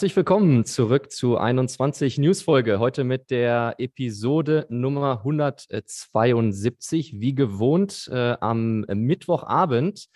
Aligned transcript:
Herzlich 0.00 0.16
willkommen 0.16 0.64
zurück 0.64 1.12
zu 1.12 1.36
21 1.36 2.16
News-Folge. 2.16 2.78
Heute 2.78 3.04
mit 3.04 3.30
der 3.30 3.74
Episode 3.76 4.66
Nummer 4.70 5.18
172, 5.18 7.20
wie 7.20 7.34
gewohnt 7.34 8.08
äh, 8.10 8.34
am 8.40 8.80
Mittwochabend. 8.80 10.06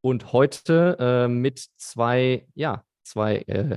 Und 0.00 0.32
heute 0.32 0.96
äh, 0.98 1.28
mit 1.28 1.62
zwei, 1.76 2.46
ja, 2.54 2.84
zwei 3.04 3.40
äh, 3.48 3.76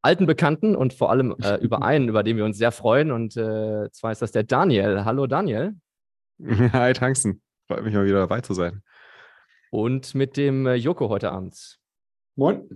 alten 0.00 0.24
Bekannten 0.24 0.74
und 0.74 0.94
vor 0.94 1.10
allem 1.10 1.36
äh, 1.42 1.56
über 1.60 1.82
einen, 1.82 2.08
über 2.08 2.22
den 2.22 2.38
wir 2.38 2.46
uns 2.46 2.56
sehr 2.56 2.72
freuen. 2.72 3.12
Und 3.12 3.36
äh, 3.36 3.90
zwar 3.90 4.12
ist 4.12 4.22
das 4.22 4.32
der 4.32 4.44
Daniel. 4.44 5.04
Hallo 5.04 5.26
Daniel. 5.26 5.74
Hi 6.72 6.94
Tanksen. 6.94 7.42
Freut 7.68 7.84
mich 7.84 7.92
mal 7.92 8.06
wieder 8.06 8.20
dabei 8.20 8.40
zu 8.40 8.54
sein. 8.54 8.82
Und 9.70 10.14
mit 10.14 10.38
dem 10.38 10.66
äh, 10.66 10.76
Joko 10.76 11.10
heute 11.10 11.30
Abend. 11.30 11.78
Moin. 12.36 12.70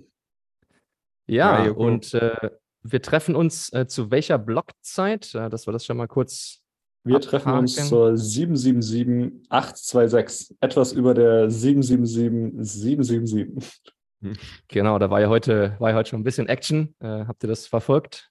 Ja, 1.27 1.59
Hi, 1.59 1.69
und 1.71 2.15
äh, 2.15 2.51
wir 2.83 3.03
treffen 3.03 3.35
uns 3.35 3.73
äh, 3.73 3.89
zu 3.89 4.11
welcher 4.11 4.39
Blockzeit? 4.39 5.35
Äh, 5.35 5.51
dass 5.51 5.67
wir 5.67 5.73
das 5.73 5.85
schon 5.85 5.97
mal 5.97 6.07
kurz. 6.07 6.63
Wir 7.03 7.17
abhaken. 7.17 7.31
treffen 7.31 7.53
uns 7.53 7.89
zur 7.89 8.17
777826, 8.17 10.57
etwas 10.61 10.93
über 10.93 11.15
der 11.15 11.51
777777. 11.51 13.83
Genau, 14.69 14.99
da 14.99 15.11
war 15.11 15.21
ja 15.21 15.29
heute, 15.29 15.77
war 15.79 15.91
ja 15.91 15.97
heute 15.97 16.09
schon 16.09 16.21
ein 16.21 16.25
bisschen 16.25 16.49
Action. 16.49 16.95
Äh, 17.01 17.27
habt 17.27 17.45
ihr 17.45 17.49
das 17.49 17.67
verfolgt? 17.67 18.31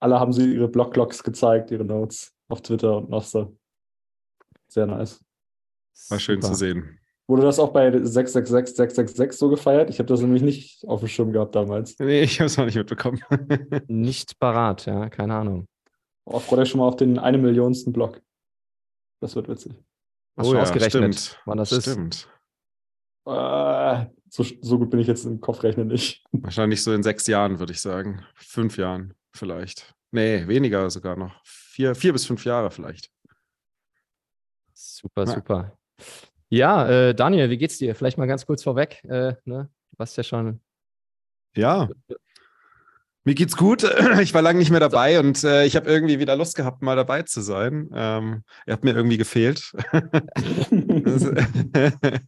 Alle 0.00 0.18
haben 0.18 0.32
sie 0.32 0.54
ihre 0.54 0.68
Blocklogs 0.68 1.22
gezeigt, 1.22 1.70
ihre 1.70 1.84
Notes 1.84 2.32
auf 2.48 2.62
Twitter 2.62 2.96
und 2.96 3.10
noch 3.10 3.22
so. 3.22 3.54
Sehr 4.68 4.86
nice. 4.86 5.22
War 6.08 6.18
schön 6.18 6.40
Super. 6.40 6.54
zu 6.54 6.58
sehen. 6.58 6.98
Wurde 7.28 7.42
das 7.42 7.58
auch 7.58 7.74
bei 7.74 7.90
666, 7.90 8.74
666 8.74 9.38
so 9.38 9.50
gefeiert? 9.50 9.90
Ich 9.90 9.98
habe 9.98 10.06
das 10.06 10.22
nämlich 10.22 10.42
nicht 10.42 10.82
auf 10.88 11.00
dem 11.00 11.08
Schirm 11.08 11.30
gehabt 11.30 11.54
damals. 11.54 11.98
Nee, 11.98 12.22
ich 12.22 12.40
habe 12.40 12.46
es 12.46 12.56
noch 12.56 12.64
nicht 12.64 12.76
mitbekommen. 12.76 13.20
nicht 13.86 14.38
parat, 14.38 14.86
ja, 14.86 15.10
keine 15.10 15.34
Ahnung. 15.34 15.68
Oh, 16.24 16.38
freut 16.38 16.60
euch 16.60 16.70
schon 16.70 16.80
mal 16.80 16.88
auf 16.88 16.96
den 16.96 17.18
eine 17.18 17.36
Millionsten 17.36 17.92
Block. 17.92 18.22
Das 19.20 19.36
wird 19.36 19.46
witzig. 19.48 19.74
Hast 20.38 20.46
oh, 20.46 20.52
du 20.52 20.56
ja, 20.56 20.62
ausgerechnet, 20.62 21.14
stimmt. 21.16 21.42
wann 21.44 21.58
das 21.58 21.68
stimmt. 21.68 22.14
ist? 22.14 22.28
Äh, 23.26 24.06
so, 24.30 24.44
so, 24.62 24.78
gut 24.78 24.88
bin 24.88 25.00
ich 25.00 25.06
jetzt 25.06 25.26
im 25.26 25.38
Kopfrechnen 25.38 25.88
nicht. 25.88 26.24
Wahrscheinlich 26.32 26.82
so 26.82 26.94
in 26.94 27.02
sechs 27.02 27.26
Jahren, 27.26 27.58
würde 27.58 27.72
ich 27.72 27.80
sagen. 27.82 28.24
Fünf 28.36 28.78
Jahren 28.78 29.12
vielleicht. 29.32 29.94
Nee, 30.12 30.48
weniger 30.48 30.88
sogar 30.88 31.16
noch. 31.16 31.44
Vier, 31.44 31.94
vier 31.94 32.14
bis 32.14 32.24
fünf 32.24 32.46
Jahre 32.46 32.70
vielleicht. 32.70 33.10
Super, 34.72 35.24
ja. 35.24 35.34
super. 35.34 35.78
Ja, 36.50 36.88
äh, 36.88 37.14
Daniel, 37.14 37.50
wie 37.50 37.58
geht's 37.58 37.78
dir? 37.78 37.94
Vielleicht 37.94 38.18
mal 38.18 38.26
ganz 38.26 38.46
kurz 38.46 38.62
vorweg. 38.62 39.04
Äh, 39.04 39.34
ne? 39.44 39.68
Du 39.90 39.98
warst 39.98 40.16
ja 40.16 40.22
schon. 40.22 40.60
Ja. 41.54 41.88
Mir 43.24 43.34
geht's 43.34 43.56
gut. 43.56 43.84
Ich 44.22 44.32
war 44.32 44.40
lange 44.40 44.58
nicht 44.58 44.70
mehr 44.70 44.80
dabei 44.80 45.20
und 45.20 45.44
äh, 45.44 45.64
ich 45.64 45.76
habe 45.76 45.88
irgendwie 45.88 46.18
wieder 46.18 46.36
Lust 46.36 46.56
gehabt, 46.56 46.80
mal 46.80 46.96
dabei 46.96 47.22
zu 47.22 47.42
sein. 47.42 47.90
Ähm, 47.92 48.42
ihr 48.66 48.72
habt 48.72 48.84
mir 48.84 48.94
irgendwie 48.94 49.18
gefehlt. 49.18 49.72
das, 50.70 51.30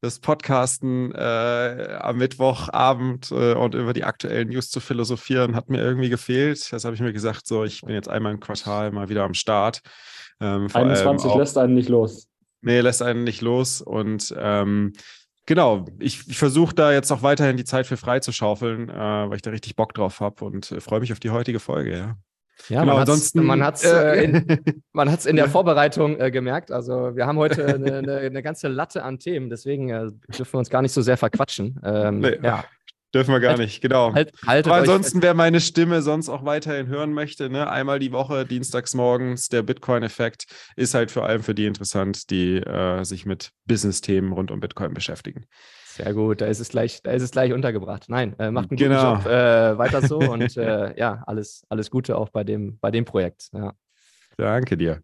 das, 0.00 0.20
Podcasten 0.20 1.12
äh, 1.12 1.98
am 2.00 2.18
Mittwochabend 2.18 3.32
äh, 3.32 3.54
und 3.54 3.74
über 3.74 3.92
die 3.92 4.04
aktuellen 4.04 4.48
News 4.50 4.70
zu 4.70 4.78
philosophieren 4.78 5.56
hat 5.56 5.68
mir 5.68 5.82
irgendwie 5.82 6.10
gefehlt. 6.10 6.72
Das 6.72 6.84
habe 6.84 6.94
ich 6.94 7.00
mir 7.00 7.12
gesagt, 7.12 7.48
so, 7.48 7.64
ich 7.64 7.80
bin 7.80 7.94
jetzt 7.94 8.08
einmal 8.08 8.32
im 8.32 8.40
Quartal 8.40 8.92
mal 8.92 9.08
wieder 9.08 9.24
am 9.24 9.34
Start. 9.34 9.80
Ähm, 10.40 10.68
21 10.72 11.34
lässt 11.34 11.58
einen 11.58 11.74
nicht 11.74 11.88
los. 11.88 12.28
Nee, 12.62 12.80
lässt 12.80 13.02
einen 13.02 13.24
nicht 13.24 13.42
los. 13.42 13.80
Und 13.80 14.34
ähm, 14.38 14.92
genau, 15.46 15.86
ich, 15.98 16.28
ich 16.28 16.38
versuche 16.38 16.74
da 16.74 16.92
jetzt 16.92 17.10
auch 17.12 17.22
weiterhin 17.22 17.56
die 17.56 17.64
Zeit 17.64 17.86
für 17.86 17.96
frei 17.96 18.20
zu 18.20 18.32
schaufeln, 18.32 18.88
äh, 18.88 18.94
weil 18.94 19.36
ich 19.36 19.42
da 19.42 19.50
richtig 19.50 19.76
Bock 19.76 19.94
drauf 19.94 20.20
habe 20.20 20.44
und 20.44 20.72
äh, 20.72 20.80
freue 20.80 21.00
mich 21.00 21.12
auf 21.12 21.20
die 21.20 21.30
heutige 21.30 21.60
Folge, 21.60 21.96
ja. 21.96 22.16
Ja, 22.68 22.80
genau, 22.80 22.94
man 23.44 23.62
hat 23.62 23.74
es 23.74 23.84
äh, 23.84 24.24
in, 24.24 24.46
man 24.92 25.10
hat's 25.10 25.26
in 25.26 25.36
der 25.36 25.48
Vorbereitung 25.48 26.18
äh, 26.18 26.30
gemerkt. 26.30 26.72
Also 26.72 27.14
wir 27.14 27.26
haben 27.26 27.38
heute 27.38 27.66
eine, 27.74 27.98
eine, 27.98 28.16
eine, 28.16 28.42
ganze 28.42 28.68
Latte 28.68 29.02
an 29.02 29.18
Themen, 29.18 29.50
deswegen 29.50 29.90
äh, 29.90 30.06
dürfen 30.36 30.54
wir 30.54 30.58
uns 30.58 30.70
gar 30.70 30.82
nicht 30.82 30.92
so 30.92 31.02
sehr 31.02 31.16
verquatschen. 31.16 31.78
Ähm, 31.84 32.20
nee. 32.20 32.38
ja. 32.42 32.64
Dürfen 33.16 33.32
wir 33.32 33.40
gar 33.40 33.52
halt, 33.52 33.60
nicht, 33.60 33.80
genau. 33.80 34.12
Halt, 34.12 34.34
Aber 34.44 34.74
ansonsten, 34.74 35.22
wer 35.22 35.32
meine 35.32 35.62
Stimme 35.62 36.02
sonst 36.02 36.28
auch 36.28 36.44
weiterhin 36.44 36.88
hören 36.88 37.14
möchte, 37.14 37.48
ne, 37.48 37.70
einmal 37.70 37.98
die 37.98 38.12
Woche, 38.12 38.44
dienstags 38.44 38.92
morgens, 38.92 39.48
der 39.48 39.62
Bitcoin-Effekt 39.62 40.44
ist 40.76 40.92
halt 40.92 41.10
vor 41.10 41.24
allem 41.24 41.42
für 41.42 41.54
die 41.54 41.64
interessant, 41.64 42.28
die 42.28 42.58
äh, 42.58 43.04
sich 43.04 43.24
mit 43.24 43.52
Business-Themen 43.64 44.32
rund 44.32 44.50
um 44.50 44.60
Bitcoin 44.60 44.92
beschäftigen. 44.92 45.46
Sehr 45.86 46.12
gut, 46.12 46.42
da 46.42 46.46
ist 46.46 46.60
es 46.60 46.68
gleich, 46.68 47.02
da 47.02 47.12
ist 47.12 47.22
es 47.22 47.30
gleich 47.30 47.54
untergebracht. 47.54 48.04
Nein, 48.08 48.38
äh, 48.38 48.50
macht 48.50 48.70
einen 48.70 48.76
genau. 48.76 49.14
guten 49.14 49.24
Job. 49.24 49.32
Äh, 49.32 49.78
weiter 49.78 50.06
so 50.06 50.18
und 50.18 50.54
äh, 50.58 50.94
ja, 50.98 51.22
alles, 51.26 51.64
alles 51.70 51.90
Gute 51.90 52.18
auch 52.18 52.28
bei 52.28 52.44
dem, 52.44 52.78
bei 52.80 52.90
dem 52.90 53.06
Projekt. 53.06 53.48
Ja. 53.54 53.72
Danke 54.36 54.76
dir. 54.76 55.00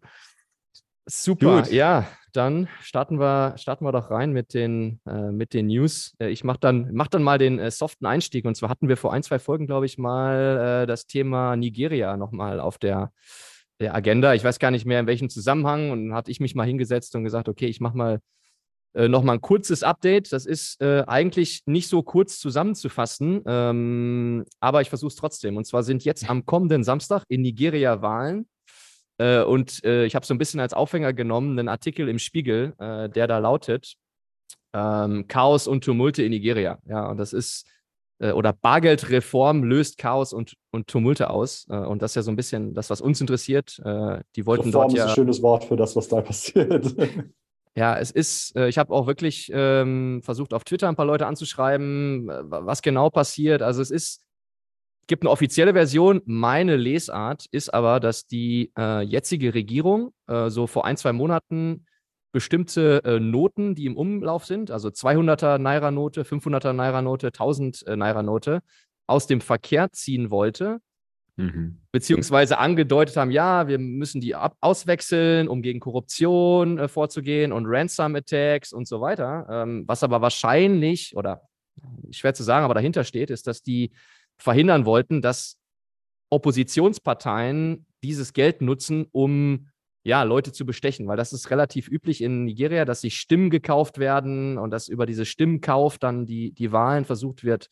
Super, 1.05 1.63
Gut. 1.63 1.71
ja, 1.71 2.07
dann 2.31 2.67
starten 2.81 3.19
wir, 3.19 3.55
starten 3.57 3.85
wir 3.85 3.91
doch 3.91 4.09
rein 4.09 4.31
mit 4.31 4.53
den, 4.53 5.01
äh, 5.05 5.31
mit 5.31 5.53
den 5.53 5.67
News. 5.67 6.15
Äh, 6.19 6.29
ich 6.29 6.43
mache 6.43 6.59
dann, 6.59 6.89
mach 6.93 7.07
dann 7.07 7.23
mal 7.23 7.37
den 7.37 7.59
äh, 7.59 7.71
soften 7.71 8.05
Einstieg. 8.05 8.45
Und 8.45 8.55
zwar 8.55 8.69
hatten 8.69 8.87
wir 8.87 8.97
vor 8.97 9.13
ein, 9.13 9.23
zwei 9.23 9.39
Folgen, 9.39 9.67
glaube 9.67 9.85
ich, 9.85 9.97
mal 9.97 10.83
äh, 10.83 10.87
das 10.87 11.05
Thema 11.05 11.55
Nigeria 11.55 12.17
nochmal 12.17 12.59
auf 12.59 12.77
der, 12.77 13.11
der 13.79 13.93
Agenda. 13.93 14.33
Ich 14.33 14.43
weiß 14.43 14.59
gar 14.59 14.71
nicht 14.71 14.85
mehr, 14.85 14.99
in 14.99 15.07
welchem 15.07 15.29
Zusammenhang. 15.29 15.91
Und 15.91 16.09
dann 16.09 16.15
hatte 16.15 16.31
ich 16.31 16.39
mich 16.39 16.55
mal 16.55 16.65
hingesetzt 16.65 17.15
und 17.15 17.23
gesagt, 17.23 17.49
okay, 17.49 17.67
ich 17.67 17.81
mache 17.81 17.97
mal 17.97 18.19
äh, 18.93 19.07
nochmal 19.07 19.37
ein 19.37 19.41
kurzes 19.41 19.83
Update. 19.83 20.31
Das 20.31 20.45
ist 20.45 20.81
äh, 20.81 21.03
eigentlich 21.07 21.63
nicht 21.65 21.87
so 21.87 22.03
kurz 22.03 22.39
zusammenzufassen, 22.39 23.41
ähm, 23.45 24.45
aber 24.59 24.81
ich 24.81 24.89
versuche 24.89 25.09
es 25.09 25.15
trotzdem. 25.15 25.57
Und 25.57 25.65
zwar 25.65 25.83
sind 25.83 26.05
jetzt 26.05 26.29
am 26.29 26.45
kommenden 26.45 26.83
Samstag 26.83 27.23
in 27.27 27.41
Nigeria 27.41 28.01
Wahlen. 28.01 28.47
Äh, 29.17 29.43
und 29.43 29.83
äh, 29.83 30.05
ich 30.05 30.15
habe 30.15 30.25
so 30.25 30.33
ein 30.33 30.37
bisschen 30.37 30.59
als 30.59 30.73
Aufhänger 30.73 31.13
genommen 31.13 31.57
einen 31.57 31.69
Artikel 31.69 32.09
im 32.09 32.19
Spiegel, 32.19 32.73
äh, 32.79 33.09
der 33.09 33.27
da 33.27 33.37
lautet: 33.37 33.95
ähm, 34.73 35.27
Chaos 35.27 35.67
und 35.67 35.83
Tumulte 35.83 36.23
in 36.23 36.31
Nigeria. 36.31 36.79
Ja, 36.85 37.07
und 37.07 37.17
das 37.17 37.33
ist, 37.33 37.67
äh, 38.19 38.31
oder 38.31 38.53
Bargeldreform 38.53 39.63
löst 39.63 39.97
Chaos 39.97 40.33
und, 40.33 40.55
und 40.71 40.87
Tumulte 40.87 41.29
aus. 41.29 41.67
Äh, 41.69 41.77
und 41.77 42.01
das 42.01 42.11
ist 42.11 42.15
ja 42.15 42.21
so 42.23 42.31
ein 42.31 42.35
bisschen 42.35 42.73
das, 42.73 42.89
was 42.89 43.01
uns 43.01 43.21
interessiert. 43.21 43.79
Äh, 43.83 44.21
die 44.35 44.45
wollten 44.45 44.69
Reform 44.69 44.89
dort 44.89 44.93
ja. 44.93 45.05
ist 45.05 45.11
ein 45.11 45.15
schönes 45.15 45.41
Wort 45.41 45.65
für 45.65 45.75
das, 45.75 45.95
was 45.95 46.07
da 46.07 46.21
passiert. 46.21 46.95
Ja, 47.75 47.97
es 47.97 48.11
ist, 48.11 48.55
ich 48.55 48.77
habe 48.77 48.93
auch 48.93 49.07
wirklich 49.07 49.49
ähm, 49.51 50.21
versucht, 50.23 50.53
auf 50.53 50.63
Twitter 50.63 50.87
ein 50.87 50.95
paar 50.95 51.07
Leute 51.07 51.25
anzuschreiben, 51.25 52.27
was 52.27 52.83
genau 52.83 53.09
passiert. 53.09 53.63
Also 53.63 53.81
es 53.81 53.89
ist 53.89 54.22
gibt 55.07 55.23
eine 55.23 55.29
offizielle 55.29 55.73
Version. 55.73 56.21
Meine 56.25 56.75
Lesart 56.75 57.45
ist 57.51 57.73
aber, 57.73 57.99
dass 57.99 58.27
die 58.27 58.71
äh, 58.77 59.01
jetzige 59.01 59.53
Regierung 59.53 60.13
äh, 60.27 60.49
so 60.49 60.67
vor 60.67 60.85
ein, 60.85 60.97
zwei 60.97 61.13
Monaten 61.13 61.85
bestimmte 62.31 63.03
äh, 63.05 63.19
Noten, 63.19 63.75
die 63.75 63.85
im 63.85 63.95
Umlauf 63.95 64.45
sind, 64.45 64.71
also 64.71 64.89
200er 64.89 65.59
Naira-Note, 65.59 66.23
500er 66.23 66.73
Naira-Note, 66.73 67.27
1000 67.27 67.85
äh, 67.85 67.95
Naira-Note, 67.95 68.61
aus 69.07 69.27
dem 69.27 69.39
Verkehr 69.39 69.91
ziehen 69.91 70.31
wollte. 70.31 70.79
Mhm. 71.35 71.81
Beziehungsweise 71.91 72.57
angedeutet 72.57 73.17
haben, 73.17 73.31
ja, 73.31 73.67
wir 73.67 73.79
müssen 73.79 74.21
die 74.21 74.35
auswechseln, 74.35 75.47
um 75.47 75.61
gegen 75.61 75.79
Korruption 75.79 76.79
äh, 76.79 76.87
vorzugehen 76.87 77.51
und 77.51 77.65
Ransom-Attacks 77.67 78.73
und 78.73 78.87
so 78.87 79.01
weiter. 79.01 79.47
Ähm, 79.49 79.83
was 79.87 80.03
aber 80.03 80.21
wahrscheinlich, 80.21 81.15
oder 81.15 81.41
schwer 82.11 82.33
zu 82.33 82.43
sagen, 82.43 82.65
aber 82.65 82.75
dahinter 82.75 83.03
steht, 83.03 83.29
ist, 83.29 83.47
dass 83.47 83.61
die 83.61 83.91
verhindern 84.43 84.85
wollten, 84.85 85.21
dass 85.21 85.57
Oppositionsparteien 86.29 87.85
dieses 88.03 88.33
Geld 88.33 88.61
nutzen, 88.61 89.07
um 89.11 89.69
ja, 90.05 90.23
Leute 90.23 90.51
zu 90.51 90.65
bestechen, 90.65 91.07
weil 91.07 91.15
das 91.15 91.31
ist 91.31 91.49
relativ 91.49 91.87
üblich 91.87 92.21
in 92.21 92.43
Nigeria, 92.43 92.83
dass 92.83 92.99
sich 92.99 93.15
Stimmen 93.15 93.49
gekauft 93.49 93.99
werden 93.99 94.57
und 94.57 94.71
dass 94.71 94.89
über 94.89 95.05
diese 95.05 95.23
Stimmenkauf 95.23 95.97
dann 95.97 96.25
die, 96.25 96.51
die 96.51 96.73
Wahlen 96.73 97.05
versucht 97.05 97.45
wird 97.45 97.69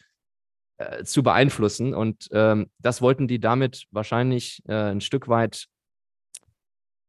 äh, 0.78 1.04
zu 1.04 1.24
beeinflussen. 1.24 1.94
Und 1.94 2.30
ähm, 2.32 2.68
das 2.80 3.02
wollten 3.02 3.28
die 3.28 3.42
damit 3.42 3.88
wahrscheinlich 3.92 4.64
äh, 4.66 4.74
ein 4.74 5.02
Stück 5.02 5.28
weit 5.28 5.68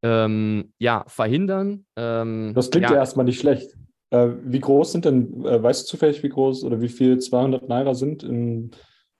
ähm, 0.02 0.72
ja, 0.78 1.04
verhindern. 1.06 1.86
Ähm, 1.94 2.52
das 2.56 2.70
klingt 2.70 2.88
ja. 2.88 2.94
ja 2.94 2.98
erstmal 2.98 3.26
nicht 3.26 3.38
schlecht. 3.38 3.76
Äh, 4.10 4.30
wie 4.42 4.58
groß 4.58 4.90
sind 4.90 5.04
denn, 5.04 5.44
äh, 5.44 5.62
weißt 5.62 5.84
du 5.84 5.86
zufällig, 5.86 6.24
wie 6.24 6.30
groß 6.30 6.64
oder 6.64 6.80
wie 6.80 6.88
viel 6.88 7.20
200 7.20 7.68
Naira 7.68 7.94
sind 7.94 8.24
in 8.24 8.72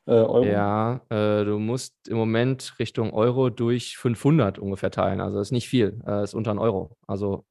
äh, 0.07 0.13
Euro? 0.13 0.45
Ja, 0.45 1.01
äh, 1.11 1.45
du 1.45 1.59
musst 1.59 1.95
im 2.09 2.17
Moment 2.17 2.75
Richtung 2.79 3.13
Euro 3.13 3.51
durch 3.51 3.97
500 3.97 4.59
ungefähr 4.59 4.91
teilen. 4.91 5.21
Also 5.21 5.39
das 5.39 5.49
ist 5.49 5.53
nicht 5.53 5.69
viel, 5.69 6.01
äh, 6.07 6.25
ist 6.25 6.35
unter 6.35 6.51
ein 6.51 6.59
Euro. 6.59 6.97
Also 7.07 7.45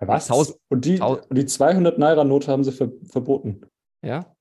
was? 0.00 0.30
1000, 0.30 0.58
und, 0.68 0.84
die, 0.84 1.00
und 1.00 1.26
die 1.30 1.46
200 1.46 1.98
Naira-Note 1.98 2.50
haben 2.50 2.62
sie 2.62 2.72
ver 2.72 2.90
verboten? 3.10 3.62
Ja. 4.02 4.32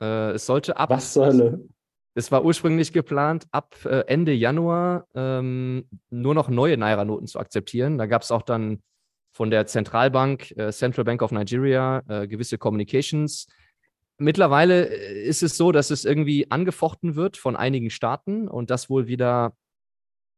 Äh, 0.00 0.32
es 0.32 0.46
sollte 0.46 0.76
ab. 0.76 0.90
Was 0.90 1.12
zur 1.12 1.26
Hölle? 1.26 1.68
Es 2.14 2.32
war 2.32 2.44
ursprünglich 2.44 2.92
geplant, 2.92 3.46
ab 3.50 3.74
äh, 3.84 4.04
Ende 4.06 4.32
Januar 4.32 5.06
ähm, 5.14 5.88
nur 6.10 6.34
noch 6.34 6.48
neue 6.48 6.76
Naira-Noten 6.76 7.26
zu 7.26 7.38
akzeptieren. 7.38 7.98
Da 7.98 8.06
gab 8.06 8.22
es 8.22 8.30
auch 8.30 8.42
dann 8.42 8.82
von 9.32 9.50
der 9.50 9.66
Zentralbank, 9.66 10.52
äh, 10.56 10.72
Central 10.72 11.04
Bank 11.04 11.22
of 11.22 11.32
Nigeria, 11.32 12.00
gewisse 12.26 12.58
Communications 12.58 13.46
mittlerweile 14.20 14.84
ist 14.84 15.42
es 15.42 15.56
so, 15.56 15.72
dass 15.72 15.90
es 15.90 16.04
irgendwie 16.04 16.50
angefochten 16.50 17.16
wird 17.16 17.36
von 17.36 17.56
einigen 17.56 17.90
Staaten 17.90 18.48
und 18.48 18.70
das 18.70 18.88
wohl 18.88 19.06
wieder 19.06 19.56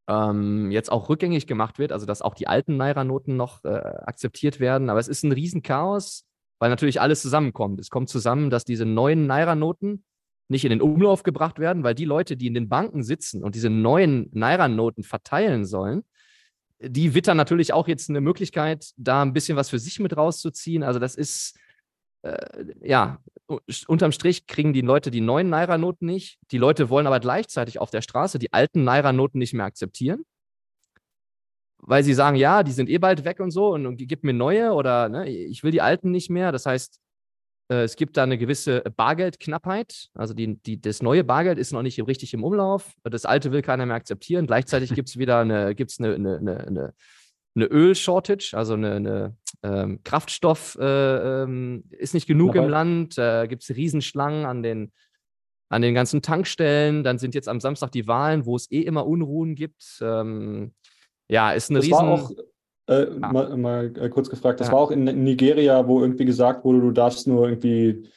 ähm, 0.08 0.70
jetzt 0.70 0.90
auch 0.90 1.08
rückgängig 1.08 1.46
gemacht 1.46 1.78
wird, 1.78 1.92
also 1.92 2.06
dass 2.06 2.22
auch 2.22 2.34
die 2.34 2.48
alten 2.48 2.76
Naira-Noten 2.76 3.36
noch 3.36 3.64
äh, 3.64 3.68
akzeptiert 3.68 4.60
werden. 4.60 4.90
Aber 4.90 5.00
es 5.00 5.08
ist 5.08 5.22
ein 5.22 5.32
Riesenchaos, 5.32 6.24
weil 6.58 6.70
natürlich 6.70 7.00
alles 7.00 7.22
zusammenkommt. 7.22 7.80
Es 7.80 7.90
kommt 7.90 8.08
zusammen, 8.08 8.50
dass 8.50 8.64
diese 8.64 8.86
neuen 8.86 9.26
Naira-Noten 9.26 10.04
nicht 10.48 10.64
in 10.64 10.70
den 10.70 10.82
Umlauf 10.82 11.22
gebracht 11.22 11.58
werden, 11.58 11.82
weil 11.82 11.94
die 11.94 12.04
Leute, 12.04 12.36
die 12.36 12.46
in 12.46 12.54
den 12.54 12.68
Banken 12.68 13.02
sitzen 13.02 13.42
und 13.42 13.54
diese 13.54 13.70
neuen 13.70 14.28
Naira-Noten 14.32 15.02
verteilen 15.02 15.64
sollen, 15.64 16.04
die 16.80 17.14
wittern 17.14 17.36
natürlich 17.36 17.72
auch 17.72 17.88
jetzt 17.88 18.10
eine 18.10 18.20
Möglichkeit, 18.20 18.92
da 18.96 19.22
ein 19.22 19.32
bisschen 19.32 19.56
was 19.56 19.70
für 19.70 19.78
sich 19.78 20.00
mit 20.00 20.16
rauszuziehen. 20.16 20.82
Also 20.82 20.98
das 20.98 21.14
ist, 21.14 21.56
äh, 22.22 22.64
ja, 22.82 23.18
unterm 23.86 24.12
Strich 24.12 24.46
kriegen 24.46 24.72
die 24.72 24.80
Leute 24.80 25.10
die 25.10 25.20
neuen 25.20 25.50
Naira-Noten 25.50 26.06
nicht. 26.06 26.38
Die 26.50 26.58
Leute 26.58 26.88
wollen 26.88 27.06
aber 27.06 27.20
gleichzeitig 27.20 27.78
auf 27.78 27.90
der 27.90 28.02
Straße 28.02 28.38
die 28.38 28.52
alten 28.52 28.84
Naira-Noten 28.84 29.38
nicht 29.38 29.54
mehr 29.54 29.66
akzeptieren, 29.66 30.24
weil 31.78 32.04
sie 32.04 32.14
sagen, 32.14 32.36
ja, 32.36 32.62
die 32.62 32.72
sind 32.72 32.88
eh 32.88 32.98
bald 32.98 33.24
weg 33.24 33.40
und 33.40 33.50
so 33.50 33.72
und, 33.74 33.86
und 33.86 33.96
gib 33.96 34.24
mir 34.24 34.32
neue 34.32 34.72
oder 34.72 35.08
ne, 35.08 35.28
ich 35.28 35.62
will 35.62 35.72
die 35.72 35.82
alten 35.82 36.10
nicht 36.10 36.30
mehr. 36.30 36.52
Das 36.52 36.66
heißt, 36.66 37.00
äh, 37.68 37.82
es 37.82 37.96
gibt 37.96 38.16
da 38.16 38.22
eine 38.22 38.38
gewisse 38.38 38.82
Bargeldknappheit. 38.96 40.08
Also 40.14 40.34
die, 40.34 40.56
die, 40.62 40.80
das 40.80 41.02
neue 41.02 41.24
Bargeld 41.24 41.58
ist 41.58 41.72
noch 41.72 41.82
nicht 41.82 42.04
richtig 42.06 42.34
im 42.34 42.44
Umlauf. 42.44 42.94
Das 43.02 43.24
alte 43.24 43.52
will 43.52 43.62
keiner 43.62 43.86
mehr 43.86 43.96
akzeptieren. 43.96 44.46
Gleichzeitig 44.46 44.94
gibt 44.94 45.08
es 45.08 45.18
wieder 45.18 45.40
eine, 45.40 45.74
gibt's 45.74 45.98
eine, 45.98 46.14
eine, 46.14 46.38
eine, 46.38 46.66
eine 46.66 46.94
Öl-Shortage, 47.60 48.54
also 48.56 48.74
eine, 48.74 48.92
eine 48.92 49.36
ähm, 49.62 50.00
Kraftstoff 50.04 50.76
äh, 50.80 51.42
ähm, 51.42 51.84
ist 51.90 52.14
nicht 52.14 52.26
genug 52.26 52.54
ja. 52.54 52.62
im 52.62 52.68
Land. 52.68 53.18
Äh, 53.18 53.46
gibt 53.46 53.62
es 53.62 53.76
Riesenschlangen 53.76 54.46
an 54.46 54.62
den, 54.62 54.92
an 55.68 55.82
den 55.82 55.94
ganzen 55.94 56.22
Tankstellen. 56.22 57.04
Dann 57.04 57.18
sind 57.18 57.34
jetzt 57.34 57.48
am 57.48 57.60
Samstag 57.60 57.92
die 57.92 58.06
Wahlen, 58.06 58.46
wo 58.46 58.56
es 58.56 58.70
eh 58.70 58.80
immer 58.80 59.06
Unruhen 59.06 59.54
gibt. 59.54 59.98
Ähm, 60.00 60.72
ja, 61.28 61.52
ist 61.52 61.70
eine 61.70 61.80
das 61.80 61.86
riesen. 61.86 61.98
War 61.98 62.08
auch, 62.08 62.30
äh, 62.88 63.10
ja. 63.10 63.32
mal, 63.32 63.56
mal 63.56 63.92
äh, 63.96 64.08
kurz 64.08 64.28
gefragt, 64.28 64.60
das 64.60 64.68
ja. 64.68 64.72
war 64.72 64.80
auch 64.80 64.90
in 64.90 65.04
Nigeria, 65.04 65.86
wo 65.86 66.00
irgendwie 66.00 66.24
gesagt 66.24 66.64
wurde, 66.64 66.80
du 66.80 66.90
darfst 66.90 67.26
nur 67.26 67.48
irgendwie 67.48 68.08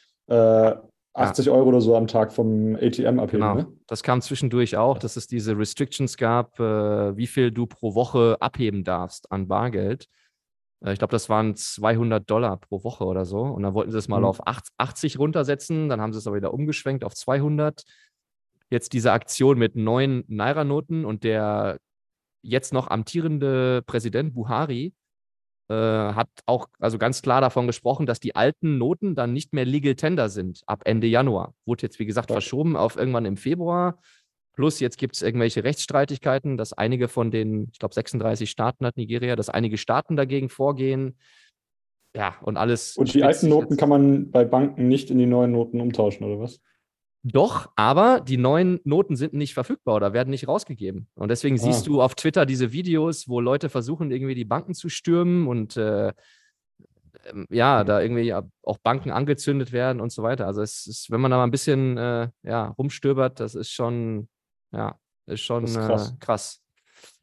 80 1.16 1.46
ja. 1.46 1.52
Euro 1.52 1.68
oder 1.70 1.80
so 1.80 1.96
am 1.96 2.06
Tag 2.06 2.32
vom 2.32 2.76
ATM 2.76 3.18
abheben. 3.18 3.40
Genau. 3.40 3.54
Ne? 3.54 3.66
Das 3.86 4.02
kam 4.02 4.20
zwischendurch 4.20 4.76
auch, 4.76 4.98
dass 4.98 5.16
es 5.16 5.26
diese 5.26 5.56
Restrictions 5.58 6.16
gab, 6.16 6.60
äh, 6.60 7.16
wie 7.16 7.26
viel 7.26 7.50
du 7.50 7.66
pro 7.66 7.94
Woche 7.94 8.36
abheben 8.40 8.84
darfst 8.84 9.30
an 9.32 9.48
Bargeld. 9.48 10.08
Äh, 10.84 10.92
ich 10.92 10.98
glaube, 10.98 11.12
das 11.12 11.28
waren 11.28 11.54
200 11.54 12.28
Dollar 12.28 12.58
pro 12.58 12.84
Woche 12.84 13.04
oder 13.04 13.24
so. 13.24 13.40
Und 13.40 13.62
dann 13.62 13.74
wollten 13.74 13.90
sie 13.90 13.98
es 13.98 14.08
mal 14.08 14.20
mhm. 14.20 14.26
auf 14.26 14.40
80 14.44 15.18
runtersetzen. 15.18 15.88
Dann 15.88 16.00
haben 16.00 16.12
sie 16.12 16.18
es 16.18 16.26
aber 16.26 16.36
wieder 16.36 16.52
umgeschwenkt 16.52 17.04
auf 17.04 17.14
200. 17.14 17.82
Jetzt 18.68 18.92
diese 18.92 19.12
Aktion 19.12 19.58
mit 19.58 19.76
neun 19.76 20.24
Naira-Noten 20.26 21.04
und 21.04 21.24
der 21.24 21.78
jetzt 22.42 22.72
noch 22.72 22.88
amtierende 22.88 23.82
Präsident 23.86 24.34
Buhari 24.34 24.92
äh, 25.68 25.74
hat 25.74 26.28
auch 26.46 26.68
also 26.78 26.98
ganz 26.98 27.22
klar 27.22 27.40
davon 27.40 27.66
gesprochen, 27.66 28.06
dass 28.06 28.20
die 28.20 28.36
alten 28.36 28.78
Noten 28.78 29.14
dann 29.14 29.32
nicht 29.32 29.52
mehr 29.52 29.64
Legal 29.64 29.96
Tender 29.96 30.28
sind 30.28 30.62
ab 30.66 30.82
Ende 30.84 31.06
Januar. 31.06 31.54
Wurde 31.64 31.82
jetzt, 31.82 31.98
wie 31.98 32.06
gesagt, 32.06 32.30
verschoben 32.30 32.76
auf 32.76 32.96
irgendwann 32.96 33.24
im 33.24 33.36
Februar. 33.36 33.98
Plus 34.54 34.80
jetzt 34.80 34.96
gibt 34.96 35.16
es 35.16 35.22
irgendwelche 35.22 35.64
Rechtsstreitigkeiten, 35.64 36.56
dass 36.56 36.72
einige 36.72 37.08
von 37.08 37.30
den, 37.30 37.68
ich 37.72 37.78
glaube 37.78 37.94
36 37.94 38.50
Staaten 38.50 38.86
hat 38.86 38.96
Nigeria, 38.96 39.36
dass 39.36 39.50
einige 39.50 39.76
Staaten 39.76 40.16
dagegen 40.16 40.48
vorgehen. 40.48 41.18
Ja, 42.16 42.36
und 42.40 42.56
alles. 42.56 42.96
Und 42.96 43.12
die 43.12 43.22
alten 43.22 43.48
Noten 43.48 43.72
jetzt. 43.72 43.78
kann 43.78 43.90
man 43.90 44.30
bei 44.30 44.44
Banken 44.44 44.88
nicht 44.88 45.10
in 45.10 45.18
die 45.18 45.26
neuen 45.26 45.52
Noten 45.52 45.80
umtauschen, 45.80 46.24
oder 46.24 46.40
was? 46.40 46.60
Doch, 47.28 47.72
aber 47.74 48.20
die 48.20 48.36
neuen 48.36 48.78
Noten 48.84 49.16
sind 49.16 49.32
nicht 49.32 49.52
verfügbar 49.52 49.96
oder 49.96 50.12
werden 50.12 50.30
nicht 50.30 50.46
rausgegeben. 50.46 51.08
Und 51.16 51.28
deswegen 51.28 51.56
ah. 51.56 51.58
siehst 51.58 51.88
du 51.88 52.00
auf 52.00 52.14
Twitter 52.14 52.46
diese 52.46 52.70
Videos, 52.70 53.28
wo 53.28 53.40
Leute 53.40 53.68
versuchen, 53.68 54.12
irgendwie 54.12 54.36
die 54.36 54.44
Banken 54.44 54.74
zu 54.74 54.88
stürmen 54.88 55.48
und 55.48 55.76
äh, 55.76 56.12
ähm, 57.28 57.48
ja, 57.50 57.82
da 57.82 58.00
irgendwie 58.00 58.32
auch 58.32 58.78
Banken 58.78 59.10
angezündet 59.10 59.72
werden 59.72 60.00
und 60.00 60.12
so 60.12 60.22
weiter. 60.22 60.46
Also 60.46 60.62
es 60.62 60.86
ist, 60.86 61.10
wenn 61.10 61.20
man 61.20 61.32
da 61.32 61.38
mal 61.38 61.42
ein 61.42 61.50
bisschen 61.50 61.98
äh, 61.98 62.28
ja, 62.44 62.68
rumstöbert, 62.78 63.40
das 63.40 63.56
ist 63.56 63.70
schon, 63.70 64.28
ja, 64.70 64.96
ist 65.26 65.40
schon 65.40 65.64
ist 65.64 65.74
krass. 65.74 66.10
Äh, 66.10 66.16
krass. 66.20 66.62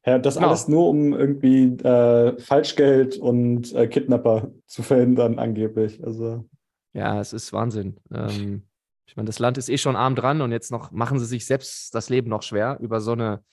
Ja, 0.05 0.19
das 0.19 0.35
genau. 0.35 0.49
alles 0.49 0.67
nur, 0.67 0.89
um 0.89 1.13
irgendwie 1.13 1.63
äh, 1.81 2.37
Falschgeld 2.41 3.15
und 3.15 3.73
äh, 3.73 3.87
Kidnapper 3.87 4.51
zu 4.67 4.83
verhindern, 4.83 5.39
angeblich. 5.39 6.03
Also. 6.03 6.43
Ja, 6.91 7.21
es 7.21 7.31
ist 7.31 7.53
Wahnsinn. 7.53 7.95
Ähm, 8.13 8.63
ich 9.05 9.15
meine, 9.15 9.27
das 9.27 9.39
Land 9.39 9.57
ist 9.57 9.69
eh 9.69 9.77
schon 9.77 9.95
arm 9.95 10.15
dran 10.15 10.41
und 10.41 10.51
jetzt 10.51 10.71
noch 10.71 10.91
machen 10.91 11.19
sie 11.19 11.25
sich 11.25 11.45
selbst 11.45 11.93
das 11.93 12.09
Leben 12.09 12.29
noch 12.29 12.41
schwer 12.41 12.77
über 12.79 13.01
so 13.01 13.11
eine, 13.11 13.43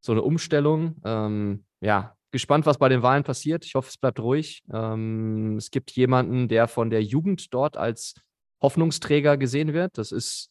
so 0.00 0.12
eine 0.12 0.22
Umstellung. 0.22 1.00
Ähm, 1.04 1.64
ja, 1.80 2.16
gespannt, 2.30 2.66
was 2.66 2.78
bei 2.78 2.88
den 2.88 3.02
Wahlen 3.02 3.24
passiert. 3.24 3.64
Ich 3.64 3.74
hoffe, 3.74 3.88
es 3.88 3.98
bleibt 3.98 4.20
ruhig. 4.20 4.62
Ähm, 4.72 5.56
es 5.56 5.70
gibt 5.70 5.90
jemanden, 5.92 6.48
der 6.48 6.68
von 6.68 6.90
der 6.90 7.02
Jugend 7.02 7.52
dort 7.54 7.76
als 7.76 8.14
Hoffnungsträger 8.62 9.36
gesehen 9.36 9.72
wird. 9.72 9.98
Das 9.98 10.12
ist 10.12 10.50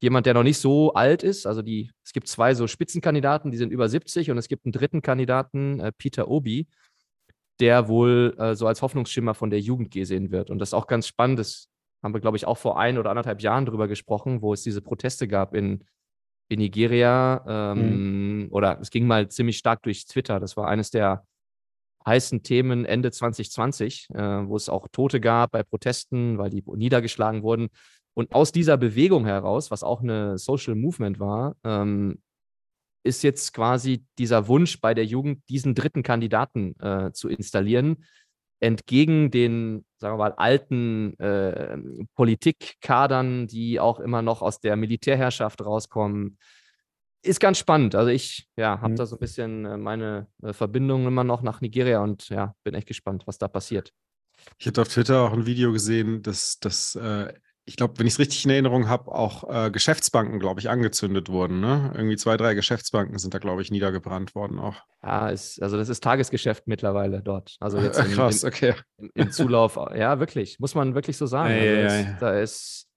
jemand, 0.00 0.26
der 0.26 0.34
noch 0.34 0.42
nicht 0.42 0.58
so 0.58 0.92
alt 0.94 1.22
ist. 1.22 1.46
Also 1.46 1.62
die, 1.62 1.90
es 2.04 2.12
gibt 2.12 2.28
zwei 2.28 2.54
so 2.54 2.66
Spitzenkandidaten, 2.66 3.50
die 3.50 3.56
sind 3.56 3.72
über 3.72 3.88
70 3.88 4.30
und 4.30 4.38
es 4.38 4.48
gibt 4.48 4.66
einen 4.66 4.72
dritten 4.72 5.02
Kandidaten, 5.02 5.80
äh, 5.80 5.92
Peter 5.92 6.28
Obi, 6.28 6.66
der 7.60 7.88
wohl 7.88 8.34
äh, 8.38 8.54
so 8.54 8.66
als 8.66 8.82
Hoffnungsschimmer 8.82 9.34
von 9.34 9.50
der 9.50 9.60
Jugend 9.60 9.90
gesehen 9.90 10.30
wird. 10.30 10.50
Und 10.50 10.58
das 10.58 10.70
ist 10.70 10.74
auch 10.74 10.86
ganz 10.86 11.06
spannend. 11.06 11.38
Das 11.38 11.68
haben 12.02 12.14
wir, 12.14 12.20
glaube 12.20 12.36
ich, 12.36 12.46
auch 12.46 12.58
vor 12.58 12.78
ein 12.78 12.98
oder 12.98 13.10
anderthalb 13.10 13.42
Jahren 13.42 13.66
drüber 13.66 13.88
gesprochen, 13.88 14.42
wo 14.42 14.52
es 14.52 14.62
diese 14.62 14.80
Proteste 14.80 15.28
gab 15.28 15.54
in, 15.54 15.84
in 16.48 16.58
Nigeria. 16.58 17.44
Ähm, 17.46 18.44
mhm. 18.44 18.48
Oder 18.50 18.78
es 18.80 18.90
ging 18.90 19.06
mal 19.06 19.28
ziemlich 19.28 19.58
stark 19.58 19.82
durch 19.82 20.06
Twitter. 20.06 20.40
Das 20.40 20.56
war 20.56 20.68
eines 20.68 20.90
der 20.90 21.24
heißen 22.06 22.42
Themen 22.42 22.84
Ende 22.84 23.10
2020, 23.10 24.08
äh, 24.10 24.18
wo 24.48 24.56
es 24.56 24.68
auch 24.68 24.86
Tote 24.88 25.20
gab 25.20 25.50
bei 25.50 25.62
Protesten, 25.62 26.38
weil 26.38 26.50
die 26.50 26.62
niedergeschlagen 26.64 27.42
wurden. 27.42 27.68
Und 28.14 28.34
aus 28.34 28.52
dieser 28.52 28.76
Bewegung 28.76 29.26
heraus, 29.26 29.70
was 29.70 29.82
auch 29.82 30.02
eine 30.02 30.38
Social 30.38 30.74
Movement 30.74 31.18
war, 31.18 31.56
ähm, 31.64 32.22
ist 33.04 33.22
jetzt 33.22 33.52
quasi 33.52 34.04
dieser 34.18 34.48
Wunsch 34.48 34.80
bei 34.80 34.94
der 34.94 35.04
Jugend, 35.04 35.42
diesen 35.48 35.74
dritten 35.74 36.02
Kandidaten 36.02 36.78
äh, 36.80 37.12
zu 37.12 37.28
installieren, 37.28 38.04
entgegen 38.60 39.30
den, 39.30 39.84
sagen 39.98 40.14
wir 40.14 40.18
mal, 40.18 40.32
alten 40.32 41.18
äh, 41.18 41.78
Politikkadern, 42.14 43.46
die 43.46 43.80
auch 43.80 44.00
immer 44.00 44.22
noch 44.22 44.42
aus 44.42 44.60
der 44.60 44.76
Militärherrschaft 44.76 45.64
rauskommen. 45.64 46.38
Ist 47.22 47.40
ganz 47.40 47.58
spannend. 47.58 47.94
Also 47.94 48.10
ich 48.10 48.48
ja, 48.56 48.80
habe 48.80 48.92
mhm. 48.92 48.96
da 48.96 49.06
so 49.06 49.16
ein 49.16 49.20
bisschen 49.20 49.64
äh, 49.64 49.76
meine 49.76 50.28
äh, 50.42 50.52
Verbindung 50.52 51.06
immer 51.06 51.24
noch 51.24 51.42
nach 51.42 51.60
Nigeria 51.60 52.02
und 52.02 52.28
ja, 52.28 52.54
bin 52.62 52.74
echt 52.74 52.86
gespannt, 52.86 53.24
was 53.26 53.38
da 53.38 53.48
passiert. 53.48 53.92
Ich 54.58 54.66
hatte 54.66 54.82
auf 54.82 54.88
Twitter 54.88 55.22
auch 55.22 55.32
ein 55.32 55.46
Video 55.46 55.72
gesehen, 55.72 56.22
dass, 56.22 56.58
dass 56.60 56.94
äh, 56.94 57.32
ich 57.68 57.76
glaube, 57.76 57.98
wenn 57.98 58.06
ich 58.06 58.12
es 58.12 58.18
richtig 58.20 58.44
in 58.44 58.52
Erinnerung 58.52 58.88
habe, 58.88 59.10
auch 59.12 59.42
äh, 59.50 59.70
Geschäftsbanken, 59.72 60.38
glaube 60.38 60.60
ich, 60.60 60.70
angezündet 60.70 61.28
wurden. 61.28 61.60
Ne? 61.60 61.92
Irgendwie 61.96 62.16
zwei, 62.16 62.36
drei 62.36 62.54
Geschäftsbanken 62.54 63.18
sind 63.18 63.34
da, 63.34 63.38
glaube 63.38 63.60
ich, 63.60 63.72
niedergebrannt 63.72 64.36
worden 64.36 64.60
auch. 64.60 64.76
Ja, 65.02 65.28
ist, 65.28 65.60
also 65.60 65.76
das 65.76 65.88
ist 65.88 66.02
Tagesgeschäft 66.02 66.68
mittlerweile 66.68 67.22
dort. 67.22 67.56
Also 67.58 67.78
jetzt 67.78 67.98
im, 68.04 68.12
Krass, 68.12 68.44
okay. 68.44 68.74
Im, 68.98 69.10
im, 69.14 69.30
Zulauf. 69.32 69.76
ja, 69.96 70.20
wirklich, 70.20 70.60
muss 70.60 70.76
man 70.76 70.94
wirklich 70.94 71.16
so 71.16 71.26
sagen. 71.26 71.50
Ei, 71.50 71.84
also 71.84 71.96
ei, 71.96 72.00
ist, 72.02 72.22
da 72.22 72.38
ist, 72.38 72.88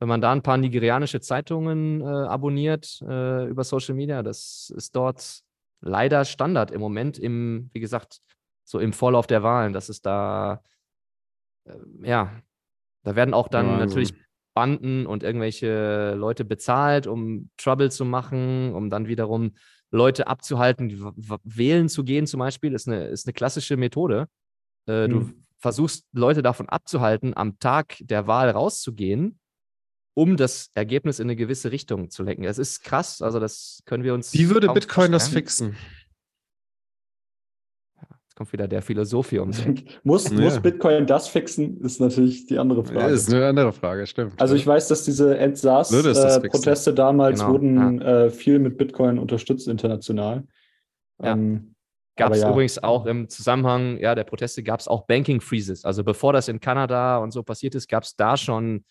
wenn 0.00 0.08
man 0.08 0.20
da 0.20 0.32
ein 0.32 0.42
paar 0.42 0.56
nigerianische 0.56 1.20
Zeitungen 1.20 2.00
äh, 2.00 2.04
abonniert 2.04 3.00
äh, 3.02 3.46
über 3.46 3.62
Social 3.62 3.94
Media, 3.94 4.24
das 4.24 4.72
ist 4.76 4.96
dort 4.96 5.42
leider 5.80 6.24
Standard 6.24 6.72
im 6.72 6.80
Moment, 6.80 7.18
im, 7.18 7.70
wie 7.72 7.80
gesagt, 7.80 8.18
so 8.64 8.80
im 8.80 8.92
Vorlauf 8.92 9.28
der 9.28 9.44
Wahlen, 9.44 9.72
dass 9.72 9.88
es 9.88 10.02
da 10.02 10.60
äh, 11.66 11.76
ja, 12.02 12.42
da 13.04 13.16
werden 13.16 13.34
auch 13.34 13.48
dann 13.48 13.66
ja, 13.66 13.78
natürlich 13.78 14.12
Banden 14.54 15.06
und 15.06 15.22
irgendwelche 15.22 16.14
Leute 16.14 16.44
bezahlt, 16.44 17.06
um 17.06 17.50
Trouble 17.56 17.90
zu 17.90 18.04
machen, 18.04 18.74
um 18.74 18.90
dann 18.90 19.06
wiederum 19.06 19.52
Leute 19.90 20.26
abzuhalten, 20.26 21.14
wählen 21.44 21.88
zu 21.88 22.04
gehen 22.04 22.26
zum 22.26 22.40
Beispiel, 22.40 22.74
ist 22.74 22.88
eine, 22.88 23.06
ist 23.06 23.26
eine 23.26 23.32
klassische 23.32 23.76
Methode. 23.76 24.26
Äh, 24.86 25.06
mhm. 25.06 25.12
Du 25.12 25.32
versuchst 25.58 26.06
Leute 26.12 26.42
davon 26.42 26.68
abzuhalten, 26.68 27.36
am 27.36 27.58
Tag 27.58 27.96
der 28.00 28.26
Wahl 28.26 28.50
rauszugehen, 28.50 29.38
um 30.14 30.36
das 30.36 30.70
Ergebnis 30.74 31.20
in 31.20 31.26
eine 31.26 31.36
gewisse 31.36 31.70
Richtung 31.70 32.10
zu 32.10 32.22
lenken. 32.22 32.42
Das 32.42 32.58
ist 32.58 32.82
krass, 32.82 33.22
also 33.22 33.38
das 33.38 33.82
können 33.84 34.04
wir 34.04 34.14
uns. 34.14 34.32
Wie 34.34 34.50
würde 34.50 34.72
Bitcoin 34.72 35.12
das 35.12 35.28
fixen? 35.28 35.76
Kommt 38.38 38.52
wieder 38.52 38.68
der 38.68 38.82
Philosoph 38.82 39.30
hier 39.30 39.42
um 39.42 39.50
muss, 40.04 40.30
ja. 40.30 40.40
muss 40.40 40.60
Bitcoin 40.60 41.06
das 41.06 41.28
fixen, 41.28 41.80
ist 41.80 42.00
natürlich 42.00 42.46
die 42.46 42.58
andere 42.58 42.84
Frage. 42.84 43.10
Das 43.10 43.22
ist 43.22 43.34
eine 43.34 43.46
andere 43.46 43.72
Frage, 43.72 44.06
stimmt. 44.06 44.40
Also 44.40 44.54
ich 44.54 44.66
weiß, 44.66 44.88
dass 44.88 45.04
diese 45.04 45.36
End-SARS-Proteste 45.36 46.90
äh, 46.90 46.94
damals 46.94 47.40
ja. 47.40 47.48
wurden 47.48 48.00
ja. 48.00 48.26
Äh, 48.26 48.30
viel 48.30 48.60
mit 48.60 48.78
Bitcoin 48.78 49.18
unterstützt 49.18 49.66
international. 49.66 50.44
Ähm, 51.20 51.74
gab 52.16 52.32
es 52.32 52.42
übrigens 52.42 52.82
auch 52.82 53.06
im 53.06 53.28
Zusammenhang 53.28 53.98
ja, 53.98 54.14
der 54.14 54.24
Proteste, 54.24 54.62
gab 54.62 54.78
es 54.78 54.86
auch 54.86 55.06
Banking 55.06 55.40
Freezes. 55.40 55.84
Also 55.84 56.04
bevor 56.04 56.32
das 56.32 56.46
in 56.46 56.60
Kanada 56.60 57.18
und 57.18 57.32
so 57.32 57.42
passiert 57.42 57.74
ist, 57.74 57.88
gab 57.88 58.04
es 58.04 58.14
da 58.14 58.36
schon 58.36 58.84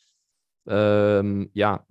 ähm, 0.67 1.49
ja, 1.53 1.85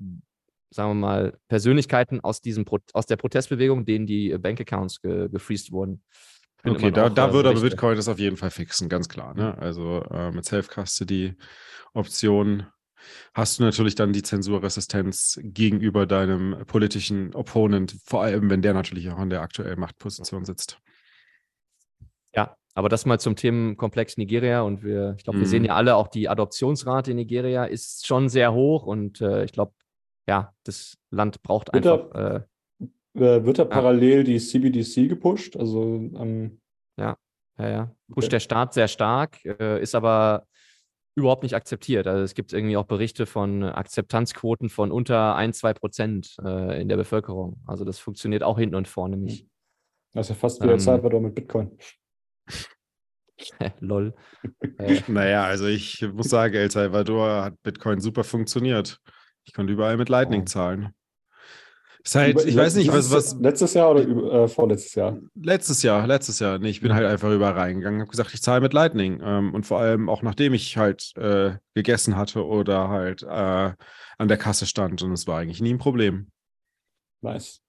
sagen 0.71 0.91
wir 0.91 0.95
mal, 0.95 1.39
Persönlichkeiten 1.49 2.21
aus, 2.21 2.43
diesem 2.43 2.67
Pro 2.67 2.79
aus 2.93 3.07
der 3.07 3.17
Protestbewegung, 3.17 3.87
denen 3.87 4.07
die 4.07 4.37
Bankaccounts 4.37 5.01
ge 5.01 5.29
gefreezed 5.31 5.73
wurden. 5.73 6.03
Okay, 6.65 6.91
da, 6.91 7.07
auch, 7.07 7.11
da 7.11 7.29
äh, 7.29 7.33
würde 7.33 7.51
aber 7.51 7.61
Bitcoin 7.61 7.95
das 7.97 8.09
auf 8.09 8.19
jeden 8.19 8.37
Fall 8.37 8.51
fixen, 8.51 8.89
ganz 8.89 9.09
klar. 9.09 9.35
Ne? 9.35 9.57
Also 9.59 10.03
äh, 10.11 10.33
mit 10.33 10.45
Self-Custody-Option 10.45 12.67
hast 13.35 13.59
du 13.59 13.63
natürlich 13.63 13.95
dann 13.95 14.13
die 14.13 14.23
Zensurresistenz 14.23 15.39
gegenüber 15.43 16.07
deinem 16.07 16.65
politischen 16.67 17.35
Opponent, 17.35 17.97
vor 18.05 18.23
allem 18.23 18.51
wenn 18.51 18.63
der 18.63 18.75
natürlich 18.75 19.11
auch 19.11 19.21
in 19.21 19.31
der 19.31 19.43
aktuellen 19.43 19.79
Machtposition 19.79 20.45
sitzt. 20.45 20.79
Ja, 22.35 22.57
aber 22.75 22.89
das 22.89 23.07
mal 23.07 23.21
zum 23.21 23.37
Themenkomplex 23.37 24.17
Nigeria 24.17 24.63
und 24.63 24.83
wir, 24.83 25.15
ich 25.17 25.25
glaube, 25.25 25.39
wir 25.39 25.47
sehen 25.47 25.63
mhm. 25.63 25.69
ja 25.69 25.77
alle 25.77 25.95
auch 25.97 26.09
die 26.09 26.29
Adoptionsrate 26.29 27.13
in 27.13 27.17
Nigeria 27.17 27.65
ist 27.65 28.07
schon 28.07 28.29
sehr 28.29 28.53
hoch 28.53 28.85
und 28.85 29.21
äh, 29.21 29.45
ich 29.45 29.53
glaube, 29.53 29.73
ja, 30.29 30.53
das 30.65 30.99
Land 31.11 31.43
braucht 31.43 31.73
wird 31.73 31.87
einfach. 31.87 32.11
Da, 32.13 32.47
äh, 33.21 33.45
wird 33.45 33.59
da 33.59 33.65
parallel 33.65 34.25
die 34.25 34.39
CBDC 34.39 35.09
gepusht? 35.09 35.57
Also 35.57 35.83
ähm, 35.83 36.61
ja, 36.99 37.17
ja, 37.59 37.69
ja. 37.69 37.97
Pusht 38.09 38.27
okay. 38.27 38.31
der 38.31 38.41
Staat 38.41 38.75
sehr 38.75 38.89
stark, 38.89 39.45
äh, 39.45 39.81
ist 39.81 39.95
aber 39.95 40.47
überhaupt 41.17 41.43
nicht 41.43 41.55
akzeptiert. 41.55 42.07
Also 42.07 42.23
es 42.23 42.35
gibt 42.35 42.53
irgendwie 42.53 42.77
auch 42.77 42.85
Berichte 42.85 43.27
von 43.27 43.63
Akzeptanzquoten 43.63 44.69
von 44.69 44.93
unter 44.93 45.35
1, 45.35 45.59
2 45.59 45.75
Prozent 45.75 46.37
äh, 46.45 46.81
in 46.81 46.89
der 46.89 46.97
Bevölkerung. 46.97 47.63
Also 47.67 47.85
das 47.85 47.99
funktioniert 47.99 48.43
auch 48.43 48.59
hinten 48.59 48.75
und 48.75 48.87
vorne 48.87 49.17
nicht. 49.17 49.47
Das 50.13 50.27
ist 50.27 50.31
ja 50.31 50.35
fast 50.37 50.61
wie 50.61 50.67
ähm, 50.67 50.73
El 50.73 50.81
Salvador 50.81 51.21
mit 51.21 51.35
Bitcoin. 51.35 51.77
Lol. 53.81 54.15
Äh, 54.79 55.01
naja, 55.09 55.45
also 55.45 55.67
ich 55.67 56.07
muss 56.13 56.29
sagen, 56.29 56.55
El 56.55 56.71
Salvador 56.71 57.45
hat 57.45 57.63
Bitcoin 57.63 58.01
super 58.01 58.25
funktioniert. 58.25 59.01
Ich 59.45 59.55
konnte 59.55 59.73
überall 59.73 59.97
mit 59.97 60.09
Lightning 60.09 60.43
oh. 60.43 60.45
zahlen. 60.45 60.95
Ist 62.07 62.15
halt, 62.15 62.45
ich 62.45 62.55
weiß 62.55 62.77
nicht, 62.77 62.93
was, 62.93 63.11
was. 63.11 63.37
Letztes 63.41 63.75
Jahr 63.75 63.91
oder 63.91 64.45
äh, 64.45 64.47
vorletztes 64.47 64.95
Jahr? 64.95 65.19
Letztes 65.35 65.83
Jahr, 65.83 66.07
letztes 66.07 66.39
Jahr. 66.39 66.57
Nee, 66.61 66.69
ich 66.69 66.81
bin 66.81 66.95
halt 66.95 67.05
einfach 67.05 67.33
überall 67.33 67.55
reingegangen, 67.55 67.99
habe 67.99 68.09
gesagt, 68.09 68.33
ich 68.33 68.41
zahle 68.41 68.61
mit 68.61 68.73
Lightning. 68.73 69.21
Ähm, 69.25 69.53
und 69.53 69.67
vor 69.67 69.81
allem 69.81 70.09
auch 70.09 70.23
nachdem 70.23 70.55
ich 70.55 70.77
halt 70.77 71.17
äh, 71.17 71.55
gegessen 71.75 72.17
hatte 72.17 72.47
oder 72.47 72.91
halt 72.91 73.25
äh, 73.25 73.27
an 73.27 74.29
der 74.29 74.37
Kasse 74.37 74.67
stand. 74.67 75.03
Und 75.03 75.11
es 75.15 75.27
war 75.27 75.41
eigentlich 75.41 75.61
nie 75.61 75.75
ein 75.75 75.79
Problem. 75.79 76.29
Nice. 77.23 77.61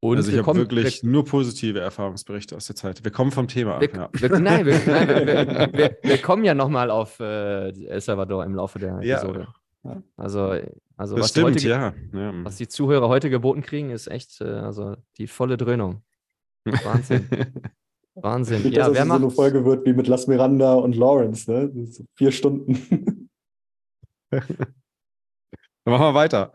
Und 0.00 0.16
also 0.16 0.32
ich 0.32 0.44
habe 0.44 0.56
wirklich 0.56 1.04
wir, 1.04 1.10
nur 1.10 1.24
positive 1.24 1.78
Erfahrungsberichte 1.78 2.56
aus 2.56 2.66
der 2.66 2.74
Zeit. 2.74 3.04
Wir 3.04 3.12
kommen 3.12 3.30
vom 3.30 3.46
Thema 3.46 3.80
wir, 3.80 3.94
ab. 3.94 4.12
Ja. 4.20 4.28
Wir, 4.28 4.40
nein, 4.40 4.66
wir, 4.66 4.74
wir, 6.02 6.18
kommen 6.18 6.42
ja 6.42 6.54
nochmal 6.54 6.90
auf 6.90 7.20
äh, 7.20 7.68
El 7.68 8.00
Salvador 8.00 8.44
im 8.44 8.56
Laufe 8.56 8.80
der 8.80 8.98
Episode. 8.98 9.46
Ja. 9.84 10.02
Also, 10.16 10.54
also 10.96 11.16
was, 11.16 11.30
stimmt, 11.30 11.56
heute, 11.56 11.68
ja. 11.68 11.94
ja. 12.12 12.44
was 12.44 12.56
die 12.56 12.68
Zuhörer 12.68 13.08
heute 13.08 13.30
geboten 13.30 13.62
kriegen, 13.62 13.90
ist 13.90 14.06
echt 14.06 14.40
äh, 14.40 14.44
also 14.44 14.96
die 15.18 15.26
volle 15.26 15.56
Dröhnung. 15.56 16.02
Wahnsinn. 16.64 17.28
Wahnsinn. 18.14 18.62
Nicht, 18.62 18.76
ja, 18.76 18.86
dass 18.86 18.94
wer 18.94 19.04
macht 19.04 19.20
so 19.20 19.26
eine 19.26 19.34
Folge 19.34 19.64
wird 19.64 19.84
wie 19.84 19.92
mit 19.92 20.06
Las 20.06 20.26
Miranda 20.26 20.74
und 20.74 20.96
Lawrence, 20.96 21.50
ne? 21.50 21.86
So 21.86 22.04
vier 22.14 22.30
Stunden. 22.30 23.28
Dann 24.30 24.42
machen 25.84 26.06
wir 26.06 26.14
weiter. 26.14 26.52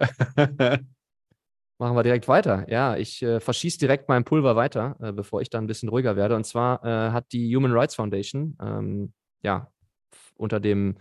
machen 1.78 1.96
wir 1.96 2.04
direkt 2.04 2.28
weiter. 2.28 2.66
Ja, 2.70 2.96
ich 2.96 3.22
äh, 3.22 3.40
verschieße 3.40 3.78
direkt 3.78 4.08
mein 4.08 4.24
Pulver 4.24 4.56
weiter, 4.56 4.96
äh, 5.02 5.12
bevor 5.12 5.42
ich 5.42 5.50
dann 5.50 5.66
ein 5.66 5.68
bisschen 5.68 5.90
ruhiger 5.90 6.16
werde. 6.16 6.36
Und 6.36 6.46
zwar 6.46 6.84
äh, 6.86 7.12
hat 7.12 7.32
die 7.34 7.54
Human 7.56 7.74
Rights 7.74 7.96
Foundation 7.96 8.58
ähm, 8.62 9.14
ja 9.44 9.70
unter 10.36 10.60
dem 10.60 10.98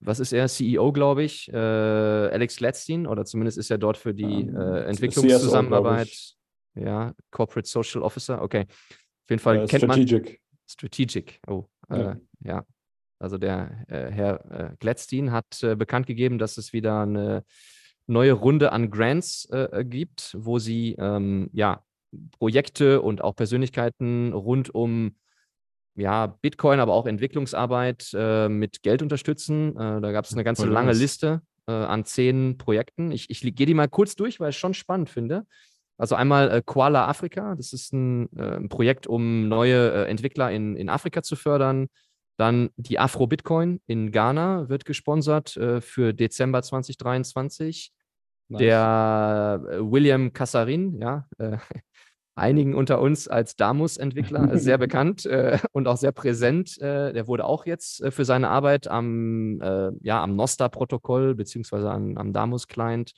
was 0.00 0.20
ist 0.20 0.32
er, 0.32 0.48
CEO, 0.48 0.92
glaube 0.92 1.24
ich, 1.24 1.52
äh, 1.52 1.56
Alex 1.56 2.56
Gladstein, 2.56 3.06
oder 3.06 3.24
zumindest 3.24 3.58
ist 3.58 3.70
er 3.70 3.78
dort 3.78 3.96
für 3.96 4.14
die 4.14 4.42
ähm, 4.42 4.56
äh, 4.56 4.84
Entwicklungszusammenarbeit, 4.84 6.34
ja, 6.74 7.14
Corporate 7.30 7.68
Social 7.68 8.02
Officer, 8.02 8.42
okay. 8.42 8.66
Auf 8.68 9.30
jeden 9.30 9.40
Fall 9.40 9.56
äh, 9.56 9.66
kennt 9.66 9.84
Strategic. 9.84 10.24
man. 10.24 10.36
Strategic, 10.66 11.40
oh, 11.48 11.64
äh, 11.90 11.98
ja. 11.98 12.16
ja. 12.40 12.64
Also 13.18 13.36
der 13.36 13.84
äh, 13.88 14.12
Herr 14.12 14.50
äh, 14.50 14.76
Gladstein 14.78 15.32
hat 15.32 15.58
bekannt 15.76 16.06
gegeben, 16.06 16.38
dass 16.38 16.56
es 16.56 16.72
wieder 16.72 17.00
eine 17.00 17.44
neue 18.06 18.32
Runde 18.32 18.72
an 18.72 18.90
Grants 18.90 19.48
gibt, 19.82 20.34
wo 20.38 20.58
sie 20.58 20.94
ähm, 20.98 21.50
ja, 21.52 21.82
Projekte 22.38 23.02
und 23.02 23.22
auch 23.22 23.34
Persönlichkeiten 23.34 24.32
rund 24.32 24.74
um 24.74 25.16
ja, 25.98 26.26
Bitcoin, 26.26 26.80
aber 26.80 26.94
auch 26.94 27.06
Entwicklungsarbeit 27.06 28.12
äh, 28.14 28.48
mit 28.48 28.82
Geld 28.82 29.02
unterstützen. 29.02 29.76
Äh, 29.76 30.00
da 30.00 30.12
gab 30.12 30.24
es 30.24 30.32
eine 30.32 30.44
ganze 30.44 30.62
Voll 30.62 30.72
lange 30.72 30.92
Liste 30.92 31.42
äh, 31.66 31.72
an 31.72 32.04
zehn 32.04 32.56
Projekten. 32.56 33.10
Ich, 33.10 33.28
ich 33.30 33.40
gehe 33.40 33.66
die 33.66 33.74
mal 33.74 33.88
kurz 33.88 34.14
durch, 34.14 34.38
weil 34.38 34.50
ich 34.50 34.56
es 34.56 34.60
schon 34.60 34.74
spannend 34.74 35.10
finde. 35.10 35.44
Also 35.96 36.14
einmal 36.14 36.50
äh, 36.50 36.62
Koala 36.64 37.08
Afrika, 37.08 37.56
das 37.56 37.72
ist 37.72 37.92
ein, 37.92 38.28
äh, 38.36 38.56
ein 38.56 38.68
Projekt, 38.68 39.08
um 39.08 39.48
neue 39.48 39.92
äh, 39.92 40.08
Entwickler 40.08 40.52
in, 40.52 40.76
in 40.76 40.88
Afrika 40.88 41.22
zu 41.22 41.34
fördern. 41.34 41.88
Dann 42.36 42.70
die 42.76 43.00
Afro-Bitcoin 43.00 43.80
in 43.88 44.12
Ghana 44.12 44.68
wird 44.68 44.84
gesponsert 44.84 45.58
für 45.80 46.14
Dezember 46.14 46.62
2023. 46.62 47.90
Nice. 48.46 48.60
Der 48.60 49.60
William 49.80 50.32
Kassarin, 50.32 51.00
ja, 51.00 51.26
einigen 52.38 52.74
unter 52.74 53.00
uns 53.00 53.28
als 53.28 53.56
Damus-Entwickler 53.56 54.58
sehr 54.58 54.78
bekannt 54.78 55.26
äh, 55.26 55.58
und 55.72 55.86
auch 55.88 55.96
sehr 55.96 56.12
präsent. 56.12 56.80
Äh, 56.80 57.12
der 57.12 57.26
wurde 57.26 57.44
auch 57.44 57.66
jetzt 57.66 58.02
äh, 58.02 58.10
für 58.10 58.24
seine 58.24 58.48
Arbeit 58.48 58.88
am, 58.88 59.60
äh, 59.60 59.90
ja, 60.00 60.22
am 60.22 60.36
Nostar-Protokoll 60.36 61.34
beziehungsweise 61.34 61.90
am, 61.90 62.16
am 62.16 62.32
Damus-Client 62.32 63.12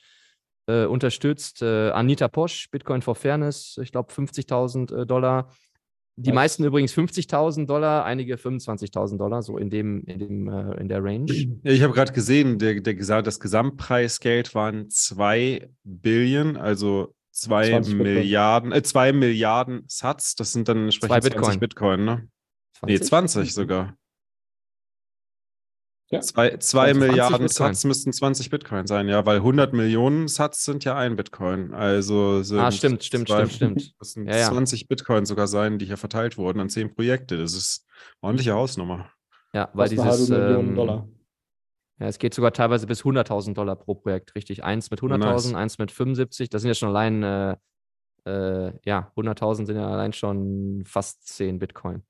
äh, 0.67 0.85
unterstützt. 0.85 1.61
Äh, 1.61 1.91
Anita 1.91 2.27
Posch, 2.27 2.69
Bitcoin 2.71 3.01
for 3.01 3.15
Fairness, 3.15 3.79
ich 3.81 3.91
glaube 3.91 4.11
50.000 4.11 5.05
Dollar. 5.05 5.49
Die 6.17 6.33
meisten 6.33 6.63
übrigens 6.63 6.93
50.000 6.93 7.65
Dollar, 7.65 8.05
einige 8.05 8.35
25.000 8.35 9.17
Dollar, 9.17 9.41
so 9.41 9.57
in 9.57 9.69
dem, 9.69 10.03
in 10.03 10.19
dem, 10.19 10.49
in 10.77 10.87
der 10.87 11.03
Range. 11.03 11.25
Ich 11.63 11.81
habe 11.81 11.93
gerade 11.93 12.11
gesehen, 12.11 12.59
der, 12.59 12.81
der, 12.81 13.21
das 13.23 13.39
Gesamtpreisgeld 13.39 14.53
waren 14.53 14.89
2 14.89 15.69
Billion, 15.83 16.57
also 16.57 17.15
2 17.31 17.79
Milliarden, 17.93 18.71
äh, 18.71 18.83
2 18.83 19.13
Milliarden 19.13 19.83
Satz, 19.87 20.35
das 20.35 20.51
sind 20.51 20.67
dann 20.67 20.85
entsprechend 20.85 21.23
Bitcoin. 21.23 21.43
20 21.43 21.59
Bitcoin, 21.59 22.05
ne? 22.05 22.27
20? 22.79 22.99
Nee, 22.99 23.05
20 23.05 23.53
sogar. 23.53 23.97
Ja. 26.11 26.19
2 26.19 26.93
Milliarden 26.93 27.47
Satz 27.47 27.85
müssten 27.85 28.11
20 28.11 28.49
Bitcoin 28.49 28.85
sein, 28.85 29.07
ja, 29.07 29.25
weil 29.25 29.37
100 29.37 29.71
Millionen 29.71 30.27
Satz 30.27 30.65
sind 30.65 30.83
ja 30.83 30.97
ein 30.97 31.15
Bitcoin. 31.15 31.73
Also 31.73 32.43
sind 32.43 32.59
ah, 32.59 32.69
stimmt, 32.69 33.05
stimmt, 33.05 33.29
zwei, 33.29 33.47
stimmt, 33.47 33.81
stimmt. 33.81 33.95
Das 33.99 34.11
sind 34.11 34.27
ja, 34.27 34.49
20 34.49 34.89
Bitcoin 34.89 35.25
sogar 35.25 35.47
sein, 35.47 35.79
die 35.79 35.85
hier 35.85 35.95
verteilt 35.95 36.37
wurden 36.37 36.59
an 36.59 36.69
10 36.69 36.93
Projekte. 36.93 37.37
Das 37.37 37.53
ist 37.53 37.87
eine 38.21 38.27
ordentliche 38.27 38.53
Hausnummer. 38.53 39.09
Ja, 39.53 39.69
weil 39.73 39.87
dieses. 39.87 40.29
Ähm, 40.29 40.75
Dollar. 40.75 41.07
Ja, 42.01 42.07
es 42.07 42.17
geht 42.17 42.33
sogar 42.33 42.51
teilweise 42.51 42.87
bis 42.87 43.03
100.000 43.03 43.53
Dollar 43.53 43.75
pro 43.75 43.93
Projekt, 43.93 44.33
richtig. 44.33 44.63
Eins 44.63 44.89
mit 44.89 45.01
100.000, 45.01 45.17
nice. 45.19 45.53
eins 45.53 45.77
mit 45.77 45.91
75. 45.91 46.49
Das 46.49 46.63
sind 46.63 46.69
ja 46.69 46.73
schon 46.73 46.89
allein, 46.89 47.21
äh, 47.21 47.55
äh, 48.25 48.73
ja, 48.83 49.11
100.000 49.15 49.67
sind 49.67 49.75
ja 49.75 49.87
allein 49.87 50.11
schon 50.11 50.83
fast 50.83 51.27
10 51.27 51.59
Bitcoin. 51.59 52.01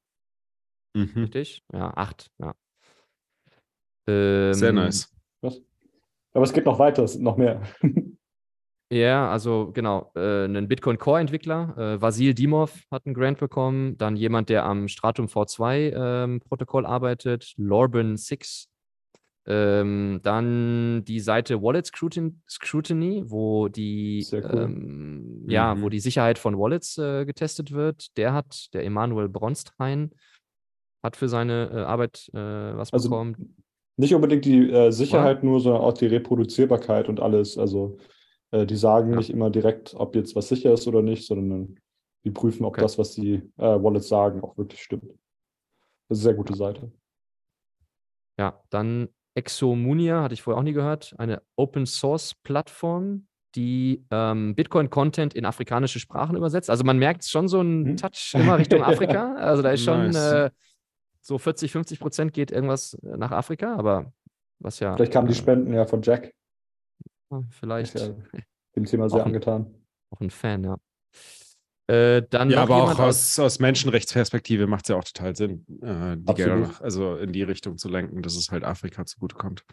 Mhm. 0.96 1.12
Richtig? 1.14 1.66
Ja, 1.74 1.92
8, 1.94 2.32
ja. 2.40 2.54
Ähm, 4.08 4.54
Sehr 4.54 4.72
nice. 4.72 5.14
Was? 5.42 5.62
Aber 6.34 6.46
es 6.46 6.54
geht 6.54 6.66
noch 6.66 6.80
weiter, 6.80 7.04
es 7.04 7.14
sind 7.14 7.24
noch 7.24 7.36
mehr. 7.38 7.62
Ja, 8.94 9.32
also 9.32 9.72
genau, 9.74 10.12
äh, 10.18 10.44
ein 10.44 10.68
Bitcoin 10.68 10.98
Core-Entwickler, 10.98 11.78
äh, 11.78 12.02
Vasil 12.02 12.34
Dimov 12.34 12.78
hat 12.92 13.06
einen 13.06 13.16
Grant 13.16 13.40
bekommen, 13.40 13.98
dann 13.98 14.18
jemand, 14.18 14.50
der 14.50 14.66
am 14.66 14.90
Stratum 14.90 15.28
V2-Protokoll 15.28 16.84
ähm, 16.84 16.90
arbeitet, 16.90 17.54
Lorben 17.56 18.18
6 18.18 18.71
ähm, 19.48 20.20
dann 20.24 21.04
die 21.06 21.20
Seite 21.20 21.62
Wallet 21.62 21.88
Scrutiny, 21.88 23.24
wo 23.26 23.68
die, 23.70 24.26
cool. 24.32 24.44
ähm, 24.54 25.46
ja, 25.48 25.80
wo 25.80 25.86
mhm. 25.86 25.90
die 25.90 26.00
Sicherheit 26.00 26.38
von 26.38 26.58
Wallets 26.58 26.98
äh, 26.98 27.26
getestet 27.26 27.72
wird. 27.72 28.16
Der 28.18 28.34
hat, 28.34 28.68
der 28.74 28.86
Emanuel 28.86 29.30
Bronstein, 29.30 30.12
hat 31.04 31.16
für 31.16 31.28
seine 31.28 31.72
äh, 31.74 31.78
Arbeit 31.80 32.30
äh, 32.34 32.38
was 32.38 32.94
also 32.94 33.10
bekommen. 33.10 33.56
Nicht 33.98 34.14
unbedingt 34.14 34.46
die 34.46 34.70
äh, 34.70 34.92
Sicherheit 34.92 35.40
ja. 35.40 35.50
nur, 35.50 35.60
sondern 35.60 35.82
auch 35.82 35.94
die 35.94 36.08
Reproduzierbarkeit 36.08 37.10
und 37.10 37.20
alles. 37.20 37.58
Also 37.58 37.98
äh, 38.52 38.66
die 38.66 38.76
sagen 38.76 39.12
ja. 39.12 39.18
nicht 39.18 39.32
immer 39.32 39.50
direkt, 39.50 39.96
ob 39.96 40.16
jetzt 40.16 40.36
was 40.36 40.50
sicher 40.50 40.74
ist 40.74 40.88
oder 40.88 41.02
nicht, 41.02 41.26
sondern 41.26 41.80
die 42.24 42.32
prüfen, 42.32 42.64
ob 42.66 42.74
okay. 42.74 42.82
das, 42.82 43.00
was 43.00 43.14
die 43.14 43.36
äh, 43.58 43.84
Wallets 43.84 44.08
sagen, 44.08 44.42
auch 44.42 44.56
wirklich 44.58 44.84
stimmt. 44.84 45.06
Das 46.08 46.20
ist 46.20 46.26
eine 46.26 46.34
sehr 46.34 46.34
gute 46.36 46.56
Seite. 46.56 46.92
Ja, 48.38 48.62
dann 48.70 49.10
Exomunia, 49.36 50.24
hatte 50.24 50.34
ich 50.34 50.42
vorher 50.42 50.60
auch 50.60 50.64
nie 50.64 50.74
gehört, 50.74 51.14
eine 51.18 51.42
Open 51.56 51.86
Source 51.86 52.36
Plattform, 52.44 53.28
die 53.56 54.06
ähm, 54.12 54.56
Bitcoin-Content 54.56 55.34
in 55.34 55.46
afrikanische 55.46 56.00
Sprachen 56.00 56.36
übersetzt. 56.36 56.70
Also 56.70 56.84
man 56.84 56.98
merkt 56.98 57.26
schon 57.26 57.48
so 57.48 57.60
einen 57.60 57.86
hm? 57.86 57.98
Touch 57.98 58.34
immer 58.34 58.58
Richtung 58.58 58.84
Afrika. 58.84 59.36
Also 59.42 59.62
da 59.62 59.72
ist 59.72 59.84
schon 59.84 60.12
nice. 60.12 60.16
äh, 60.16 60.50
so 61.22 61.38
40, 61.38 61.72
50 61.72 62.00
Prozent 62.00 62.34
geht 62.34 62.52
irgendwas 62.52 62.94
äh, 62.96 63.18
nach 63.18 63.32
Afrika, 63.32 63.76
aber 63.76 64.12
was 64.60 64.80
ja. 64.80 64.96
Vielleicht 64.96 65.14
kamen 65.14 65.28
die 65.28 65.34
äh, 65.34 65.38
Spenden 65.38 65.74
ja 65.74 65.86
von 65.86 66.02
Jack. 66.02 66.34
Vielleicht. 67.50 67.98
Ja, 67.98 68.10
dem 68.76 68.86
Thema 68.86 69.10
sehr 69.10 69.22
auch 69.22 69.26
angetan. 69.26 69.62
Ein, 69.62 69.86
auch 70.12 70.22
ein 70.22 70.30
Fan, 70.30 70.64
ja. 70.64 70.78
Äh, 71.92 72.26
dann 72.30 72.50
ja, 72.50 72.62
aber 72.62 72.84
auch 72.84 73.00
aus, 73.00 73.38
aus 73.38 73.60
Menschenrechtsperspektive 73.60 74.66
macht 74.66 74.86
es 74.86 74.90
ja 74.90 74.96
auch 74.96 75.04
total 75.04 75.36
Sinn, 75.36 75.66
äh, 75.82 76.16
die 76.16 76.34
Gelder 76.36 76.72
also 76.80 77.18
in 77.18 77.34
die 77.34 77.44
Richtung 77.44 77.78
zu 77.78 77.90
lenken, 77.90 78.22
dass 78.22 78.38
es 78.38 78.50
halt 78.50 78.64
Afrika 78.64 79.06
zugutekommt. 79.06 79.66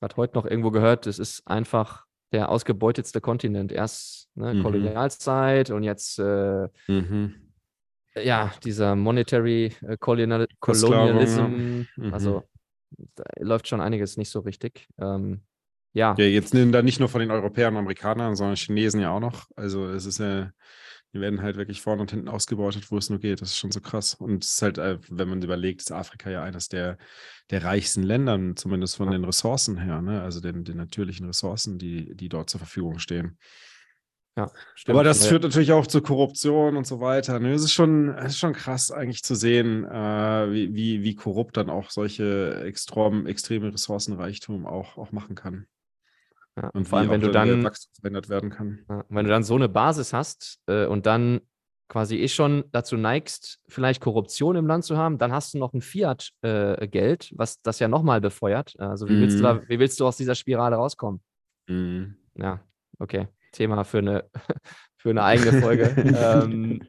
Hat 0.00 0.16
heute 0.16 0.36
noch 0.36 0.46
irgendwo 0.46 0.70
gehört, 0.70 1.08
es 1.08 1.18
ist 1.18 1.44
einfach 1.48 2.06
der 2.30 2.48
ausgebeutetste 2.48 3.20
Kontinent. 3.20 3.72
Erst 3.72 4.28
ne, 4.36 4.54
mhm. 4.54 4.62
Kolonialzeit 4.62 5.70
und 5.70 5.82
jetzt 5.82 6.20
äh, 6.20 6.68
mhm. 6.86 7.34
ja, 8.14 8.52
dieser 8.62 8.94
Monetary 8.94 9.74
äh, 9.84 9.96
Colonial 9.98 10.46
Colonialism. 10.60 11.86
Mhm. 11.96 12.14
Also 12.14 12.44
da 13.16 13.24
läuft 13.40 13.66
schon 13.66 13.80
einiges 13.80 14.16
nicht 14.16 14.30
so 14.30 14.40
richtig. 14.40 14.86
Ähm, 14.98 15.40
ja. 15.92 16.14
ja, 16.18 16.24
jetzt 16.26 16.54
da 16.54 16.82
nicht 16.82 17.00
nur 17.00 17.08
von 17.08 17.20
den 17.20 17.32
Europäern 17.32 17.74
und 17.74 17.80
Amerikanern, 17.80 18.36
sondern 18.36 18.54
Chinesen 18.54 19.00
ja 19.00 19.10
auch 19.10 19.20
noch. 19.20 19.46
Also 19.56 19.88
es 19.88 20.06
ist 20.06 20.20
ja 20.20 20.52
die 21.12 21.20
werden 21.20 21.42
halt 21.42 21.56
wirklich 21.56 21.80
vorne 21.80 22.02
und 22.02 22.10
hinten 22.10 22.28
ausgebeutet, 22.28 22.90
wo 22.90 22.98
es 22.98 23.10
nur 23.10 23.18
geht. 23.18 23.40
Das 23.40 23.50
ist 23.50 23.58
schon 23.58 23.72
so 23.72 23.80
krass. 23.80 24.14
Und 24.14 24.44
es 24.44 24.54
ist 24.54 24.62
halt, 24.62 24.78
äh, 24.78 24.98
wenn 25.08 25.28
man 25.28 25.42
überlegt, 25.42 25.80
ist 25.80 25.92
Afrika 25.92 26.30
ja 26.30 26.42
eines 26.42 26.68
der, 26.68 26.98
der 27.50 27.64
reichsten 27.64 28.02
Länder, 28.02 28.38
zumindest 28.56 28.96
von 28.96 29.10
den 29.10 29.24
Ressourcen 29.24 29.78
her, 29.78 30.02
ne? 30.02 30.22
also 30.22 30.40
den, 30.40 30.64
den 30.64 30.76
natürlichen 30.76 31.26
Ressourcen, 31.26 31.78
die, 31.78 32.14
die 32.14 32.28
dort 32.28 32.50
zur 32.50 32.60
Verfügung 32.60 32.98
stehen. 32.98 33.38
Ja, 34.36 34.50
stimmt. 34.74 34.94
Aber 34.94 35.04
das 35.04 35.26
führt 35.26 35.44
natürlich 35.44 35.72
auch 35.72 35.86
zu 35.86 36.02
Korruption 36.02 36.76
und 36.76 36.86
so 36.86 37.00
weiter. 37.00 37.40
Ne? 37.40 37.54
Es 37.54 37.62
ist 37.62 37.72
schon, 37.72 38.10
es 38.10 38.32
ist 38.32 38.38
schon 38.38 38.52
krass 38.52 38.90
eigentlich 38.90 39.22
zu 39.22 39.34
sehen, 39.34 39.84
äh, 39.86 40.52
wie, 40.52 40.74
wie, 40.74 41.02
wie 41.02 41.14
korrupt 41.14 41.56
dann 41.56 41.70
auch 41.70 41.88
solche 41.90 42.62
extrem, 42.66 43.26
extreme 43.26 43.72
Ressourcenreichtum 43.72 44.66
auch, 44.66 44.98
auch 44.98 45.10
machen 45.10 45.36
kann. 45.36 45.66
Ja, 46.56 46.68
und 46.70 46.88
vor 46.88 46.98
allem, 46.98 47.10
wenn 47.10 47.20
du 47.20 47.30
dann 47.30 47.68
verändert 48.00 48.28
werden 48.28 48.50
kann. 48.50 48.84
Ja, 48.88 49.04
wenn 49.08 49.26
du 49.26 49.30
dann 49.30 49.42
so 49.42 49.54
eine 49.54 49.68
Basis 49.68 50.12
hast 50.12 50.60
äh, 50.66 50.86
und 50.86 51.06
dann 51.06 51.40
quasi 51.88 52.16
eh 52.16 52.28
schon 52.28 52.64
dazu 52.72 52.96
neigst, 52.96 53.60
vielleicht 53.68 54.00
Korruption 54.00 54.56
im 54.56 54.66
Land 54.66 54.84
zu 54.84 54.96
haben, 54.96 55.18
dann 55.18 55.32
hast 55.32 55.54
du 55.54 55.58
noch 55.58 55.72
ein 55.72 55.82
Fiat-Geld, 55.82 57.30
äh, 57.30 57.34
was 57.38 57.60
das 57.62 57.78
ja 57.78 57.88
nochmal 57.88 58.20
befeuert. 58.20 58.74
Also 58.78 59.08
wie, 59.08 59.14
mm. 59.14 59.20
willst 59.20 59.38
du 59.38 59.42
da, 59.42 59.54
mhm. 59.54 59.62
wie 59.68 59.78
willst 59.78 60.00
du 60.00 60.06
aus 60.06 60.16
dieser 60.16 60.34
Spirale 60.34 60.76
rauskommen? 60.76 61.20
Mm. 61.68 62.04
Ja, 62.36 62.60
okay. 62.98 63.28
Thema 63.52 63.84
für 63.84 63.98
eine, 63.98 64.24
für 64.96 65.10
eine 65.10 65.22
eigene 65.22 65.60
Folge. 65.60 65.94
ähm, 66.18 66.82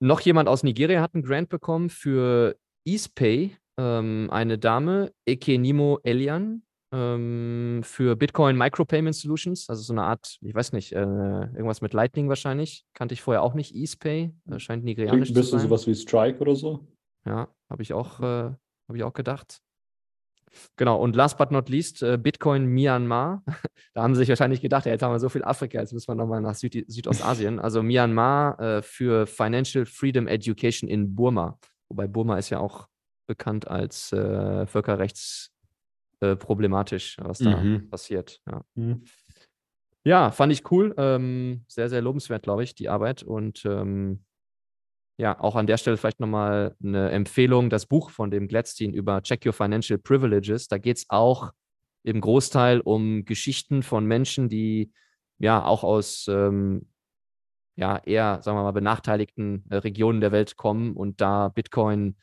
noch 0.00 0.20
jemand 0.20 0.48
aus 0.48 0.62
Nigeria 0.62 1.00
hat 1.00 1.14
einen 1.14 1.24
Grant 1.24 1.48
bekommen 1.48 1.90
für 1.90 2.56
EastPay, 2.84 3.56
ähm, 3.78 4.28
eine 4.30 4.58
Dame, 4.58 5.12
Ekenimo 5.26 5.98
Elian, 6.02 6.62
ähm, 6.94 7.80
für 7.82 8.14
Bitcoin 8.14 8.56
Micropayment 8.56 9.16
Solutions, 9.16 9.68
also 9.68 9.82
so 9.82 9.92
eine 9.92 10.04
Art, 10.04 10.38
ich 10.40 10.54
weiß 10.54 10.72
nicht, 10.72 10.92
äh, 10.92 11.00
irgendwas 11.00 11.80
mit 11.80 11.92
Lightning 11.92 12.28
wahrscheinlich. 12.28 12.86
Kannte 12.94 13.14
ich 13.14 13.22
vorher 13.22 13.42
auch 13.42 13.54
nicht. 13.54 13.74
EasePay, 13.74 14.32
äh, 14.50 14.58
scheint 14.60 14.84
nigerianisch 14.84 15.28
Klingt 15.28 15.36
ein 15.36 15.40
bisschen 15.40 15.58
sowas 15.58 15.86
wie 15.88 15.94
Strike 15.94 16.38
oder 16.38 16.54
so. 16.54 16.86
Ja, 17.26 17.48
habe 17.68 17.82
ich 17.82 17.92
auch, 17.92 18.20
äh, 18.20 18.24
habe 18.24 18.96
ich 18.96 19.02
auch 19.02 19.12
gedacht. 19.12 19.60
Genau, 20.76 21.00
und 21.00 21.16
last 21.16 21.36
but 21.36 21.50
not 21.50 21.68
least, 21.68 22.02
äh, 22.04 22.16
Bitcoin 22.16 22.66
Myanmar. 22.66 23.42
da 23.94 24.04
haben 24.04 24.14
sie 24.14 24.20
sich 24.20 24.28
wahrscheinlich 24.28 24.60
gedacht, 24.60 24.86
ja, 24.86 24.92
jetzt 24.92 25.02
haben 25.02 25.12
wir 25.12 25.18
so 25.18 25.28
viel 25.28 25.42
Afrika, 25.42 25.80
jetzt 25.80 25.92
müssen 25.92 26.06
wir 26.06 26.14
nochmal 26.14 26.40
nach 26.40 26.54
Süd 26.54 26.84
Südostasien. 26.86 27.58
Also 27.58 27.82
Myanmar 27.82 28.60
äh, 28.60 28.82
für 28.82 29.26
Financial 29.26 29.84
Freedom 29.84 30.28
Education 30.28 30.88
in 30.88 31.16
Burma. 31.16 31.58
Wobei 31.88 32.06
Burma 32.06 32.38
ist 32.38 32.50
ja 32.50 32.60
auch 32.60 32.86
bekannt 33.26 33.66
als 33.66 34.12
äh, 34.12 34.66
Völkerrechts- 34.66 35.53
äh, 36.20 36.36
problematisch, 36.36 37.16
was 37.20 37.38
da 37.38 37.56
mhm. 37.56 37.88
passiert. 37.90 38.40
Ja. 38.46 38.64
Mhm. 38.74 39.04
ja. 40.04 40.30
fand 40.30 40.52
ich 40.52 40.70
cool. 40.70 40.94
Ähm, 40.96 41.64
sehr, 41.68 41.88
sehr 41.88 42.02
lobenswert, 42.02 42.42
glaube 42.42 42.64
ich, 42.64 42.74
die 42.74 42.88
Arbeit. 42.88 43.22
Und 43.22 43.64
ähm, 43.64 44.24
ja, 45.16 45.38
auch 45.38 45.56
an 45.56 45.66
der 45.66 45.76
Stelle 45.76 45.96
vielleicht 45.96 46.20
nochmal 46.20 46.76
eine 46.82 47.10
Empfehlung: 47.10 47.70
das 47.70 47.86
Buch 47.86 48.10
von 48.10 48.30
dem 48.30 48.48
Gladstein 48.48 48.92
über 48.92 49.22
Check 49.22 49.46
Your 49.46 49.52
Financial 49.52 49.98
Privileges. 49.98 50.68
Da 50.68 50.78
geht 50.78 50.98
es 50.98 51.06
auch 51.08 51.52
im 52.02 52.20
Großteil 52.20 52.80
um 52.80 53.24
Geschichten 53.24 53.82
von 53.82 54.04
Menschen, 54.06 54.48
die 54.48 54.92
ja 55.38 55.64
auch 55.64 55.84
aus 55.84 56.26
ähm, 56.28 56.86
ja, 57.76 57.98
eher, 57.98 58.40
sagen 58.42 58.56
wir 58.56 58.62
mal, 58.62 58.72
benachteiligten 58.72 59.64
äh, 59.70 59.76
Regionen 59.76 60.20
der 60.20 60.32
Welt 60.32 60.56
kommen 60.56 60.94
und 60.94 61.20
da 61.20 61.48
Bitcoin 61.48 62.16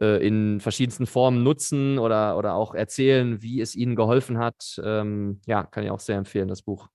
äh, 0.00 0.26
in 0.26 0.60
verschiedensten 0.60 1.06
Formen 1.06 1.42
nutzen 1.42 1.98
oder, 1.98 2.36
oder 2.36 2.54
auch 2.54 2.74
erzählen, 2.74 3.42
wie 3.42 3.60
es 3.60 3.74
ihnen 3.74 3.96
geholfen 3.96 4.38
hat. 4.38 4.80
Ähm, 4.82 5.40
ja, 5.46 5.64
kann 5.64 5.84
ich 5.84 5.90
auch 5.90 6.00
sehr 6.00 6.16
empfehlen, 6.16 6.48
das 6.48 6.62
Buch. 6.62 6.88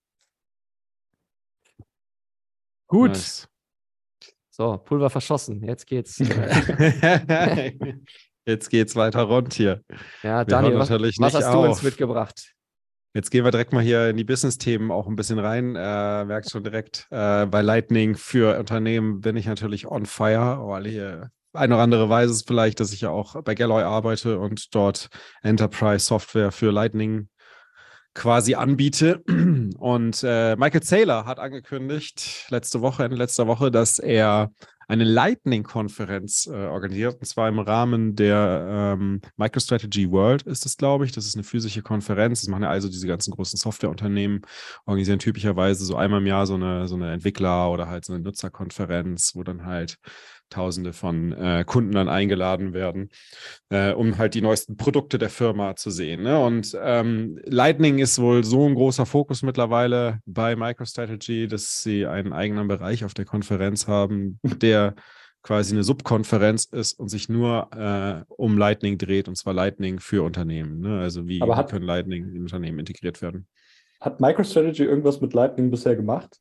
Gut. 2.88 3.12
Nice. 3.12 3.48
So, 4.50 4.78
Pulver 4.78 5.10
verschossen. 5.10 5.64
Jetzt 5.64 5.88
geht's. 5.88 6.20
Jetzt 8.46 8.70
geht's 8.70 8.96
weiter 8.96 9.24
rund 9.24 9.54
hier. 9.54 9.82
Ja, 10.24 10.44
Daniel, 10.44 10.78
was, 10.78 10.90
was 10.90 11.34
hast 11.34 11.46
auf. 11.46 11.54
du 11.54 11.70
uns 11.70 11.84
mitgebracht? 11.84 12.54
Jetzt 13.14 13.30
gehen 13.30 13.44
wir 13.44 13.52
direkt 13.52 13.74
mal 13.74 13.84
hier 13.84 14.10
in 14.10 14.18
die 14.18 14.24
Business-Themen 14.24 14.92
auch 14.92 15.08
ein 15.08 15.16
bisschen 15.16 15.40
rein. 15.40 15.76
Äh, 15.76 16.26
merkt 16.26 16.50
schon 16.50 16.64
direkt, 16.64 17.08
äh, 17.12 17.46
bei 17.46 17.62
Lightning 17.62 18.16
für 18.16 18.58
Unternehmen 18.58 19.22
bin 19.22 19.36
ich 19.36 19.46
natürlich 19.46 19.88
on 19.88 20.06
fire, 20.06 20.66
weil 20.66 20.88
hier 20.88 21.30
eine 21.54 21.76
oder 21.76 21.84
andere 21.84 22.10
weiß 22.10 22.30
es 22.30 22.44
vielleicht, 22.44 22.80
dass 22.80 22.94
ich 22.94 23.02
ja 23.02 23.10
auch 23.10 23.42
bei 23.44 23.56
Galloy 23.56 23.84
arbeite 23.84 24.40
und 24.40 24.74
dort 24.74 25.10
Enterprise 25.42 26.06
Software 26.06 26.52
für 26.52 26.72
Lightning 26.72 27.28
quasi 28.14 28.56
anbiete. 28.56 29.22
Und 29.78 30.24
äh, 30.24 30.56
Michael 30.56 30.84
Saylor 30.84 31.26
hat 31.26 31.40
angekündigt, 31.40 32.48
letzte 32.50 32.82
Woche, 32.82 33.04
Ende 33.04 33.16
letzter 33.16 33.48
Woche, 33.48 33.72
dass 33.72 34.00
er 34.00 34.52
eine 34.88 35.06
Lightning-Konferenz 35.06 36.48
äh, 36.48 36.66
organisiert, 36.66 37.16
und 37.18 37.26
zwar 37.26 37.48
im 37.48 37.60
Rahmen 37.60 38.14
der 38.14 38.98
ähm, 39.00 39.22
MicroStrategy 39.38 40.12
World 40.12 40.42
ist 40.44 40.66
es, 40.66 40.76
glaube 40.76 41.06
ich. 41.06 41.14
Das 41.14 41.26
ist 41.26 41.36
eine 41.36 41.46
physische 41.46 41.82
Konferenz. 41.82 42.42
Das 42.42 42.50
machen 42.50 42.64
ja 42.64 42.70
also 42.70 42.90
diese 42.90 43.08
ganzen 43.08 43.32
großen 43.32 43.58
Softwareunternehmen, 43.58 44.42
organisieren 44.86 45.20
typischerweise 45.20 45.86
so 45.86 45.96
einmal 45.96 46.20
im 46.20 46.28
Jahr 46.28 46.46
so 46.46 46.56
eine, 46.56 46.90
so 46.90 46.96
eine 46.96 47.14
Entwickler- 47.14 47.72
oder 47.72 47.88
halt 47.88 48.04
so 48.04 48.12
eine 48.12 48.22
Nutzerkonferenz, 48.22 49.32
wo 49.34 49.44
dann 49.44 49.66
halt 49.66 49.96
Tausende 50.52 50.94
von 50.94 51.32
äh, 51.32 51.64
Kunden 51.66 51.94
dann 51.94 52.10
eingeladen 52.10 52.74
werden, 52.74 53.10
äh, 53.70 53.92
um 53.94 54.18
halt 54.18 54.36
die 54.36 54.42
neuesten 54.42 54.78
Produkte 54.78 55.18
der 55.18 55.30
Firma 55.30 55.76
zu 55.76 55.90
sehen. 55.90 56.22
Ne? 56.22 56.40
Und 56.40 56.78
ähm, 56.80 57.40
Lightning 57.46 57.98
ist 57.98 58.20
wohl 58.20 58.44
so 58.44 58.68
ein 58.68 58.76
großer 58.76 59.08
Fokus 59.08 59.42
mittlerweile 59.42 60.20
bei 60.26 60.56
MicroStrategy, 60.56 61.48
dass 61.48 61.82
sie 61.82 62.06
einen 62.06 62.34
eigenen 62.34 62.68
Bereich 62.68 63.04
auf 63.04 63.14
der 63.14 63.26
Konferenz 63.26 63.88
haben, 63.88 64.40
der 64.44 64.96
quasi 65.44 65.74
eine 65.74 65.84
Subkonferenz 65.84 66.66
ist 66.66 67.00
und 67.00 67.10
sich 67.10 67.30
nur 67.30 67.70
äh, 67.76 68.24
um 68.28 68.58
Lightning 68.58 68.98
dreht, 68.98 69.28
und 69.28 69.36
zwar 69.36 69.54
Lightning 69.54 70.00
für 70.00 70.24
Unternehmen. 70.24 70.82
Ne? 70.82 71.00
Also 71.00 71.28
wie, 71.28 71.40
wie 71.40 71.66
können 71.66 71.86
Lightning 71.86 72.36
in 72.36 72.42
Unternehmen 72.42 72.80
integriert 72.80 73.22
werden. 73.22 73.48
Hat 74.00 74.20
MicroStrategy 74.20 74.84
irgendwas 74.84 75.22
mit 75.22 75.34
Lightning 75.34 75.72
bisher 75.72 75.96
gemacht? 75.96 76.40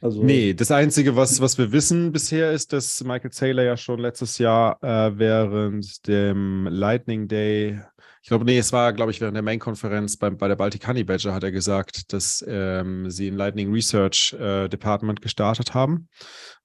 Also, 0.00 0.22
nee, 0.22 0.54
das 0.54 0.70
Einzige, 0.70 1.16
was, 1.16 1.40
was 1.40 1.58
wir 1.58 1.72
wissen 1.72 2.12
bisher, 2.12 2.52
ist, 2.52 2.72
dass 2.72 3.02
Michael 3.04 3.32
Saylor 3.32 3.64
ja 3.64 3.76
schon 3.76 4.00
letztes 4.00 4.38
Jahr 4.38 4.82
äh, 4.82 5.18
während 5.18 6.06
dem 6.06 6.66
Lightning 6.70 7.28
Day, 7.28 7.80
ich 8.22 8.28
glaube, 8.28 8.44
nee, 8.44 8.58
es 8.58 8.72
war, 8.72 8.92
glaube 8.92 9.12
ich, 9.12 9.20
während 9.20 9.36
der 9.36 9.42
Main-Konferenz 9.42 10.16
bei, 10.16 10.30
bei 10.30 10.48
der 10.48 10.56
Baltic 10.56 10.86
Honey 10.88 11.04
Badger, 11.04 11.32
hat 11.32 11.44
er 11.44 11.52
gesagt, 11.52 12.12
dass 12.12 12.44
ähm, 12.46 13.08
sie 13.10 13.28
ein 13.28 13.36
Lightning 13.36 13.72
Research 13.72 14.34
äh, 14.38 14.68
Department 14.68 15.22
gestartet 15.22 15.74
haben 15.74 16.08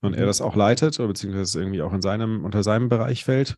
und 0.01 0.13
er 0.13 0.23
mhm. 0.23 0.27
das 0.27 0.41
auch 0.41 0.55
leitet, 0.55 0.99
oder 0.99 1.09
beziehungsweise 1.09 1.59
irgendwie 1.59 1.81
auch 1.81 1.93
in 1.93 2.01
seinem, 2.01 2.43
unter 2.43 2.63
seinem 2.63 2.89
Bereich 2.89 3.25
fällt. 3.25 3.57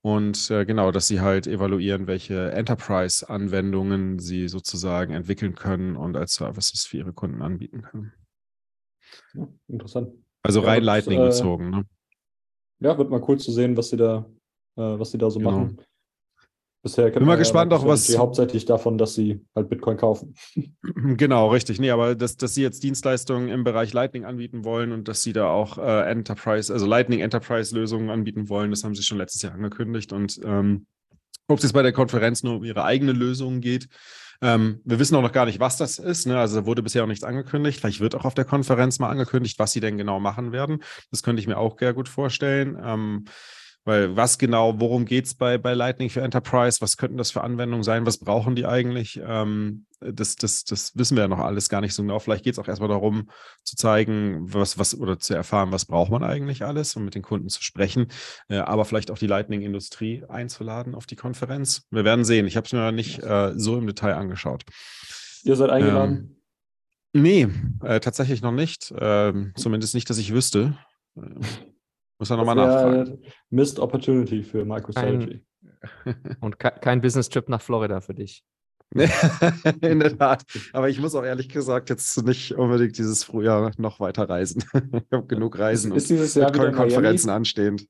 Und 0.00 0.50
äh, 0.50 0.64
genau, 0.64 0.92
dass 0.92 1.08
sie 1.08 1.20
halt 1.20 1.46
evaluieren, 1.46 2.06
welche 2.06 2.52
Enterprise-Anwendungen 2.52 4.18
sie 4.18 4.48
sozusagen 4.48 5.12
entwickeln 5.12 5.54
können 5.54 5.96
und 5.96 6.16
als 6.16 6.34
Services 6.34 6.86
für 6.86 6.98
ihre 6.98 7.12
Kunden 7.12 7.42
anbieten 7.42 7.82
können. 7.82 8.12
Ja, 9.34 9.48
interessant. 9.68 10.12
Also 10.42 10.60
rein 10.60 10.82
ja, 10.82 10.86
Lightning 10.86 11.20
äh, 11.20 11.24
bezogen, 11.26 11.70
ne? 11.70 11.84
Ja, 12.80 12.96
wird 12.96 13.10
mal 13.10 13.22
cool 13.26 13.38
zu 13.38 13.50
sehen, 13.50 13.76
was 13.76 13.90
sie 13.90 13.96
da, 13.96 14.24
äh, 14.76 14.80
was 14.80 15.10
sie 15.10 15.18
da 15.18 15.30
so 15.30 15.38
genau. 15.38 15.50
machen. 15.50 15.78
Bisher 16.80 17.10
Bin 17.10 17.24
mal 17.24 17.36
gespannt, 17.36 17.72
auch 17.72 17.84
was. 17.84 18.16
Hauptsächlich 18.16 18.64
davon, 18.64 18.98
dass 18.98 19.14
sie 19.14 19.44
halt 19.54 19.68
Bitcoin 19.68 19.96
kaufen. 19.96 20.34
Genau, 21.16 21.48
richtig. 21.48 21.80
Nee, 21.80 21.90
aber 21.90 22.14
dass, 22.14 22.36
dass 22.36 22.54
sie 22.54 22.62
jetzt 22.62 22.82
Dienstleistungen 22.82 23.48
im 23.48 23.64
Bereich 23.64 23.92
Lightning 23.92 24.24
anbieten 24.24 24.64
wollen 24.64 24.92
und 24.92 25.08
dass 25.08 25.22
sie 25.22 25.32
da 25.32 25.50
auch 25.50 25.78
äh, 25.78 26.10
Enterprise, 26.10 26.72
also 26.72 26.86
Lightning 26.86 27.20
Enterprise 27.20 27.74
Lösungen 27.74 28.10
anbieten 28.10 28.48
wollen, 28.48 28.70
das 28.70 28.84
haben 28.84 28.94
sie 28.94 29.02
schon 29.02 29.18
letztes 29.18 29.42
Jahr 29.42 29.54
angekündigt. 29.54 30.12
Und 30.12 30.40
ähm, 30.44 30.86
ob 31.48 31.58
es 31.58 31.64
jetzt 31.64 31.72
bei 31.72 31.82
der 31.82 31.92
Konferenz 31.92 32.42
nur 32.42 32.56
um 32.56 32.64
ihre 32.64 32.84
eigene 32.84 33.12
Lösung 33.12 33.60
geht, 33.60 33.88
ähm, 34.40 34.80
wir 34.84 34.98
wissen 34.98 35.16
auch 35.16 35.22
noch 35.22 35.32
gar 35.32 35.46
nicht, 35.46 35.60
was 35.60 35.76
das 35.76 35.98
ist. 35.98 36.26
Ne? 36.26 36.38
Also 36.38 36.66
wurde 36.66 36.82
bisher 36.82 37.02
auch 37.02 37.08
nichts 37.08 37.24
angekündigt. 37.24 37.80
Vielleicht 37.80 38.00
wird 38.00 38.14
auch 38.14 38.24
auf 38.24 38.34
der 38.34 38.44
Konferenz 38.44 38.98
mal 38.98 39.10
angekündigt, 39.10 39.58
was 39.58 39.72
sie 39.72 39.80
denn 39.80 39.98
genau 39.98 40.20
machen 40.20 40.52
werden. 40.52 40.82
Das 41.10 41.22
könnte 41.22 41.40
ich 41.40 41.48
mir 41.48 41.58
auch 41.58 41.76
sehr 41.78 41.92
gut 41.92 42.08
vorstellen. 42.08 42.78
Ähm, 42.82 43.24
Weil 43.88 44.18
was 44.18 44.36
genau, 44.36 44.78
worum 44.78 45.06
geht 45.06 45.24
es 45.24 45.34
bei, 45.34 45.56
bei 45.56 45.72
Lightning 45.72 46.10
für 46.10 46.20
Enterprise? 46.20 46.82
Was 46.82 46.98
könnten 46.98 47.16
das 47.16 47.30
für 47.30 47.42
Anwendungen 47.42 47.82
sein? 47.82 48.04
Was 48.04 48.18
brauchen 48.18 48.54
die 48.54 48.66
eigentlich? 48.66 49.18
Ähm, 49.24 49.86
das, 50.00 50.36
das, 50.36 50.64
das 50.64 50.94
wissen 50.94 51.16
wir 51.16 51.22
ja 51.22 51.28
noch 51.28 51.38
alles 51.38 51.70
gar 51.70 51.80
nicht 51.80 51.94
so 51.94 52.02
genau. 52.02 52.18
Vielleicht 52.18 52.44
geht 52.44 52.52
es 52.52 52.58
auch 52.58 52.68
erstmal 52.68 52.90
darum, 52.90 53.30
zu 53.64 53.76
zeigen, 53.76 54.40
was, 54.52 54.78
was 54.78 54.94
oder 54.94 55.18
zu 55.18 55.32
erfahren, 55.32 55.72
was 55.72 55.86
braucht 55.86 56.10
man 56.10 56.22
eigentlich 56.22 56.66
alles 56.66 56.96
und 56.96 57.06
mit 57.06 57.14
den 57.14 57.22
Kunden 57.22 57.48
zu 57.48 57.62
sprechen, 57.62 58.08
äh, 58.50 58.58
aber 58.58 58.84
vielleicht 58.84 59.10
auch 59.10 59.16
die 59.16 59.26
Lightning-Industrie 59.26 60.22
einzuladen 60.28 60.94
auf 60.94 61.06
die 61.06 61.16
Konferenz. 61.16 61.86
Wir 61.90 62.04
werden 62.04 62.26
sehen. 62.26 62.46
Ich 62.46 62.58
habe 62.58 62.66
es 62.66 62.74
mir 62.74 62.92
nicht 62.92 63.22
äh, 63.22 63.54
so 63.56 63.78
im 63.78 63.86
Detail 63.86 64.16
angeschaut. 64.16 64.64
Ihr 65.44 65.56
seid 65.56 65.70
eingeladen? 65.70 66.36
Ähm, 67.14 67.22
nee, 67.22 67.48
äh, 67.82 68.00
tatsächlich 68.00 68.42
noch 68.42 68.52
nicht. 68.52 68.92
Ähm, 68.98 69.54
zumindest 69.56 69.94
nicht, 69.94 70.10
dass 70.10 70.18
ich 70.18 70.34
wüsste. 70.34 70.76
Muss 72.18 72.30
er 72.30 72.36
nochmal 72.36 72.56
nachfragen. 72.56 73.22
Missed 73.50 73.78
Opportunity 73.78 74.42
für 74.42 74.64
MicroStrategy. 74.64 75.44
Und 76.40 76.58
kein 76.58 77.00
Business-Trip 77.00 77.48
nach 77.48 77.62
Florida 77.62 78.00
für 78.00 78.14
dich. 78.14 78.44
In 79.82 80.00
der 80.00 80.16
Tat. 80.16 80.44
Aber 80.72 80.88
ich 80.88 80.98
muss 81.00 81.14
auch 81.14 81.24
ehrlich 81.24 81.48
gesagt 81.50 81.90
jetzt 81.90 82.24
nicht 82.24 82.52
unbedingt 82.52 82.96
dieses 82.96 83.22
Frühjahr 83.22 83.72
noch 83.76 84.00
weiter 84.00 84.28
reisen. 84.28 84.64
ich 84.72 85.12
habe 85.12 85.26
genug 85.26 85.58
Reisen 85.58 85.92
ist, 85.92 86.04
ist 86.04 86.10
dieses 86.10 86.34
Jahr 86.34 86.54
wieder 86.54 86.72
Konferenzen 86.72 87.28
anstehend. 87.28 87.86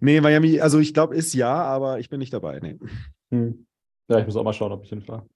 Nee, 0.00 0.20
Miami, 0.20 0.60
also 0.60 0.78
ich 0.78 0.94
glaube, 0.94 1.16
ist 1.16 1.34
ja, 1.34 1.52
aber 1.52 1.98
ich 1.98 2.08
bin 2.08 2.20
nicht 2.20 2.32
dabei. 2.32 2.60
Nee. 2.60 2.78
Hm. 3.30 3.66
Ja, 4.08 4.18
ich 4.20 4.26
muss 4.26 4.36
auch 4.36 4.44
mal 4.44 4.52
schauen, 4.52 4.72
ob 4.72 4.84
ich 4.84 4.88
hinfahre. 4.88 5.26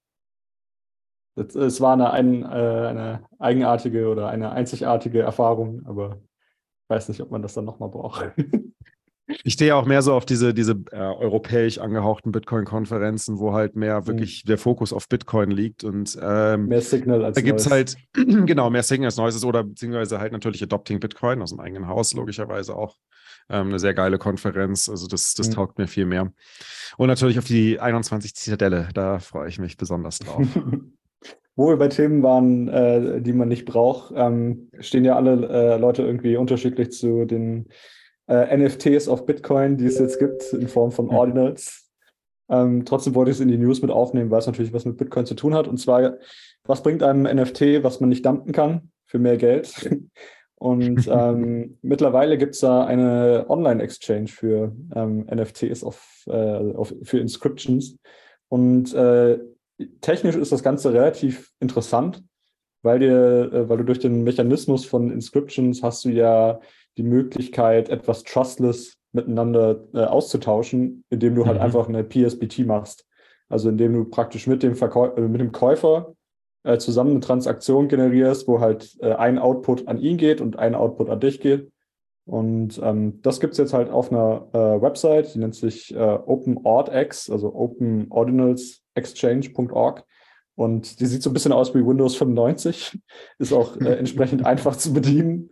Es 1.37 1.81
war 1.81 1.93
eine, 1.93 2.11
ein, 2.11 2.43
äh, 2.43 2.45
eine 2.45 3.25
eigenartige 3.39 4.07
oder 4.07 4.29
eine 4.29 4.51
einzigartige 4.51 5.19
Erfahrung, 5.19 5.85
aber 5.85 6.21
weiß 6.87 7.09
nicht, 7.09 7.21
ob 7.21 7.31
man 7.31 7.41
das 7.41 7.53
dann 7.53 7.65
nochmal 7.65 7.89
braucht. 7.89 8.31
Ich 9.43 9.53
stehe 9.53 9.75
auch 9.75 9.85
mehr 9.85 10.03
so 10.03 10.13
auf 10.13 10.25
diese, 10.25 10.53
diese 10.53 10.73
äh, 10.91 10.97
europäisch 10.97 11.79
angehauchten 11.79 12.31
Bitcoin-Konferenzen, 12.31 13.39
wo 13.39 13.53
halt 13.53 13.75
mehr 13.75 14.01
mhm. 14.01 14.07
wirklich 14.07 14.43
mhm. 14.43 14.49
der 14.49 14.57
Fokus 14.59 14.93
auf 14.93 15.09
Bitcoin 15.09 15.49
liegt 15.49 15.83
und 15.83 16.17
ähm, 16.21 16.67
mehr 16.67 16.81
Signal 16.81 17.25
als 17.25 17.35
Da 17.35 17.41
gibt 17.41 17.59
es 17.59 17.69
halt, 17.69 17.95
genau, 18.13 18.69
mehr 18.69 18.83
Signal 18.83 19.07
als 19.07 19.17
Neues 19.17 19.43
oder 19.43 19.63
beziehungsweise 19.63 20.19
halt 20.19 20.31
natürlich 20.31 20.61
Adopting 20.61 20.99
Bitcoin 20.99 21.41
aus 21.41 21.49
dem 21.49 21.59
eigenen 21.59 21.87
Haus, 21.87 22.13
logischerweise 22.13 22.75
auch. 22.75 22.97
Ähm, 23.47 23.67
eine 23.67 23.79
sehr 23.79 23.93
geile 23.93 24.17
Konferenz, 24.17 24.89
also 24.89 25.07
das, 25.07 25.35
das 25.35 25.49
mhm. 25.49 25.53
taugt 25.53 25.77
mir 25.77 25.87
viel 25.87 26.05
mehr. 26.05 26.31
Und 26.97 27.07
natürlich 27.07 27.37
auf 27.37 27.45
die 27.45 27.79
21 27.79 28.35
Zitadelle, 28.35 28.89
da 28.93 29.19
freue 29.19 29.49
ich 29.49 29.59
mich 29.59 29.77
besonders 29.77 30.19
drauf. 30.19 30.47
Wo 31.55 31.69
wir 31.69 31.77
bei 31.77 31.87
Themen 31.87 32.21
waren, 32.21 32.67
äh, 32.67 33.21
die 33.21 33.33
man 33.33 33.47
nicht 33.47 33.65
braucht, 33.65 34.13
ähm, 34.15 34.69
stehen 34.79 35.05
ja 35.05 35.15
alle 35.15 35.47
äh, 35.47 35.77
Leute 35.77 36.03
irgendwie 36.03 36.35
unterschiedlich 36.35 36.91
zu 36.91 37.25
den 37.25 37.67
äh, 38.27 38.57
NFTs 38.57 39.07
auf 39.07 39.25
Bitcoin, 39.25 39.77
die 39.77 39.85
es 39.85 39.99
jetzt 39.99 40.19
gibt, 40.19 40.51
in 40.53 40.67
Form 40.67 40.91
von 40.91 41.09
Ordinals. 41.09 41.89
Ähm, 42.49 42.85
trotzdem 42.85 43.15
wollte 43.15 43.31
ich 43.31 43.37
es 43.37 43.41
in 43.41 43.47
die 43.47 43.57
News 43.57 43.81
mit 43.81 43.91
aufnehmen, 43.91 44.31
weil 44.31 44.39
es 44.39 44.47
natürlich 44.47 44.73
was 44.73 44.85
mit 44.85 44.97
Bitcoin 44.97 45.25
zu 45.25 45.35
tun 45.35 45.55
hat. 45.55 45.67
Und 45.67 45.77
zwar, 45.77 46.17
was 46.65 46.83
bringt 46.83 47.03
einem 47.03 47.23
NFT, 47.23 47.83
was 47.83 47.99
man 47.99 48.09
nicht 48.09 48.25
dumpen 48.25 48.51
kann, 48.51 48.91
für 49.05 49.19
mehr 49.19 49.37
Geld? 49.37 49.89
Und 50.57 51.07
ähm, 51.11 51.77
mittlerweile 51.81 52.37
gibt 52.37 52.55
es 52.55 52.61
da 52.61 52.85
eine 52.85 53.45
Online-Exchange 53.49 54.27
für 54.27 54.75
ähm, 54.95 55.25
NFTs 55.33 55.83
auf, 55.83 56.23
äh, 56.27 56.31
auf, 56.73 56.93
für 57.03 57.19
Inscriptions. 57.19 57.97
Und 58.47 58.93
äh, 58.93 59.39
technisch 60.01 60.35
ist 60.35 60.51
das 60.51 60.63
Ganze 60.63 60.93
relativ 60.93 61.51
interessant, 61.59 62.23
weil, 62.81 62.99
dir, 62.99 63.51
äh, 63.53 63.69
weil 63.69 63.77
du 63.77 63.83
durch 63.83 63.99
den 63.99 64.23
Mechanismus 64.23 64.85
von 64.85 65.11
Inscriptions 65.11 65.83
hast 65.83 66.05
du 66.05 66.09
ja 66.09 66.59
die 66.97 67.03
Möglichkeit, 67.03 67.89
etwas 67.89 68.23
trustless 68.23 68.97
miteinander 69.11 69.83
äh, 69.93 70.03
auszutauschen, 70.03 71.03
indem 71.09 71.35
du 71.35 71.45
halt 71.45 71.57
mhm. 71.57 71.63
einfach 71.63 71.89
eine 71.89 72.03
PSBT 72.03 72.59
machst. 72.65 73.05
Also 73.49 73.69
indem 73.69 73.93
du 73.93 74.05
praktisch 74.05 74.47
mit 74.47 74.63
dem, 74.63 74.75
Verkäu 74.75 75.07
äh, 75.15 75.21
mit 75.21 75.41
dem 75.41 75.51
Käufer 75.51 76.15
äh, 76.63 76.77
zusammen 76.77 77.11
eine 77.11 77.19
Transaktion 77.19 77.87
generierst, 77.87 78.47
wo 78.47 78.59
halt 78.59 78.97
äh, 79.01 79.13
ein 79.13 79.39
Output 79.39 79.87
an 79.87 79.99
ihn 79.99 80.17
geht 80.17 80.41
und 80.41 80.57
ein 80.59 80.75
Output 80.75 81.09
an 81.09 81.19
dich 81.19 81.39
geht. 81.39 81.71
Und 82.25 82.79
ähm, 82.83 83.21
das 83.21 83.39
gibt 83.39 83.53
es 83.53 83.59
jetzt 83.59 83.73
halt 83.73 83.89
auf 83.91 84.11
einer 84.11 84.47
äh, 84.51 84.81
Website, 84.81 85.33
die 85.35 85.39
nennt 85.39 85.55
sich 85.55 85.95
OpenOrdX, 85.95 87.29
also 87.29 87.53
OpenOrdinalsExchange.org. 88.95 90.03
Und 90.55 91.01
die 91.01 91.05
sieht 91.05 91.21
so 91.21 91.29
ein 91.29 91.33
bisschen 91.33 91.51
aus 91.51 91.75
wie 91.75 91.85
Windows 91.85 92.15
95, 92.15 92.97
ist 93.39 93.53
auch 93.53 93.75
äh, 93.77 93.97
entsprechend 93.97 94.45
einfach 94.45 94.75
zu 94.75 94.93
bedienen. 94.93 95.51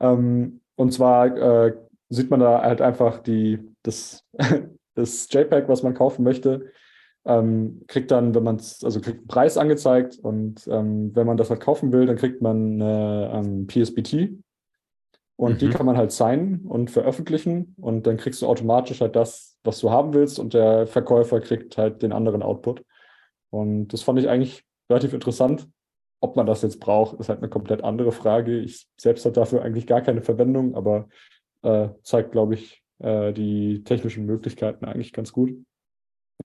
Ähm, 0.00 0.60
und 0.76 0.92
zwar 0.92 1.36
äh, 1.36 1.74
sieht 2.08 2.30
man 2.30 2.40
da 2.40 2.62
halt 2.62 2.80
einfach 2.80 3.18
die, 3.18 3.58
das, 3.82 4.24
das 4.94 5.28
JPEG, 5.30 5.68
was 5.68 5.82
man 5.82 5.94
kaufen 5.94 6.22
möchte, 6.22 6.70
ähm, 7.24 7.82
kriegt 7.88 8.12
dann, 8.12 8.34
wenn 8.36 8.44
man 8.44 8.56
es, 8.56 8.84
also 8.84 9.00
kriegt 9.00 9.18
einen 9.18 9.26
Preis 9.26 9.58
angezeigt 9.58 10.18
und 10.22 10.66
ähm, 10.68 11.10
wenn 11.14 11.26
man 11.26 11.36
das 11.36 11.50
halt 11.50 11.60
kaufen 11.60 11.92
will, 11.92 12.06
dann 12.06 12.16
kriegt 12.16 12.40
man 12.40 12.80
eine 12.80 13.32
ähm, 13.34 13.66
PSBT 13.66 14.30
und 15.36 15.54
mhm. 15.54 15.58
die 15.58 15.68
kann 15.68 15.86
man 15.86 15.96
halt 15.96 16.12
signen 16.12 16.66
und 16.66 16.90
veröffentlichen 16.90 17.74
und 17.78 18.06
dann 18.06 18.16
kriegst 18.16 18.42
du 18.42 18.46
automatisch 18.46 19.00
halt 19.00 19.16
das, 19.16 19.58
was 19.64 19.80
du 19.80 19.90
haben 19.90 20.14
willst 20.14 20.38
und 20.38 20.54
der 20.54 20.86
Verkäufer 20.86 21.40
kriegt 21.40 21.76
halt 21.76 22.02
den 22.02 22.12
anderen 22.12 22.42
Output. 22.42 22.82
Und 23.50 23.88
das 23.88 24.02
fand 24.02 24.18
ich 24.18 24.28
eigentlich 24.28 24.64
relativ 24.90 25.12
interessant. 25.12 25.68
Ob 26.20 26.36
man 26.36 26.46
das 26.46 26.62
jetzt 26.62 26.80
braucht, 26.80 27.20
ist 27.20 27.28
halt 27.28 27.40
eine 27.40 27.50
komplett 27.50 27.84
andere 27.84 28.12
Frage. 28.12 28.58
Ich 28.58 28.88
selbst 28.98 29.24
habe 29.24 29.34
dafür 29.34 29.62
eigentlich 29.62 29.86
gar 29.86 30.00
keine 30.00 30.22
Verwendung, 30.22 30.74
aber 30.74 31.08
äh, 31.62 31.88
zeigt, 32.02 32.32
glaube 32.32 32.54
ich, 32.54 32.82
äh, 33.00 33.32
die 33.32 33.84
technischen 33.84 34.24
Möglichkeiten 34.24 34.86
eigentlich 34.86 35.12
ganz 35.12 35.32
gut. 35.32 35.52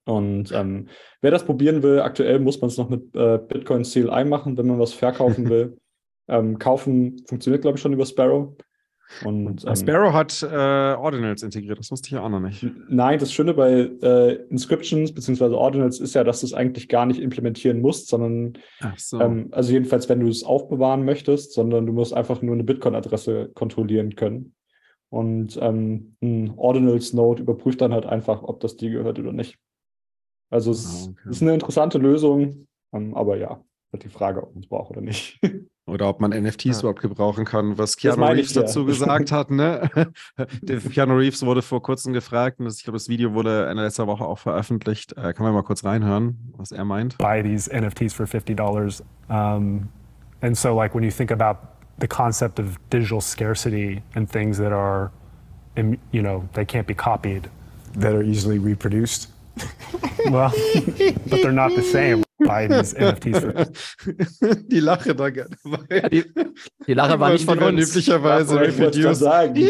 Und 0.05 0.51
ähm, 0.51 0.87
wer 1.21 1.31
das 1.31 1.45
probieren 1.45 1.83
will, 1.83 2.01
aktuell 2.01 2.39
muss 2.39 2.59
man 2.59 2.69
es 2.69 2.77
noch 2.77 2.89
mit 2.89 3.15
äh, 3.15 3.37
Bitcoin 3.37 3.83
CLI 3.83 4.25
machen, 4.25 4.57
wenn 4.57 4.67
man 4.67 4.79
was 4.79 4.93
verkaufen 4.93 5.49
will. 5.49 5.77
ähm, 6.27 6.59
kaufen 6.59 7.23
funktioniert, 7.27 7.61
glaube 7.61 7.77
ich, 7.77 7.81
schon 7.81 7.93
über 7.93 8.05
Sparrow. 8.05 8.55
Und, 9.23 9.65
ähm, 9.65 9.75
Sparrow 9.75 10.13
hat 10.13 10.41
äh, 10.43 10.95
Ordinals 10.95 11.43
integriert, 11.43 11.77
das 11.79 11.91
wusste 11.91 12.07
ich 12.07 12.11
ja 12.13 12.21
auch 12.21 12.29
noch 12.29 12.39
nicht. 12.39 12.65
Nein, 12.89 13.19
das 13.19 13.33
Schöne 13.33 13.53
bei 13.53 13.89
äh, 14.01 14.33
Inscriptions 14.49 15.13
bzw. 15.13 15.45
Ordinals 15.53 15.99
ist 15.99 16.15
ja, 16.15 16.23
dass 16.23 16.41
du 16.41 16.47
es 16.47 16.53
eigentlich 16.53 16.89
gar 16.89 17.05
nicht 17.05 17.19
implementieren 17.19 17.81
musst, 17.81 18.07
sondern, 18.07 18.53
so. 18.97 19.19
ähm, 19.19 19.49
also 19.51 19.73
jedenfalls, 19.73 20.09
wenn 20.09 20.19
du 20.19 20.27
es 20.27 20.43
aufbewahren 20.43 21.05
möchtest, 21.05 21.53
sondern 21.53 21.85
du 21.85 21.93
musst 21.93 22.13
einfach 22.13 22.41
nur 22.41 22.53
eine 22.53 22.63
Bitcoin-Adresse 22.63 23.51
kontrollieren 23.53 24.15
können. 24.15 24.53
Und 25.09 25.59
ähm, 25.61 26.15
ein 26.21 26.53
Ordinals-Node 26.55 27.41
überprüft 27.41 27.81
dann 27.81 27.93
halt 27.93 28.05
einfach, 28.05 28.43
ob 28.43 28.61
das 28.61 28.77
dir 28.77 28.91
gehört 28.91 29.19
oder 29.19 29.33
nicht. 29.33 29.57
Also 30.49 30.71
es 30.71 31.07
ah, 31.07 31.11
okay. 31.11 31.29
ist 31.29 31.41
eine 31.41 31.53
interessante 31.53 31.97
Lösung, 31.97 32.67
ähm, 32.93 33.13
aber 33.15 33.37
ja, 33.37 33.61
die 33.99 34.09
Frage, 34.09 34.41
ob 34.41 34.53
man 34.53 34.63
es 34.63 34.69
braucht 34.69 34.91
oder 34.91 35.01
nicht. 35.01 35.39
Oder 35.87 36.07
ob 36.07 36.21
man 36.21 36.31
NFTs 36.31 36.63
ja. 36.63 36.79
überhaupt 36.79 37.01
gebrauchen 37.01 37.43
kann, 37.43 37.77
was 37.77 37.97
Keanu 37.97 38.23
Reeves 38.23 38.53
ja. 38.53 38.61
dazu 38.61 38.85
gesagt 38.85 39.31
hat. 39.31 39.49
Ne? 39.51 39.89
Der 40.61 40.79
Keanu 40.79 41.15
Reeves 41.15 41.43
wurde 41.43 41.61
vor 41.61 41.81
kurzem 41.81 42.13
gefragt 42.13 42.59
und 42.59 42.67
ich 42.67 42.83
glaube, 42.83 42.97
das 42.97 43.09
Video 43.09 43.33
wurde 43.33 43.67
Ende 43.67 43.83
letzter 43.83 44.07
Woche 44.07 44.23
auch 44.23 44.37
veröffentlicht. 44.37 45.17
Äh, 45.17 45.33
kann 45.33 45.43
man 45.43 45.53
mal 45.53 45.63
kurz 45.63 45.83
reinhören, 45.83 46.53
was 46.55 46.71
er 46.71 46.85
meint? 46.85 47.17
Buy 47.17 47.41
these 47.43 47.69
NFTs 47.69 48.13
for 48.13 48.25
$50. 48.25 49.01
Um, 49.27 49.89
and 50.41 50.55
so 50.55 50.73
like 50.77 50.93
when 50.93 51.03
you 51.03 51.11
think 51.11 51.31
about 51.31 51.57
the 51.99 52.07
concept 52.07 52.59
of 52.59 52.77
digital 52.89 53.19
scarcity 53.19 54.01
and 54.15 54.31
things 54.31 54.57
that 54.59 54.71
are, 54.71 55.11
you 55.75 56.21
know, 56.21 56.47
they 56.53 56.63
can't 56.63 56.87
be 56.87 56.95
copied. 56.95 57.49
That 57.97 58.13
are 58.13 58.23
easily 58.23 58.59
reproduced. 58.59 59.30
Well, 60.29 60.53
but 61.27 61.41
they're 61.41 61.51
not 61.51 61.75
the 61.75 61.81
same. 61.81 62.23
These 62.39 62.95
NFTs. 62.95 64.67
Die 64.67 64.79
Lache 64.79 65.15
da 65.15 65.29
dabei. 65.29 66.09
Die, 66.09 66.23
die 66.87 66.93
Lache 66.93 67.19
war 67.19 67.31
nicht 67.31 67.45
von 67.45 67.59
uns. 67.59 67.91
Üblicherweise 67.91 68.59
reproduced. 68.59 69.15
sagen. 69.15 69.55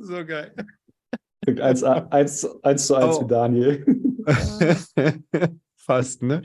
so 0.00 0.24
geil. 0.24 0.54
Eins, 1.60 1.82
eins, 1.82 2.48
eins 2.62 2.86
zu 2.86 2.94
eins 2.94 3.16
oh. 3.16 3.22
wie 3.22 3.26
Daniel. 3.26 3.84
Fast, 5.84 6.22
ne? 6.22 6.42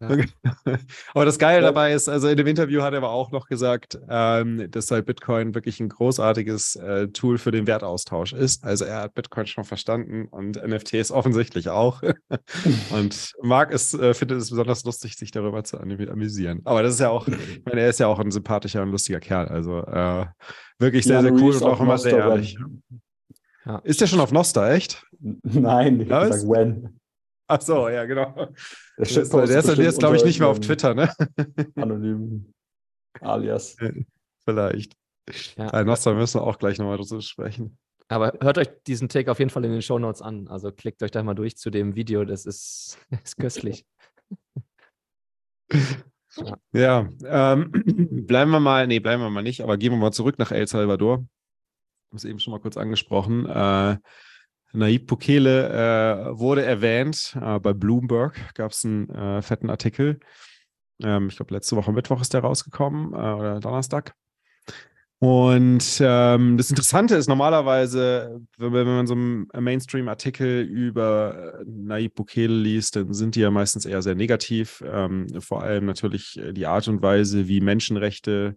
Ja. 0.00 0.08
aber 1.14 1.24
das 1.24 1.38
Geile 1.38 1.62
dabei 1.62 1.92
ist, 1.92 2.08
also 2.08 2.26
in 2.26 2.36
dem 2.36 2.48
Interview 2.48 2.82
hat 2.82 2.92
er 2.92 2.98
aber 2.98 3.10
auch 3.10 3.30
noch 3.30 3.46
gesagt, 3.46 3.98
ähm, 4.08 4.68
dass 4.70 4.90
halt 4.90 5.06
Bitcoin 5.06 5.54
wirklich 5.54 5.78
ein 5.78 5.88
großartiges 5.88 6.74
äh, 6.74 7.06
Tool 7.08 7.38
für 7.38 7.52
den 7.52 7.68
Wertaustausch 7.68 8.32
ist. 8.32 8.64
Also 8.64 8.84
er 8.84 9.02
hat 9.02 9.14
Bitcoin 9.14 9.46
schon 9.46 9.62
verstanden 9.62 10.26
und 10.26 10.60
NFTs 10.60 11.12
offensichtlich 11.12 11.68
auch. 11.68 12.02
und 12.90 13.32
Marc 13.42 13.70
ist, 13.70 13.94
äh, 13.94 14.12
findet 14.12 14.38
es 14.38 14.50
besonders 14.50 14.82
lustig, 14.84 15.16
sich 15.16 15.30
darüber 15.30 15.62
zu 15.62 15.78
amüsieren. 15.78 16.60
Aber 16.64 16.82
das 16.82 16.94
ist 16.94 17.00
ja 17.00 17.10
auch, 17.10 17.28
ich 17.28 17.64
meine, 17.64 17.82
er 17.82 17.90
ist 17.90 18.00
ja 18.00 18.08
auch 18.08 18.18
ein 18.18 18.32
sympathischer 18.32 18.82
und 18.82 18.90
lustiger 18.90 19.20
Kerl. 19.20 19.46
Also 19.46 19.78
äh, 19.84 20.26
wirklich 20.80 21.04
sehr, 21.04 21.16
ja, 21.16 21.22
sehr 21.22 21.32
cool 21.34 21.54
und 21.54 21.62
auch 21.62 21.80
immer 21.80 21.96
sehr 21.96 22.18
ehrlich. 22.18 22.58
Ja. 23.64 23.78
Ist 23.84 24.00
der 24.00 24.08
schon 24.08 24.20
auf 24.20 24.32
Nosta, 24.32 24.72
echt? 24.72 25.06
Nein, 25.20 26.00
ich 26.00 26.08
sag 26.08 26.32
when. 26.48 26.99
Ach 27.52 27.60
so, 27.60 27.88
ja, 27.88 28.04
genau. 28.04 28.32
Der, 28.32 28.52
der 28.96 29.06
ist, 29.06 29.34
der 29.34 29.42
ist, 29.44 29.78
ist 29.78 29.98
glaube 29.98 30.16
ich, 30.16 30.24
nicht 30.24 30.38
mehr 30.38 30.48
auf 30.48 30.60
Twitter, 30.60 30.94
ne? 30.94 31.12
Anonym. 31.74 32.52
Alias. 33.20 33.76
Vielleicht. 34.44 34.94
Ja. 35.56 35.68
Bei 35.70 35.82
Nostra 35.82 36.14
müssen 36.14 36.40
wir 36.40 36.46
auch 36.46 36.58
gleich 36.58 36.78
nochmal 36.78 36.96
drüber 36.96 37.20
sprechen. 37.20 37.76
Aber 38.06 38.34
hört 38.40 38.58
euch 38.58 38.68
diesen 38.86 39.08
Take 39.08 39.32
auf 39.32 39.40
jeden 39.40 39.50
Fall 39.50 39.64
in 39.64 39.72
den 39.72 39.82
Show 39.82 39.98
Notes 39.98 40.22
an. 40.22 40.46
Also 40.46 40.70
klickt 40.70 41.02
euch 41.02 41.10
da 41.10 41.24
mal 41.24 41.34
durch 41.34 41.56
zu 41.56 41.70
dem 41.70 41.96
Video. 41.96 42.24
Das 42.24 42.46
ist, 42.46 42.98
ist 43.24 43.36
köstlich. 43.36 43.84
ja, 46.72 47.08
ähm, 47.24 47.72
bleiben 48.28 48.52
wir 48.52 48.60
mal, 48.60 48.86
nee, 48.86 49.00
bleiben 49.00 49.22
wir 49.22 49.30
mal 49.30 49.42
nicht, 49.42 49.60
aber 49.60 49.76
gehen 49.76 49.90
wir 49.90 49.98
mal 49.98 50.12
zurück 50.12 50.38
nach 50.38 50.52
El 50.52 50.68
Salvador. 50.68 51.18
Ich 51.18 52.10
habe 52.10 52.16
es 52.16 52.24
eben 52.24 52.38
schon 52.38 52.52
mal 52.52 52.60
kurz 52.60 52.76
angesprochen. 52.76 53.46
Äh, 53.46 53.96
Naib 54.72 55.06
Bukele 55.06 55.68
äh, 55.68 56.38
wurde 56.38 56.64
erwähnt. 56.64 57.36
Äh, 57.40 57.58
bei 57.58 57.72
Bloomberg 57.72 58.54
gab 58.54 58.72
es 58.72 58.84
einen 58.84 59.08
äh, 59.10 59.42
fetten 59.42 59.70
Artikel. 59.70 60.20
Ähm, 61.02 61.28
ich 61.28 61.36
glaube, 61.36 61.54
letzte 61.54 61.76
Woche 61.76 61.92
Mittwoch 61.92 62.20
ist 62.20 62.34
der 62.34 62.42
rausgekommen 62.42 63.12
äh, 63.12 63.16
oder 63.16 63.60
Donnerstag. 63.60 64.14
Und 65.22 66.00
ähm, 66.00 66.56
das 66.56 66.70
Interessante 66.70 67.14
ist 67.14 67.28
normalerweise, 67.28 68.40
wenn, 68.56 68.72
wenn 68.72 68.86
man 68.86 69.06
so 69.06 69.12
einen 69.12 69.48
Mainstream-Artikel 69.52 70.62
über 70.62 71.60
äh, 71.60 71.64
Naib 71.66 72.14
Bukele 72.14 72.54
liest, 72.54 72.96
dann 72.96 73.12
sind 73.12 73.34
die 73.34 73.40
ja 73.40 73.50
meistens 73.50 73.84
eher 73.84 74.00
sehr 74.00 74.14
negativ. 74.14 74.82
Ähm, 74.86 75.26
vor 75.40 75.62
allem 75.62 75.84
natürlich 75.84 76.38
äh, 76.38 76.54
die 76.54 76.66
Art 76.66 76.88
und 76.88 77.02
Weise, 77.02 77.48
wie 77.48 77.60
Menschenrechte 77.60 78.56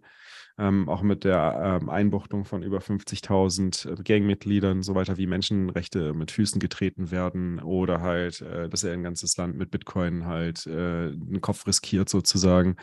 ähm, 0.58 0.88
auch 0.88 1.02
mit 1.02 1.24
der 1.24 1.80
ähm, 1.82 1.88
Einbuchtung 1.88 2.44
von 2.44 2.62
über 2.62 2.78
50.000 2.78 3.90
äh, 3.90 4.02
Gangmitgliedern, 4.02 4.82
so 4.82 4.94
weiter 4.94 5.16
wie 5.16 5.26
Menschenrechte 5.26 6.14
mit 6.14 6.30
Füßen 6.30 6.60
getreten 6.60 7.10
werden 7.10 7.58
oder 7.60 8.00
halt, 8.00 8.40
äh, 8.40 8.68
dass 8.68 8.84
er 8.84 8.92
ein 8.92 9.02
ganzes 9.02 9.36
Land 9.36 9.56
mit 9.56 9.70
Bitcoin 9.70 10.26
halt 10.26 10.66
äh, 10.66 11.08
einen 11.08 11.40
Kopf 11.40 11.66
riskiert 11.66 12.08
sozusagen. 12.08 12.76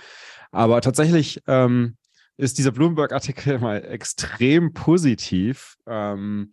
Aber 0.51 0.81
tatsächlich 0.81 1.41
ähm, 1.47 1.95
ist 2.37 2.57
dieser 2.57 2.71
Bloomberg-Artikel 2.71 3.59
mal 3.59 3.83
extrem 3.85 4.73
positiv. 4.73 5.77
Ähm, 5.87 6.51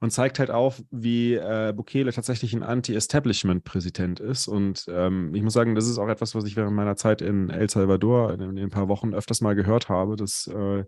und 0.00 0.10
zeigt 0.10 0.38
halt 0.38 0.50
auf, 0.50 0.82
wie 0.90 1.34
äh, 1.34 1.72
Bukele 1.74 2.12
tatsächlich 2.12 2.54
ein 2.54 2.62
Anti-Establishment-Präsident 2.62 4.20
ist. 4.20 4.46
Und 4.46 4.86
ähm, 4.88 5.34
ich 5.34 5.42
muss 5.42 5.52
sagen, 5.52 5.74
das 5.74 5.88
ist 5.88 5.98
auch 5.98 6.08
etwas, 6.08 6.34
was 6.34 6.44
ich 6.44 6.56
während 6.56 6.76
meiner 6.76 6.96
Zeit 6.96 7.20
in 7.20 7.50
El 7.50 7.68
Salvador 7.68 8.32
in, 8.32 8.40
in 8.40 8.58
ein 8.58 8.70
paar 8.70 8.88
Wochen 8.88 9.14
öfters 9.14 9.40
mal 9.40 9.54
gehört 9.54 9.88
habe, 9.88 10.16
dass 10.16 10.46
äh, 10.46 10.84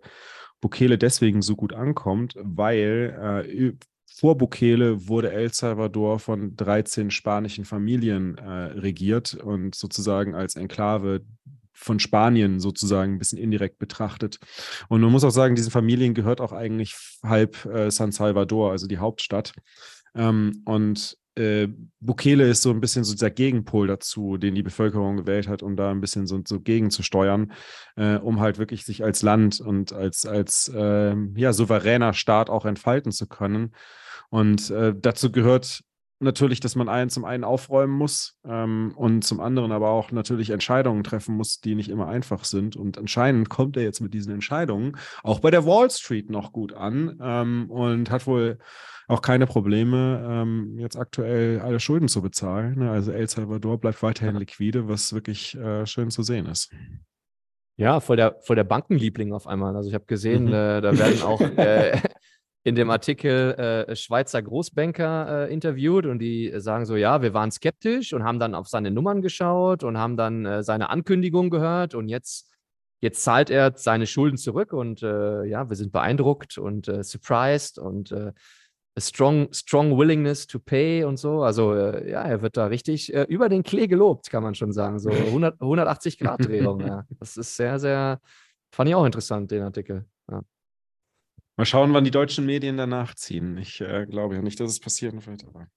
Bukele 0.61 0.97
deswegen 0.97 1.41
so 1.41 1.55
gut 1.55 1.73
ankommt, 1.73 2.35
weil 2.37 3.43
äh, 3.45 3.73
vor 4.13 4.37
Bukele 4.37 5.07
wurde 5.07 5.31
El 5.31 5.51
Salvador 5.53 6.19
von 6.19 6.55
13 6.55 7.11
spanischen 7.11 7.65
Familien 7.65 8.37
äh, 8.37 8.49
regiert 8.49 9.33
und 9.33 9.73
sozusagen 9.73 10.35
als 10.35 10.55
Enklave 10.55 11.21
von 11.81 11.99
Spanien 11.99 12.59
sozusagen 12.59 13.13
ein 13.13 13.19
bisschen 13.19 13.39
indirekt 13.39 13.79
betrachtet. 13.79 14.39
Und 14.87 15.01
man 15.01 15.11
muss 15.11 15.23
auch 15.23 15.31
sagen, 15.31 15.55
diesen 15.55 15.71
Familien 15.71 16.13
gehört 16.13 16.39
auch 16.39 16.51
eigentlich 16.51 16.95
halb 17.23 17.65
äh, 17.65 17.89
San 17.89 18.11
Salvador, 18.11 18.71
also 18.71 18.87
die 18.87 18.99
Hauptstadt. 18.99 19.53
Ähm, 20.15 20.61
und 20.65 21.17
äh, 21.35 21.69
Bukele 21.99 22.49
ist 22.49 22.61
so 22.61 22.71
ein 22.71 22.81
bisschen 22.81 23.03
so 23.03 23.13
dieser 23.13 23.29
Gegenpol 23.29 23.87
dazu, 23.87 24.37
den 24.37 24.53
die 24.53 24.63
Bevölkerung 24.63 25.17
gewählt 25.17 25.47
hat, 25.47 25.63
um 25.63 25.75
da 25.75 25.89
ein 25.89 26.01
bisschen 26.01 26.27
so, 26.27 26.41
so 26.45 26.59
gegenzusteuern, 26.59 27.53
äh, 27.95 28.17
um 28.17 28.39
halt 28.39 28.59
wirklich 28.59 28.85
sich 28.85 29.03
als 29.03 29.21
Land 29.21 29.59
und 29.59 29.93
als, 29.93 30.25
als 30.25 30.67
äh, 30.67 31.15
ja, 31.35 31.53
souveräner 31.53 32.13
Staat 32.13 32.49
auch 32.49 32.65
entfalten 32.65 33.11
zu 33.11 33.27
können. 33.27 33.73
Und 34.29 34.69
äh, 34.69 34.93
dazu 34.95 35.31
gehört 35.31 35.83
natürlich, 36.21 36.59
dass 36.59 36.75
man 36.75 36.89
einen 36.89 37.09
zum 37.09 37.25
einen 37.25 37.43
aufräumen 37.43 37.93
muss 37.93 38.37
ähm, 38.45 38.93
und 38.95 39.23
zum 39.23 39.39
anderen 39.39 39.71
aber 39.71 39.89
auch 39.89 40.11
natürlich 40.11 40.49
Entscheidungen 40.49 41.03
treffen 41.03 41.35
muss, 41.35 41.59
die 41.59 41.75
nicht 41.75 41.89
immer 41.89 42.07
einfach 42.07 42.43
sind. 42.43 42.75
Und 42.75 42.97
anscheinend 42.97 43.49
kommt 43.49 43.77
er 43.77 43.83
jetzt 43.83 44.01
mit 44.01 44.13
diesen 44.13 44.33
Entscheidungen 44.33 44.97
auch 45.23 45.39
bei 45.39 45.51
der 45.51 45.65
Wall 45.65 45.89
Street 45.89 46.29
noch 46.29 46.51
gut 46.51 46.73
an 46.73 47.19
ähm, 47.21 47.69
und 47.69 48.11
hat 48.11 48.27
wohl 48.27 48.59
auch 49.07 49.21
keine 49.21 49.45
Probleme, 49.45 50.25
ähm, 50.25 50.79
jetzt 50.79 50.95
aktuell 50.95 51.59
alle 51.59 51.79
Schulden 51.79 52.07
zu 52.07 52.21
bezahlen. 52.21 52.79
Ne? 52.79 52.91
Also 52.91 53.11
El 53.11 53.27
Salvador 53.27 53.77
bleibt 53.79 54.01
weiterhin 54.03 54.37
liquide, 54.37 54.87
was 54.87 55.13
wirklich 55.13 55.55
äh, 55.55 55.85
schön 55.85 56.11
zu 56.11 56.23
sehen 56.23 56.45
ist. 56.45 56.71
Ja, 57.75 57.99
voll 57.99 58.15
der, 58.15 58.37
voll 58.41 58.55
der 58.55 58.63
Bankenliebling 58.63 59.33
auf 59.33 59.47
einmal. 59.47 59.75
Also 59.75 59.89
ich 59.89 59.95
habe 59.95 60.05
gesehen, 60.05 60.45
mhm. 60.45 60.53
äh, 60.53 60.81
da 60.81 60.97
werden 60.97 61.21
auch 61.23 61.41
äh, 61.41 61.99
in 62.63 62.75
dem 62.75 62.91
Artikel 62.91 63.53
äh, 63.87 63.95
Schweizer 63.95 64.41
Großbanker 64.41 65.47
äh, 65.47 65.53
interviewt 65.53 66.05
und 66.05 66.19
die 66.19 66.53
sagen 66.57 66.85
so, 66.85 66.95
ja, 66.95 67.21
wir 67.21 67.33
waren 67.33 67.49
skeptisch 67.49 68.13
und 68.13 68.23
haben 68.23 68.39
dann 68.39 68.53
auf 68.53 68.67
seine 68.67 68.91
Nummern 68.91 69.21
geschaut 69.21 69.83
und 69.83 69.97
haben 69.97 70.15
dann 70.15 70.45
äh, 70.45 70.63
seine 70.63 70.89
Ankündigung 70.89 71.49
gehört 71.49 71.95
und 71.95 72.07
jetzt, 72.07 72.51
jetzt 72.99 73.23
zahlt 73.23 73.49
er 73.49 73.73
seine 73.75 74.05
Schulden 74.05 74.37
zurück 74.37 74.73
und 74.73 75.01
äh, 75.01 75.43
ja, 75.45 75.69
wir 75.69 75.75
sind 75.75 75.91
beeindruckt 75.91 76.59
und 76.59 76.87
äh, 76.87 77.03
surprised 77.03 77.79
und 77.79 78.11
äh, 78.11 78.31
a 78.95 79.01
strong, 79.01 79.51
strong 79.53 79.97
willingness 79.97 80.45
to 80.45 80.59
pay 80.59 81.03
und 81.03 81.17
so. 81.17 81.41
Also 81.41 81.73
ja, 81.73 82.23
er 82.23 82.41
wird 82.41 82.57
da 82.57 82.65
richtig 82.65 83.11
über 83.13 83.47
den 83.47 83.63
Klee 83.63 83.87
gelobt, 83.87 84.29
kann 84.29 84.43
man 84.43 84.53
schon 84.53 84.73
sagen. 84.73 84.99
So 84.99 85.09
100, 85.09 85.61
180 85.61 86.19
Grad 86.19 86.45
Drehung. 86.45 86.81
ja. 86.85 87.05
Das 87.17 87.37
ist 87.37 87.55
sehr, 87.55 87.79
sehr, 87.79 88.19
fand 88.69 88.89
ich 88.89 88.95
auch 88.95 89.05
interessant, 89.05 89.49
den 89.49 89.63
Artikel. 89.63 90.05
Ja. 90.29 90.41
Mal 91.61 91.65
schauen, 91.65 91.93
wann 91.93 92.03
die 92.03 92.09
deutschen 92.09 92.47
Medien 92.47 92.75
danach 92.75 93.13
ziehen. 93.13 93.55
Ich 93.59 93.81
äh, 93.81 94.07
glaube 94.07 94.33
ja 94.33 94.41
nicht, 94.41 94.59
dass 94.59 94.71
es 94.71 94.79
passieren 94.79 95.23
wird, 95.27 95.45
aber. 95.45 95.67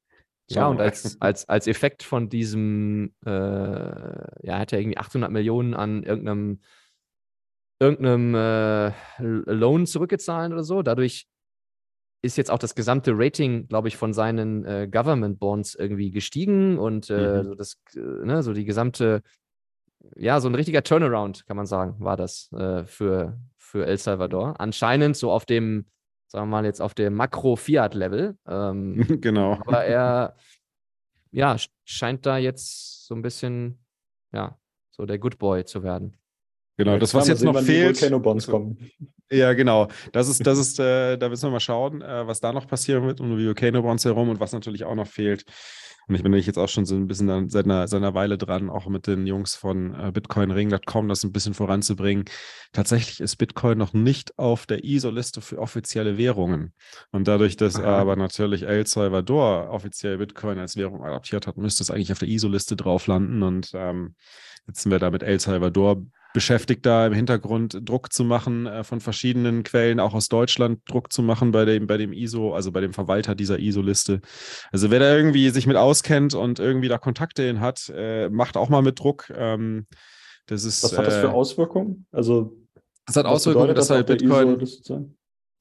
Ja, 0.49 0.67
und 0.67 0.81
als, 0.81 1.21
als, 1.21 1.47
als 1.47 1.67
Effekt 1.67 2.03
von 2.03 2.31
diesem, 2.31 3.13
äh, 3.27 3.31
ja, 3.31 4.59
hat 4.61 4.73
er 4.73 4.81
irgendwie 4.81 4.97
800 4.97 5.31
Millionen 5.31 5.75
an 5.75 6.03
irgendeinem, 6.03 6.61
irgendeinem 7.79 8.35
äh, 8.35 8.93
Loan 9.19 9.85
zurückgezahlt 9.87 10.55
oder 10.55 10.65
so. 10.65 10.81
Dadurch 10.81 11.27
ist 12.23 12.39
jetzt 12.39 12.51
auch 12.51 12.57
das 12.57 12.75
gesamte 12.75 13.13
Rating, 13.15 13.69
glaube 13.69 13.89
ich, 13.89 13.99
von 13.99 14.15
seinen 14.15 14.65
äh, 14.65 14.89
Government 14.91 15.39
Bonds 15.39 15.75
irgendwie 15.75 16.13
gestiegen 16.13 16.79
und 16.79 17.11
äh, 17.11 17.43
mhm. 17.43 17.45
so, 17.45 17.55
das, 17.57 17.77
äh, 17.95 18.01
ne, 18.01 18.43
so 18.43 18.55
die 18.55 18.65
gesamte, 18.65 19.21
ja, 20.17 20.41
so 20.41 20.49
ein 20.49 20.55
richtiger 20.55 20.83
Turnaround, 20.83 21.45
kann 21.47 21.59
man 21.59 21.67
sagen, 21.67 21.97
war 21.99 22.17
das 22.17 22.51
äh, 22.53 22.87
für, 22.87 23.39
für 23.75 23.87
El 23.87 23.99
Salvador. 23.99 24.55
Anscheinend 24.61 25.17
so 25.17 25.33
auf 25.33 25.47
dem, 25.47 25.87
sagen 26.29 26.47
wir 26.47 26.51
mal 26.51 26.65
jetzt 26.65 26.81
auf 26.81 26.95
dem 26.95 27.15
Makro-Fiat-Level. 27.15 28.39
Ähm, 28.47 29.05
genau. 29.21 29.55
Aber 29.67 29.85
er, 29.85 30.37
ja, 31.33 31.57
scheint 31.85 32.25
da 32.25 32.39
jetzt 32.39 33.05
so 33.05 33.17
ein 33.17 33.23
bisschen, 33.23 33.85
ja, 34.33 34.57
so 34.93 35.07
der 35.07 35.19
Good 35.19 35.39
Boy 35.39 35.65
zu 35.65 35.83
werden. 35.83 36.17
Genau, 36.77 36.99
das, 36.99 37.15
was 37.15 37.27
jetzt 37.27 37.43
noch 37.43 37.61
fehlt. 37.63 38.01
Kommen. 38.47 38.79
Ja, 39.29 39.55
genau. 39.55 39.89
Das 40.13 40.29
ist, 40.29 40.47
das 40.47 40.59
ist, 40.59 40.79
äh, 40.79 41.17
da 41.17 41.29
müssen 41.29 41.49
wir 41.49 41.51
mal 41.51 41.59
schauen, 41.59 42.01
äh, 42.01 42.29
was 42.29 42.41
da 42.41 42.53
noch 42.53 42.69
passieren 42.69 43.05
wird 43.05 43.21
um 43.21 43.37
die 43.37 43.45
Volcano-Bonds 43.45 44.05
herum 44.05 44.29
und 44.29 44.39
was 44.39 44.53
natürlich 44.53 44.85
auch 44.85 44.95
noch 44.95 45.09
fehlt, 45.09 45.45
und 46.07 46.15
ich 46.15 46.23
bin 46.23 46.35
jetzt 46.35 46.59
auch 46.59 46.69
schon 46.69 46.85
so 46.85 46.95
ein 46.95 47.07
bisschen 47.07 47.27
dann 47.27 47.49
seit 47.49 47.65
einer, 47.65 47.89
seit 47.89 47.99
einer 47.99 48.15
Weile 48.15 48.37
dran, 48.37 48.69
auch 48.69 48.87
mit 48.89 49.07
den 49.07 49.27
Jungs 49.27 49.55
von 49.55 49.95
äh, 49.95 50.13
bitcoinring.com 50.13 51.09
das 51.09 51.25
ein 51.25 51.33
bisschen 51.33 51.55
voranzubringen. 51.55 52.25
Tatsächlich 52.73 53.21
ist 53.21 53.37
Bitcoin 53.37 53.79
noch 53.79 53.93
nicht 53.95 54.39
auf 54.39 54.67
der 54.67 54.85
ISO-Liste 54.85 55.41
für 55.41 55.59
offizielle 55.59 56.19
Währungen. 56.19 56.75
Und 57.11 57.27
dadurch, 57.29 57.57
dass 57.57 57.77
Aha. 57.77 57.99
aber 57.99 58.17
natürlich 58.17 58.65
El 58.65 58.87
Salvador 58.87 59.71
offiziell 59.71 60.19
Bitcoin 60.19 60.59
als 60.59 60.77
Währung 60.77 61.05
adaptiert 61.05 61.47
hat, 61.47 61.57
müsste 61.57 61.83
es 61.83 61.91
eigentlich 61.91 62.13
auf 62.13 62.19
der 62.19 62.29
ISO-Liste 62.29 62.77
drauf 62.77 63.07
landen. 63.07 63.43
Und 63.43 63.71
ähm, 63.75 64.15
jetzt 64.67 64.83
sind 64.83 64.93
wir 64.93 64.99
da 64.99 65.11
mit 65.11 65.23
El 65.23 65.41
Salvador 65.41 66.05
beschäftigt, 66.35 66.85
da 66.85 67.07
im 67.07 67.15
Hintergrund 67.15 67.79
Druck 67.89 68.13
zu 68.13 68.25
machen 68.25 68.67
äh, 68.67 68.85
von 68.85 69.01
verschiedenen 69.01 69.63
Quellen, 69.63 70.01
auch 70.01 70.13
aus 70.13 70.29
Deutschland 70.29 70.81
Druck 70.87 71.13
zu 71.13 71.23
machen 71.23 71.53
bei 71.53 71.65
dem, 71.65 71.87
bei 71.87 71.97
dem 71.97 72.13
ISO, 72.13 72.55
also 72.55 72.73
bei 72.73 72.83
dem 72.83 72.93
Verwalter 72.93 73.35
dieser 73.35 73.59
ISO-Liste. 73.59 74.21
Also 74.73 74.91
wer 74.91 74.99
da 74.99 75.17
irgendwie 75.17 75.49
sich 75.51 75.67
mit 75.67 75.77
auskennt 75.77 76.35
und 76.35 76.59
irgendwie 76.59 76.89
da 76.89 76.99
Kontakte 76.99 77.45
hin 77.45 77.61
hat, 77.61 77.91
äh, 77.95 78.29
macht 78.29 78.57
auch 78.57 78.69
mal 78.69 78.83
mit 78.83 78.99
Druck. 78.99 79.33
Ähm, 79.35 79.87
das 80.47 80.65
ist, 80.65 80.83
Was 80.83 80.99
hat 80.99 81.07
das 81.07 81.17
für 81.17 81.29
äh, 81.29 81.31
Auswirkungen? 81.31 82.07
Also 82.11 82.59
das 83.07 83.17
hat 83.17 83.27
Auswirkungen, 83.27 83.75
dass 83.75 83.91
halt 83.91 84.07
Bitcoin 84.07 84.59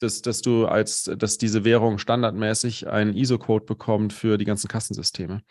dass, 0.03 0.21
dass 0.21 0.41
du 0.41 0.65
als, 0.65 1.09
dass 1.17 1.37
diese 1.37 1.63
Währung 1.63 1.97
standardmäßig 1.97 2.87
einen 2.87 3.15
ISO-Code 3.15 3.65
bekommt 3.65 4.13
für 4.13 4.37
die 4.37 4.45
ganzen 4.45 4.67
Kassensysteme. 4.67 5.41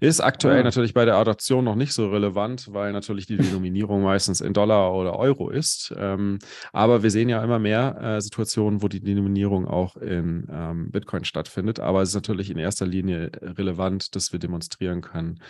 Ist 0.00 0.20
aktuell 0.20 0.60
ah. 0.60 0.64
natürlich 0.64 0.94
bei 0.94 1.04
der 1.04 1.16
Adoption 1.16 1.64
noch 1.64 1.74
nicht 1.74 1.92
so 1.92 2.08
relevant, 2.08 2.72
weil 2.72 2.92
natürlich 2.92 3.26
die 3.26 3.36
Denominierung 3.36 4.02
meistens 4.02 4.40
in 4.40 4.54
Dollar 4.54 4.94
oder 4.94 5.18
Euro 5.18 5.50
ist. 5.50 5.94
Ähm, 5.96 6.38
aber 6.72 7.02
wir 7.02 7.10
sehen 7.10 7.28
ja 7.28 7.42
immer 7.44 7.58
mehr 7.58 7.98
äh, 8.00 8.20
Situationen, 8.20 8.82
wo 8.82 8.88
die 8.88 9.00
Denominierung 9.00 9.68
auch 9.68 9.96
in 9.96 10.48
ähm, 10.50 10.90
Bitcoin 10.90 11.24
stattfindet. 11.24 11.78
Aber 11.78 12.02
es 12.02 12.10
ist 12.10 12.14
natürlich 12.14 12.50
in 12.50 12.58
erster 12.58 12.86
Linie 12.86 13.30
relevant, 13.42 14.16
dass 14.16 14.32
wir 14.32 14.38
demonstrieren 14.38 15.02
können, 15.02 15.40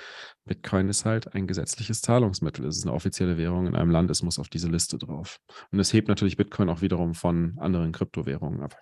Bitcoin 0.49 0.89
ist 0.89 1.05
halt 1.05 1.35
ein 1.35 1.47
gesetzliches 1.47 2.01
Zahlungsmittel. 2.01 2.67
Es 2.67 2.79
ist 2.79 2.85
eine 2.85 2.95
offizielle 2.95 3.39
Währung 3.39 3.67
in 3.67 3.77
einem 3.77 3.91
Land, 3.91 4.11
es 4.11 4.23
muss 4.23 4.39
auf 4.39 4.49
diese 4.49 4.69
Liste 4.69 4.99
drauf. 4.99 5.39
Und 5.71 5.79
es 5.79 5.93
hebt 5.93 6.09
natürlich 6.09 6.37
Bitcoin 6.37 6.69
auch 6.69 6.81
wiederum 6.81 7.15
von 7.15 7.57
anderen 7.59 7.93
Kryptowährungen 7.93 8.61
ab. 8.61 8.77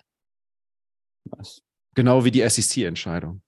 Was? 1.25 1.61
Genau 1.93 2.25
wie 2.25 2.31
die 2.31 2.47
SEC-Entscheidung. 2.47 3.41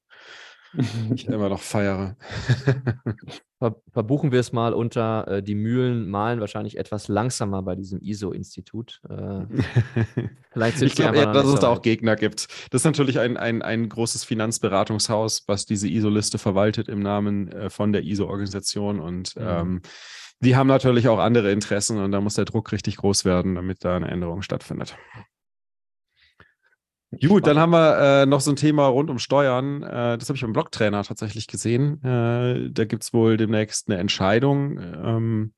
ich 1.14 1.28
immer 1.28 1.50
noch 1.50 1.62
feiere. 1.62 2.16
Ver 3.60 3.76
verbuchen 3.92 4.32
wir 4.32 4.40
es 4.40 4.54
mal 4.54 4.74
unter, 4.74 5.28
äh, 5.28 5.44
die 5.44 5.56
Mühlen 5.56 6.10
malen 6.10 6.40
wahrscheinlich 6.40 6.78
etwas 6.78 7.08
langsamer 7.08 7.62
bei 7.62 7.76
diesem 7.76 8.00
ISO-Institut. 8.02 9.02
Äh, 9.10 9.46
vielleicht 10.52 10.78
sind 10.78 10.88
ich 10.88 10.96
glaube 10.96 11.18
eher, 11.18 11.34
dass 11.34 11.46
es 11.48 11.60
da 11.60 11.68
auch 11.68 11.82
Gegner 11.82 12.16
gibt. 12.16 12.48
Das 12.72 12.82
ist 12.82 12.86
natürlich 12.86 13.20
ein, 13.20 13.36
ein, 13.36 13.62
ein 13.62 13.90
großes 13.90 14.24
Finanzberatungshaus, 14.24 15.44
was 15.48 15.66
diese 15.66 15.90
ISO-Liste 15.90 16.38
verwaltet 16.38 16.88
im 16.88 17.02
Namen 17.02 17.52
äh, 17.52 17.70
von 17.70 17.92
der 17.92 18.04
ISO-Organisation 18.04 19.00
und 19.00 19.36
mhm. 19.36 19.44
ähm, 19.46 19.82
die 20.42 20.56
haben 20.56 20.68
natürlich 20.68 21.10
auch 21.10 21.20
andere 21.20 21.52
Interessen 21.52 21.98
und 21.98 22.14
da 22.14 22.22
muss 22.22 22.36
der 22.36 22.46
Druck 22.46 22.72
richtig 22.72 22.96
groß 22.98 23.26
werden, 23.26 23.56
damit 23.56 23.84
da 23.84 23.98
eine 23.98 24.08
Änderung 24.08 24.42
stattfindet. 24.42 24.96
Gut, 27.12 27.48
dann 27.48 27.58
haben 27.58 27.72
wir 27.72 28.22
äh, 28.22 28.26
noch 28.28 28.40
so 28.40 28.52
ein 28.52 28.56
Thema 28.56 28.86
rund 28.86 29.10
um 29.10 29.18
Steuern. 29.18 29.82
Äh, 29.82 30.18
das 30.18 30.30
habe 30.30 30.36
ich 30.36 30.42
beim 30.42 30.54
Blogtrainer 30.54 31.04
tatsächlich 31.04 31.48
gesehen. 31.48 32.04
Äh, 32.04 32.70
da 32.72 32.86
gibt 32.86 33.04
es 33.04 33.14
wohl 33.14 33.36
demnächst 33.36 33.90
eine 33.90 34.00
Entscheidung 34.00 34.80
ähm, 34.80 35.54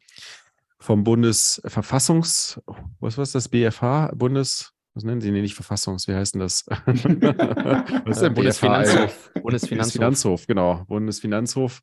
vom 0.80 1.04
Bundesverfassungs, 1.04 2.62
was 3.00 3.18
war 3.18 3.26
das, 3.26 3.50
BFH, 3.50 4.14
Bundes, 4.16 4.74
was 4.94 5.04
nennen 5.04 5.22
sie 5.22 5.32
denn 5.32 5.42
nicht 5.42 5.56
Verfassungs, 5.56 6.08
wie 6.08 6.16
heißt 6.16 6.36
denn 6.36 6.42
das? 6.42 6.66
was 6.86 8.18
ist 8.18 8.22
denn 8.22 8.34
Bundesfinanzhof. 8.34 9.32
Bundesfinanzhof, 9.42 10.48
genau, 10.48 10.86
Bundesfinanzhof 10.88 11.82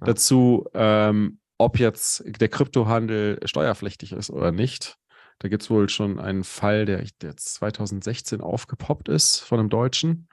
ja. 0.00 0.06
dazu, 0.06 0.66
ähm, 0.74 1.38
ob 1.58 1.78
jetzt 1.78 2.24
der 2.26 2.48
Kryptohandel 2.48 3.38
steuerpflichtig 3.44 4.12
ist 4.12 4.30
oder 4.30 4.50
nicht. 4.50 4.96
Da 5.40 5.48
gibt 5.48 5.62
es 5.62 5.70
wohl 5.70 5.88
schon 5.88 6.20
einen 6.20 6.44
Fall, 6.44 6.84
der, 6.84 7.02
der 7.22 7.34
2016 7.34 8.42
aufgepoppt 8.42 9.08
ist 9.08 9.40
von 9.40 9.58
einem 9.58 9.70
Deutschen. 9.70 10.28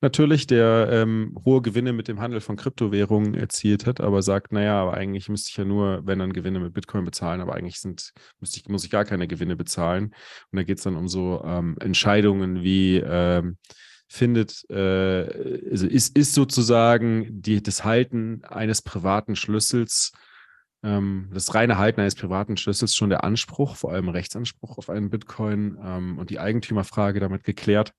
Natürlich, 0.00 0.46
der 0.46 0.88
ähm, 0.90 1.36
hohe 1.44 1.60
Gewinne 1.60 1.92
mit 1.92 2.08
dem 2.08 2.20
Handel 2.20 2.40
von 2.40 2.56
Kryptowährungen 2.56 3.34
erzielt 3.34 3.86
hat, 3.86 4.00
aber 4.00 4.22
sagt, 4.22 4.52
naja, 4.52 4.80
aber 4.80 4.94
eigentlich 4.94 5.28
müsste 5.28 5.50
ich 5.50 5.56
ja 5.58 5.66
nur, 5.66 6.06
wenn 6.06 6.18
dann 6.18 6.32
Gewinne 6.32 6.58
mit 6.58 6.72
Bitcoin 6.72 7.04
bezahlen, 7.04 7.42
aber 7.42 7.54
eigentlich 7.54 7.80
sind, 7.80 8.12
müsste 8.40 8.58
ich, 8.58 8.68
muss 8.68 8.84
ich 8.84 8.90
gar 8.90 9.04
keine 9.04 9.28
Gewinne 9.28 9.56
bezahlen. 9.56 10.14
Und 10.50 10.56
da 10.56 10.62
geht 10.62 10.78
es 10.78 10.84
dann 10.84 10.96
um 10.96 11.08
so 11.08 11.42
ähm, 11.44 11.76
Entscheidungen 11.80 12.62
wie 12.62 12.96
ähm, 12.96 13.58
findet, 14.08 14.64
äh, 14.70 15.68
also 15.70 15.86
ist, 15.86 16.16
ist 16.16 16.32
sozusagen 16.32 17.42
die, 17.42 17.62
das 17.62 17.84
Halten 17.84 18.42
eines 18.44 18.80
privaten 18.80 19.36
Schlüssels 19.36 20.12
das 21.32 21.54
reine 21.54 21.78
Halten 21.78 22.00
eines 22.00 22.14
privaten 22.14 22.56
Schlüssels 22.56 22.94
schon 22.94 23.10
der 23.10 23.24
Anspruch, 23.24 23.76
vor 23.76 23.92
allem 23.92 24.08
Rechtsanspruch 24.08 24.78
auf 24.78 24.88
einen 24.88 25.10
Bitcoin 25.10 25.78
ähm, 25.82 26.18
und 26.18 26.30
die 26.30 26.38
Eigentümerfrage 26.38 27.20
damit 27.20 27.44
geklärt. 27.44 27.92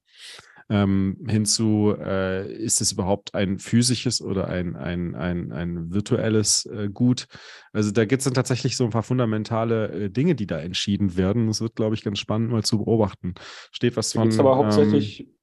Ähm, 0.70 1.26
hinzu, 1.28 1.96
äh, 1.98 2.52
ist 2.52 2.82
es 2.82 2.92
überhaupt 2.92 3.34
ein 3.34 3.58
physisches 3.58 4.22
oder 4.22 4.50
ein, 4.50 4.76
ein, 4.76 5.16
ein, 5.16 5.54
ein 5.54 5.94
virtuelles 5.94 6.66
äh, 6.66 6.90
Gut? 6.90 7.28
Also 7.72 7.92
da 7.92 8.04
gibt 8.04 8.20
es 8.20 8.26
dann 8.26 8.34
tatsächlich 8.34 8.76
so 8.76 8.84
ein 8.84 8.90
paar 8.90 9.04
fundamentale 9.04 9.88
äh, 9.88 10.10
Dinge, 10.10 10.36
die 10.36 10.46
da 10.46 10.60
entschieden 10.60 11.16
werden. 11.16 11.48
Das 11.48 11.62
wird, 11.62 11.76
glaube 11.76 11.96
ich, 11.96 12.04
ganz 12.04 12.20
spannend 12.20 12.52
mal 12.52 12.64
zu 12.64 12.80
beobachten. 12.80 13.36
Steht 13.72 13.96
was 13.96 14.12
von. 14.12 14.24
Ging's 14.24 14.40
aber 14.40 14.58
hauptsächlich, 14.58 15.22
ähm, 15.22 15.36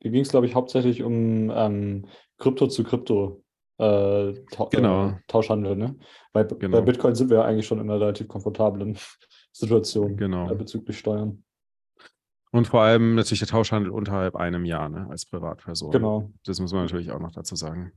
hier 0.00 0.10
ging 0.10 0.22
es, 0.22 0.30
glaube 0.30 0.46
ich, 0.46 0.56
hauptsächlich 0.56 1.04
um 1.04 1.52
ähm, 1.54 2.06
Krypto 2.38 2.66
zu 2.66 2.82
Krypto 2.82 3.43
äh, 3.78 4.34
Ta 4.50 4.68
genau. 4.70 5.08
äh, 5.08 5.14
Tauschhandel. 5.26 5.76
Ne? 5.76 5.96
Bei, 6.32 6.44
genau. 6.44 6.78
bei 6.78 6.80
Bitcoin 6.82 7.14
sind 7.14 7.30
wir 7.30 7.38
ja 7.38 7.44
eigentlich 7.44 7.66
schon 7.66 7.78
in 7.80 7.90
einer 7.90 8.00
relativ 8.00 8.28
komfortablen 8.28 8.96
Situation 9.52 10.16
genau. 10.16 10.50
äh, 10.50 10.54
bezüglich 10.54 10.98
Steuern. 10.98 11.44
Und 12.52 12.68
vor 12.68 12.82
allem 12.82 13.16
natürlich 13.16 13.40
der 13.40 13.48
Tauschhandel 13.48 13.90
unterhalb 13.90 14.36
einem 14.36 14.64
Jahr 14.64 14.88
ne, 14.88 15.08
als 15.10 15.26
Privatperson. 15.26 15.90
Genau. 15.90 16.30
Das 16.44 16.60
muss 16.60 16.72
man 16.72 16.82
natürlich 16.82 17.10
auch 17.10 17.18
noch 17.18 17.32
dazu 17.32 17.56
sagen. 17.56 17.92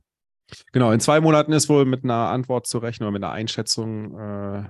Genau, 0.72 0.90
in 0.90 0.98
zwei 0.98 1.20
Monaten 1.20 1.52
ist 1.52 1.68
wohl 1.68 1.84
mit 1.84 2.02
einer 2.02 2.30
Antwort 2.30 2.66
zu 2.66 2.78
rechnen 2.78 3.06
oder 3.06 3.12
mit 3.12 3.22
einer 3.22 3.32
Einschätzung 3.32 4.18
äh, 4.18 4.64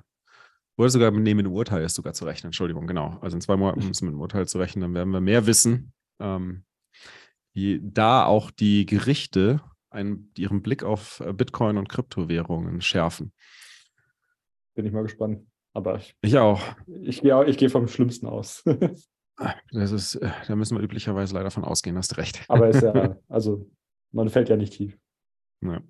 oder 0.77 0.90
sogar 0.90 1.11
mit 1.11 1.27
einem 1.27 1.53
Urteil 1.53 1.83
ist 1.85 1.94
sogar 1.94 2.12
zu 2.12 2.25
rechnen. 2.25 2.49
Entschuldigung, 2.49 2.87
genau. 2.87 3.18
Also 3.21 3.37
in 3.37 3.40
zwei 3.40 3.57
Monaten 3.57 3.81
müssen 3.88 4.03
wir 4.03 4.11
mit 4.11 4.14
einem 4.14 4.21
Urteil 4.21 4.47
zu 4.47 4.59
rechnen, 4.59 4.83
dann 4.83 4.94
werden 4.94 5.11
wir 5.11 5.21
mehr 5.21 5.47
wissen. 5.47 5.92
Ähm, 6.21 6.64
wie 7.55 7.81
da 7.83 8.27
auch 8.27 8.51
die 8.51 8.87
Gerichte 8.87 9.61
einen, 9.90 10.33
ihren 10.37 10.62
Blick 10.62 10.83
auf 10.83 11.20
äh, 11.20 11.33
Bitcoin 11.33 11.77
und 11.77 11.88
Kryptowährungen 11.88 12.81
schärfen. 12.81 13.33
Bin 14.74 14.87
ich 14.87 14.92
mal 14.92 15.03
gespannt. 15.03 15.46
Aber 15.74 15.96
ich, 15.96 16.14
ich 16.22 16.38
auch. 16.38 16.61
Ich 17.03 17.20
gehe 17.22 17.44
ich 17.46 17.59
geh 17.59 17.68
vom 17.68 17.88
Schlimmsten 17.88 18.27
aus. 18.27 18.64
das 19.72 19.92
ist, 19.92 20.16
äh, 20.16 20.31
da 20.46 20.57
müssen 20.57 20.77
wir 20.77 20.83
üblicherweise 20.83 21.35
leider 21.35 21.51
von 21.51 21.64
ausgehen, 21.64 21.96
hast 21.96 22.16
recht. 22.16 22.44
Aber 22.48 22.68
ist 22.68 22.83
ja, 22.83 23.16
also 23.29 23.70
man 24.12 24.29
fällt 24.29 24.48
ja 24.48 24.57
nicht 24.57 24.72
tief. 24.74 24.96
Ja. 25.61 25.81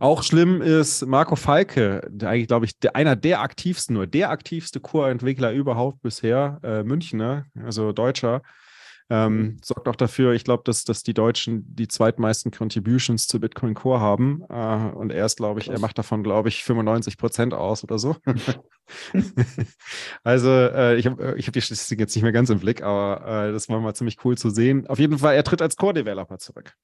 Auch 0.00 0.24
schlimm 0.24 0.60
ist 0.60 1.06
Marco 1.06 1.36
Falke, 1.36 2.06
der 2.10 2.30
eigentlich, 2.30 2.48
glaube 2.48 2.66
ich, 2.66 2.78
der, 2.78 2.96
einer 2.96 3.14
der 3.14 3.40
aktivsten, 3.40 3.94
nur 3.94 4.06
der 4.06 4.30
aktivste 4.30 4.80
Core-Entwickler 4.80 5.52
überhaupt 5.52 6.02
bisher, 6.02 6.58
äh, 6.64 6.82
Münchner, 6.82 7.46
also 7.54 7.92
Deutscher, 7.92 8.42
ähm, 9.10 9.36
mhm. 9.36 9.56
sorgt 9.62 9.86
auch 9.88 9.96
dafür, 9.96 10.32
ich 10.32 10.44
glaube, 10.44 10.62
dass, 10.64 10.84
dass 10.84 11.02
die 11.02 11.12
Deutschen 11.12 11.64
die 11.74 11.88
zweitmeisten 11.88 12.50
Contributions 12.50 13.26
zu 13.26 13.38
Bitcoin 13.38 13.74
Core 13.74 14.00
haben. 14.00 14.42
Äh, 14.48 14.96
und 14.96 15.12
er 15.12 15.26
ist, 15.26 15.36
glaube 15.36 15.60
ich, 15.60 15.66
Krass. 15.66 15.76
er 15.76 15.80
macht 15.80 15.98
davon, 15.98 16.22
glaube 16.22 16.48
ich, 16.48 16.64
95 16.64 17.18
Prozent 17.18 17.54
aus 17.54 17.84
oder 17.84 17.98
so. 17.98 18.16
also 20.24 20.50
äh, 20.50 20.96
ich 20.96 21.06
habe 21.06 21.34
äh, 21.34 21.38
ich 21.38 21.46
hab 21.46 21.52
die 21.52 21.60
Statistik 21.60 22.00
jetzt 22.00 22.14
nicht 22.14 22.22
mehr 22.22 22.32
ganz 22.32 22.50
im 22.50 22.60
Blick, 22.60 22.82
aber 22.82 23.48
äh, 23.48 23.52
das 23.52 23.68
war 23.68 23.80
mal 23.80 23.94
ziemlich 23.94 24.18
cool 24.24 24.38
zu 24.38 24.50
sehen. 24.50 24.86
Auf 24.86 24.98
jeden 24.98 25.18
Fall, 25.18 25.34
er 25.34 25.44
tritt 25.44 25.62
als 25.62 25.76
Core-Developer 25.76 26.38
zurück. 26.38 26.74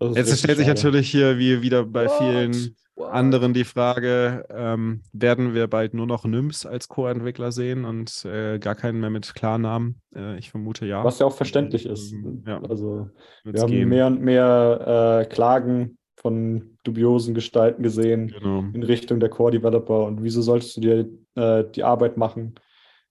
Jetzt 0.00 0.38
stellt 0.38 0.58
sich 0.58 0.66
natürlich 0.66 1.10
hier, 1.10 1.38
wie 1.38 1.62
wieder 1.62 1.84
bei 1.84 2.06
What? 2.06 2.18
vielen 2.18 2.76
What? 2.96 3.12
anderen, 3.12 3.54
die 3.54 3.64
Frage, 3.64 4.44
ähm, 4.50 5.02
werden 5.12 5.54
wir 5.54 5.68
bald 5.68 5.94
nur 5.94 6.06
noch 6.06 6.24
NIMS 6.24 6.66
als 6.66 6.88
Core-Entwickler 6.88 7.52
sehen 7.52 7.84
und 7.84 8.24
äh, 8.24 8.58
gar 8.58 8.74
keinen 8.74 9.00
mehr 9.00 9.10
mit 9.10 9.34
Klarnamen? 9.34 10.00
Äh, 10.14 10.38
ich 10.38 10.50
vermute 10.50 10.86
ja. 10.86 11.04
Was 11.04 11.20
ja 11.20 11.26
auch 11.26 11.34
verständlich 11.34 11.86
ist. 11.86 12.12
Ähm, 12.12 12.42
ja. 12.46 12.60
Also 12.62 13.08
wir 13.44 13.60
haben 13.60 13.70
gehen. 13.70 13.88
mehr 13.88 14.06
und 14.08 14.20
mehr 14.20 15.22
äh, 15.22 15.32
Klagen 15.32 15.98
von 16.16 16.78
dubiosen 16.84 17.34
Gestalten 17.34 17.82
gesehen 17.82 18.28
genau. 18.28 18.60
in 18.72 18.82
Richtung 18.82 19.20
der 19.20 19.28
Core-Developer. 19.28 20.04
Und 20.04 20.22
wieso 20.22 20.42
solltest 20.42 20.76
du 20.76 20.80
dir 20.80 21.08
äh, 21.34 21.64
die 21.70 21.84
Arbeit 21.84 22.16
machen, 22.16 22.54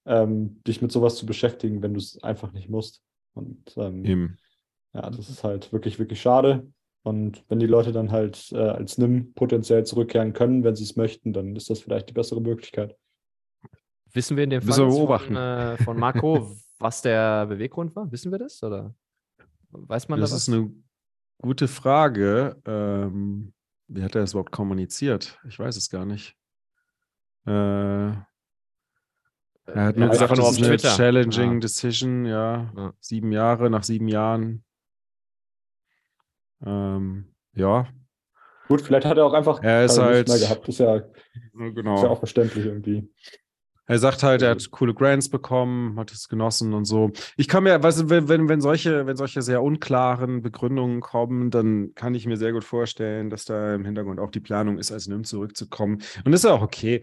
ähm, 0.06 0.62
dich 0.68 0.82
mit 0.82 0.92
sowas 0.92 1.16
zu 1.16 1.26
beschäftigen, 1.26 1.82
wenn 1.82 1.94
du 1.94 2.00
es 2.00 2.22
einfach 2.24 2.52
nicht 2.52 2.70
musst? 2.70 3.02
Und 3.36 3.74
ähm, 3.78 4.04
Eben. 4.04 4.38
Ja, 4.94 5.10
das 5.10 5.30
ist 5.30 5.44
halt 5.44 5.74
wirklich, 5.74 6.00
wirklich 6.00 6.22
schade. 6.22 6.68
Und 7.04 7.44
wenn 7.50 7.60
die 7.60 7.68
Leute 7.68 7.92
dann 7.92 8.12
halt 8.12 8.52
äh, 8.54 8.58
als 8.58 8.98
NIM 8.98 9.34
potenziell 9.34 9.86
zurückkehren 9.86 10.34
können, 10.34 10.64
wenn 10.64 10.76
sie 10.76 10.84
es 10.84 10.96
möchten, 10.96 11.34
dann 11.34 11.56
ist 11.56 11.70
das 11.70 11.82
vielleicht 11.82 12.10
die 12.10 12.14
bessere 12.14 12.42
Möglichkeit. 12.42 12.96
Wissen 14.14 14.38
wir 14.38 14.46
in 14.46 14.52
dem 14.52 14.62
Fall 14.62 14.92
von, 14.92 15.36
äh, 15.36 15.78
von 15.78 16.00
Marco, 16.00 16.56
was 16.80 17.02
der 17.02 17.48
Beweggrund 17.48 17.96
war? 17.96 18.10
Wissen 18.12 18.32
wir 18.32 18.40
das? 18.40 18.64
Oder 18.64 18.94
weiß 19.72 20.08
man 20.08 20.22
das? 20.22 20.32
Das 20.32 20.48
ist 20.48 20.54
eine 20.54 20.72
gute 21.42 21.68
Frage. 21.68 22.56
Ähm, 22.66 23.54
wie 23.88 24.04
hat 24.04 24.16
er 24.16 24.22
das 24.22 24.32
überhaupt 24.32 24.52
kommuniziert? 24.52 25.40
Ich 25.48 25.60
weiß 25.60 25.76
es 25.76 25.90
gar 25.90 26.06
nicht. 26.06 26.38
Äh, 27.46 27.52
er 29.66 29.86
hat 29.86 29.98
nur 29.98 30.08
ja, 30.08 30.12
gesagt, 30.12 30.38
das 30.38 30.58
ist 30.58 30.64
eine 30.64 30.78
challenging 30.78 31.54
ja. 31.54 31.60
decision, 31.60 32.26
ja. 32.26 32.72
ja. 32.76 32.94
Sieben 33.00 33.32
Jahre, 33.32 33.70
nach 33.70 33.84
sieben 33.84 34.08
Jahren 34.08 34.64
ähm, 36.66 37.34
ja. 37.56 37.88
Gut, 38.68 38.82
vielleicht 38.82 39.06
hat 39.06 39.18
er 39.18 39.26
auch 39.26 39.34
einfach 39.34 39.62
er 39.62 39.86
ist 39.86 39.98
halt, 40.00 40.28
mehr 40.28 40.40
gehabt. 40.40 40.68
Ist 40.68 40.80
ja, 40.80 41.04
genau. 41.54 41.96
ist 41.96 42.04
ja 42.04 42.10
auch 42.10 42.20
verständlich 42.20 42.66
irgendwie. 42.66 43.10
Er 43.86 44.00
sagt 44.00 44.24
halt, 44.24 44.42
er 44.42 44.52
hat 44.52 44.72
coole 44.72 44.94
Grants 44.94 45.28
bekommen, 45.28 46.00
hat 46.00 46.12
es 46.12 46.30
genossen 46.30 46.74
und 46.74 46.86
so. 46.86 47.12
Ich 47.36 47.50
kann 47.50 47.64
mir, 47.64 47.84
weißt 47.84 48.02
du, 48.02 48.10
wenn, 48.10 48.30
wenn, 48.30 48.48
wenn, 48.48 48.62
solche, 48.62 49.06
wenn 49.06 49.18
solche 49.18 49.42
sehr 49.42 49.62
unklaren 49.62 50.42
Begründungen 50.42 51.02
kommen, 51.02 51.52
dann 51.52 51.94
kann 51.94 52.16
ich 52.16 52.26
mir 52.26 52.38
sehr 52.38 52.54
gut 52.54 52.64
vorstellen, 52.64 53.30
dass 53.30 53.44
da 53.44 53.76
im 53.76 53.84
Hintergrund 53.84 54.22
auch 54.22 54.32
die 54.32 54.40
Planung 54.40 54.78
ist, 54.78 54.94
als 54.94 55.08
NIM 55.08 55.26
zurückzukommen. 55.26 56.02
Und 56.24 56.32
das 56.32 56.44
ist 56.44 56.50
ja 56.50 56.56
auch 56.56 56.62
okay. 56.62 57.02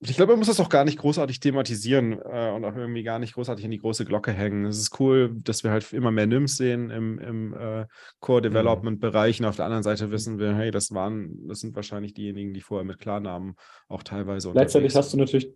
Ich 0.00 0.16
glaube, 0.16 0.32
man 0.32 0.40
muss 0.40 0.48
das 0.48 0.60
auch 0.60 0.68
gar 0.68 0.84
nicht 0.84 0.98
großartig 0.98 1.40
thematisieren 1.40 2.12
äh, 2.12 2.52
und 2.54 2.64
auch 2.64 2.76
irgendwie 2.76 3.02
gar 3.02 3.18
nicht 3.18 3.34
großartig 3.34 3.64
in 3.64 3.70
die 3.70 3.78
große 3.78 4.04
Glocke 4.04 4.30
hängen. 4.30 4.66
Es 4.66 4.78
ist 4.78 5.00
cool, 5.00 5.34
dass 5.42 5.64
wir 5.64 5.70
halt 5.70 5.90
immer 5.94 6.10
mehr 6.10 6.26
NIMs 6.26 6.56
sehen 6.56 6.90
im, 6.90 7.18
im 7.18 7.54
äh, 7.54 7.86
Core-Development-Bereich. 8.20 9.40
Und 9.40 9.46
auf 9.46 9.56
der 9.56 9.64
anderen 9.64 9.82
Seite 9.82 10.10
wissen 10.10 10.38
wir, 10.38 10.54
hey, 10.54 10.70
das 10.70 10.92
waren, 10.92 11.48
das 11.48 11.60
sind 11.60 11.74
wahrscheinlich 11.74 12.12
diejenigen, 12.12 12.52
die 12.52 12.60
vorher 12.60 12.84
mit 12.84 12.98
Klarnamen 12.98 13.54
auch 13.88 14.02
teilweise 14.02 14.52
Gleichzeitig 14.52 14.94
hast 14.94 15.14
du 15.14 15.16
natürlich 15.16 15.50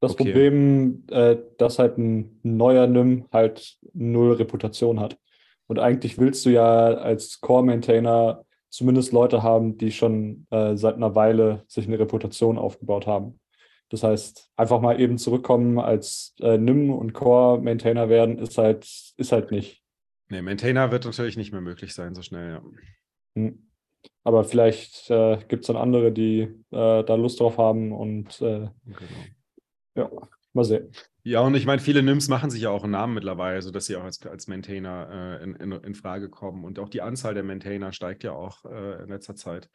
das 0.00 0.12
okay. 0.12 0.24
Problem, 0.24 1.04
äh, 1.10 1.36
dass 1.58 1.78
halt 1.78 1.96
ein 1.96 2.40
neuer 2.42 2.88
NIM 2.88 3.26
halt 3.32 3.76
null 3.92 4.32
Reputation 4.32 4.98
hat. 4.98 5.18
Und 5.66 5.78
eigentlich 5.78 6.18
willst 6.18 6.44
du 6.44 6.50
ja 6.50 6.94
als 6.94 7.40
Core-Maintainer 7.40 8.44
zumindest 8.70 9.12
Leute 9.12 9.42
haben, 9.44 9.78
die 9.78 9.92
schon 9.92 10.46
äh, 10.50 10.76
seit 10.76 10.96
einer 10.96 11.14
Weile 11.14 11.62
sich 11.68 11.86
eine 11.86 11.98
Reputation 11.98 12.58
aufgebaut 12.58 13.06
haben. 13.06 13.38
Das 13.90 14.02
heißt, 14.02 14.50
einfach 14.56 14.80
mal 14.80 15.00
eben 15.00 15.18
zurückkommen 15.18 15.78
als 15.78 16.34
äh, 16.40 16.58
NIM 16.58 16.90
und 16.90 17.12
Core-Maintainer 17.12 18.08
werden, 18.08 18.38
ist 18.38 18.58
halt, 18.58 18.84
ist 19.16 19.32
halt 19.32 19.50
nicht. 19.50 19.82
Nee, 20.28 20.42
Maintainer 20.42 20.90
wird 20.90 21.04
natürlich 21.04 21.36
nicht 21.36 21.52
mehr 21.52 21.60
möglich 21.60 21.94
sein, 21.94 22.14
so 22.14 22.22
schnell, 22.22 22.54
ja. 22.54 22.62
Hm. 23.36 23.70
aber 24.22 24.44
vielleicht 24.44 25.10
äh, 25.10 25.38
gibt 25.48 25.64
es 25.64 25.66
dann 25.66 25.76
andere, 25.76 26.12
die 26.12 26.42
äh, 26.70 27.04
da 27.04 27.14
Lust 27.16 27.40
drauf 27.40 27.58
haben 27.58 27.92
und 27.92 28.40
äh, 28.40 28.68
genau. 28.84 29.00
ja, 29.96 30.10
mal 30.52 30.64
sehen. 30.64 30.92
Ja, 31.26 31.40
und 31.40 31.54
ich 31.54 31.64
meine, 31.66 31.80
viele 31.80 32.02
NIMS 32.02 32.28
machen 32.28 32.50
sich 32.50 32.62
ja 32.62 32.70
auch 32.70 32.84
einen 32.84 32.92
Namen 32.92 33.14
mittlerweile, 33.14 33.60
sodass 33.62 33.86
sie 33.86 33.96
auch 33.96 34.04
als, 34.04 34.24
als 34.26 34.46
Maintainer 34.46 35.38
äh, 35.40 35.42
in, 35.42 35.54
in, 35.54 35.72
in, 35.72 35.94
Frage 35.94 36.28
kommen. 36.28 36.64
Und 36.64 36.78
auch 36.78 36.90
die 36.90 37.00
Anzahl 37.00 37.32
der 37.32 37.42
Maintainer 37.42 37.92
steigt 37.92 38.24
ja 38.24 38.32
auch 38.32 38.64
äh, 38.66 39.02
in 39.02 39.08
letzter 39.08 39.34
Zeit. 39.34 39.70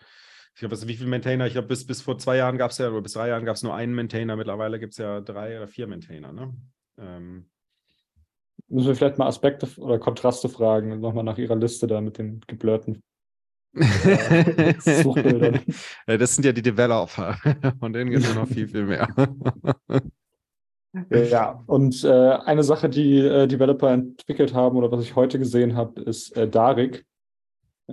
Ich 0.56 0.60
glaube, 0.60 0.88
wie 0.88 0.96
viele 0.96 1.10
Maintainer? 1.10 1.48
Ich 1.48 1.54
glaube, 1.54 1.68
bis, 1.68 1.86
bis 1.86 2.02
vor 2.02 2.18
zwei 2.18 2.38
Jahren 2.38 2.58
gab 2.58 2.72
es 2.72 2.78
ja, 2.78 2.90
oder 2.90 3.02
bis 3.02 3.14
drei 3.14 3.30
Jahren 3.30 3.46
gab 3.46 3.56
es 3.56 3.64
nur 3.64 3.76
einen 3.76 3.94
Maintainer. 3.94 4.36
Mittlerweile 4.36 4.80
gibt 4.80 4.94
es 4.94 4.98
ja 4.98 5.22
drei 5.22 5.58
oder 5.58 5.68
vier 5.68 5.88
Maintainer. 5.88 6.34
Ne? 6.34 6.54
Ähm. 6.98 7.50
Müssen 8.68 8.88
wir 8.88 8.96
vielleicht 8.96 9.18
mal 9.18 9.28
Aspekte 9.28 9.68
oder 9.78 10.00
Kontraste 10.00 10.50
fragen, 10.50 11.00
nochmal 11.00 11.24
nach 11.24 11.38
Ihrer 11.38 11.56
Liste 11.56 11.88
da 11.88 12.02
mit 12.02 12.18
den 12.18 12.42
geblurrten 12.46 13.02
Suchbildern. 13.74 15.62
das 16.06 16.36
sind 16.36 16.46
ja 16.46 16.52
die 16.52 16.62
Developer. 16.62 17.38
Von 17.80 17.94
denen 17.94 18.12
gibt 18.12 18.26
es 18.26 18.36
noch 18.36 18.48
viel, 18.48 18.68
viel 18.68 18.86
mehr. 18.86 19.08
Ja, 21.12 21.64
und 21.68 22.04
äh, 22.04 22.10
eine 22.10 22.64
Sache, 22.64 22.90
die 22.90 23.20
äh, 23.20 23.48
Developer 23.48 23.92
entwickelt 23.92 24.56
haben 24.56 24.76
oder 24.76 24.92
was 24.92 25.04
ich 25.04 25.16
heute 25.16 25.38
gesehen 25.38 25.76
habe, 25.76 26.02
ist 26.02 26.36
äh, 26.36 26.48
Darik, 26.48 27.06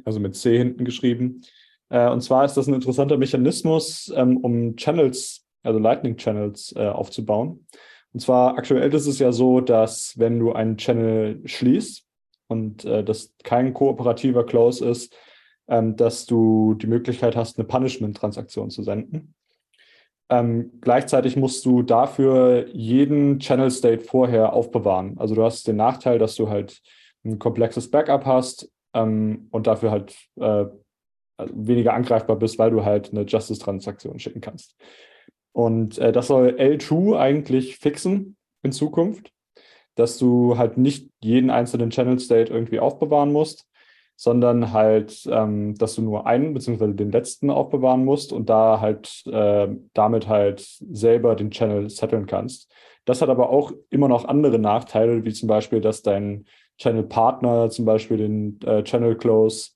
also 0.05 0.19
mit 0.19 0.35
C 0.35 0.57
hinten 0.57 0.85
geschrieben. 0.87 1.43
Äh, 1.89 2.09
und 2.09 2.20
zwar 2.22 2.45
ist 2.45 2.57
das 2.57 2.66
ein 2.66 2.74
interessanter 2.74 3.16
Mechanismus, 3.16 4.12
ähm, 4.14 4.39
um 4.39 4.76
Channels, 4.76 5.47
also 5.62 5.78
Lightning 5.78 6.16
Channels 6.16 6.74
äh, 6.76 6.89
aufzubauen. 6.89 7.66
Und 8.12 8.20
zwar 8.20 8.57
aktuell 8.57 8.93
ist 8.95 9.07
es 9.07 9.18
ja 9.18 9.32
so, 9.32 9.61
dass 9.61 10.14
wenn 10.16 10.39
du 10.39 10.53
einen 10.53 10.78
Channel 10.78 11.43
schließt 11.45 12.05
und 12.49 12.84
äh, 12.84 13.05
das 13.05 13.34
kein 13.43 13.74
kooperativer 13.74 14.45
Close 14.47 14.87
ist, 14.89 15.14
ähm, 15.68 15.97
dass 15.97 16.26
du 16.26 16.74
die 16.74 16.87
Möglichkeit 16.87 17.37
hast, 17.37 17.59
eine 17.59 17.66
Punishment-Transaktion 17.66 18.70
zu 18.70 18.82
senden. 18.82 19.34
Ähm, 20.28 20.72
gleichzeitig 20.80 21.37
musst 21.37 21.64
du 21.64 21.82
dafür 21.82 22.66
jeden 22.72 23.39
Channel 23.39 23.70
State 23.70 24.03
vorher 24.03 24.53
aufbewahren. 24.53 25.18
Also 25.18 25.34
du 25.34 25.45
hast 25.45 25.68
den 25.68 25.76
Nachteil, 25.76 26.18
dass 26.18 26.34
du 26.34 26.49
halt 26.49 26.82
ein 27.24 27.39
komplexes 27.39 27.91
Backup 27.91 28.24
hast 28.24 28.70
ähm, 28.95 29.49
und 29.51 29.66
dafür 29.66 29.91
halt 29.91 30.16
äh, 30.37 30.64
weniger 31.39 31.95
angreifbar 31.95 32.37
bist, 32.37 32.59
weil 32.59 32.70
du 32.70 32.84
halt 32.84 33.12
eine 33.12 33.22
Justice-Transaktion 33.22 34.18
schicken 34.18 34.41
kannst. 34.41 34.76
Und 35.53 35.99
äh, 35.99 36.12
das 36.12 36.26
soll 36.26 36.57
L2 36.59 37.18
eigentlich 37.18 37.78
fixen 37.78 38.37
in 38.62 38.72
Zukunft, 38.72 39.32
dass 39.95 40.18
du 40.18 40.59
halt 40.59 40.76
nicht 40.76 41.11
jeden 41.20 41.51
einzelnen 41.51 41.91
Channel 41.91 42.18
State 42.18 42.53
irgendwie 42.53 42.80
aufbewahren 42.80 43.32
musst, 43.32 43.66
sondern 44.16 44.72
halt, 44.72 45.26
ähm, 45.30 45.74
dass 45.76 45.95
du 45.95 46.03
nur 46.03 46.26
einen 46.26 46.55
beziehungsweise 46.55 46.95
den 46.95 47.12
letzten 47.12 47.51
aufbewahren 47.51 48.05
musst 48.05 48.32
und 48.32 48.49
da 48.49 48.80
halt 48.80 49.22
äh, 49.26 49.68
damit 49.93 50.26
halt 50.28 50.61
selber 50.61 51.37
den 51.37 51.51
Channel 51.51 51.91
setteln 51.91 52.26
kannst. 52.26 52.70
Das 53.05 53.22
hat 53.22 53.28
aber 53.28 53.51
auch 53.51 53.72
immer 53.91 54.09
noch 54.09 54.24
andere 54.24 54.59
Nachteile, 54.59 55.24
wie 55.24 55.32
zum 55.32 55.49
Beispiel, 55.49 55.80
dass 55.80 56.03
dein 56.03 56.47
Channel-Partner 56.78 57.70
zum 57.70 57.84
Beispiel 57.84 58.16
den 58.16 58.61
äh, 58.62 58.82
Channel 58.82 59.16
Close 59.16 59.70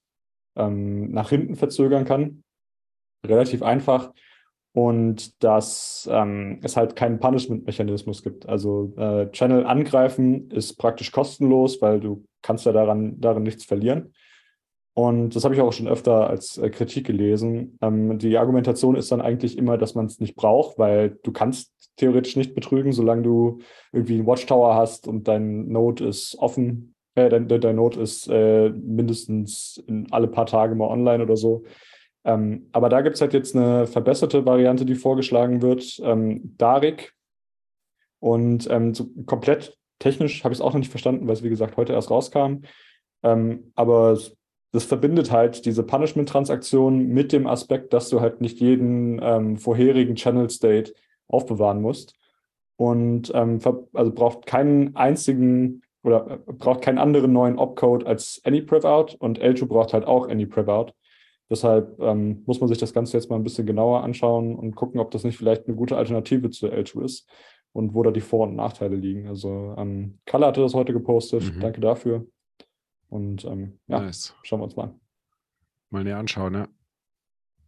ähm, 0.57 1.11
nach 1.11 1.31
hinten 1.31 1.57
verzögern 1.57 2.05
kann. 2.05 2.43
Relativ 3.27 3.63
einfach. 3.63 4.13
Und 4.73 5.43
dass 5.43 6.09
ähm, 6.11 6.61
es 6.63 6.77
halt 6.77 6.95
keinen 6.95 7.19
Punishment-Mechanismus 7.19 8.23
gibt. 8.23 8.49
Also 8.49 8.93
äh, 8.97 9.29
Channel 9.33 9.67
angreifen 9.67 10.51
ist 10.51 10.75
praktisch 10.75 11.11
kostenlos, 11.11 11.83
weil 11.83 11.99
du 11.99 12.25
kannst 12.43 12.67
ja 12.67 12.73
daran, 12.73 13.21
darin 13.21 13.43
nichts 13.43 13.65
verlieren. 13.65 14.15
Und 14.95 15.35
das 15.35 15.45
habe 15.45 15.55
ich 15.55 15.61
auch 15.61 15.73
schon 15.73 15.89
öfter 15.89 16.29
als 16.29 16.59
äh, 16.59 16.71
Kritik 16.71 17.07
gelesen. 17.07 17.79
Ähm, 17.81 18.19
die 18.19 18.39
Argumentation 18.39 18.97
ist 18.97 19.11
dann 19.11 19.21
eigentlich 19.21 19.57
immer, 19.57 19.79
dass 19.79 19.95
man 19.95 20.07
es 20.07 20.21
nicht 20.21 20.37
braucht, 20.37 20.79
weil 20.79 21.19
du 21.23 21.33
kannst 21.33 21.73
theoretisch 21.97 22.37
nicht 22.37 22.55
betrügen, 22.55 22.93
solange 22.93 23.23
du 23.23 23.59
irgendwie 23.93 24.15
einen 24.15 24.27
Watchtower 24.27 24.75
hast 24.75 25.07
und 25.07 25.29
dein 25.29 25.69
Node 25.69 26.07
ist 26.07 26.37
offen, 26.39 26.95
dein, 27.29 27.49
dein 27.49 27.77
Node 27.77 28.01
ist 28.01 28.29
äh, 28.29 28.71
mindestens 28.71 29.83
alle 30.11 30.29
paar 30.29 30.47
Tage 30.47 30.75
mal 30.75 30.89
online 30.89 31.23
oder 31.23 31.37
so. 31.37 31.65
Ähm, 32.25 32.69
aber 32.73 32.89
da 32.89 33.01
gibt 33.01 33.17
es 33.17 33.21
halt 33.21 33.33
jetzt 33.33 33.57
eine 33.57 33.87
verbesserte 33.87 34.45
Variante, 34.45 34.85
die 34.85 34.95
vorgeschlagen 34.95 35.63
wird, 35.63 36.01
ähm, 36.03 36.55
Darik. 36.59 37.15
Und 38.19 38.69
ähm, 38.71 38.95
so 38.95 39.09
komplett 39.27 39.79
technisch 39.99 40.45
habe 40.45 40.53
ich 40.53 40.59
es 40.59 40.65
auch 40.65 40.73
noch 40.73 40.81
nicht 40.81 40.91
verstanden, 40.91 41.27
weil 41.27 41.35
es, 41.35 41.43
wie 41.43 41.49
gesagt, 41.49 41.77
heute 41.77 41.95
erst 41.95 42.11
rauskam. 42.11 42.63
Ähm, 43.23 43.73
aber 43.75 44.19
das 44.73 44.85
verbindet 44.85 45.31
halt 45.31 45.65
diese 45.67 45.83
Punishment-Transaktion 45.83 47.09
mit 47.09 47.33
dem 47.33 47.47
Aspekt, 47.47 47.93
dass 47.93 48.09
du 48.09 48.21
halt 48.21 48.41
nicht 48.41 48.61
jeden 48.61 49.21
ähm, 49.23 49.57
vorherigen 49.57 50.15
Channel 50.15 50.49
State 50.51 50.93
aufbewahren 51.27 51.81
musst. 51.81 52.15
Und 52.77 53.33
ähm, 53.35 53.61
also 53.93 54.13
braucht 54.13 54.47
keinen 54.47 54.97
einzigen 54.97 55.83
oder 56.03 56.41
äh, 56.47 56.53
braucht 56.53 56.83
keinen 56.83 56.99
anderen 56.99 57.33
neuen 57.33 57.59
Opcode 57.59 58.07
als 58.07 58.41
AnyPrevOut 58.45 59.17
und 59.19 59.41
L2 59.41 59.67
braucht 59.67 59.93
halt 59.93 60.05
auch 60.07 60.29
AnyPrevOut. 60.29 60.93
Deshalb 61.51 61.99
ähm, 62.01 62.43
muss 62.47 62.61
man 62.61 62.69
sich 62.69 62.79
das 62.79 62.93
Ganze 62.93 63.17
jetzt 63.17 63.29
mal 63.29 63.37
ein 63.37 63.43
bisschen 63.43 63.67
genauer 63.67 64.05
anschauen 64.05 64.55
und 64.55 64.77
gucken, 64.77 65.01
ob 65.01 65.11
das 65.11 65.25
nicht 65.25 65.37
vielleicht 65.37 65.67
eine 65.67 65.77
gute 65.77 65.97
Alternative 65.97 66.51
zu 66.51 66.69
L2 66.69 67.05
ist 67.05 67.29
und 67.73 67.95
wo 67.95 68.03
da 68.03 68.13
die 68.13 68.21
Vor- 68.21 68.47
und 68.47 68.55
Nachteile 68.55 68.97
liegen. 68.97 69.27
Also 69.27 69.75
ähm, 69.77 70.21
Kalle 70.27 70.47
hatte 70.47 70.61
das 70.61 70.75
heute 70.75 70.93
gepostet. 70.93 71.55
Mhm. 71.55 71.61
Danke 71.61 71.81
dafür. 71.81 72.27
Und 73.09 73.45
ähm, 73.45 73.81
ja, 73.89 74.01
nice. 74.01 74.35
schauen 74.43 74.61
wir 74.61 74.65
uns 74.65 74.77
mal 74.77 74.85
an. 74.85 75.01
Mal 75.91 76.05
näher 76.05 76.19
anschauen, 76.19 76.55
ja. 76.55 76.69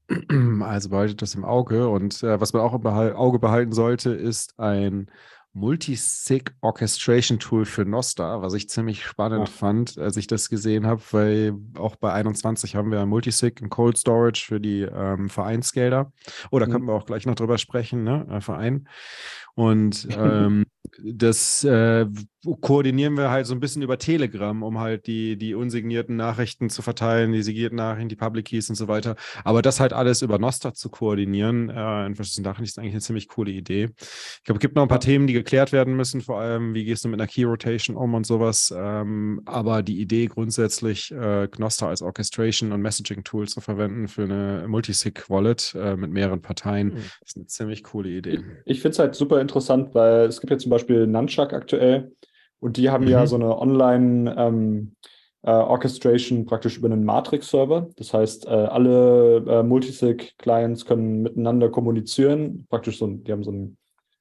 Also 0.61 0.91
behaltet 0.91 1.21
das 1.21 1.35
im 1.35 1.45
Auge. 1.45 1.89
Und 1.89 2.23
äh, 2.23 2.41
was 2.41 2.53
man 2.53 2.63
auch 2.63 2.75
im 2.75 2.83
Behal 2.83 3.15
Auge 3.15 3.41
behalten 3.41 3.73
sollte, 3.73 4.11
ist 4.11 4.59
ein 4.59 5.11
Multisig 5.55 6.55
Orchestration 6.63 7.39
Tool 7.39 7.67
für 7.67 7.85
Nostar, 7.85 8.41
was 8.41 8.55
ich 8.55 8.71
ziemlich 8.71 9.05
spannend 9.05 9.49
ja. 9.49 9.55
fand, 9.55 9.99
als 9.99 10.17
ich 10.17 10.27
das 10.27 10.49
gesehen 10.49 10.87
habe, 10.87 11.03
weil 11.11 11.55
auch 11.77 11.97
bei 11.97 12.13
21 12.13 12.75
haben 12.75 12.91
wir 12.91 13.01
ein 13.01 13.09
Multisig, 13.09 13.61
ein 13.61 13.69
Cold 13.69 13.99
Storage 13.99 14.45
für 14.47 14.61
die 14.61 14.81
ähm, 14.83 15.29
Vereinsgelder. 15.29 16.11
Oh, 16.51 16.59
da 16.59 16.67
mhm. 16.67 16.71
können 16.71 16.85
wir 16.87 16.95
auch 16.95 17.05
gleich 17.05 17.27
noch 17.27 17.35
drüber 17.35 17.59
sprechen, 17.59 18.03
ne? 18.03 18.27
Äh, 18.31 18.41
Verein. 18.41 18.89
Und 19.55 20.09
ähm, 20.19 20.65
das 21.03 21.65
äh, 21.65 22.07
koordinieren 22.61 23.17
wir 23.17 23.31
halt 23.31 23.47
so 23.47 23.55
ein 23.55 23.61
bisschen 23.61 23.83
über 23.83 23.99
Telegram, 23.99 24.63
um 24.63 24.79
halt 24.81 25.07
die, 25.07 25.37
die 25.37 25.55
unsignierten 25.55 26.17
Nachrichten 26.17 26.71
zu 26.71 26.83
verteilen, 26.83 27.33
die 27.33 27.43
signierten 27.43 27.77
Nachrichten, 27.77 28.09
die 28.09 28.17
Public 28.17 28.47
Keys 28.47 28.69
und 28.69 28.77
so 28.77 28.89
weiter. 28.89 29.17
Aber 29.45 29.63
das 29.63 29.81
halt 29.81 29.93
alles 29.93 30.23
über 30.23 30.39
Nostra 30.39 30.75
zu 30.75 30.91
koordinieren, 30.91 31.71
äh, 31.71 32.07
in 32.07 32.15
verschiedenen 32.15 32.51
Nachrichten, 32.51 32.65
ist 32.65 32.79
eigentlich 32.79 32.95
eine 32.95 33.01
ziemlich 33.01 33.29
coole 33.29 33.53
Idee. 33.53 33.91
Ich 33.99 34.45
glaube, 34.45 34.59
es 34.59 34.61
gibt 34.61 34.75
noch 34.75 34.83
ein 34.83 34.89
paar 34.89 35.01
Themen, 35.01 35.27
die 35.27 35.33
geklärt 35.33 35.73
werden 35.73 35.95
müssen, 35.95 36.21
vor 36.21 36.41
allem, 36.41 36.75
wie 36.75 36.85
gehst 36.85 37.05
du 37.05 37.09
mit 37.09 37.21
einer 37.21 37.29
Key 37.29 37.45
Rotation 37.45 37.97
um 37.97 38.15
und 38.15 38.27
sowas. 38.27 38.75
Ähm, 38.77 39.43
aber 39.45 39.83
die 39.83 40.01
Idee 40.01 40.27
grundsätzlich, 40.27 41.13
äh, 41.13 41.49
Nostra 41.59 41.89
als 41.89 42.03
Orchestration 42.03 42.73
und 42.73 42.83
Messaging-Tool 42.83 43.49
zu 43.49 43.61
verwenden 43.61 44.09
für 44.09 44.25
eine 44.25 44.67
Multisig-Wallet 44.67 45.77
äh, 45.77 45.97
mit 45.97 46.11
mehreren 46.11 46.43
Parteien, 46.43 46.89
mhm. 46.89 47.03
ist 47.25 47.37
eine 47.37 47.47
ziemlich 47.47 47.85
coole 47.85 48.09
Idee. 48.09 48.41
Ich 48.65 48.81
finde 48.81 48.93
es 48.93 48.99
halt 48.99 49.15
super 49.15 49.41
interessant, 49.43 49.95
weil 49.95 50.27
es 50.27 50.41
gibt 50.41 50.51
ja 50.51 50.59
zum 50.59 50.71
Beispiel 50.71 51.07
Nunchuck 51.07 51.53
aktuell 51.53 52.13
und 52.61 52.77
die 52.77 52.91
haben 52.91 53.05
mhm. 53.05 53.11
ja 53.11 53.27
so 53.27 53.37
eine 53.37 53.59
Online- 53.59 54.35
ähm, 54.39 54.97
äh, 55.43 55.51
Orchestration 55.51 56.47
praktisch 56.47 56.79
über 56.79 56.89
einen 56.89 57.05
Matrix-Server. 57.05 57.89
Das 57.97 58.15
heißt, 58.15 58.47
äh, 58.47 58.51
alle 58.51 59.45
äh, 59.49 59.63
Multisig-Clients 59.63 60.87
können 60.87 61.23
miteinander 61.23 61.69
kommunizieren. 61.69 62.67
Praktisch 62.71 62.99
so, 62.99 63.09
die 63.09 63.33
haben 63.33 63.43
so 63.43 63.51
ein, 63.51 63.77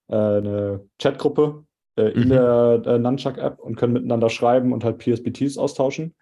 äh, 0.08 0.16
eine 0.16 0.86
Chatgruppe 1.00 1.64
äh, 1.96 2.10
in 2.14 2.26
mhm. 2.26 2.30
der 2.30 2.82
äh, 2.86 2.98
Nunchuck-App 2.98 3.60
und 3.60 3.76
können 3.76 3.94
miteinander 3.94 4.30
schreiben 4.30 4.74
und 4.74 4.84
halt 4.84 4.98
PSBTs 4.98 5.58
austauschen. 5.58 6.16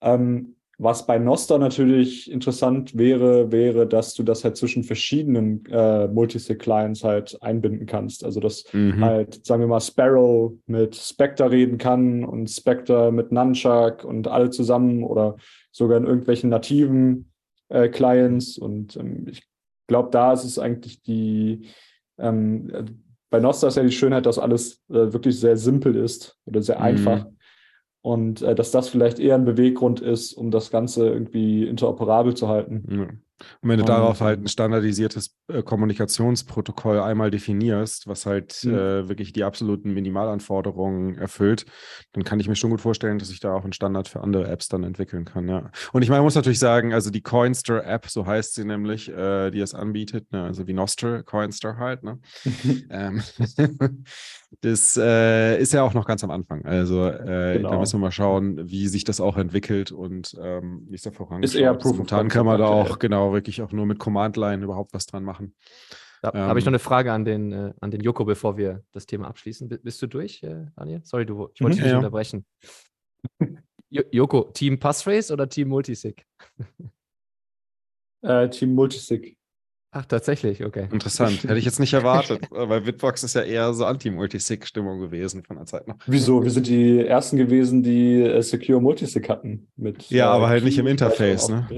Ähm, 0.00 0.56
was 0.82 1.06
bei 1.06 1.18
Noster 1.18 1.58
natürlich 1.58 2.30
interessant 2.30 2.98
wäre, 2.98 3.52
wäre, 3.52 3.86
dass 3.86 4.14
du 4.14 4.22
das 4.22 4.42
halt 4.42 4.56
zwischen 4.56 4.82
verschiedenen 4.82 5.64
äh, 5.66 6.08
Multisig-Clients 6.08 7.04
halt 7.04 7.40
einbinden 7.40 7.86
kannst. 7.86 8.24
Also 8.24 8.40
dass 8.40 8.64
mhm. 8.72 9.04
halt, 9.04 9.46
sagen 9.46 9.60
wir 9.60 9.68
mal, 9.68 9.80
Sparrow 9.80 10.52
mit 10.66 10.96
Spectre 10.96 11.50
reden 11.50 11.78
kann 11.78 12.24
und 12.24 12.50
Spectre 12.50 13.12
mit 13.12 13.30
Nunchuck 13.30 14.04
und 14.04 14.26
alle 14.26 14.50
zusammen 14.50 15.04
oder 15.04 15.36
sogar 15.70 15.98
in 15.98 16.04
irgendwelchen 16.04 16.50
nativen 16.50 17.30
äh, 17.68 17.88
Clients. 17.88 18.58
Und 18.58 18.96
ähm, 18.96 19.26
ich 19.30 19.42
glaube, 19.86 20.10
da 20.10 20.32
ist 20.32 20.44
es 20.44 20.58
eigentlich 20.58 21.02
die, 21.02 21.66
ähm, 22.18 22.72
bei 23.30 23.38
Nostar 23.38 23.68
ist 23.68 23.76
ja 23.76 23.84
die 23.84 23.92
Schönheit, 23.92 24.26
dass 24.26 24.38
alles 24.38 24.82
äh, 24.90 25.12
wirklich 25.12 25.38
sehr 25.38 25.56
simpel 25.56 25.94
ist 25.94 26.36
oder 26.44 26.60
sehr 26.60 26.78
mhm. 26.78 26.84
einfach. 26.84 27.26
Und 28.02 28.42
äh, 28.42 28.54
dass 28.54 28.72
das 28.72 28.88
vielleicht 28.88 29.20
eher 29.20 29.36
ein 29.36 29.44
Beweggrund 29.44 30.00
ist, 30.00 30.32
um 30.32 30.50
das 30.50 30.70
Ganze 30.70 31.08
irgendwie 31.08 31.66
interoperabel 31.66 32.34
zu 32.34 32.48
halten. 32.48 32.84
Und 33.60 33.68
wenn 33.70 33.78
du 33.78 33.84
darauf 33.84 34.20
halt 34.20 34.40
ein 34.40 34.48
standardisiertes 34.48 35.36
äh, 35.48 35.62
Kommunikationsprotokoll 35.62 37.00
einmal 37.00 37.30
definierst, 37.30 38.06
was 38.06 38.26
halt 38.26 38.64
mhm. 38.64 38.74
äh, 38.74 39.08
wirklich 39.08 39.32
die 39.32 39.44
absoluten 39.44 39.92
Minimalanforderungen 39.92 41.16
erfüllt, 41.16 41.66
dann 42.12 42.24
kann 42.24 42.40
ich 42.40 42.48
mir 42.48 42.56
schon 42.56 42.70
gut 42.70 42.80
vorstellen, 42.80 43.18
dass 43.18 43.30
ich 43.30 43.40
da 43.40 43.54
auch 43.54 43.64
einen 43.64 43.72
Standard 43.72 44.08
für 44.08 44.20
andere 44.20 44.48
Apps 44.48 44.68
dann 44.68 44.84
entwickeln 44.84 45.24
kann. 45.24 45.48
Ja. 45.48 45.70
Und 45.92 46.02
ich 46.02 46.08
meine, 46.08 46.22
muss 46.22 46.34
natürlich 46.34 46.58
sagen, 46.58 46.92
also 46.92 47.10
die 47.10 47.22
Coinster 47.22 47.84
App, 47.84 48.06
so 48.06 48.26
heißt 48.26 48.54
sie 48.54 48.64
nämlich, 48.64 49.08
äh, 49.08 49.50
die 49.50 49.60
es 49.60 49.74
anbietet, 49.74 50.30
ne? 50.32 50.44
also 50.44 50.66
wie 50.66 50.72
Nostr, 50.72 51.22
Coinster 51.22 51.76
halt. 51.78 52.02
Ne? 52.02 52.18
ähm, 52.90 53.22
das 54.60 54.96
äh, 54.96 55.58
ist 55.58 55.72
ja 55.72 55.82
auch 55.82 55.94
noch 55.94 56.06
ganz 56.06 56.22
am 56.22 56.30
Anfang. 56.30 56.64
Also 56.64 57.06
äh, 57.06 57.56
genau. 57.56 57.70
da 57.70 57.78
müssen 57.78 57.94
wir 57.94 58.06
mal 58.06 58.12
schauen, 58.12 58.70
wie 58.70 58.86
sich 58.86 59.04
das 59.04 59.20
auch 59.20 59.36
entwickelt 59.36 59.92
und 59.92 60.36
ähm, 60.40 60.86
wie 60.88 60.94
es 60.94 61.02
da 61.02 61.10
vorangeht. 61.10 61.50
Ist 61.50 61.54
eher 61.54 61.74
Proof 61.74 61.92
Momentan 61.92 62.28
kann 62.28 62.46
man 62.46 62.58
da 62.58 62.66
auch 62.66 62.98
genau 62.98 63.32
wirklich 63.32 63.62
auch 63.62 63.72
nur 63.72 63.86
mit 63.86 63.98
Command-Line 63.98 64.62
überhaupt 64.62 64.94
was 64.94 65.06
dran 65.06 65.24
machen. 65.24 65.54
Da 66.20 66.30
ähm, 66.34 66.40
habe 66.42 66.58
ich 66.58 66.64
noch 66.64 66.70
eine 66.70 66.78
Frage 66.78 67.12
an 67.12 67.24
den, 67.24 67.52
äh, 67.52 67.72
an 67.80 67.90
den 67.90 68.00
Joko, 68.00 68.24
bevor 68.24 68.56
wir 68.56 68.84
das 68.92 69.06
Thema 69.06 69.26
abschließen. 69.26 69.68
B 69.68 69.78
bist 69.82 70.00
du 70.02 70.06
durch, 70.06 70.42
äh, 70.42 70.66
Daniel? 70.76 71.00
Sorry, 71.02 71.26
du, 71.26 71.50
ich 71.54 71.60
wollte 71.60 71.76
mhm, 71.76 71.78
dich 71.78 71.82
nicht 71.82 71.90
ja. 71.90 71.96
unterbrechen. 71.96 72.46
Joko, 73.90 74.50
Team 74.54 74.78
Passphrase 74.78 75.32
oder 75.32 75.48
Team 75.48 75.68
Multisig? 75.68 76.24
Äh, 78.24 78.48
Team 78.50 78.74
Multisig. 78.74 79.36
Ach, 79.94 80.06
tatsächlich, 80.06 80.64
okay. 80.64 80.88
Interessant. 80.90 81.44
Hätte 81.44 81.58
ich 81.58 81.66
jetzt 81.66 81.78
nicht 81.78 81.92
erwartet, 81.92 82.46
weil 82.50 82.80
Bitbox 82.80 83.24
ist 83.24 83.34
ja 83.34 83.42
eher 83.42 83.74
so 83.74 83.84
Anti-Multisig-Stimmung 83.84 85.00
gewesen 85.00 85.44
von 85.44 85.56
der 85.56 85.66
Zeit 85.66 85.86
noch. 85.86 85.96
Wieso? 86.06 86.42
Wir 86.42 86.50
sind 86.50 86.66
die 86.66 87.00
ersten 87.00 87.36
gewesen, 87.36 87.82
die 87.82 88.22
äh, 88.22 88.40
Secure 88.40 88.80
Multisig 88.80 89.28
hatten. 89.28 89.68
Mit, 89.76 90.08
ja, 90.08 90.32
äh, 90.32 90.34
aber 90.34 90.48
halt 90.48 90.64
nicht 90.64 90.78
im 90.78 90.86
Interface, 90.86 91.50
ne? 91.50 91.68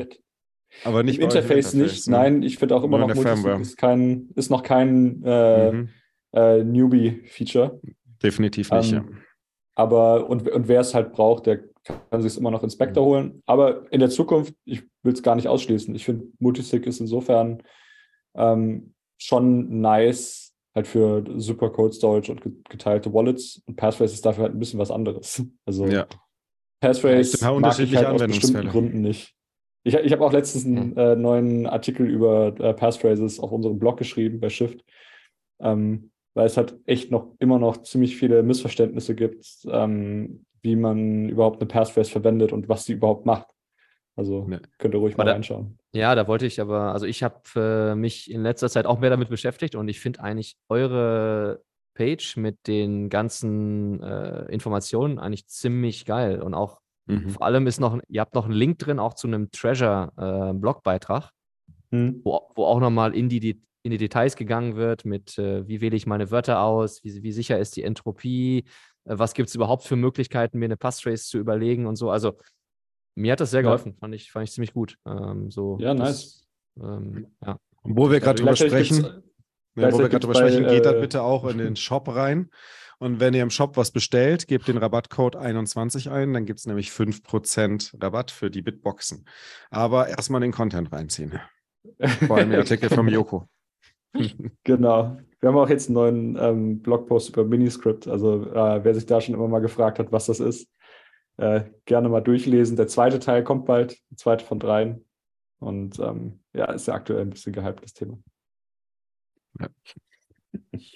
Aber 0.85 1.03
nicht 1.03 1.19
Im 1.19 1.25
Interface, 1.25 1.75
Interface 1.75 1.75
nicht. 1.75 2.09
Ne? 2.09 2.17
Nein, 2.17 2.43
ich 2.45 2.59
finde 2.59 2.77
auch 2.77 2.85
immer 2.85 2.99
Nur 2.99 3.09
noch 3.09 3.17
Multisig 3.17 3.61
ist, 3.61 3.77
kein, 3.77 4.29
ist 4.37 4.49
noch 4.51 4.63
kein 4.63 5.21
äh, 5.25 5.73
mhm. 5.73 5.89
äh, 6.33 6.63
Newbie-Feature. 6.63 7.81
Definitiv 8.23 8.71
nicht, 8.71 8.93
ähm, 8.93 9.09
ja. 9.11 9.19
Aber, 9.75 10.31
und, 10.31 10.49
und 10.49 10.69
wer 10.69 10.81
es 10.81 10.95
halt 10.95 11.13
braucht, 11.13 11.47
der 11.47 11.65
kann 12.11 12.23
sich 12.23 12.39
immer 12.39 12.53
noch 12.53 12.63
Inspector 12.63 13.05
mhm. 13.05 13.09
holen. 13.09 13.43
Aber 13.47 13.93
in 13.93 13.99
der 13.99 14.11
Zukunft, 14.11 14.55
ich 14.65 14.85
will 15.03 15.15
es 15.15 15.23
gar 15.25 15.35
nicht 15.35 15.49
ausschließen. 15.49 15.93
Ich 15.97 16.05
finde, 16.05 16.27
Multisig 16.39 16.87
ist 16.87 17.01
insofern 17.01 17.61
ähm, 18.37 18.95
schon 19.19 19.81
nice, 19.81 20.55
halt 20.75 20.87
für 20.87 21.25
super 21.37 21.71
Code 21.71 21.95
Storage 21.95 22.33
und 22.33 22.69
geteilte 22.69 23.13
Wallets. 23.13 23.63
Und 23.67 23.77
Passphrase 23.77 24.15
ist 24.15 24.27
dafür 24.27 24.45
halt 24.45 24.55
ein 24.55 24.59
bisschen 24.59 24.81
was 24.81 24.91
anderes. 24.91 25.43
Also 25.67 25.87
ja. 25.87 26.07
Passphrase 26.81 27.39
ja, 27.41 27.59
mag 27.59 27.79
ich 27.79 27.97
halt 27.97 28.07
aus 28.09 28.23
bestimmten 28.27 28.69
Gründen 28.69 29.01
nicht. 29.01 29.35
Ich, 29.85 29.95
ich 29.95 30.13
habe 30.13 30.25
auch 30.25 30.33
letztens 30.33 30.67
einen 30.67 30.97
äh, 30.97 31.15
neuen 31.15 31.67
Artikel 31.67 32.09
über 32.09 32.59
äh, 32.59 32.75
Passphrases 32.75 33.39
auf 33.39 33.53
unserem 33.53 33.79
Blog 33.79 33.99
geschrieben 33.99 34.41
bei 34.41 34.49
Shift, 34.49 34.85
ähm, 35.61 36.11
weil 36.35 36.47
es 36.47 36.57
halt 36.57 36.79
echt 36.87 37.11
noch 37.11 37.35
immer 37.39 37.59
noch 37.59 37.83
ziemlich 37.83 38.17
viele 38.17 38.43
Missverständnisse 38.43 39.15
gibt, 39.15 39.47
ähm, 39.67 40.45
wie 40.63 40.77
man 40.77 41.29
überhaupt 41.29 41.61
eine 41.61 41.69
Passphrase 41.69 42.11
verwendet 42.11 42.53
und 42.53 42.69
was 42.69 42.87
sie 42.87 42.95
überhaupt 42.95 43.27
macht. 43.27 43.49
Also 44.17 44.45
ne. 44.47 44.63
könnt 44.79 44.95
ihr 44.95 45.01
ruhig 45.01 45.17
mal 45.17 45.25
da, 45.25 45.33
reinschauen. 45.33 45.79
Ja, 45.95 46.17
da 46.17 46.27
wollte 46.27 46.45
ich 46.45 46.61
aber, 46.61 46.93
also 46.93 47.07
ich 47.07 47.23
habe 47.23 47.41
äh, 47.55 47.95
mich 47.95 48.29
in 48.29 48.43
letzter 48.43 48.69
Zeit 48.69 48.85
auch 48.85 48.99
mehr 48.99 49.11
damit 49.11 49.29
beschäftigt 49.29 49.77
und 49.77 49.87
ich 49.87 50.01
finde 50.01 50.21
eigentlich 50.21 50.57
eure 50.69 51.63
Page 51.95 52.37
mit 52.37 52.67
den 52.67 53.09
ganzen 53.09 54.03
äh, 54.03 54.45
Informationen 54.47 55.21
eigentlich 55.21 55.47
ziemlich 55.47 56.05
geil 56.05 56.43
und 56.43 56.53
auch 56.53 56.81
mhm. 57.07 57.31
vor 57.31 57.47
allem 57.47 57.69
ist 57.69 57.79
noch, 57.79 58.01
ihr 58.09 58.21
habt 58.21 58.35
noch 58.35 58.47
einen 58.47 58.55
Link 58.55 58.81
drin, 58.81 58.99
auch 58.99 59.15
zu 59.15 59.29
einem 59.29 59.53
Treasure-Blogbeitrag, 59.53 61.31
äh, 61.93 61.97
mhm. 61.97 62.21
wo, 62.25 62.41
wo 62.57 62.65
auch 62.65 62.81
nochmal 62.81 63.15
in 63.15 63.29
die, 63.29 63.63
in 63.85 63.91
die 63.93 63.99
Details 63.99 64.35
gegangen 64.35 64.75
wird 64.75 65.05
mit, 65.05 65.39
äh, 65.39 65.69
wie 65.69 65.81
wähle 65.81 65.95
ich 65.95 66.07
meine 66.07 66.33
Wörter 66.33 66.61
aus, 66.61 67.05
wie, 67.05 67.23
wie 67.23 67.33
sicher 67.33 67.61
ist 67.61 67.77
die 67.77 67.85
Entropie, 67.85 68.65
äh, 69.05 69.17
was 69.17 69.33
gibt 69.33 69.49
es 69.49 69.55
überhaupt 69.55 69.85
für 69.85 69.95
Möglichkeiten, 69.95 70.59
mir 70.59 70.65
eine 70.65 70.77
Passtrace 70.77 71.29
zu 71.29 71.39
überlegen 71.39 71.87
und 71.87 71.95
so. 71.95 72.11
Also 72.11 72.37
mir 73.15 73.33
hat 73.33 73.41
das 73.41 73.51
sehr 73.51 73.63
geholfen, 73.63 73.93
ja. 73.93 73.99
fand, 74.01 74.15
ich, 74.15 74.31
fand 74.31 74.49
ich 74.49 74.53
ziemlich 74.55 74.73
gut. 74.73 74.99
Ähm, 75.07 75.51
so, 75.51 75.79
ja, 75.81 75.95
nice. 75.95 76.47
ähm, 76.81 77.29
ja. 77.45 77.59
wo 77.83 78.11
wir 78.11 78.21
gerade 78.21 78.41
drüber 78.41 78.57
sprechen, 78.57 79.23
ja, 79.77 79.93
wo 79.93 79.99
wir 79.99 80.09
gerade 80.09 80.21
drüber 80.21 80.35
sprechen, 80.35 80.67
geht 80.67 80.87
dann 80.87 80.97
äh, 80.97 81.01
bitte 81.01 81.23
auch 81.23 81.47
in 81.47 81.59
den 81.59 81.77
Shop 81.77 82.09
rein. 82.09 82.51
Und 82.99 83.21
wenn 83.21 83.35
ihr 83.35 83.43
im 83.43 83.51
Shop 83.51 83.77
was 83.77 83.91
bestellt, 83.91 84.47
gebt 84.47 84.69
den 84.69 84.79
Rabattcode 84.79 85.37
21 85.37 86.11
ein, 86.11 86.33
dann 86.33 86.47
gibt 86.47 86.61
es 86.61 86.67
nämlich 86.67 86.91
5% 86.91 88.03
Rabatt 88.03 88.31
für 88.31 88.51
die 88.51 88.63
Bitboxen. 88.63 89.27
Aber 89.71 90.09
erstmal 90.09 90.41
den 90.41 90.53
Content 90.53 90.93
reinziehen. 90.93 91.41
Vor 92.27 92.37
allem 92.37 92.51
den 92.51 92.61
Artikel 92.61 92.89
vom 92.89 93.09
Joko. 93.09 93.49
genau. 94.65 95.19
Wir 95.41 95.49
haben 95.49 95.59
auch 95.59 95.69
jetzt 95.69 95.89
einen 95.89 95.95
neuen 95.95 96.39
ähm, 96.41 96.79
Blogpost 96.81 97.31
über 97.31 97.45
Miniscript. 97.45 98.09
Also 98.09 98.45
äh, 98.47 98.85
wer 98.85 98.95
sich 98.95 99.05
da 99.05 99.21
schon 99.21 99.35
immer 99.35 99.49
mal 99.49 99.59
gefragt 99.59 99.99
hat, 99.99 100.13
was 100.13 100.27
das 100.27 100.41
ist, 100.41 100.69
äh, 101.37 101.65
gerne 101.85 102.09
mal 102.09 102.21
durchlesen. 102.21 102.77
Der 102.77 102.89
zweite 102.89 103.19
Teil 103.19 103.45
kommt 103.45 103.67
bald, 103.67 103.99
der 104.11 104.17
zweite 104.17 104.45
von 104.45 104.59
dreien. 104.59 105.05
Und 105.59 105.99
ähm, 105.99 106.41
ja, 106.53 106.67
ist 106.73 106.87
ja 106.87 106.95
aktuell 106.95 107.23
ein 107.23 107.31
bisschen 107.31 107.53
gehypt, 107.53 107.83
das 107.83 107.95
Thema. 107.95 108.19
Ja. 109.59 109.69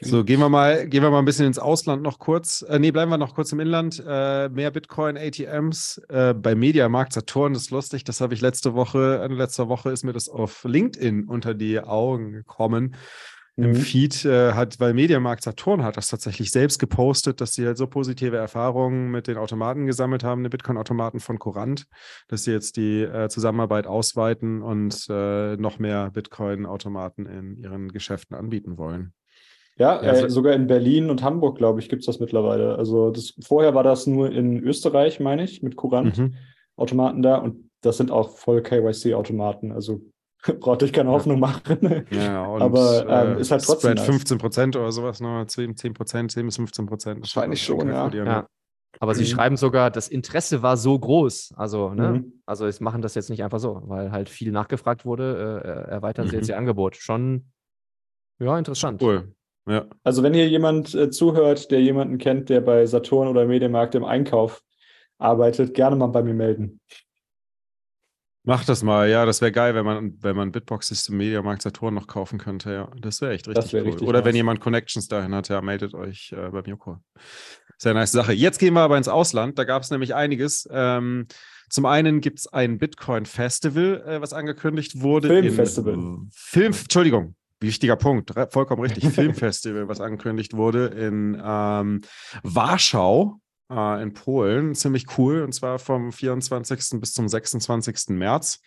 So, 0.02 0.24
gehen 0.24 0.38
wir 0.40 0.48
mal, 0.48 0.88
gehen 0.88 1.02
wir 1.02 1.10
mal 1.10 1.18
ein 1.18 1.24
bisschen 1.24 1.46
ins 1.46 1.58
Ausland 1.58 2.02
noch 2.02 2.18
kurz. 2.18 2.62
Äh, 2.62 2.78
nee, 2.78 2.90
bleiben 2.90 3.10
wir 3.10 3.18
noch 3.18 3.34
kurz 3.34 3.52
im 3.52 3.60
Inland. 3.60 4.02
Äh, 4.06 4.48
mehr 4.48 4.70
Bitcoin-ATMs 4.70 6.02
äh, 6.08 6.34
bei 6.34 6.54
Mediamarkt 6.54 7.12
Saturn. 7.12 7.54
Das 7.54 7.62
ist 7.62 7.70
lustig. 7.70 8.04
Das 8.04 8.20
habe 8.20 8.34
ich 8.34 8.40
letzte 8.40 8.74
Woche, 8.74 9.20
Ende 9.22 9.36
letzter 9.36 9.68
Woche 9.68 9.90
ist 9.90 10.04
mir 10.04 10.12
das 10.12 10.28
auf 10.28 10.64
LinkedIn 10.64 11.24
unter 11.28 11.54
die 11.54 11.80
Augen 11.80 12.32
gekommen 12.32 12.94
im 13.58 13.70
mhm. 13.70 13.74
Feed 13.74 14.24
äh, 14.24 14.52
hat, 14.52 14.78
weil 14.78 14.94
Mediamarkt 14.94 15.42
Saturn 15.42 15.82
hat 15.82 15.96
das 15.96 16.06
tatsächlich 16.06 16.52
selbst 16.52 16.78
gepostet, 16.78 17.40
dass 17.40 17.54
sie 17.54 17.66
halt 17.66 17.76
so 17.76 17.88
positive 17.88 18.36
Erfahrungen 18.36 19.10
mit 19.10 19.26
den 19.26 19.36
Automaten 19.36 19.84
gesammelt 19.86 20.22
haben, 20.22 20.44
den 20.44 20.50
Bitcoin-Automaten 20.50 21.18
von 21.18 21.40
Courant, 21.40 21.86
dass 22.28 22.44
sie 22.44 22.52
jetzt 22.52 22.76
die 22.76 23.02
äh, 23.02 23.28
Zusammenarbeit 23.28 23.88
ausweiten 23.88 24.62
und 24.62 25.08
äh, 25.10 25.56
noch 25.56 25.80
mehr 25.80 26.12
Bitcoin-Automaten 26.12 27.26
in 27.26 27.56
ihren 27.56 27.88
Geschäften 27.88 28.36
anbieten 28.36 28.78
wollen. 28.78 29.12
Ja, 29.76 30.02
ja 30.04 30.12
äh, 30.12 30.30
sogar 30.30 30.52
in 30.52 30.68
Berlin 30.68 31.10
und 31.10 31.24
Hamburg, 31.24 31.58
glaube 31.58 31.80
ich, 31.80 31.88
gibt 31.88 32.00
es 32.00 32.06
das 32.06 32.20
mittlerweile. 32.20 32.76
Also 32.76 33.10
das, 33.10 33.34
vorher 33.42 33.74
war 33.74 33.82
das 33.82 34.06
nur 34.06 34.30
in 34.30 34.62
Österreich, 34.62 35.18
meine 35.18 35.42
ich, 35.42 35.64
mit 35.64 35.74
Courant-Automaten 35.74 37.18
mhm. 37.18 37.22
da 37.22 37.38
und 37.38 37.70
das 37.80 37.96
sind 37.96 38.12
auch 38.12 38.30
voll 38.30 38.62
KYC-Automaten. 38.62 39.72
Also 39.72 40.00
braucht 40.60 40.82
euch 40.82 40.92
keine 40.92 41.10
Hoffnung 41.10 41.40
machen. 41.40 42.06
Ja, 42.10 42.46
und, 42.46 42.62
aber 42.62 43.06
ähm, 43.08 43.36
äh, 43.36 43.40
ist 43.40 43.50
halt 43.50 43.64
trotzdem. 43.64 43.96
Spread 43.96 44.06
15 44.06 44.38
Prozent 44.38 44.76
oder 44.76 44.92
sowas, 44.92 45.20
ne? 45.20 45.44
10, 45.46 45.76
10 45.76 45.94
Prozent, 45.94 46.32
10 46.32 46.46
bis 46.46 46.56
15 46.56 46.86
Prozent. 46.86 47.20
Wahrscheinlich 47.20 47.62
schon, 47.62 47.88
ja. 47.88 48.08
ja. 48.08 48.48
Aber 49.00 49.14
sie 49.14 49.22
mhm. 49.22 49.28
schreiben 49.28 49.56
sogar, 49.56 49.90
das 49.90 50.08
Interesse 50.08 50.62
war 50.62 50.76
so 50.76 50.98
groß. 50.98 51.54
Also, 51.56 51.94
ne? 51.94 52.12
Mhm. 52.12 52.32
also 52.46 52.66
es 52.66 52.80
machen 52.80 53.02
das 53.02 53.14
jetzt 53.14 53.30
nicht 53.30 53.44
einfach 53.44 53.60
so, 53.60 53.82
weil 53.84 54.10
halt 54.10 54.28
viel 54.28 54.50
nachgefragt 54.50 55.04
wurde, 55.04 55.62
äh, 55.64 55.90
erweitern 55.90 56.26
mhm. 56.26 56.30
sie 56.30 56.36
jetzt 56.36 56.48
ihr 56.48 56.58
Angebot. 56.58 56.96
Schon, 56.96 57.50
ja, 58.40 58.58
interessant. 58.58 59.02
Cool. 59.02 59.34
Ja. 59.68 59.86
Also, 60.02 60.22
wenn 60.22 60.34
hier 60.34 60.48
jemand 60.48 60.94
äh, 60.94 61.10
zuhört, 61.10 61.70
der 61.70 61.82
jemanden 61.82 62.18
kennt, 62.18 62.48
der 62.48 62.60
bei 62.60 62.86
Saturn 62.86 63.28
oder 63.28 63.46
Medienmarkt 63.46 63.94
im 63.94 64.04
Einkauf 64.04 64.62
arbeitet, 65.18 65.74
gerne 65.74 65.96
mal 65.96 66.06
bei 66.06 66.22
mir 66.22 66.34
melden. 66.34 66.80
Mach 68.48 68.64
das 68.64 68.82
mal, 68.82 69.10
ja, 69.10 69.26
das 69.26 69.42
wäre 69.42 69.52
geil, 69.52 69.74
wenn 69.74 69.84
man, 69.84 70.14
wenn 70.22 70.34
man 70.34 70.52
Bitbox 70.52 70.88
System 70.88 71.18
Media 71.18 71.42
Markt 71.42 71.60
Saturn 71.60 71.92
noch 71.92 72.06
kaufen 72.06 72.38
könnte, 72.38 72.72
ja. 72.72 72.90
Das 72.98 73.20
wäre 73.20 73.34
echt 73.34 73.46
richtig 73.46 73.74
wär 73.74 73.82
cool. 73.82 73.88
Richtig 73.88 74.08
Oder 74.08 74.20
nice. 74.20 74.24
wenn 74.24 74.36
jemand 74.36 74.60
Connections 74.60 75.06
dahin 75.06 75.34
hat, 75.34 75.50
ja, 75.50 75.60
meldet 75.60 75.92
euch 75.92 76.32
äh, 76.32 76.48
beim 76.48 76.64
Joko. 76.64 76.96
Sehr 77.76 77.92
nice 77.92 78.10
Sache. 78.10 78.32
Jetzt 78.32 78.58
gehen 78.58 78.72
wir 78.72 78.80
aber 78.80 78.96
ins 78.96 79.06
Ausland, 79.06 79.58
da 79.58 79.64
gab 79.64 79.82
es 79.82 79.90
nämlich 79.90 80.14
einiges. 80.14 80.66
Ähm, 80.72 81.26
zum 81.68 81.84
einen 81.84 82.22
gibt 82.22 82.38
es 82.38 82.46
ein 82.46 82.78
Bitcoin-Festival, 82.78 84.02
äh, 84.06 84.22
was 84.22 84.32
angekündigt 84.32 85.02
wurde. 85.02 85.28
Filmfestival. 85.28 85.98
Film, 86.32 86.72
Entschuldigung, 86.72 87.34
wichtiger 87.60 87.96
Punkt, 87.96 88.32
vollkommen 88.48 88.80
richtig. 88.80 89.08
Filmfestival, 89.12 89.88
was 89.88 90.00
angekündigt 90.00 90.56
wurde 90.56 90.86
in 90.86 91.38
ähm, 91.44 92.00
Warschau 92.42 93.42
äh, 93.70 94.02
in 94.02 94.12
Polen. 94.12 94.74
Ziemlich 94.74 95.18
cool. 95.18 95.42
Und 95.42 95.52
zwar 95.52 95.78
vom 95.78 96.12
24. 96.12 97.00
bis 97.00 97.12
zum 97.12 97.28
26. 97.28 98.10
März. 98.10 98.60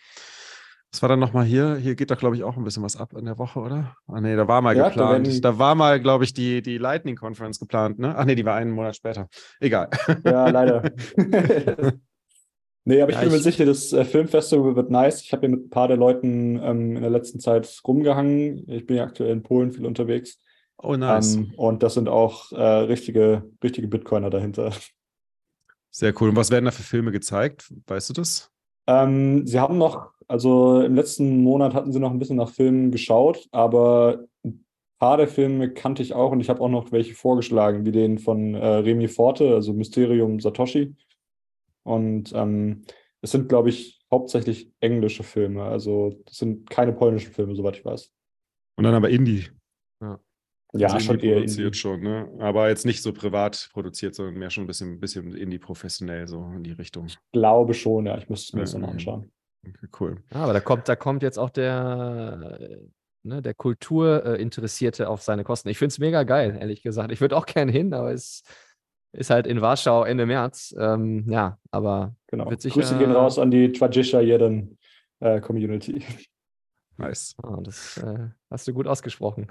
Was 0.92 1.00
war 1.00 1.08
dann 1.08 1.20
nochmal 1.20 1.46
hier? 1.46 1.76
Hier 1.76 1.94
geht 1.94 2.10
doch, 2.10 2.18
glaube 2.18 2.36
ich, 2.36 2.44
auch 2.44 2.58
ein 2.58 2.64
bisschen 2.64 2.82
was 2.82 2.96
ab 2.96 3.14
in 3.14 3.24
der 3.24 3.38
Woche, 3.38 3.60
oder? 3.60 3.96
Ah, 4.06 4.20
nee, 4.20 4.36
da 4.36 4.46
war 4.46 4.60
mal 4.60 4.76
ja, 4.76 4.88
geplant. 4.88 5.26
Da, 5.26 5.52
da, 5.52 5.58
war 5.58 5.74
mal, 5.74 5.98
glaube 5.98 6.24
ich, 6.24 6.34
die, 6.34 6.60
die 6.60 6.76
Lightning 6.76 7.16
Conference 7.16 7.58
geplant, 7.58 7.98
ne? 7.98 8.14
Ach 8.14 8.26
nee, 8.26 8.34
die 8.34 8.44
war 8.44 8.56
einen 8.56 8.72
Monat 8.72 8.96
später. 8.96 9.28
Egal. 9.58 9.88
Ja, 10.22 10.50
leider. 10.50 10.82
nee, 12.84 13.00
aber 13.00 13.10
ich 13.10 13.16
ja, 13.16 13.22
bin 13.22 13.32
mir 13.32 13.38
sicher, 13.38 13.64
das 13.64 13.94
äh, 13.94 14.04
Filmfestival 14.04 14.76
wird 14.76 14.90
nice. 14.90 15.22
Ich 15.22 15.32
habe 15.32 15.40
hier 15.40 15.56
mit 15.56 15.64
ein 15.64 15.70
paar 15.70 15.88
der 15.88 15.96
Leuten 15.96 16.60
ähm, 16.62 16.96
in 16.96 17.00
der 17.00 17.10
letzten 17.10 17.40
Zeit 17.40 17.80
rumgehangen. 17.86 18.68
Ich 18.68 18.84
bin 18.84 18.98
ja 18.98 19.04
aktuell 19.04 19.30
in 19.30 19.42
Polen 19.42 19.72
viel 19.72 19.86
unterwegs. 19.86 20.42
Oh, 20.82 20.96
nice. 20.96 21.36
Ähm, 21.36 21.52
und 21.56 21.82
das 21.82 21.94
sind 21.94 22.08
auch 22.08 22.50
äh, 22.52 22.62
richtige, 22.62 23.48
richtige 23.62 23.88
Bitcoiner 23.88 24.30
dahinter. 24.30 24.72
Sehr 25.90 26.12
cool. 26.20 26.30
Und 26.30 26.36
was 26.36 26.50
werden 26.50 26.64
da 26.64 26.70
für 26.70 26.82
Filme 26.82 27.12
gezeigt? 27.12 27.72
Weißt 27.86 28.08
du 28.10 28.14
das? 28.14 28.50
Ähm, 28.86 29.46
sie 29.46 29.60
haben 29.60 29.78
noch 29.78 30.12
Also 30.26 30.80
im 30.80 30.94
letzten 30.94 31.42
Monat 31.42 31.74
hatten 31.74 31.92
sie 31.92 32.00
noch 32.00 32.10
ein 32.10 32.18
bisschen 32.18 32.38
nach 32.38 32.48
Filmen 32.48 32.90
geschaut, 32.90 33.46
aber 33.52 34.24
ein 34.44 34.64
paar 34.98 35.18
der 35.18 35.28
Filme 35.28 35.72
kannte 35.72 36.02
ich 36.02 36.14
auch 36.14 36.32
und 36.32 36.40
ich 36.40 36.48
habe 36.48 36.60
auch 36.60 36.68
noch 36.70 36.90
welche 36.92 37.14
vorgeschlagen, 37.14 37.84
wie 37.84 37.92
den 37.92 38.18
von 38.18 38.54
äh, 38.54 38.66
Remy 38.66 39.08
Forte, 39.08 39.54
also 39.54 39.72
Mysterium 39.72 40.40
Satoshi. 40.40 40.96
Und 41.84 42.32
ähm, 42.34 42.82
es 43.20 43.32
sind, 43.32 43.48
glaube 43.48 43.68
ich, 43.68 44.00
hauptsächlich 44.10 44.72
englische 44.80 45.22
Filme. 45.22 45.64
Also 45.64 46.18
das 46.24 46.38
sind 46.38 46.70
keine 46.70 46.92
polnischen 46.92 47.32
Filme, 47.32 47.54
soweit 47.54 47.76
ich 47.76 47.84
weiß. 47.84 48.10
Und 48.76 48.84
dann 48.84 48.94
aber 48.94 49.10
Indie. 49.10 49.48
Ja, 50.72 50.88
ja 50.88 50.94
also 50.94 51.06
schon 51.06 51.20
eher 51.20 51.34
produziert 51.34 51.66
Indie. 51.66 51.78
schon, 51.78 52.00
ne? 52.00 52.28
Aber 52.38 52.68
jetzt 52.68 52.86
nicht 52.86 53.02
so 53.02 53.12
privat 53.12 53.68
produziert, 53.72 54.14
sondern 54.14 54.36
mehr 54.36 54.50
schon 54.50 54.64
ein 54.64 54.66
bisschen, 54.66 55.00
bisschen 55.00 55.34
Indie-professionell, 55.34 56.26
so 56.26 56.50
in 56.54 56.64
die 56.64 56.72
Richtung. 56.72 57.06
Ich 57.06 57.18
glaube 57.32 57.74
schon, 57.74 58.06
ja. 58.06 58.16
Ich 58.16 58.28
müsste 58.28 58.48
es 58.48 58.52
mir 58.54 58.60
ja, 58.60 58.64
jetzt 58.64 58.72
nochmal 58.74 58.90
anschauen. 58.90 59.30
Okay, 59.66 59.88
cool. 60.00 60.22
Ja, 60.32 60.40
aber 60.40 60.52
da 60.54 60.60
kommt, 60.60 60.88
da 60.88 60.96
kommt 60.96 61.22
jetzt 61.22 61.38
auch 61.38 61.50
der, 61.50 62.80
ne, 63.22 63.42
der 63.42 63.54
Kulturinteressierte 63.54 65.08
auf 65.08 65.22
seine 65.22 65.44
Kosten. 65.44 65.68
Ich 65.68 65.78
finde 65.78 65.92
es 65.92 65.98
mega 65.98 66.22
geil, 66.22 66.56
ehrlich 66.58 66.82
gesagt. 66.82 67.12
Ich 67.12 67.20
würde 67.20 67.36
auch 67.36 67.46
gerne 67.46 67.70
hin, 67.70 67.92
aber 67.92 68.12
es 68.12 68.42
ist 69.12 69.30
halt 69.30 69.46
in 69.46 69.60
Warschau 69.60 70.04
Ende 70.04 70.24
März. 70.24 70.74
Ähm, 70.78 71.30
ja, 71.30 71.58
aber 71.70 72.16
genau. 72.28 72.48
Wird 72.48 72.62
sicher, 72.62 72.80
Grüße 72.80 72.98
gehen 72.98 73.12
raus 73.12 73.38
an 73.38 73.50
die 73.50 73.70
Twajisha 73.72 74.20
Jeden 74.20 74.78
äh, 75.20 75.40
Community. 75.40 76.02
Nice. 76.96 77.34
Oh, 77.42 77.56
das 77.62 77.98
äh, 77.98 78.28
hast 78.50 78.68
du 78.68 78.74
gut 78.74 78.86
ausgesprochen. 78.86 79.50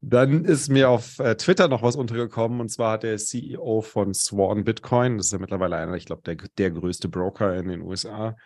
Dann 0.00 0.44
ist 0.44 0.68
mir 0.68 0.90
auf 0.90 1.18
äh, 1.18 1.36
Twitter 1.36 1.68
noch 1.68 1.82
was 1.82 1.96
untergekommen 1.96 2.60
und 2.60 2.68
zwar 2.68 2.92
hat 2.92 3.02
der 3.02 3.16
CEO 3.16 3.80
von 3.80 4.14
Swan 4.14 4.64
Bitcoin, 4.64 5.16
das 5.16 5.26
ist 5.26 5.32
ja 5.32 5.38
mittlerweile 5.38 5.76
einer, 5.76 5.94
ich 5.94 6.06
glaube, 6.06 6.22
der, 6.22 6.36
der 6.58 6.70
größte 6.70 7.08
Broker 7.08 7.56
in 7.56 7.68
den 7.68 7.82
USA, 7.82 8.36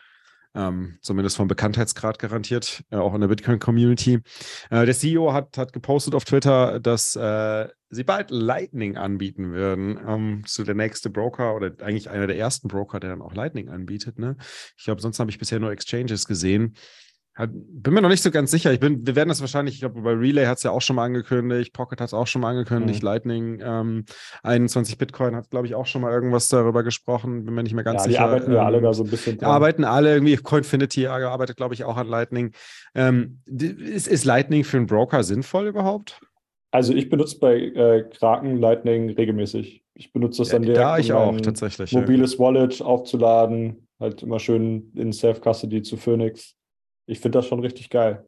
ähm, 0.54 0.98
zumindest 1.00 1.36
vom 1.36 1.48
Bekanntheitsgrad 1.48 2.18
garantiert, 2.18 2.82
äh, 2.90 2.96
auch 2.96 3.14
in 3.14 3.20
der 3.20 3.28
Bitcoin-Community. 3.28 4.20
Äh, 4.70 4.86
der 4.86 4.94
CEO 4.94 5.32
hat, 5.32 5.56
hat 5.58 5.72
gepostet 5.72 6.14
auf 6.14 6.24
Twitter, 6.24 6.80
dass 6.80 7.14
äh, 7.14 7.68
sie 7.88 8.04
bald 8.04 8.30
Lightning 8.30 8.96
anbieten 8.96 9.52
würden. 9.52 9.98
Ähm, 10.06 10.42
so 10.46 10.64
der 10.64 10.74
nächste 10.74 11.10
Broker 11.10 11.54
oder 11.54 11.72
eigentlich 11.80 12.10
einer 12.10 12.26
der 12.26 12.36
ersten 12.36 12.68
Broker, 12.68 13.00
der 13.00 13.10
dann 13.10 13.22
auch 13.22 13.34
Lightning 13.34 13.68
anbietet. 13.68 14.18
Ne? 14.18 14.36
Ich 14.76 14.84
glaube, 14.84 15.00
sonst 15.00 15.20
habe 15.20 15.30
ich 15.30 15.38
bisher 15.38 15.60
nur 15.60 15.70
Exchanges 15.72 16.26
gesehen. 16.26 16.74
Bin 17.46 17.94
mir 17.94 18.02
noch 18.02 18.08
nicht 18.08 18.22
so 18.22 18.30
ganz 18.30 18.50
sicher. 18.50 18.72
Ich 18.72 18.80
bin, 18.80 19.06
wir 19.06 19.16
werden 19.16 19.28
das 19.28 19.40
wahrscheinlich, 19.40 19.74
ich 19.74 19.80
glaube, 19.80 20.00
bei 20.02 20.12
Relay 20.12 20.46
hat 20.46 20.58
es 20.58 20.64
ja 20.64 20.70
auch 20.70 20.82
schon 20.82 20.96
mal 20.96 21.04
angekündigt, 21.04 21.72
Pocket 21.72 22.00
hat 22.00 22.08
es 22.08 22.14
auch 22.14 22.26
schon 22.26 22.42
mal 22.42 22.50
angekündigt, 22.50 23.02
mhm. 23.02 23.06
Lightning 23.06 23.60
ähm, 23.62 24.04
21 24.42 24.98
Bitcoin 24.98 25.36
hat, 25.36 25.50
glaube 25.50 25.66
ich, 25.66 25.74
auch 25.74 25.86
schon 25.86 26.02
mal 26.02 26.12
irgendwas 26.12 26.48
darüber 26.48 26.82
gesprochen. 26.82 27.44
Bin 27.44 27.54
mir 27.54 27.62
nicht 27.62 27.74
mehr 27.74 27.84
ganz 27.84 28.04
ja, 28.04 28.10
sicher. 28.10 28.18
Die 28.18 28.24
arbeiten 28.24 28.52
ja 28.52 28.60
ähm, 28.60 28.66
alle 28.66 28.80
da 28.80 28.92
so 28.92 29.04
ein 29.04 29.10
bisschen 29.10 29.38
dran. 29.38 29.50
Arbeiten 29.50 29.84
alle 29.84 30.12
irgendwie, 30.12 30.36
Coinfinity 30.36 31.06
arbeitet, 31.06 31.56
glaube 31.56 31.74
ich, 31.74 31.84
auch 31.84 31.96
an 31.96 32.08
Lightning. 32.08 32.52
Ähm, 32.94 33.40
ist, 33.46 34.08
ist 34.08 34.24
Lightning 34.24 34.64
für 34.64 34.76
einen 34.76 34.86
Broker 34.86 35.22
sinnvoll 35.22 35.68
überhaupt? 35.68 36.20
Also 36.72 36.94
ich 36.94 37.08
benutze 37.08 37.38
bei 37.38 37.58
äh, 37.58 38.04
Kraken 38.10 38.58
Lightning 38.58 39.10
regelmäßig. 39.10 39.82
Ich 39.94 40.12
benutze 40.12 40.42
das 40.42 40.50
dann 40.50 40.62
direkt, 40.62 40.78
da 40.78 40.98
ich 40.98 41.12
um 41.12 41.18
auch 41.18 41.40
tatsächlich. 41.40 41.92
Mobiles 41.92 42.34
ja. 42.34 42.38
Wallet 42.38 42.80
aufzuladen, 42.80 43.88
halt 43.98 44.22
immer 44.22 44.38
schön 44.38 44.92
in 44.94 45.12
Self-Custody 45.12 45.82
zu 45.82 45.96
Phoenix 45.96 46.56
ich 47.10 47.20
finde 47.20 47.38
das 47.38 47.46
schon 47.46 47.60
richtig 47.60 47.90
geil. 47.90 48.26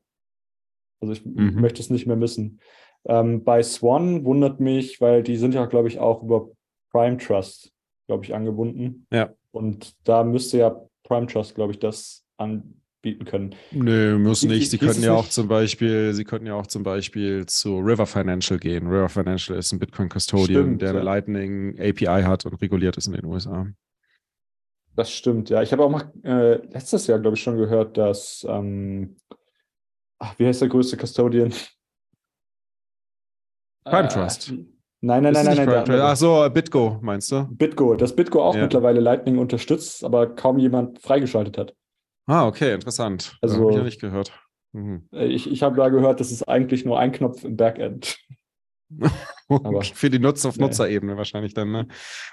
Also 1.01 1.13
ich 1.15 1.25
mhm. 1.25 1.61
möchte 1.61 1.81
es 1.81 1.91
nicht 1.91 2.07
mehr 2.07 2.17
missen. 2.17 2.61
Ähm, 3.05 3.43
bei 3.45 3.63
Swan 3.63 4.25
wundert 4.25 4.61
mich, 4.61 5.01
weil 5.01 5.23
die 5.23 5.37
sind 5.37 5.55
ja, 5.55 5.67
glaube 5.67 5.89
ich, 5.89 5.99
auch 5.99 6.23
über 6.23 6.49
Prime 6.91 7.17
Trust, 7.17 7.73
glaube 8.07 8.25
ich, 8.25 8.35
angebunden. 8.35 9.07
Ja. 9.13 9.33
Und 9.51 9.95
da 10.05 10.23
müsste 10.25 10.59
ja 10.59 10.81
Prime 11.05 11.27
Trust, 11.27 11.55
glaube 11.55 11.73
ich, 11.73 11.79
das 11.79 12.25
anbieten 12.37 13.25
können. 13.25 13.55
Nö, 13.73 14.19
muss 14.19 14.45
nicht. 14.45 14.71
Sie 14.71 14.79
könnten 14.79 15.03
ja 15.03 15.15
auch 15.15 15.29
zum 15.29 15.49
Beispiel, 15.49 16.13
Sie 16.15 16.25
könnten 16.25 16.47
ja 16.47 16.55
auch 16.55 16.69
zum 16.69 16.85
Beispiel 16.85 17.47
zu 17.47 17.79
River 17.79 18.07
Financial 18.07 18.59
gehen. 18.59 18.87
River 18.87 19.09
Financial 19.09 19.59
ist 19.59 19.73
ein 19.73 19.81
Bitcoin 19.81 20.09
Custodian, 20.09 20.63
Stimmt, 20.63 20.83
der 20.83 20.91
eine 20.91 21.03
Lightning 21.03 21.79
API 21.79 22.23
hat 22.23 22.47
und 22.47 22.55
reguliert 22.55 22.97
ist 22.97 23.09
in 23.09 23.15
den 23.15 23.25
USA. 23.25 23.67
Das 24.95 25.11
stimmt, 25.11 25.49
ja. 25.51 25.63
Ich 25.63 25.73
habe 25.73 25.85
auch 25.85 25.91
mal 25.91 26.13
äh, 26.23 26.57
letztes 26.67 27.07
Jahr, 27.07 27.19
glaube 27.19 27.37
ich, 27.37 27.43
schon 27.43 27.57
gehört, 27.57 27.97
dass, 27.97 28.47
ähm, 28.49 29.17
ach, 30.19 30.39
wie 30.39 30.47
heißt 30.47 30.61
der 30.61 30.69
größte 30.69 30.97
Custodian? 30.97 31.53
Prime 33.85 34.05
äh, 34.05 34.09
Trust. 34.09 34.53
Nein, 35.05 35.25
nein, 35.25 35.33
nein, 35.33 35.45
nein, 35.45 35.67
nein. 35.67 36.01
Ach 36.01 36.17
so, 36.17 36.49
BitGo 36.49 36.99
meinst 37.03 37.33
du? 37.33 37.49
BitGo, 37.51 37.97
dass 37.97 38.15
BitGo 38.15 38.41
auch 38.41 38.55
ja. 38.55 38.63
mittlerweile 38.63 39.01
Lightning 39.01 39.39
unterstützt, 39.39 40.05
aber 40.05 40.35
kaum 40.35 40.59
jemand 40.59 41.01
freigeschaltet 41.01 41.59
hat. 41.59 41.75
Ah, 42.27 42.47
okay, 42.47 42.75
interessant. 42.75 43.37
Also, 43.43 43.57
habe 43.57 43.71
ich 43.71 43.77
ja 43.77 43.83
nicht 43.83 44.01
gehört. 44.01 44.33
Mhm. 44.73 45.09
Äh, 45.13 45.27
ich, 45.27 45.51
ich 45.51 45.63
habe 45.63 45.77
da 45.77 45.89
gehört, 45.89 46.21
das 46.21 46.31
ist 46.31 46.45
eigentlich 46.45 46.85
nur 46.85 46.99
ein 46.99 47.11
Knopf 47.11 47.43
im 47.45 47.57
Backend. 47.57 48.19
Aber, 49.49 49.83
Für 49.83 50.09
die 50.09 50.19
Nutzer 50.19 50.49
auf 50.49 50.59
Nutzerebene 50.59 51.17
wahrscheinlich 51.17 51.53
dann, 51.55 51.73
ne? 51.73 51.87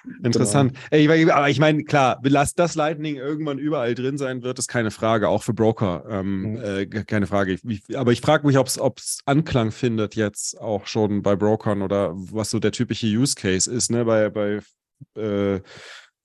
Genau. 0.03 0.17
Interessant. 0.23 0.73
Genau. 0.91 1.15
Ey, 1.15 1.31
aber 1.31 1.49
ich 1.49 1.59
meine, 1.59 1.83
klar, 1.83 2.19
lass 2.23 2.53
das 2.53 2.75
Lightning 2.75 3.15
irgendwann 3.15 3.57
überall 3.57 3.93
drin 3.93 4.17
sein 4.17 4.41
wird, 4.41 4.57
ist 4.57 4.67
keine 4.67 4.91
Frage, 4.91 5.27
auch 5.27 5.43
für 5.43 5.53
Broker. 5.53 6.05
Ähm, 6.09 6.53
mhm. 6.53 6.57
äh, 6.63 6.85
keine 6.85 7.27
Frage. 7.27 7.57
Ich, 7.67 7.97
aber 7.97 8.11
ich 8.11 8.21
frage 8.21 8.47
mich, 8.47 8.57
ob 8.57 8.67
es 8.67 9.19
Anklang 9.25 9.71
findet 9.71 10.15
jetzt 10.15 10.59
auch 10.59 10.87
schon 10.87 11.21
bei 11.21 11.35
Brokern 11.35 11.81
oder 11.81 12.13
was 12.13 12.49
so 12.49 12.59
der 12.59 12.71
typische 12.71 13.07
Use 13.07 13.35
Case 13.35 13.69
ist, 13.69 13.91
ne? 13.91 14.05
Bei, 14.05 14.29
bei 14.29 14.59
äh, 15.15 15.59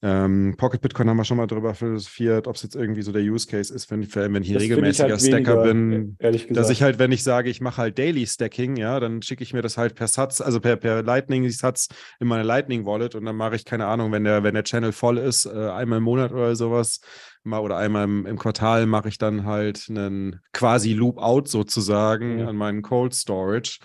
ähm, 0.07 0.55
Pocket 0.59 0.83
Bitcoin 0.83 1.09
haben 1.09 1.17
wir 1.17 1.25
schon 1.25 1.39
mal 1.39 1.47
darüber 1.47 1.73
philosophiert, 1.73 2.47
ob 2.47 2.57
es 2.57 2.63
jetzt 2.63 2.77
irgendwie 2.77 3.01
so 3.01 3.11
der 3.11 3.23
Use 3.23 3.47
Case 3.47 3.73
ist, 3.73 3.91
wenn, 3.91 4.03
wenn 4.15 4.43
ich 4.43 4.51
ein 4.51 4.59
regelmäßiger 4.59 5.09
halt 5.09 5.21
Stacker 5.23 5.65
weniger, 5.65 6.13
bin, 6.13 6.17
dass 6.51 6.69
ich 6.69 6.83
halt, 6.83 6.99
wenn 6.99 7.11
ich 7.11 7.23
sage, 7.23 7.49
ich 7.49 7.63
mache 7.63 7.79
halt 7.79 7.97
Daily 7.97 8.27
Stacking, 8.27 8.77
ja, 8.77 9.01
dann 9.01 9.23
schicke 9.23 9.43
ich 9.43 9.55
mir 9.55 9.63
das 9.63 9.79
halt 9.79 9.95
per 9.95 10.07
Satz, 10.07 10.43
also 10.43 10.61
per, 10.61 10.77
per 10.77 11.03
Lightning 11.03 11.49
Satz 11.49 11.89
in 12.21 12.29
meine 12.29 12.43
Lightning 12.43 12.85
Wallet 12.85 13.15
und 13.15 13.25
dann 13.25 13.37
mache 13.37 13.57
ich 13.57 13.65
keine 13.65 13.87
Ahnung, 13.87 14.13
wenn 14.13 14.25
der, 14.25 14.43
wenn 14.43 14.53
der 14.53 14.65
Channel 14.65 14.93
voll 14.93 15.17
ist, 15.17 15.47
äh, 15.47 15.71
einmal 15.71 15.97
im 15.97 16.05
Monat 16.05 16.33
oder 16.33 16.55
sowas, 16.55 17.01
mal 17.43 17.61
oder 17.61 17.79
einmal 17.79 18.05
im, 18.05 18.27
im 18.27 18.39
Quartal 18.39 18.85
mache 18.85 19.09
ich 19.09 19.17
dann 19.17 19.47
halt 19.47 19.87
einen 19.89 20.41
quasi 20.53 20.93
Loop 20.93 21.17
Out 21.17 21.49
sozusagen 21.49 22.41
ja. 22.41 22.49
an 22.49 22.57
meinen 22.57 22.83
Cold 22.83 23.15
Storage 23.15 23.79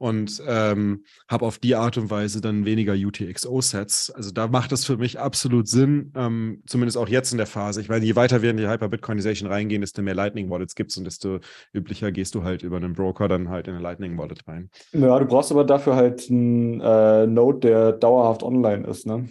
und 0.00 0.42
ähm, 0.46 1.04
habe 1.28 1.44
auf 1.44 1.58
die 1.58 1.74
Art 1.74 1.98
und 1.98 2.08
Weise 2.08 2.40
dann 2.40 2.64
weniger 2.64 2.94
UTXO-Sets. 2.94 4.10
Also 4.10 4.30
da 4.30 4.48
macht 4.48 4.72
es 4.72 4.86
für 4.86 4.96
mich 4.96 5.20
absolut 5.20 5.68
Sinn, 5.68 6.10
ähm, 6.16 6.62
zumindest 6.66 6.96
auch 6.96 7.08
jetzt 7.08 7.32
in 7.32 7.36
der 7.36 7.46
Phase. 7.46 7.82
Ich 7.82 7.90
meine, 7.90 8.06
je 8.06 8.16
weiter 8.16 8.40
wir 8.40 8.50
in 8.50 8.56
die 8.56 8.66
Hyper-Bitcoinization 8.66 9.50
reingehen, 9.50 9.82
desto 9.82 10.00
mehr 10.00 10.14
Lightning-Wallets 10.14 10.74
gibt 10.74 10.90
es 10.90 10.96
und 10.96 11.04
desto 11.04 11.40
üblicher 11.74 12.12
gehst 12.12 12.34
du 12.34 12.44
halt 12.44 12.62
über 12.62 12.78
einen 12.78 12.94
Broker 12.94 13.28
dann 13.28 13.50
halt 13.50 13.68
in 13.68 13.74
eine 13.74 13.82
Lightning-Wallet 13.82 14.48
rein. 14.48 14.70
Ja, 14.92 15.18
du 15.18 15.26
brauchst 15.26 15.52
aber 15.52 15.64
dafür 15.64 15.96
halt 15.96 16.30
einen 16.30 16.80
äh, 16.80 17.26
Node, 17.26 17.58
der 17.60 17.92
dauerhaft 17.92 18.42
online 18.42 18.86
ist. 18.86 19.06
Ne? 19.06 19.28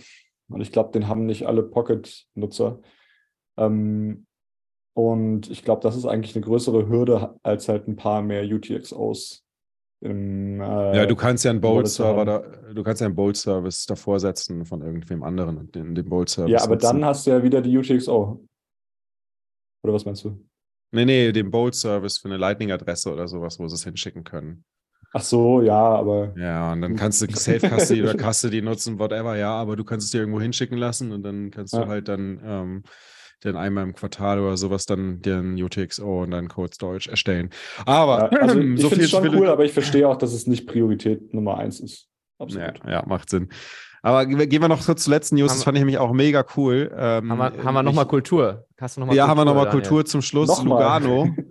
Und 0.50 0.62
ich 0.62 0.72
glaube, 0.72 0.92
den 0.92 1.08
haben 1.08 1.26
nicht 1.26 1.48
alle 1.48 1.64
Pocket-Nutzer. 1.64 2.80
Ähm, 3.58 4.28
und 4.94 5.50
ich 5.50 5.64
glaube, 5.64 5.82
das 5.82 5.96
ist 5.96 6.06
eigentlich 6.06 6.36
eine 6.36 6.46
größere 6.46 6.88
Hürde 6.88 7.40
als 7.42 7.68
halt 7.70 7.88
ein 7.88 7.96
paar 7.96 8.22
mehr 8.22 8.44
UTXOs 8.44 9.49
im, 10.02 10.62
äh, 10.62 10.98
ja, 10.98 11.06
du 11.06 11.16
kannst 11.16 11.44
ja 11.44 11.52
einen 11.52 11.60
Bolt-Server, 11.60 12.24
da, 12.24 12.40
du 12.74 12.84
kannst 12.84 13.02
ja 13.02 13.08
einen 13.08 13.16
Bolt-Service 13.16 13.86
davor 13.86 14.20
setzen 14.20 14.66
von 14.66 14.82
irgendwem 14.82 15.24
anderen 15.24 15.58
und 15.58 15.76
den, 15.76 15.94
den 15.94 16.08
Bolt-Service. 16.08 16.52
Ja, 16.52 16.62
aber 16.64 16.76
nutzen. 16.76 16.96
dann 16.96 17.06
hast 17.06 17.28
du 17.28 17.32
ja 17.32 17.44
wieder 17.44 17.62
die 17.62 17.78
UTXO. 17.78 18.46
Oder 19.84 19.94
was 19.94 20.06
meinst 20.06 20.24
du? 20.24 20.46
Nee, 20.92 21.06
nee, 21.06 21.32
den 21.32 21.52
Bolt-Service 21.52 22.18
für 22.18 22.30
eine 22.30 22.38
Lightning-Adresse 22.38 23.12
oder 23.12 23.28
sowas, 23.28 23.60
wo 23.60 23.68
sie 23.68 23.76
es 23.76 23.84
hinschicken 23.84 24.24
können. 24.24 24.64
Ach 25.12 25.22
so, 25.22 25.62
ja, 25.62 25.96
aber. 25.96 26.34
Ja, 26.38 26.72
und 26.72 26.82
dann 26.82 26.96
kannst 26.96 27.22
du 27.22 27.28
Safe 27.32 27.60
Custody 27.60 28.04
oder 28.04 28.16
Custody 28.32 28.62
nutzen, 28.62 29.00
whatever, 29.00 29.36
ja, 29.38 29.52
aber 29.52 29.76
du 29.76 29.84
kannst 29.84 30.06
es 30.06 30.12
dir 30.12 30.20
irgendwo 30.20 30.40
hinschicken 30.40 30.78
lassen 30.78 31.12
und 31.12 31.24
dann 31.24 31.52
kannst 31.52 31.74
ja. 31.74 31.84
du 31.84 31.88
halt 31.88 32.08
dann 32.08 32.40
ähm, 32.44 32.84
dann 33.42 33.56
einmal 33.56 33.84
im 33.84 33.94
Quartal 33.94 34.40
oder 34.40 34.58
sowas 34.58 34.86
dann 34.86 35.22
den 35.22 35.62
UTXO 35.62 36.24
und 36.24 36.32
dann 36.32 36.48
Code 36.48 36.74
Storage 36.74 37.10
erstellen. 37.10 37.50
Aber 37.86 38.30
ja, 38.32 38.40
also 38.40 38.60
ich 38.60 38.82
so 38.82 38.90
finde 38.90 39.06
es 39.06 39.12
schon 39.12 39.36
cool, 39.36 39.48
aber 39.48 39.66
ich 39.66 39.72
verstehe 39.72 40.08
auch, 40.08 40.18
dass 40.18 40.34
es 40.34 40.48
nicht 40.48 40.68
Priorität 40.68 41.34
Nummer 41.34 41.58
eins 41.58 41.80
ist. 41.80 42.08
Absolut. 42.38 42.80
Ja, 42.86 42.92
ja, 42.92 43.04
macht 43.06 43.30
Sinn. 43.30 43.50
Aber 44.02 44.26
gehen 44.26 44.62
wir 44.62 44.70
noch 44.70 44.86
kurz 44.86 45.04
zur 45.04 45.14
letzten 45.14 45.36
News. 45.36 45.52
das 45.52 45.64
fand 45.64 45.78
ich 45.78 45.82
nämlich 45.82 45.98
auch 45.98 46.14
mega 46.14 46.46
cool. 46.56 46.90
Ähm, 46.96 47.32
haben 47.32 47.38
wir, 47.38 47.64
haben 47.64 47.74
wir 47.74 47.84
nochmal 47.84 48.06
Kultur? 48.06 48.66
Hast 48.80 48.96
du 48.96 49.02
noch 49.02 49.08
mal 49.08 49.16
ja, 49.16 49.26
Kultur, 49.26 49.30
haben 49.30 49.48
wir 49.48 49.54
nochmal 49.54 49.70
Kultur 49.70 50.06
zum 50.06 50.22
Schluss. 50.22 50.48
Nochmal. 50.48 51.02
Lugano. 51.02 51.36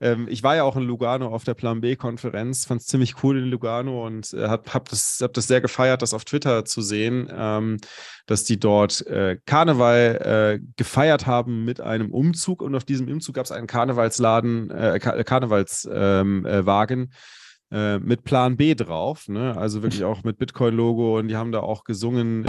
Ähm, 0.00 0.26
ich 0.30 0.42
war 0.42 0.56
ja 0.56 0.64
auch 0.64 0.76
in 0.76 0.82
Lugano 0.82 1.28
auf 1.28 1.44
der 1.44 1.54
Plan 1.54 1.80
B-Konferenz, 1.80 2.64
fand 2.64 2.80
es 2.80 2.86
ziemlich 2.86 3.22
cool 3.22 3.38
in 3.38 3.44
Lugano 3.44 4.06
und 4.06 4.32
äh, 4.32 4.48
habe 4.48 4.72
hab 4.72 4.88
das, 4.88 5.18
hab 5.22 5.34
das 5.34 5.46
sehr 5.46 5.60
gefeiert, 5.60 6.02
das 6.02 6.14
auf 6.14 6.24
Twitter 6.24 6.64
zu 6.64 6.80
sehen, 6.80 7.30
ähm, 7.32 7.76
dass 8.26 8.44
die 8.44 8.58
dort 8.58 9.06
äh, 9.06 9.38
Karneval 9.44 10.58
äh, 10.60 10.66
gefeiert 10.76 11.26
haben 11.26 11.64
mit 11.64 11.80
einem 11.80 12.10
Umzug 12.12 12.62
und 12.62 12.74
auf 12.74 12.84
diesem 12.84 13.08
Umzug 13.08 13.34
gab 13.34 13.44
es 13.44 13.52
einen 13.52 13.66
Karnevalsladen, 13.66 14.70
äh, 14.70 14.98
Kar 15.00 15.22
Karnevalswagen. 15.22 17.00
Ähm, 17.00 17.08
äh, 17.72 18.00
mit 18.00 18.24
Plan 18.24 18.56
B 18.56 18.74
drauf, 18.74 19.28
ne? 19.28 19.56
also 19.56 19.84
wirklich 19.84 20.02
auch 20.04 20.24
mit 20.24 20.38
Bitcoin-Logo 20.38 21.18
und 21.18 21.28
die 21.28 21.36
haben 21.36 21.52
da 21.52 21.60
auch 21.60 21.84
gesungen. 21.84 22.44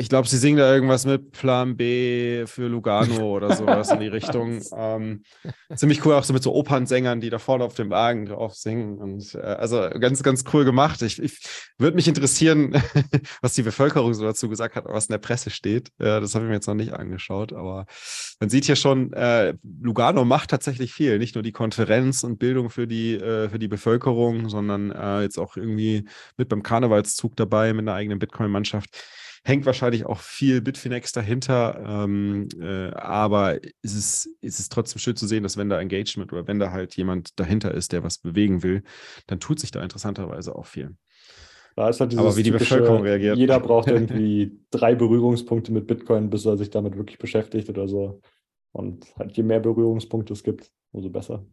Ich 0.00 0.08
glaube, 0.08 0.26
sie 0.26 0.38
singen 0.38 0.56
da 0.56 0.72
irgendwas 0.72 1.04
mit 1.04 1.32
Plan 1.32 1.76
B 1.76 2.46
für 2.46 2.68
Lugano 2.68 3.32
oder 3.36 3.54
sowas 3.54 3.90
in 3.90 4.00
die 4.00 4.08
Richtung. 4.08 4.62
Ähm, 4.74 5.24
ziemlich 5.74 6.04
cool 6.06 6.14
auch 6.14 6.24
so 6.24 6.32
mit 6.32 6.42
so 6.42 6.54
Opernsängern, 6.54 7.20
die 7.20 7.28
da 7.28 7.38
vorne 7.38 7.64
auf 7.64 7.74
dem 7.74 7.90
Wagen 7.90 8.24
drauf 8.24 8.54
singen. 8.54 8.98
Und 8.98 9.34
äh, 9.34 9.40
also 9.40 9.90
ganz, 10.00 10.22
ganz 10.22 10.44
cool 10.54 10.64
gemacht. 10.64 11.02
Ich, 11.02 11.22
ich 11.22 11.40
würde 11.76 11.96
mich 11.96 12.08
interessieren, 12.08 12.82
was 13.42 13.52
die 13.52 13.62
Bevölkerung 13.62 14.14
so 14.14 14.24
dazu 14.24 14.48
gesagt 14.48 14.74
hat, 14.74 14.86
was 14.86 15.06
in 15.06 15.12
der 15.12 15.18
Presse 15.18 15.50
steht. 15.50 15.88
Äh, 15.98 16.20
das 16.20 16.34
habe 16.34 16.46
ich 16.46 16.48
mir 16.48 16.54
jetzt 16.54 16.66
noch 16.66 16.74
nicht 16.74 16.94
angeschaut, 16.94 17.52
aber 17.52 17.84
man 18.40 18.48
sieht 18.48 18.64
hier 18.64 18.76
schon, 18.76 19.12
äh, 19.12 19.52
Lugano 19.82 20.24
macht 20.24 20.48
tatsächlich 20.48 20.94
viel. 20.94 21.18
Nicht 21.18 21.34
nur 21.34 21.42
die 21.42 21.52
Konferenz 21.52 22.24
und 22.24 22.38
Bildung 22.38 22.70
für 22.70 22.86
die, 22.86 23.16
äh, 23.16 23.50
für 23.50 23.58
die 23.58 23.68
Bevölkerung, 23.68 24.48
sondern 24.48 24.92
äh, 24.92 25.20
jetzt 25.20 25.38
auch 25.38 25.58
irgendwie 25.58 26.08
mit 26.38 26.48
beim 26.48 26.62
Karnevalszug 26.62 27.36
dabei, 27.36 27.74
mit 27.74 27.82
einer 27.82 27.94
eigenen 27.94 28.18
Bitcoin-Mannschaft 28.18 28.88
hängt 29.42 29.66
wahrscheinlich 29.66 30.06
auch 30.06 30.18
viel 30.18 30.60
Bitfinex 30.60 31.12
dahinter, 31.12 32.04
ähm, 32.04 32.48
äh, 32.60 32.90
aber 32.90 33.58
es 33.82 33.94
ist, 33.94 34.28
es 34.42 34.60
ist 34.60 34.72
trotzdem 34.72 34.98
schön 34.98 35.16
zu 35.16 35.26
sehen, 35.26 35.42
dass 35.42 35.56
wenn 35.56 35.68
da 35.68 35.80
Engagement 35.80 36.32
oder 36.32 36.46
wenn 36.46 36.58
da 36.58 36.72
halt 36.72 36.96
jemand 36.96 37.38
dahinter 37.38 37.72
ist, 37.72 37.92
der 37.92 38.02
was 38.02 38.18
bewegen 38.18 38.62
will, 38.62 38.82
dann 39.26 39.40
tut 39.40 39.58
sich 39.58 39.70
da 39.70 39.82
interessanterweise 39.82 40.54
auch 40.54 40.66
viel. 40.66 40.94
Da 41.76 41.88
ist 41.88 42.00
halt 42.00 42.16
aber 42.18 42.36
wie 42.36 42.42
die 42.42 42.50
typische, 42.50 42.74
Bevölkerung 42.74 43.02
reagiert. 43.02 43.38
Jeder 43.38 43.60
braucht 43.60 43.88
irgendwie 43.88 44.58
drei 44.70 44.94
Berührungspunkte 44.94 45.72
mit 45.72 45.86
Bitcoin, 45.86 46.28
bis 46.28 46.44
er 46.44 46.56
sich 46.56 46.70
damit 46.70 46.96
wirklich 46.96 47.18
beschäftigt 47.18 47.70
oder 47.70 47.88
so. 47.88 48.20
Und 48.72 49.06
halt 49.16 49.36
je 49.36 49.42
mehr 49.42 49.60
Berührungspunkte 49.60 50.32
es 50.32 50.42
gibt, 50.42 50.70
umso 50.92 51.10
besser. 51.10 51.46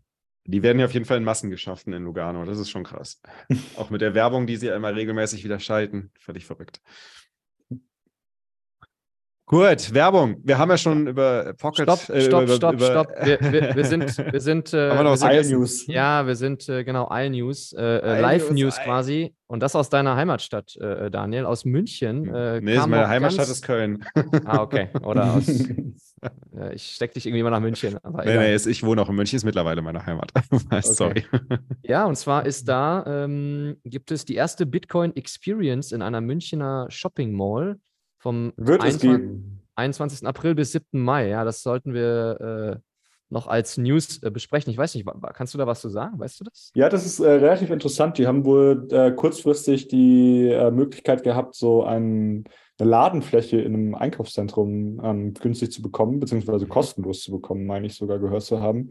Die 0.46 0.64
werden 0.64 0.80
ja 0.80 0.86
auf 0.86 0.94
jeden 0.94 1.06
Fall 1.06 1.18
in 1.18 1.24
Massen 1.24 1.50
geschaffen 1.50 1.94
in 1.94 2.04
Lugano. 2.04 2.46
Das 2.46 2.58
ist 2.58 2.70
schon 2.70 2.84
krass. 2.84 3.22
Auch 3.76 3.90
mit 3.90 4.02
der 4.02 4.14
Werbung, 4.16 4.48
die 4.48 4.56
sie 4.56 4.68
immer 4.68 4.96
regelmäßig 4.96 5.44
wieder 5.44 5.60
schalten. 5.60 6.12
Völlig 6.20 6.46
verrückt. 6.46 6.82
Gut, 9.50 9.94
Werbung. 9.94 10.36
Wir 10.44 10.58
haben 10.58 10.70
ja 10.70 10.78
schon 10.78 11.08
über 11.08 11.54
Pocket. 11.58 11.84
Stopp, 11.84 12.10
äh, 12.10 12.20
stopp, 12.20 12.44
über, 12.44 12.56
stopp, 12.56 12.74
über, 12.74 12.86
stopp. 12.86 13.08
Wir, 13.24 13.40
wir, 13.40 13.76
wir, 13.78 13.86
sind, 13.86 14.18
wir 14.34 14.42
sind. 14.42 14.74
Äh, 14.74 14.90
haben 14.90 14.98
wir 14.98 15.04
noch 15.06 15.50
News? 15.50 15.88
Ja, 15.88 16.28
wir 16.28 16.36
sind 16.36 16.68
äh, 16.68 16.84
genau 16.84 17.08
Isle 17.10 17.30
News, 17.30 17.72
äh, 17.72 17.82
äh 17.82 18.20
Live 18.20 18.50
News, 18.50 18.60
News 18.60 18.80
quasi. 18.84 19.34
Und 19.48 19.64
das 19.64 19.74
aus 19.74 19.90
deiner 19.90 20.18
Heimatstadt, 20.18 20.76
äh, 20.76 21.10
Daniel, 21.10 21.46
aus 21.46 21.64
München. 21.64 22.28
Äh, 22.28 22.60
nee, 22.60 22.76
meine 22.76 23.08
Heimatstadt 23.08 23.48
ist 23.48 23.64
Köln. 23.64 24.04
Ah, 24.44 24.62
okay. 24.62 24.90
Oder 25.02 25.34
aus. 25.36 25.48
ich 26.74 26.96
stecke 26.96 27.14
dich 27.14 27.26
irgendwie 27.26 27.40
immer 27.40 27.52
nach 27.52 27.62
München. 27.62 27.98
Aber 28.04 28.26
nee, 28.26 28.38
nee, 28.38 28.54
ich 28.54 28.84
wohne 28.84 29.02
auch 29.02 29.08
in 29.08 29.16
München, 29.16 29.38
ist 29.38 29.46
mittlerweile 29.46 29.82
meine 29.82 30.06
Heimat. 30.06 30.30
Sorry. 30.82 31.24
Ja, 31.84 32.04
und 32.04 32.18
zwar 32.18 32.46
ist 32.46 32.68
da, 32.68 33.06
ähm, 33.08 33.78
gibt 33.86 34.12
es 34.12 34.26
die 34.26 34.36
erste 34.36 34.66
Bitcoin 34.66 35.16
Experience 35.16 35.94
in 35.94 36.02
einer 36.02 36.20
Münchner 36.20 36.88
Shopping 36.90 37.32
Mall 37.32 37.80
vom 38.28 38.52
Wird 38.58 38.82
21, 38.82 39.40
21. 39.76 40.28
April 40.28 40.54
bis 40.54 40.74
7. 40.74 41.00
Mai. 41.00 41.30
Ja, 41.30 41.46
das 41.46 41.64
sollten 41.64 41.94
wir 41.94 42.76
äh, 42.76 42.80
noch 43.30 43.48
als 43.48 43.78
News 43.78 44.22
äh, 44.22 44.30
besprechen. 44.30 44.70
Ich 44.70 44.78
weiß 44.78 44.96
nicht, 44.96 45.08
kannst 45.34 45.54
du 45.54 45.58
da 45.58 45.66
was 45.66 45.80
zu 45.80 45.88
sagen? 45.88 46.20
Weißt 46.20 46.38
du 46.42 46.44
das? 46.44 46.72
Ja, 46.76 46.90
das 46.90 47.06
ist 47.06 47.22
äh, 47.22 47.30
relativ 47.30 47.70
interessant. 47.70 48.18
Die 48.18 48.28
haben 48.28 48.44
wohl 48.44 48.86
äh, 48.92 49.12
kurzfristig 49.12 49.88
die 49.88 50.50
äh, 50.50 50.72
Möglichkeit 50.72 51.24
gehabt, 51.24 51.56
so 51.56 51.86
ein, 51.86 52.44
eine 52.78 52.90
Ladenfläche 52.90 53.62
in 53.62 53.74
einem 53.74 53.96
Einkaufszentrum 53.96 55.00
ähm, 55.02 55.34
günstig 55.34 55.72
zu 55.72 55.82
bekommen, 55.82 56.20
beziehungsweise 56.20 56.66
mhm. 56.66 56.70
kostenlos 56.70 57.22
zu 57.22 57.32
bekommen, 57.32 57.66
meine 57.66 57.88
ich 57.88 57.96
sogar 57.96 58.20
gehört 58.20 58.44
zu 58.44 58.60
haben. 58.60 58.90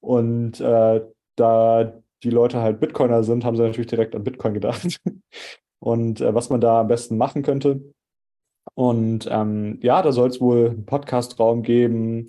Und 0.00 0.60
äh, 0.60 1.00
da 1.36 2.02
die 2.22 2.30
Leute 2.30 2.60
halt 2.60 2.80
Bitcoiner 2.80 3.24
sind, 3.24 3.46
haben 3.46 3.56
sie 3.56 3.62
natürlich 3.62 3.88
direkt 3.88 4.14
an 4.14 4.24
Bitcoin 4.24 4.52
gedacht. 4.52 5.00
Und 5.78 6.20
was 6.20 6.48
man 6.48 6.62
da 6.62 6.80
am 6.80 6.88
besten 6.88 7.18
machen 7.18 7.42
könnte, 7.42 7.82
und 8.74 9.28
ähm, 9.30 9.78
ja, 9.82 10.02
da 10.02 10.12
soll 10.12 10.28
es 10.28 10.40
wohl 10.40 10.70
einen 10.70 10.86
Podcastraum 10.86 11.62
geben, 11.62 12.28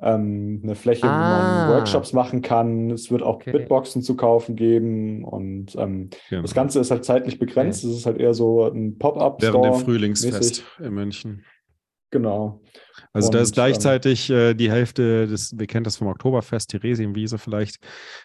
ähm, 0.00 0.60
eine 0.62 0.74
Fläche, 0.74 1.06
ah. 1.06 1.08
wo 1.08 1.18
man 1.18 1.46
ah. 1.46 1.76
Workshops 1.76 2.12
machen 2.12 2.42
kann. 2.42 2.90
Es 2.90 3.10
wird 3.10 3.22
auch 3.22 3.36
okay. 3.36 3.52
Bitboxen 3.52 4.02
zu 4.02 4.16
kaufen 4.16 4.56
geben. 4.56 5.24
Und 5.24 5.76
ähm, 5.76 6.10
genau. 6.28 6.42
das 6.42 6.54
Ganze 6.54 6.80
ist 6.80 6.90
halt 6.90 7.04
zeitlich 7.04 7.38
begrenzt. 7.38 7.84
Es 7.84 7.96
ist 7.96 8.06
halt 8.06 8.18
eher 8.18 8.34
so 8.34 8.64
ein 8.64 8.98
Pop-up-Store. 8.98 9.62
Während 9.62 9.76
dem 9.76 9.84
Frühlingsfest 9.84 10.64
in 10.78 10.94
München. 10.94 11.44
Genau. 12.10 12.60
Also 13.12 13.28
und, 13.28 13.34
da 13.34 13.40
ist 13.40 13.54
gleichzeitig 13.54 14.30
äh, 14.30 14.54
die 14.54 14.70
Hälfte 14.70 15.26
des, 15.26 15.58
wir 15.58 15.66
kennen 15.66 15.84
das 15.84 15.96
vom 15.96 16.06
Oktoberfest, 16.06 16.70
Theresienwiese 16.70 17.38
vielleicht, 17.38 17.78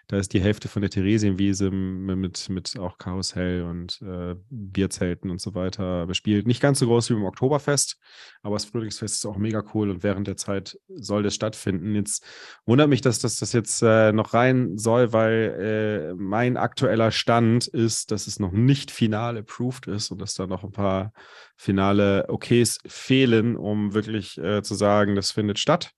da 0.08 0.18
ist 0.18 0.34
die 0.34 0.42
Hälfte 0.42 0.68
von 0.68 0.82
der 0.82 0.92
Theresienwiese 0.92 1.72
mit, 1.72 2.50
mit 2.50 2.78
auch 2.78 2.98
Karussell 2.98 3.64
und 3.64 4.00
äh, 4.02 4.36
Bierzelten 4.50 5.32
und 5.32 5.42
so 5.42 5.56
weiter 5.56 6.06
bespielt. 6.06 6.46
Nicht 6.46 6.62
ganz 6.62 6.80
so 6.80 6.86
groß 6.86 7.10
wie 7.10 7.14
beim 7.16 7.26
Oktoberfest, 7.26 7.98
aber 8.44 8.56
das 8.56 8.66
Frühlingsfest 8.66 9.16
ist 9.16 9.26
auch 9.26 9.38
mega 9.38 9.64
cool 9.74 9.90
und 9.90 10.04
während 10.04 10.28
der 10.28 10.38
Zeit 10.38 10.78
soll 10.88 11.24
das 11.24 11.34
stattfinden. 11.34 11.96
Jetzt 11.96 12.24
wundert 12.66 12.90
mich, 12.90 13.02
dass 13.02 13.20
das, 13.20 13.38
das 13.38 13.54
jetzt 13.54 13.82
äh, 13.82 14.12
noch 14.12 14.34
rein 14.34 14.78
soll, 14.78 15.14
weil 15.14 16.12
äh, 16.12 16.14
mein 16.16 16.58
aktueller 16.58 17.12
Stand 17.12 17.68
ist, 17.68 18.12
dass 18.12 18.28
es 18.28 18.40
noch 18.40 18.52
nicht 18.52 18.92
final 18.92 19.38
approved 19.38 19.88
ist 19.88 20.12
und 20.12 20.22
dass 20.22 20.36
da 20.36 20.46
noch 20.46 20.64
ein 20.64 20.72
paar 20.72 21.12
finale 21.58 22.26
Okays 22.30 22.80
fehlen, 22.86 23.56
um 23.56 23.94
wirklich 23.94 24.35
äh, 24.38 24.62
zu 24.62 24.76
sagen, 24.76 25.16
das 25.16 25.32
findet 25.32 25.60
statt. 25.60 25.92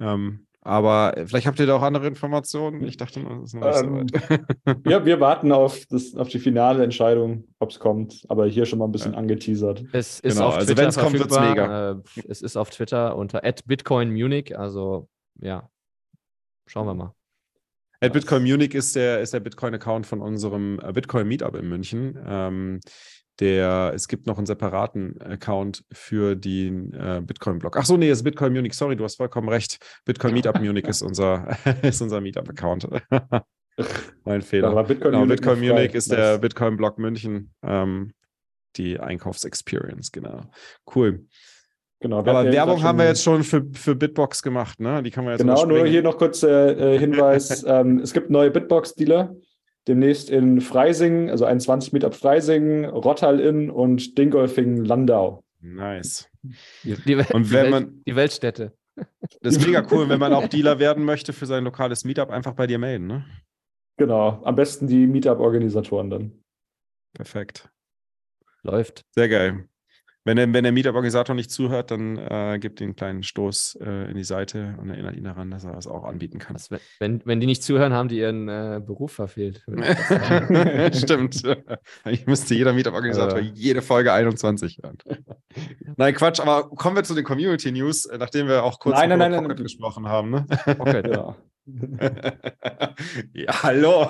Ähm, 0.00 0.46
aber 0.62 1.14
vielleicht 1.26 1.46
habt 1.46 1.58
ihr 1.58 1.66
da 1.66 1.76
auch 1.76 1.82
andere 1.82 2.06
Informationen. 2.06 2.84
Ich 2.84 2.98
dachte, 2.98 3.22
das 3.22 3.44
ist 3.44 3.54
noch 3.54 3.66
nicht 3.66 3.82
ähm, 3.82 4.06
so 4.08 4.28
weit. 4.28 4.86
ja, 4.86 5.04
wir 5.06 5.18
warten 5.18 5.52
auf, 5.52 5.86
das, 5.86 6.14
auf 6.14 6.28
die 6.28 6.38
finale 6.38 6.84
Entscheidung, 6.84 7.44
ob 7.58 7.70
es 7.70 7.78
kommt. 7.78 8.24
Aber 8.28 8.46
hier 8.46 8.66
schon 8.66 8.78
mal 8.78 8.84
ein 8.84 8.92
bisschen 8.92 9.12
ja. 9.12 9.18
angeteasert. 9.18 9.84
Es 9.92 10.20
ist 10.20 10.34
genau, 10.34 10.48
auf 10.48 10.56
also 10.56 10.76
wenn 10.76 10.88
es 10.88 10.98
kommt, 10.98 11.18
wird 11.18 11.30
es 11.30 11.40
mega. 11.40 11.92
Äh, 11.92 11.96
es 12.28 12.42
ist 12.42 12.56
auf 12.56 12.68
Twitter 12.68 13.16
unter 13.16 13.40
@bitcoinmunich. 13.40 14.58
Also 14.58 15.08
ja, 15.40 15.70
schauen 16.66 16.86
wir 16.86 16.94
mal. 16.94 17.14
At 18.02 18.14
Bitcoin 18.14 18.44
Munich 18.44 18.74
ist 18.74 18.96
der, 18.96 19.20
ist 19.20 19.34
der 19.34 19.40
Bitcoin-Account 19.40 20.06
von 20.06 20.22
unserem 20.22 20.80
äh, 20.82 20.90
Bitcoin-Meetup 20.90 21.54
in 21.56 21.68
München. 21.68 22.18
Ähm, 22.26 22.80
der, 23.40 23.92
es 23.94 24.06
gibt 24.06 24.26
noch 24.26 24.36
einen 24.36 24.46
separaten 24.46 25.20
Account 25.22 25.84
für 25.90 26.36
den 26.36 26.92
äh, 26.92 27.22
Bitcoin-Blog. 27.24 27.76
Ach 27.78 27.86
so, 27.86 27.96
nee, 27.96 28.10
es 28.10 28.18
ist 28.18 28.24
Bitcoin 28.24 28.52
Munich. 28.52 28.74
Sorry, 28.74 28.96
du 28.96 29.04
hast 29.04 29.16
vollkommen 29.16 29.48
recht. 29.48 29.78
Bitcoin 30.04 30.34
Meetup 30.34 30.58
Munich 30.60 30.86
ist 30.86 31.02
unser, 31.02 31.56
ist 31.82 32.02
unser 32.02 32.20
Meetup-Account. 32.20 32.88
mein 34.24 34.42
Fehler. 34.42 34.68
Aber 34.68 34.84
Bitcoin, 34.84 35.12
genau, 35.12 35.24
Munich, 35.24 35.40
Bitcoin 35.40 35.60
Munich 35.60 35.94
ist 35.94 36.12
der 36.12 36.38
Bitcoin-Blog 36.38 36.98
München. 36.98 37.54
Ähm, 37.62 38.12
die 38.76 39.00
Einkaufsexperience, 39.00 40.12
genau. 40.12 40.42
Cool. 40.94 41.26
Genau, 42.00 42.20
Aber 42.20 42.44
Werbung 42.44 42.82
haben 42.82 42.98
wir 42.98 43.06
jetzt 43.06 43.22
schon 43.22 43.42
für, 43.42 43.66
für 43.72 43.94
Bitbox 43.94 44.42
gemacht, 44.42 44.80
ne? 44.80 45.02
Die 45.02 45.10
kann 45.10 45.24
man 45.24 45.32
jetzt 45.32 45.40
Genau, 45.40 45.66
nur 45.66 45.86
hier 45.86 46.02
noch 46.02 46.16
kurz 46.16 46.42
äh, 46.42 46.94
äh 46.94 46.98
Hinweis: 46.98 47.62
ähm, 47.66 47.98
Es 47.98 48.14
gibt 48.14 48.30
neue 48.30 48.50
Bitbox-Dealer 48.50 49.34
demnächst 49.88 50.30
in 50.30 50.60
Freising, 50.60 51.30
also 51.30 51.44
21 51.44 51.92
Meetup 51.92 52.14
Freising, 52.14 52.84
Rottal-Inn 52.84 53.70
und 53.70 54.18
Dingolfing 54.18 54.84
Landau. 54.84 55.42
Nice. 55.60 56.28
Die, 56.84 56.94
die, 56.94 57.16
und 57.16 57.50
wenn 57.50 57.62
Welt, 57.62 57.70
man 57.70 58.02
die 58.06 58.16
Weltstädte. 58.16 58.72
Das 59.42 59.56
ist 59.56 59.66
mega 59.66 59.86
cool, 59.90 60.08
wenn 60.08 60.20
man 60.20 60.32
auch 60.32 60.48
Dealer 60.48 60.78
werden 60.78 61.04
möchte 61.04 61.32
für 61.32 61.46
sein 61.46 61.64
lokales 61.64 62.04
Meetup, 62.04 62.30
einfach 62.30 62.54
bei 62.54 62.66
dir 62.66 62.78
melden, 62.78 63.06
ne? 63.06 63.24
Genau, 63.96 64.42
am 64.44 64.54
besten 64.54 64.86
die 64.86 65.06
Meetup-Organisatoren 65.06 66.08
dann. 66.08 66.32
Perfekt. 67.12 67.70
Läuft. 68.62 69.04
Sehr 69.10 69.28
geil. 69.28 69.68
Wenn 70.24 70.36
der, 70.36 70.52
wenn 70.52 70.64
der 70.64 70.72
Meetup-Organisator 70.72 71.34
nicht 71.34 71.50
zuhört, 71.50 71.90
dann 71.90 72.18
äh, 72.18 72.58
gibt 72.60 72.80
ihm 72.80 72.88
einen 72.88 72.96
kleinen 72.96 73.22
Stoß 73.22 73.78
äh, 73.80 74.10
in 74.10 74.16
die 74.16 74.24
Seite 74.24 74.76
und 74.78 74.90
erinnert 74.90 75.16
ihn 75.16 75.24
daran, 75.24 75.50
dass 75.50 75.64
er 75.64 75.72
das 75.72 75.86
auch 75.86 76.04
anbieten 76.04 76.38
kann. 76.38 76.56
Also, 76.56 76.76
wenn, 76.98 77.22
wenn 77.24 77.40
die 77.40 77.46
nicht 77.46 77.62
zuhören, 77.62 77.94
haben 77.94 78.08
die 78.08 78.18
ihren 78.18 78.48
äh, 78.48 78.82
Beruf 78.84 79.12
verfehlt. 79.12 79.64
Stimmt. 80.92 81.42
Ich 82.04 82.26
müsste 82.26 82.54
jeder 82.54 82.74
Meetup-Organisator 82.74 83.38
ja. 83.38 83.50
jede 83.54 83.80
Folge 83.80 84.12
21 84.12 84.80
hören. 84.82 84.98
nein, 85.96 86.14
Quatsch, 86.14 86.40
aber 86.40 86.68
kommen 86.68 86.96
wir 86.96 87.04
zu 87.04 87.14
den 87.14 87.24
Community 87.24 87.72
News, 87.72 88.04
äh, 88.04 88.18
nachdem 88.18 88.46
wir 88.46 88.62
auch 88.62 88.78
kurz 88.78 88.98
nein, 88.98 89.08
nein, 89.08 89.18
nein, 89.30 89.42
Pocket 89.42 89.62
gesprochen 89.62 90.06
haben. 90.06 90.30
Ne? 90.30 90.46
Pocket, 90.76 91.06
ja. 91.08 91.36
ja, 93.32 93.62
hallo. 93.62 94.08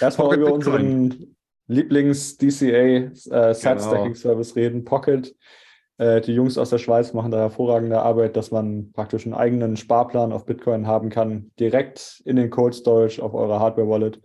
Erstmal 0.00 0.36
über 0.36 0.52
unseren 0.52 1.34
Lieblings-DCA 1.68 2.66
äh, 2.66 3.10
genau. 3.54 4.02
reden, 4.54 4.84
Pocket. 4.84 5.34
Äh, 5.96 6.20
die 6.20 6.34
Jungs 6.34 6.58
aus 6.58 6.70
der 6.70 6.78
Schweiz 6.78 7.12
machen 7.12 7.30
da 7.30 7.38
hervorragende 7.38 8.02
Arbeit, 8.02 8.36
dass 8.36 8.50
man 8.50 8.92
praktisch 8.92 9.24
einen 9.24 9.34
eigenen 9.34 9.76
Sparplan 9.76 10.32
auf 10.32 10.44
Bitcoin 10.44 10.86
haben 10.86 11.08
kann, 11.08 11.52
direkt 11.58 12.22
in 12.24 12.36
den 12.36 12.50
Cold 12.50 12.74
Storage 12.74 13.22
auf 13.22 13.34
eurer 13.34 13.60
Hardware-Wallet. 13.60 14.20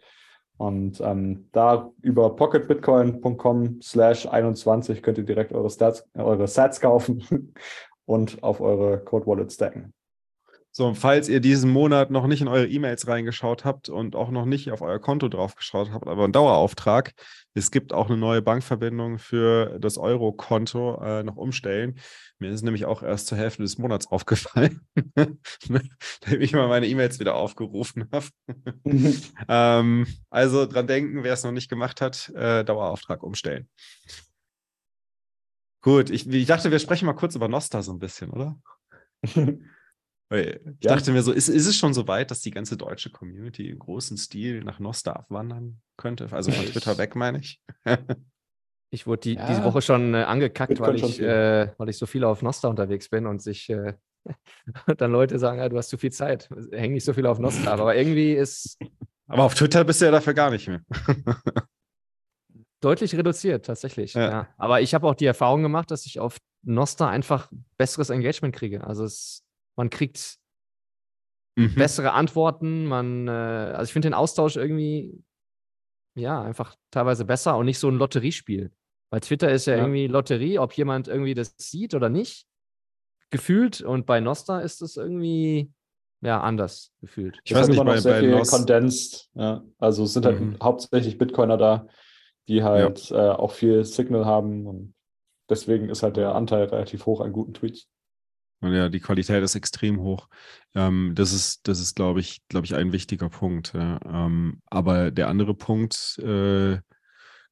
Und 0.57 0.99
ähm, 0.99 1.47
da 1.53 1.89
über 2.01 2.35
pocketbitcoin.com 2.35 3.79
slash 3.81 4.27
21 4.27 5.01
könnt 5.01 5.17
ihr 5.17 5.23
direkt 5.23 5.53
eure, 5.53 5.69
Stats, 5.69 6.05
eure 6.15 6.47
Sats 6.47 6.81
kaufen 6.81 7.53
und 8.05 8.43
auf 8.43 8.59
eure 8.59 8.99
Code 8.99 9.25
Wallet 9.25 9.53
stacken. 9.53 9.93
So, 10.80 10.93
falls 10.93 11.27
ihr 11.27 11.41
diesen 11.41 11.71
Monat 11.71 12.09
noch 12.09 12.25
nicht 12.25 12.39
in 12.39 12.47
eure 12.47 12.65
E-Mails 12.65 13.05
reingeschaut 13.05 13.65
habt 13.65 13.89
und 13.89 14.15
auch 14.15 14.32
noch 14.32 14.45
nicht 14.45 14.71
auf 14.71 14.82
euer 14.82 14.97
Konto 14.97 15.27
draufgeschaut 15.27 15.91
habt, 15.91 16.07
aber 16.07 16.23
einen 16.23 16.32
Dauerauftrag, 16.32 17.11
es 17.53 17.69
gibt 17.69 17.91
auch 17.91 18.07
eine 18.07 18.15
neue 18.15 18.41
Bankverbindung 18.41 19.19
für 19.19 19.77
das 19.80 19.97
Euro-Konto 19.97 21.03
äh, 21.03 21.23
noch 21.23 21.36
umstellen. 21.36 21.99
Mir 22.38 22.49
ist 22.49 22.61
nämlich 22.61 22.86
auch 22.86 23.03
erst 23.03 23.27
zur 23.27 23.38
Hälfte 23.38 23.61
des 23.61 23.77
Monats 23.77 24.07
aufgefallen, 24.09 24.80
nachdem 25.67 26.39
ich 26.39 26.53
mal 26.53 26.69
meine 26.69 26.88
E-Mails 26.88 27.19
wieder 27.19 27.36
aufgerufen 27.36 28.07
habe. 28.13 28.27
ähm, 29.49 30.07
also 30.30 30.65
dran 30.65 30.88
denken, 30.88 31.25
wer 31.25 31.34
es 31.34 31.43
noch 31.43 31.51
nicht 31.51 31.69
gemacht 31.69 31.99
hat, 31.99 32.30
äh, 32.36 32.63
Dauerauftrag 32.63 33.21
umstellen. 33.21 33.67
Gut, 35.82 36.09
ich, 36.09 36.25
ich 36.25 36.47
dachte, 36.47 36.71
wir 36.71 36.80
sprechen 36.80 37.05
mal 37.05 37.15
kurz 37.15 37.36
über 37.36 37.49
Nosta 37.49 37.82
so 37.82 37.91
ein 37.91 37.99
bisschen, 37.99 38.30
oder? 38.30 38.57
Ich 40.32 40.59
ja. 40.84 40.95
dachte 40.95 41.11
mir 41.11 41.23
so, 41.23 41.32
ist, 41.32 41.47
ist 41.47 41.65
es 41.65 41.75
schon 41.75 41.93
so 41.93 42.07
weit, 42.07 42.30
dass 42.30 42.41
die 42.41 42.51
ganze 42.51 42.77
deutsche 42.77 43.09
Community 43.09 43.69
im 43.69 43.80
großen 43.80 44.15
Stil 44.15 44.63
nach 44.63 44.80
Nosta 44.80 45.13
abwandern 45.13 45.82
könnte? 45.97 46.27
Also 46.32 46.51
von 46.51 46.65
Twitter 46.65 46.97
weg, 46.99 47.15
meine 47.15 47.39
ich. 47.39 47.61
ich 48.91 49.07
wurde 49.07 49.21
die, 49.21 49.34
ja. 49.34 49.47
diese 49.47 49.63
Woche 49.63 49.82
schon 49.82 50.13
äh, 50.13 50.23
angekackt, 50.23 50.80
weil 50.80 50.95
ich, 50.95 51.19
äh, 51.19 51.73
weil 51.77 51.89
ich 51.89 51.97
so 51.97 52.05
viel 52.05 52.23
auf 52.23 52.43
Nosta 52.43 52.67
unterwegs 52.67 53.09
bin 53.09 53.25
und 53.25 53.41
sich 53.41 53.69
äh, 53.71 53.95
dann 54.97 55.11
Leute 55.11 55.39
sagen, 55.39 55.57
ja, 55.57 55.67
du 55.67 55.77
hast 55.77 55.89
zu 55.89 55.97
viel 55.97 56.11
Zeit, 56.11 56.47
häng 56.71 56.93
nicht 56.93 57.05
so 57.05 57.13
viel 57.13 57.25
auf 57.25 57.39
Nosta. 57.39 57.71
Aber 57.71 57.95
irgendwie 57.95 58.34
ist. 58.34 58.77
Aber 59.27 59.43
auf 59.43 59.55
Twitter 59.55 59.84
bist 59.84 60.01
du 60.01 60.05
ja 60.05 60.11
dafür 60.11 60.36
gar 60.36 60.51
nicht 60.51 60.67
mehr. 60.67 60.82
deutlich 62.82 63.15
reduziert, 63.15 63.65
tatsächlich. 63.65 64.13
Ja. 64.13 64.30
ja. 64.30 64.47
Aber 64.57 64.82
ich 64.82 64.93
habe 64.93 65.07
auch 65.07 65.15
die 65.15 65.25
Erfahrung 65.25 65.61
gemacht, 65.61 65.91
dass 65.91 66.05
ich 66.05 66.19
auf 66.19 66.38
Nosta 66.63 67.09
einfach 67.09 67.51
besseres 67.77 68.09
Engagement 68.09 68.55
kriege. 68.55 68.84
Also 68.86 69.03
es 69.03 69.43
man 69.80 69.89
kriegt 69.89 70.38
mhm. 71.55 71.73
bessere 71.73 72.11
Antworten, 72.11 72.86
man, 72.86 73.30
äh, 73.30 73.32
also 73.32 73.84
ich 73.86 73.93
finde 73.93 74.09
den 74.09 74.13
Austausch 74.13 74.57
irgendwie, 74.57 75.23
ja, 76.15 76.41
einfach 76.41 76.75
teilweise 76.91 77.23
besser 77.23 77.57
und 77.57 77.65
nicht 77.65 77.80
so 77.80 77.88
ein 77.88 77.95
Lotteriespiel. 77.95 78.73
Weil 79.09 79.21
Twitter 79.21 79.49
ist 79.49 79.67
ja, 79.67 79.75
ja. 79.75 79.80
irgendwie 79.80 80.07
Lotterie, 80.07 80.59
ob 80.59 80.73
jemand 80.73 81.07
irgendwie 81.07 81.34
das 81.34 81.55
sieht 81.57 81.95
oder 81.95 82.09
nicht, 82.09 82.45
gefühlt. 83.30 83.80
Und 83.80 84.05
bei 84.05 84.19
Nostra 84.19 84.59
ist 84.59 84.82
es 84.82 84.97
irgendwie, 84.97 85.71
ja, 86.19 86.41
anders 86.41 86.91
gefühlt. 86.99 87.39
Ich 87.45 87.55
weiß 87.55 87.69
nicht, 87.69 87.82
bei, 87.82 87.97
sehr 88.01 88.19
bei 88.19 88.19
viel 88.19 88.41
condensed, 88.41 89.30
ja. 89.34 89.63
Also 89.77 90.03
es 90.03 90.11
sind 90.11 90.25
halt 90.25 90.41
mhm. 90.41 90.57
hauptsächlich 90.61 91.17
Bitcoiner 91.17 91.57
da, 91.57 91.88
die 92.49 92.63
halt 92.63 93.11
ja. 93.11 93.32
äh, 93.32 93.36
auch 93.36 93.53
viel 93.53 93.86
Signal 93.86 94.25
haben 94.25 94.67
und 94.67 94.93
deswegen 95.49 95.88
ist 95.88 96.03
halt 96.03 96.17
der 96.17 96.36
Anteil 96.36 96.65
relativ 96.65 97.05
hoch 97.05 97.21
an 97.21 97.32
guten 97.32 97.53
Tweets. 97.53 97.88
Und 98.62 98.74
ja, 98.74 98.89
die 98.89 98.99
Qualität 98.99 99.43
ist 99.43 99.55
extrem 99.55 99.99
hoch. 99.99 100.28
Ähm, 100.76 101.14
das 101.16 101.32
ist, 101.32 101.68
das 101.68 101.80
ist, 101.80 101.95
glaube 101.95 102.20
ich, 102.20 102.41
glaube 102.49 102.66
ich, 102.66 102.76
ein 102.76 102.91
wichtiger 102.91 103.30
Punkt. 103.30 103.74
Ja. 103.74 103.99
Ähm, 104.05 104.62
aber 104.68 105.12
der 105.12 105.30
andere 105.30 105.53
Punkt 105.53 106.18
äh, 106.20 106.80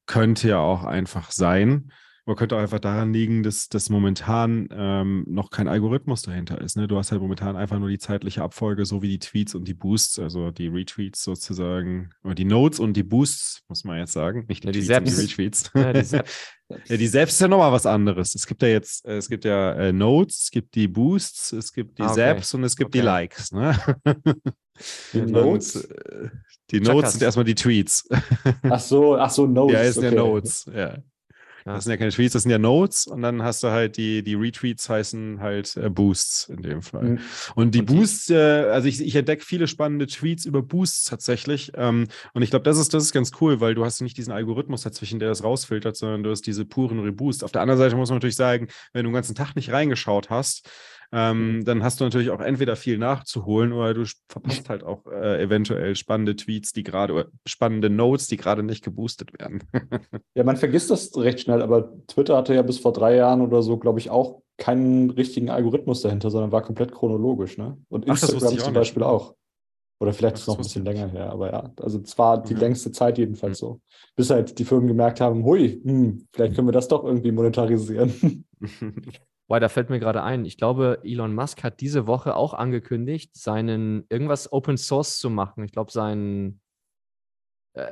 könnte 0.06 0.48
ja 0.48 0.58
auch 0.58 0.84
einfach 0.84 1.30
sein, 1.30 1.92
man 2.28 2.36
könnte 2.36 2.56
auch 2.56 2.60
einfach 2.60 2.78
daran 2.78 3.10
liegen, 3.10 3.42
dass, 3.42 3.70
dass 3.70 3.88
momentan 3.88 4.68
ähm, 4.70 5.24
noch 5.26 5.48
kein 5.48 5.66
Algorithmus 5.66 6.20
dahinter 6.20 6.60
ist. 6.60 6.76
Ne? 6.76 6.86
Du 6.86 6.98
hast 6.98 7.10
halt 7.10 7.22
momentan 7.22 7.56
einfach 7.56 7.78
nur 7.78 7.88
die 7.88 7.98
zeitliche 7.98 8.42
Abfolge, 8.42 8.84
so 8.84 9.00
wie 9.00 9.08
die 9.08 9.18
Tweets 9.18 9.54
und 9.54 9.66
die 9.66 9.72
Boosts, 9.72 10.18
also 10.18 10.50
die 10.50 10.66
Retweets 10.66 11.24
sozusagen, 11.24 12.10
oder 12.22 12.34
die 12.34 12.44
Notes 12.44 12.80
und 12.80 12.92
die 12.98 13.02
Boosts, 13.02 13.62
muss 13.68 13.82
man 13.84 13.96
jetzt 13.96 14.12
sagen. 14.12 14.44
Nicht 14.46 14.62
die, 14.62 14.78
ja, 14.80 15.00
die 15.00 15.10
Tweets 15.10 15.70
und 15.72 15.80
die 15.80 15.80
Retweets. 15.80 16.10
Ja, 16.12 16.22
die 16.22 16.84
ja, 16.90 16.96
die 16.98 17.06
Selbst 17.06 17.32
ist 17.32 17.40
ja 17.40 17.48
nochmal 17.48 17.72
was 17.72 17.86
anderes. 17.86 18.34
Es 18.34 18.46
gibt 18.46 18.60
ja 18.60 18.68
jetzt, 18.68 19.06
es 19.06 19.30
gibt 19.30 19.46
ja 19.46 19.72
äh, 19.72 19.92
Notes, 19.94 20.42
es 20.42 20.50
gibt 20.50 20.74
die 20.74 20.86
Boosts, 20.86 21.52
es 21.52 21.72
gibt 21.72 21.96
die 21.96 22.02
ah, 22.02 22.10
okay. 22.10 22.14
Zaps 22.14 22.52
und 22.52 22.62
es 22.62 22.76
gibt 22.76 22.88
okay. 22.88 22.98
die 22.98 23.04
Likes. 23.04 23.52
Ne? 23.52 23.74
Die 25.12 25.22
Notes? 25.22 25.74
Und, 25.74 25.90
äh, 25.90 26.28
die 26.70 26.80
Notes 26.80 27.12
sind 27.12 27.22
erstmal 27.22 27.44
die 27.44 27.56
Tweets. 27.56 28.08
Ach 28.62 28.78
so, 28.78 29.16
ach 29.16 29.30
so, 29.30 29.44
Notes. 29.44 29.74
Ja, 29.74 29.80
ist 29.80 29.98
okay. 29.98 30.10
der 30.10 30.18
Notes, 30.20 30.70
ja. 30.72 30.98
Das 31.64 31.84
sind 31.84 31.90
ja 31.90 31.96
keine 31.96 32.10
Tweets, 32.10 32.32
das 32.32 32.42
sind 32.42 32.50
ja 32.50 32.58
Notes 32.58 33.06
und 33.06 33.22
dann 33.22 33.42
hast 33.42 33.62
du 33.62 33.68
halt 33.68 33.96
die, 33.96 34.22
die 34.22 34.34
Retweets 34.34 34.88
heißen 34.88 35.40
halt 35.40 35.76
äh, 35.76 35.90
Boosts 35.90 36.48
in 36.48 36.62
dem 36.62 36.82
Fall. 36.82 37.04
Mhm. 37.04 37.18
Und 37.54 37.74
die 37.74 37.80
und 37.80 37.86
Boosts, 37.86 38.30
äh, 38.30 38.36
also 38.36 38.88
ich, 38.88 39.00
ich 39.00 39.14
entdecke 39.16 39.44
viele 39.44 39.66
spannende 39.66 40.06
Tweets 40.06 40.44
über 40.44 40.62
Boosts 40.62 41.04
tatsächlich. 41.04 41.72
Ähm, 41.74 42.08
und 42.32 42.42
ich 42.42 42.50
glaube, 42.50 42.64
das 42.64 42.78
ist, 42.78 42.94
das 42.94 43.04
ist 43.04 43.12
ganz 43.12 43.32
cool, 43.40 43.60
weil 43.60 43.74
du 43.74 43.84
hast 43.84 44.00
nicht 44.00 44.16
diesen 44.16 44.32
Algorithmus 44.32 44.82
dazwischen, 44.82 45.18
der 45.18 45.28
das 45.28 45.44
rausfiltert, 45.44 45.96
sondern 45.96 46.22
du 46.22 46.30
hast 46.30 46.46
diese 46.46 46.64
puren 46.64 47.00
Reboosts. 47.00 47.42
Auf 47.42 47.52
der 47.52 47.62
anderen 47.62 47.78
Seite 47.78 47.96
muss 47.96 48.08
man 48.08 48.16
natürlich 48.16 48.36
sagen, 48.36 48.68
wenn 48.92 49.04
du 49.04 49.10
den 49.10 49.14
ganzen 49.14 49.34
Tag 49.34 49.54
nicht 49.56 49.72
reingeschaut 49.72 50.30
hast, 50.30 50.68
ähm, 51.10 51.56
mhm. 51.56 51.64
dann 51.64 51.82
hast 51.82 52.00
du 52.00 52.04
natürlich 52.04 52.30
auch 52.30 52.40
entweder 52.40 52.76
viel 52.76 52.98
nachzuholen 52.98 53.72
oder 53.72 53.94
du 53.94 54.04
verpasst 54.28 54.68
halt 54.68 54.84
auch 54.84 55.06
äh, 55.06 55.42
eventuell 55.42 55.96
spannende 55.96 56.36
Tweets, 56.36 56.72
die 56.72 56.82
gerade, 56.82 57.14
oder 57.14 57.26
spannende 57.46 57.88
Notes, 57.88 58.26
die 58.26 58.36
gerade 58.36 58.62
nicht 58.62 58.84
geboostet 58.84 59.32
werden. 59.38 59.62
ja, 60.34 60.44
man 60.44 60.56
vergisst 60.56 60.90
das 60.90 61.16
recht 61.16 61.40
schnell, 61.40 61.62
aber 61.62 61.92
Twitter 62.06 62.36
hatte 62.36 62.54
ja 62.54 62.62
bis 62.62 62.78
vor 62.78 62.92
drei 62.92 63.16
Jahren 63.16 63.40
oder 63.40 63.62
so, 63.62 63.78
glaube 63.78 64.00
ich, 64.00 64.10
auch 64.10 64.42
keinen 64.58 65.10
richtigen 65.10 65.48
Algorithmus 65.48 66.02
dahinter, 66.02 66.30
sondern 66.30 66.52
war 66.52 66.62
komplett 66.62 66.92
chronologisch. 66.92 67.56
Ne? 67.56 67.78
Und 67.88 68.06
Instagram 68.06 68.54
Ach, 68.58 68.62
zum 68.62 68.74
Beispiel 68.74 69.02
auch. 69.02 69.34
Oder 70.00 70.12
vielleicht 70.12 70.34
Ach, 70.34 70.38
ist 70.38 70.42
es 70.42 70.48
noch 70.48 70.56
ein 70.56 70.62
bisschen 70.62 70.84
länger 70.84 71.08
her, 71.08 71.30
aber 71.30 71.50
ja, 71.50 71.72
also 71.80 72.00
es 72.00 72.16
war 72.18 72.42
die 72.42 72.52
ja. 72.52 72.60
längste 72.60 72.92
Zeit 72.92 73.18
jedenfalls 73.18 73.58
so. 73.58 73.80
Bis 74.14 74.30
halt 74.30 74.58
die 74.58 74.64
Firmen 74.64 74.86
gemerkt 74.86 75.20
haben, 75.20 75.44
hui, 75.44 75.80
hm, 75.82 76.26
vielleicht 76.32 76.54
können 76.54 76.68
wir 76.68 76.72
das 76.72 76.88
doch 76.88 77.02
irgendwie 77.02 77.32
monetarisieren. 77.32 78.44
Boah, 79.48 79.60
da 79.60 79.70
fällt 79.70 79.88
mir 79.88 79.98
gerade 79.98 80.22
ein. 80.22 80.44
Ich 80.44 80.58
glaube, 80.58 81.00
Elon 81.02 81.34
Musk 81.34 81.64
hat 81.64 81.80
diese 81.80 82.06
Woche 82.06 82.36
auch 82.36 82.52
angekündigt, 82.52 83.34
seinen 83.34 84.04
irgendwas 84.10 84.52
Open 84.52 84.76
Source 84.76 85.18
zu 85.18 85.30
machen. 85.30 85.64
Ich 85.64 85.72
glaube, 85.72 85.90
seinen, 85.90 86.60
äh, 87.72 87.90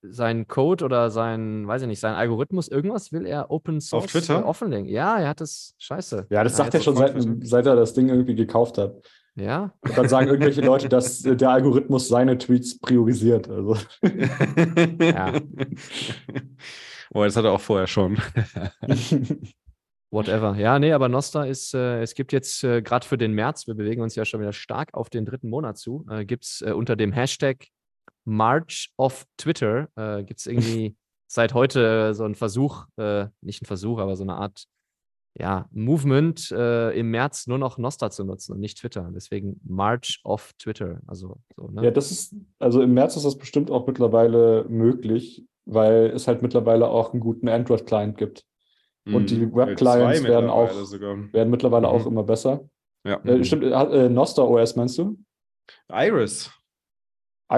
seinen 0.00 0.48
Code 0.48 0.82
oder 0.82 1.10
sein, 1.10 1.68
weiß 1.68 1.82
ich 1.82 1.88
nicht, 1.88 2.00
sein 2.00 2.14
Algorithmus, 2.14 2.68
irgendwas 2.68 3.12
will 3.12 3.26
er 3.26 3.50
Open 3.50 3.82
Source 3.82 4.04
Auf 4.04 4.10
Twitter? 4.12 4.46
offenlegen. 4.46 4.88
Ja, 4.88 5.18
er 5.18 5.28
hat 5.28 5.42
das 5.42 5.74
scheiße. 5.76 6.26
Ja, 6.30 6.42
das 6.42 6.52
ja, 6.54 6.64
sagt 6.64 6.74
er 6.74 6.80
schon 6.80 6.96
seit, 6.96 7.14
seit 7.42 7.66
er 7.66 7.76
das 7.76 7.92
Ding 7.92 8.08
irgendwie 8.08 8.34
gekauft 8.34 8.78
hat. 8.78 8.96
Ja. 9.34 9.74
Und 9.80 9.98
dann 9.98 10.08
sagen 10.08 10.28
irgendwelche 10.28 10.60
Leute, 10.64 10.88
dass 10.88 11.20
der 11.20 11.50
Algorithmus 11.50 12.08
seine 12.08 12.38
Tweets 12.38 12.78
priorisiert. 12.78 13.50
Also. 13.50 13.76
ja. 15.00 15.32
Boah, 17.10 17.26
das 17.26 17.36
hat 17.36 17.44
er 17.44 17.52
auch 17.52 17.60
vorher 17.60 17.86
schon. 17.86 18.16
Whatever. 20.14 20.54
Ja, 20.56 20.78
nee, 20.78 20.92
aber 20.92 21.08
Nostra 21.08 21.44
ist, 21.44 21.74
äh, 21.74 22.00
es 22.00 22.14
gibt 22.14 22.32
jetzt 22.32 22.62
äh, 22.62 22.82
gerade 22.82 23.04
für 23.04 23.18
den 23.18 23.32
März, 23.32 23.66
wir 23.66 23.74
bewegen 23.74 24.00
uns 24.00 24.14
ja 24.14 24.24
schon 24.24 24.40
wieder 24.40 24.52
stark 24.52 24.94
auf 24.94 25.10
den 25.10 25.26
dritten 25.26 25.50
Monat 25.50 25.76
zu, 25.76 26.06
äh, 26.08 26.24
gibt 26.24 26.44
es 26.44 26.62
äh, 26.64 26.70
unter 26.70 26.94
dem 26.94 27.10
Hashtag 27.10 27.66
March 28.24 28.92
of 28.96 29.26
Twitter, 29.36 29.88
äh, 29.96 30.22
gibt 30.22 30.38
es 30.38 30.46
irgendwie 30.46 30.94
seit 31.26 31.52
heute 31.52 32.10
äh, 32.10 32.14
so 32.14 32.22
einen 32.22 32.36
Versuch, 32.36 32.86
äh, 32.96 33.26
nicht 33.40 33.62
ein 33.62 33.66
Versuch, 33.66 33.98
aber 33.98 34.14
so 34.14 34.22
eine 34.22 34.36
Art 34.36 34.66
ja, 35.36 35.68
Movement 35.72 36.52
im 36.52 37.10
März 37.10 37.48
nur 37.48 37.58
noch 37.58 37.76
Nostra 37.76 38.08
zu 38.08 38.22
nutzen 38.22 38.52
und 38.52 38.60
nicht 38.60 38.78
Twitter. 38.78 39.10
Deswegen 39.12 39.60
March 39.64 40.20
of 40.22 40.52
Twitter. 40.60 41.00
Also, 41.08 41.38
so, 41.56 41.66
ne? 41.66 41.82
Ja, 41.82 41.90
das 41.90 42.12
ist, 42.12 42.36
also 42.60 42.80
im 42.82 42.94
März 42.94 43.16
ist 43.16 43.24
das 43.24 43.36
bestimmt 43.36 43.68
auch 43.68 43.84
mittlerweile 43.88 44.64
möglich, 44.68 45.44
weil 45.64 46.12
es 46.14 46.28
halt 46.28 46.42
mittlerweile 46.42 46.86
auch 46.86 47.12
einen 47.12 47.20
guten 47.20 47.48
Android-Client 47.48 48.16
gibt. 48.16 48.46
Und 49.06 49.30
die 49.30 49.46
mhm. 49.46 49.54
Web-Clients 49.54 50.24
werden 50.24 50.48
auch 50.48 50.70
sogar. 50.84 51.32
werden 51.32 51.50
mittlerweile 51.50 51.88
mhm. 51.88 51.92
auch 51.92 52.06
immer 52.06 52.22
besser. 52.22 52.68
Ja. 53.06 53.22
Äh, 53.24 53.44
stimmt, 53.44 53.64
äh, 53.64 54.08
Nostra 54.08 54.42
OS 54.44 54.76
meinst 54.76 54.96
du? 54.98 55.18
Iris. 55.92 56.50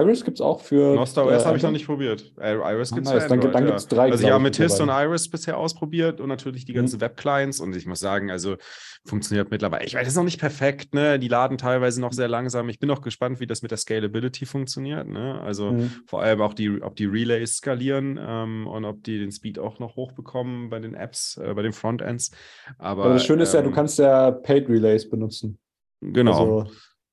Iris 0.01 0.23
gibt 0.23 0.37
es 0.37 0.41
auch 0.41 0.61
für. 0.61 0.95
Nostra 0.95 1.23
OS 1.23 1.43
äh, 1.43 1.45
habe 1.45 1.57
ich 1.57 1.63
noch 1.63 1.71
nicht 1.71 1.85
probiert. 1.85 2.33
Äh, 2.39 2.55
Iris 2.55 2.93
gibt 2.93 3.07
es 3.07 3.13
nice. 3.13 3.27
Dann, 3.27 3.39
dann 3.39 3.65
gibt 3.65 3.77
es 3.77 3.87
drei. 3.87 4.11
Also 4.11 4.23
ich 4.23 4.29
habe 4.29 4.35
Amethyst 4.35 4.81
und 4.81 4.89
Iris 4.89 5.29
bisher 5.29 5.57
ausprobiert 5.57 6.21
und 6.21 6.29
natürlich 6.29 6.65
die 6.65 6.73
ganzen 6.73 6.97
mhm. 6.97 7.01
Web-Clients. 7.01 7.59
Und 7.59 7.75
ich 7.75 7.85
muss 7.85 7.99
sagen, 7.99 8.31
also 8.31 8.57
funktioniert 9.05 9.49
mittlerweile. 9.51 9.85
Ich 9.85 9.93
weiß, 9.93 10.01
das 10.01 10.09
ist 10.09 10.17
noch 10.17 10.23
nicht 10.23 10.39
perfekt, 10.39 10.93
ne? 10.93 11.19
Die 11.19 11.27
laden 11.27 11.57
teilweise 11.57 12.01
noch 12.01 12.13
sehr 12.13 12.27
langsam. 12.27 12.69
Ich 12.69 12.79
bin 12.79 12.87
noch 12.87 13.01
gespannt, 13.01 13.39
wie 13.39 13.47
das 13.47 13.61
mit 13.61 13.71
der 13.71 13.77
Scalability 13.77 14.45
funktioniert. 14.45 15.07
Ne? 15.07 15.41
Also 15.41 15.71
mhm. 15.71 15.91
vor 16.05 16.21
allem 16.21 16.41
auch 16.41 16.53
die, 16.53 16.81
ob 16.81 16.95
die 16.95 17.05
Relays 17.05 17.57
skalieren 17.57 18.19
ähm, 18.21 18.67
und 18.67 18.85
ob 18.85 19.03
die 19.03 19.17
den 19.19 19.31
Speed 19.31 19.59
auch 19.59 19.79
noch 19.79 19.95
hochbekommen 19.95 20.69
bei 20.69 20.79
den 20.79 20.93
Apps, 20.93 21.37
äh, 21.37 21.53
bei 21.53 21.61
den 21.61 21.73
Frontends. 21.73 22.31
Aber, 22.77 23.05
Aber 23.05 23.13
das 23.13 23.25
Schöne 23.25 23.43
ist 23.43 23.53
ja, 23.53 23.61
du 23.61 23.69
ähm, 23.69 23.75
kannst 23.75 23.99
ja 23.99 24.31
Paid 24.31 24.69
Relays 24.69 25.09
benutzen. 25.09 25.57
Genau. 26.01 26.67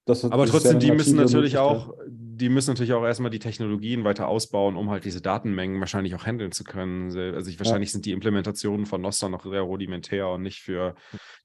Also, 0.06 0.30
Aber 0.30 0.46
trotzdem, 0.46 0.78
die 0.78 0.92
müssen 0.92 1.16
natürlich 1.16 1.56
auch, 1.56 1.94
die 2.36 2.48
müssen 2.48 2.70
natürlich 2.70 2.92
auch 2.92 3.04
erstmal 3.04 3.30
die 3.30 3.38
Technologien 3.38 4.04
weiter 4.04 4.28
ausbauen, 4.28 4.76
um 4.76 4.90
halt 4.90 5.04
diese 5.04 5.20
Datenmengen 5.20 5.80
wahrscheinlich 5.80 6.14
auch 6.14 6.26
handeln 6.26 6.52
zu 6.52 6.64
können. 6.64 7.16
Also 7.16 7.50
ich, 7.50 7.58
wahrscheinlich 7.58 7.90
ja. 7.90 7.92
sind 7.92 8.06
die 8.06 8.12
Implementationen 8.12 8.86
von 8.86 9.00
Nostra 9.00 9.28
noch 9.28 9.44
sehr 9.44 9.60
rudimentär 9.60 10.28
und 10.28 10.42
nicht 10.42 10.60
für 10.60 10.94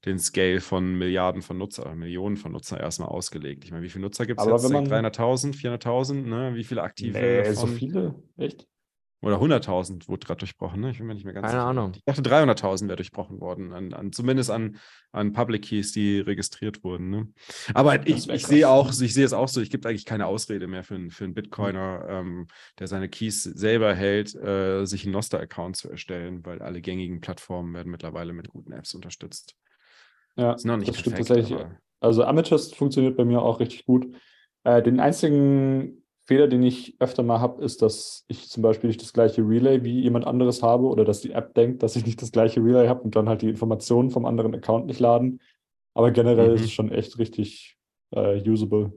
den 0.04 0.18
Scale 0.18 0.60
von 0.60 0.98
Milliarden 0.98 1.42
von 1.42 1.58
Nutzer, 1.58 1.94
Millionen 1.94 2.36
von 2.36 2.52
Nutzer 2.52 2.80
erstmal 2.80 3.08
ausgelegt. 3.08 3.64
Ich 3.64 3.70
meine, 3.70 3.84
wie 3.84 3.88
viele 3.88 4.02
Nutzer 4.02 4.26
gibt 4.26 4.40
es 4.40 4.46
jetzt? 4.46 4.64
300.000, 4.64 5.54
400.000? 5.54 6.14
Ne? 6.26 6.54
Wie 6.54 6.64
viele 6.64 6.82
aktive? 6.82 7.18
Nee, 7.18 7.44
von... 7.44 7.54
so 7.54 7.66
viele? 7.68 8.14
Echt? 8.36 8.66
Oder 9.22 9.38
100.000 9.38 10.08
wurde 10.08 10.26
gerade 10.26 10.38
durchbrochen, 10.38 10.80
ne? 10.80 10.90
Ich 10.92 10.98
bin 10.98 11.06
mir 11.06 11.12
nicht 11.14 11.24
mehr 11.26 11.34
ganz 11.34 11.48
Keine 11.48 11.60
sicher. 11.60 11.68
Ahnung. 11.68 11.92
Ich 11.94 12.04
dachte, 12.06 12.22
300.000 12.22 12.86
wäre 12.88 12.96
durchbrochen 12.96 13.38
worden, 13.40 13.72
an, 13.74 13.92
an, 13.92 14.12
zumindest 14.12 14.50
an, 14.50 14.78
an 15.12 15.32
Public 15.34 15.62
Keys, 15.62 15.92
die 15.92 16.20
registriert 16.20 16.82
wurden. 16.84 17.10
Ne? 17.10 17.28
Aber 17.74 18.06
ich, 18.06 18.30
ich 18.30 18.46
sehe 18.46 18.66
auch, 18.66 18.88
ich 18.88 19.12
sehe 19.12 19.24
es 19.26 19.34
auch 19.34 19.48
so, 19.48 19.60
ich 19.60 19.68
gibt 19.70 19.84
eigentlich 19.84 20.06
keine 20.06 20.24
Ausrede 20.26 20.66
mehr 20.68 20.84
für, 20.84 20.94
einen- 20.94 21.10
für 21.10 21.24
einen 21.24 21.34
Bitcoiner, 21.34 22.06
ähm, 22.08 22.46
der 22.78 22.86
seine 22.86 23.10
Keys 23.10 23.42
selber 23.42 23.94
hält, 23.94 24.34
äh, 24.36 24.86
sich 24.86 25.04
einen 25.04 25.12
Noster-Account 25.12 25.76
zu 25.76 25.90
erstellen, 25.90 26.44
weil 26.46 26.62
alle 26.62 26.80
gängigen 26.80 27.20
Plattformen 27.20 27.74
werden 27.74 27.92
mittlerweile 27.92 28.32
mit 28.32 28.48
guten 28.48 28.72
Apps 28.72 28.94
unterstützt. 28.94 29.54
Ja, 30.36 30.52
Ist 30.54 30.64
noch 30.64 30.78
nicht 30.78 30.88
das 30.88 30.98
stimmt 30.98 31.16
perfekt, 31.16 31.28
tatsächlich. 31.40 31.60
aber- 31.60 31.76
Also 32.00 32.24
Amethyst 32.24 32.74
funktioniert 32.74 33.18
bei 33.18 33.26
mir 33.26 33.42
auch 33.42 33.60
richtig 33.60 33.84
gut. 33.84 34.14
Äh, 34.64 34.82
den 34.82 34.98
einzigen 34.98 35.99
Fehler, 36.30 36.46
den 36.46 36.62
ich 36.62 36.94
öfter 37.00 37.24
mal 37.24 37.40
habe, 37.40 37.64
ist, 37.64 37.82
dass 37.82 38.24
ich 38.28 38.48
zum 38.48 38.62
Beispiel 38.62 38.86
nicht 38.86 39.02
das 39.02 39.12
gleiche 39.12 39.42
Relay 39.42 39.82
wie 39.82 40.00
jemand 40.00 40.26
anderes 40.28 40.62
habe 40.62 40.86
oder 40.86 41.04
dass 41.04 41.20
die 41.20 41.32
App 41.32 41.54
denkt, 41.54 41.82
dass 41.82 41.96
ich 41.96 42.06
nicht 42.06 42.22
das 42.22 42.30
gleiche 42.30 42.60
Relay 42.62 42.86
habe 42.86 43.02
und 43.02 43.16
dann 43.16 43.28
halt 43.28 43.42
die 43.42 43.48
Informationen 43.48 44.10
vom 44.10 44.24
anderen 44.24 44.54
Account 44.54 44.86
nicht 44.86 45.00
laden. 45.00 45.40
Aber 45.92 46.12
generell 46.12 46.52
Mhm. 46.52 46.54
ist 46.54 46.62
es 46.66 46.70
schon 46.70 46.92
echt 46.92 47.18
richtig 47.18 47.76
äh, 48.12 48.48
usable. 48.48 48.92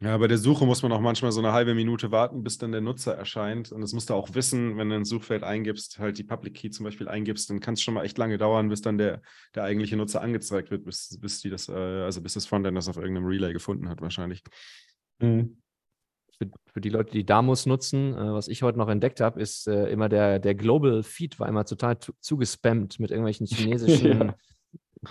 Ja, 0.00 0.16
bei 0.18 0.28
der 0.28 0.36
Suche 0.38 0.66
muss 0.66 0.82
man 0.82 0.92
auch 0.92 1.00
manchmal 1.00 1.32
so 1.32 1.40
eine 1.40 1.52
halbe 1.52 1.74
Minute 1.74 2.12
warten, 2.12 2.44
bis 2.44 2.58
dann 2.58 2.70
der 2.70 2.82
Nutzer 2.82 3.14
erscheint. 3.16 3.72
Und 3.72 3.80
das 3.80 3.92
musst 3.94 4.10
du 4.10 4.14
auch 4.14 4.32
wissen, 4.34 4.76
wenn 4.76 4.90
du 4.90 4.94
ins 4.96 5.08
Suchfeld 5.08 5.42
eingibst, 5.42 5.98
halt 5.98 6.18
die 6.18 6.22
Public 6.22 6.54
Key 6.54 6.70
zum 6.70 6.84
Beispiel 6.84 7.08
eingibst, 7.08 7.50
dann 7.50 7.60
kann 7.60 7.74
es 7.74 7.82
schon 7.82 7.94
mal 7.94 8.04
echt 8.04 8.18
lange 8.18 8.38
dauern, 8.38 8.68
bis 8.68 8.80
dann 8.82 8.98
der, 8.98 9.22
der 9.56 9.64
eigentliche 9.64 9.96
Nutzer 9.96 10.20
angezeigt 10.20 10.70
wird, 10.70 10.84
bis, 10.84 11.18
bis 11.20 11.40
die 11.40 11.50
das, 11.50 11.68
äh, 11.68 11.72
also 11.72 12.20
bis 12.20 12.34
das 12.34 12.46
Frontend 12.46 12.76
das 12.76 12.88
auf 12.88 12.96
irgendeinem 12.98 13.26
Relay 13.26 13.52
gefunden 13.52 13.88
hat, 13.88 14.00
wahrscheinlich. 14.00 14.44
Mhm. 15.20 15.58
Für, 16.40 16.48
für 16.72 16.80
die 16.80 16.88
Leute, 16.90 17.10
die 17.10 17.24
Damos 17.26 17.66
nutzen, 17.66 18.14
äh, 18.14 18.32
was 18.32 18.48
ich 18.48 18.62
heute 18.62 18.78
noch 18.78 18.88
entdeckt 18.88 19.20
habe, 19.20 19.40
ist 19.40 19.66
äh, 19.66 19.86
immer 19.90 20.08
der, 20.08 20.38
der 20.38 20.54
Global 20.54 21.02
Feed 21.02 21.38
war 21.40 21.48
immer 21.48 21.64
total 21.64 21.98
zu, 21.98 22.12
zugespammt 22.20 23.00
mit 23.00 23.10
irgendwelchen 23.10 23.46
chinesischen. 23.50 24.32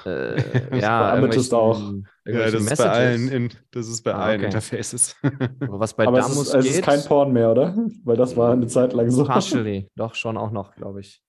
äh, 0.05 0.79
ja, 0.79 1.11
bei 1.11 1.17
Amethyst 1.17 1.53
auch. 1.53 1.79
irgendwelchen- 1.79 2.07
Ja, 2.25 2.51
das 2.51 2.53
ist 2.63 2.77
bei 2.77 2.89
allen, 2.89 3.25
Messages. 3.25 3.53
in, 3.53 3.59
das 3.71 3.87
ist 3.87 4.01
bei 4.03 4.13
Ah, 4.13 4.19
allen 4.23 4.37
okay. 4.37 4.45
Interfaces. 4.45 5.15
Aber 5.61 5.79
was 5.79 5.93
bei 5.93 6.07
Aber 6.07 6.19
es 6.19 6.27
Damos 6.27 6.47
ist, 6.47 6.53
es 6.53 6.65
geht, 6.65 6.73
ist 6.75 6.83
kein 6.83 7.03
Porn 7.03 7.31
mehr, 7.33 7.51
oder? 7.51 7.75
Weil 8.03 8.17
das 8.17 8.35
war 8.37 8.53
eine 8.53 8.67
Zeit 8.67 8.93
lang 8.93 9.09
so. 9.09 9.23
partially, 9.25 9.89
doch 9.95 10.15
schon 10.15 10.37
auch 10.37 10.51
noch, 10.51 10.75
glaube 10.75 11.01
ich. 11.01 11.21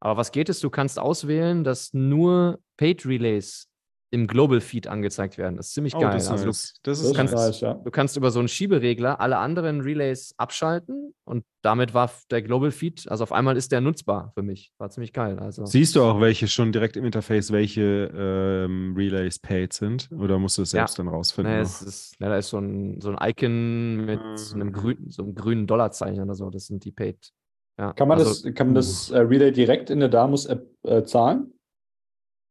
Aber 0.00 0.18
was 0.18 0.30
geht 0.30 0.48
ist, 0.48 0.62
du 0.62 0.70
kannst 0.70 0.98
auswählen, 0.98 1.64
dass 1.64 1.92
nur 1.94 2.58
Paid 2.76 3.06
Relays 3.06 3.68
im 4.10 4.28
Global 4.28 4.60
Feed 4.60 4.86
angezeigt 4.86 5.36
werden. 5.36 5.56
Das 5.56 5.66
ist 5.68 5.74
ziemlich 5.74 5.94
Oh, 5.96 6.00
geil. 6.00 6.12
das 6.12 6.24
ist 6.24 6.30
also 6.30 6.44
du, 6.44 6.48
nice. 6.50 6.74
Das 6.84 6.98
Das 7.00 7.08
ist 7.08 7.16
kannst- 7.16 7.34
nice. 7.34 7.60
ja. 7.60 7.74
du 7.74 7.90
kannst 7.90 8.16
über 8.16 8.30
so 8.30 8.38
einen 8.38 8.46
Schieberegler 8.48 9.20
alle 9.20 9.38
anderen 9.38 9.80
Relays 9.80 10.32
abschalten 10.36 11.12
und 11.24 11.44
damit 11.62 11.92
war 11.92 12.10
der 12.30 12.42
Global 12.42 12.70
Feed, 12.70 13.08
also 13.10 13.24
auf 13.24 13.32
einmal 13.32 13.56
ist 13.56 13.72
der 13.72 13.80
nutzbar 13.80 14.30
für 14.34 14.42
mich. 14.42 14.70
War 14.78 14.90
ziemlich 14.90 15.12
geil. 15.12 15.40
Also 15.40 15.66
Siehst 15.66 15.96
du 15.96 16.02
auch, 16.04 16.20
welche 16.20 16.46
schon 16.46 16.70
direkt 16.70 16.96
im 16.96 17.04
Interface, 17.04 17.50
welche 17.50 18.12
ähm, 18.16 18.94
Relays 18.96 19.40
paid 19.40 19.72
sind? 19.72 20.08
Oder 20.16 20.38
musst 20.38 20.58
du 20.58 20.62
es 20.62 20.70
Ja. 20.70 20.82
selbst 20.82 20.98
dann 21.00 21.08
rausfinden? 21.08 21.52
ne, 21.52 21.58
noch? 21.62 21.66
es 21.66 21.82
ist, 21.82 22.20
ne, 22.20 22.28
da 22.28 22.36
ist 22.36 22.48
so 22.50 22.58
ein, 22.58 23.00
so 23.00 23.10
ein 23.14 23.18
Icon 23.30 24.04
mit 24.06 24.20
so 24.36 24.54
einem 24.54 24.68
Mhm. 24.68 24.72
grünen, 24.72 25.10
so 25.10 25.24
einem 25.24 25.34
grünen 25.34 25.66
Dollarzeichen 25.66 26.22
oder 26.22 26.34
so. 26.36 26.48
Das 26.50 26.66
sind 26.66 26.84
die 26.84 26.92
Paid. 26.92 27.32
Ja, 27.78 27.92
Kann 27.92 28.06
man 28.08 28.18
also, 28.18 28.30
das, 28.30 28.54
kann 28.54 28.68
man 28.68 28.74
das 28.76 29.10
äh, 29.10 29.18
Relay 29.18 29.50
direkt 29.50 29.90
in 29.90 29.98
der 30.00 30.08
Damus-App 30.08 30.64
äh, 30.84 31.02
zahlen? 31.02 31.52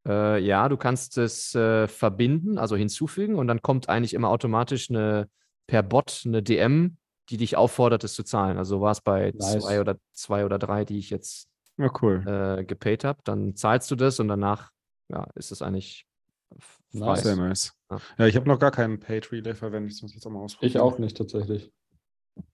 Äh, 0.08 0.40
ja, 0.44 0.70
du 0.70 0.78
kannst 0.78 1.18
es 1.18 1.56
äh, 1.56 1.88
verbinden, 1.88 2.58
also 2.58 2.76
hinzufügen 2.76 3.36
und 3.36 3.48
dann 3.48 3.62
kommt 3.62 3.90
eigentlich 3.90 4.14
immer 4.14 4.30
automatisch 4.30 4.90
eine 4.90 5.28
per 5.68 5.82
Bot 5.82 6.22
eine 6.26 6.44
DM, 6.44 6.98
die 7.30 7.38
dich 7.38 7.58
auffordert, 7.58 8.04
es 8.04 8.14
zu 8.14 8.24
zahlen. 8.24 8.58
Also 8.58 8.82
war 8.82 8.92
es 8.92 9.02
bei 9.02 9.32
Nice. 9.36 9.64
zwei 9.64 9.82
oder 9.82 9.96
zwei 10.14 10.46
oder 10.46 10.60
drei, 10.60 10.86
die 10.86 11.00
ich 11.00 11.10
jetzt 11.10 11.48
Ja, 11.78 11.90
cool. 12.02 12.24
äh, 12.28 12.64
gepaid 12.66 13.04
habe. 13.04 13.20
Dann 13.24 13.56
zahlst 13.56 13.90
du 13.90 13.96
das 13.96 14.20
und 14.20 14.28
danach 14.28 14.72
ja, 15.10 15.26
ist 15.36 15.52
es 15.52 15.62
eigentlich 15.64 16.06
frei. 16.60 17.00
Nice. 17.00 17.24
Sehr 17.24 17.36
nice. 17.36 17.74
Ja. 17.92 17.98
Ja, 18.20 18.28
ich 18.28 18.36
habe 18.36 18.48
noch 18.48 18.60
gar 18.60 18.72
keinen 18.72 19.00
Paid 19.00 19.32
Relay 19.32 19.56
verwendet. 19.56 19.92
Das 19.94 20.02
muss 20.04 20.12
ich 20.12 20.16
jetzt 20.18 20.28
auch 20.28 20.32
mal 20.32 20.42
ausprobieren. 20.42 20.70
Ich 20.70 20.80
auch 20.80 21.00
nicht 21.00 21.18
tatsächlich. 21.18 21.72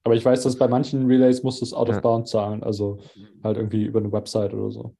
Aber 0.04 0.16
ich 0.16 0.24
weiß, 0.24 0.44
dass 0.44 0.58
bei 0.58 0.68
manchen 0.68 1.06
Relays 1.08 1.44
musst 1.44 1.60
du 1.62 1.66
es 1.66 1.74
out 1.74 1.90
of 1.90 1.96
Ja. 1.96 2.02
bound 2.02 2.28
zahlen, 2.28 2.64
also 2.64 3.00
halt 3.44 3.58
irgendwie 3.58 3.84
über 3.84 4.00
eine 4.00 4.12
Website 4.12 4.54
oder 4.54 4.72
so. 4.72 4.96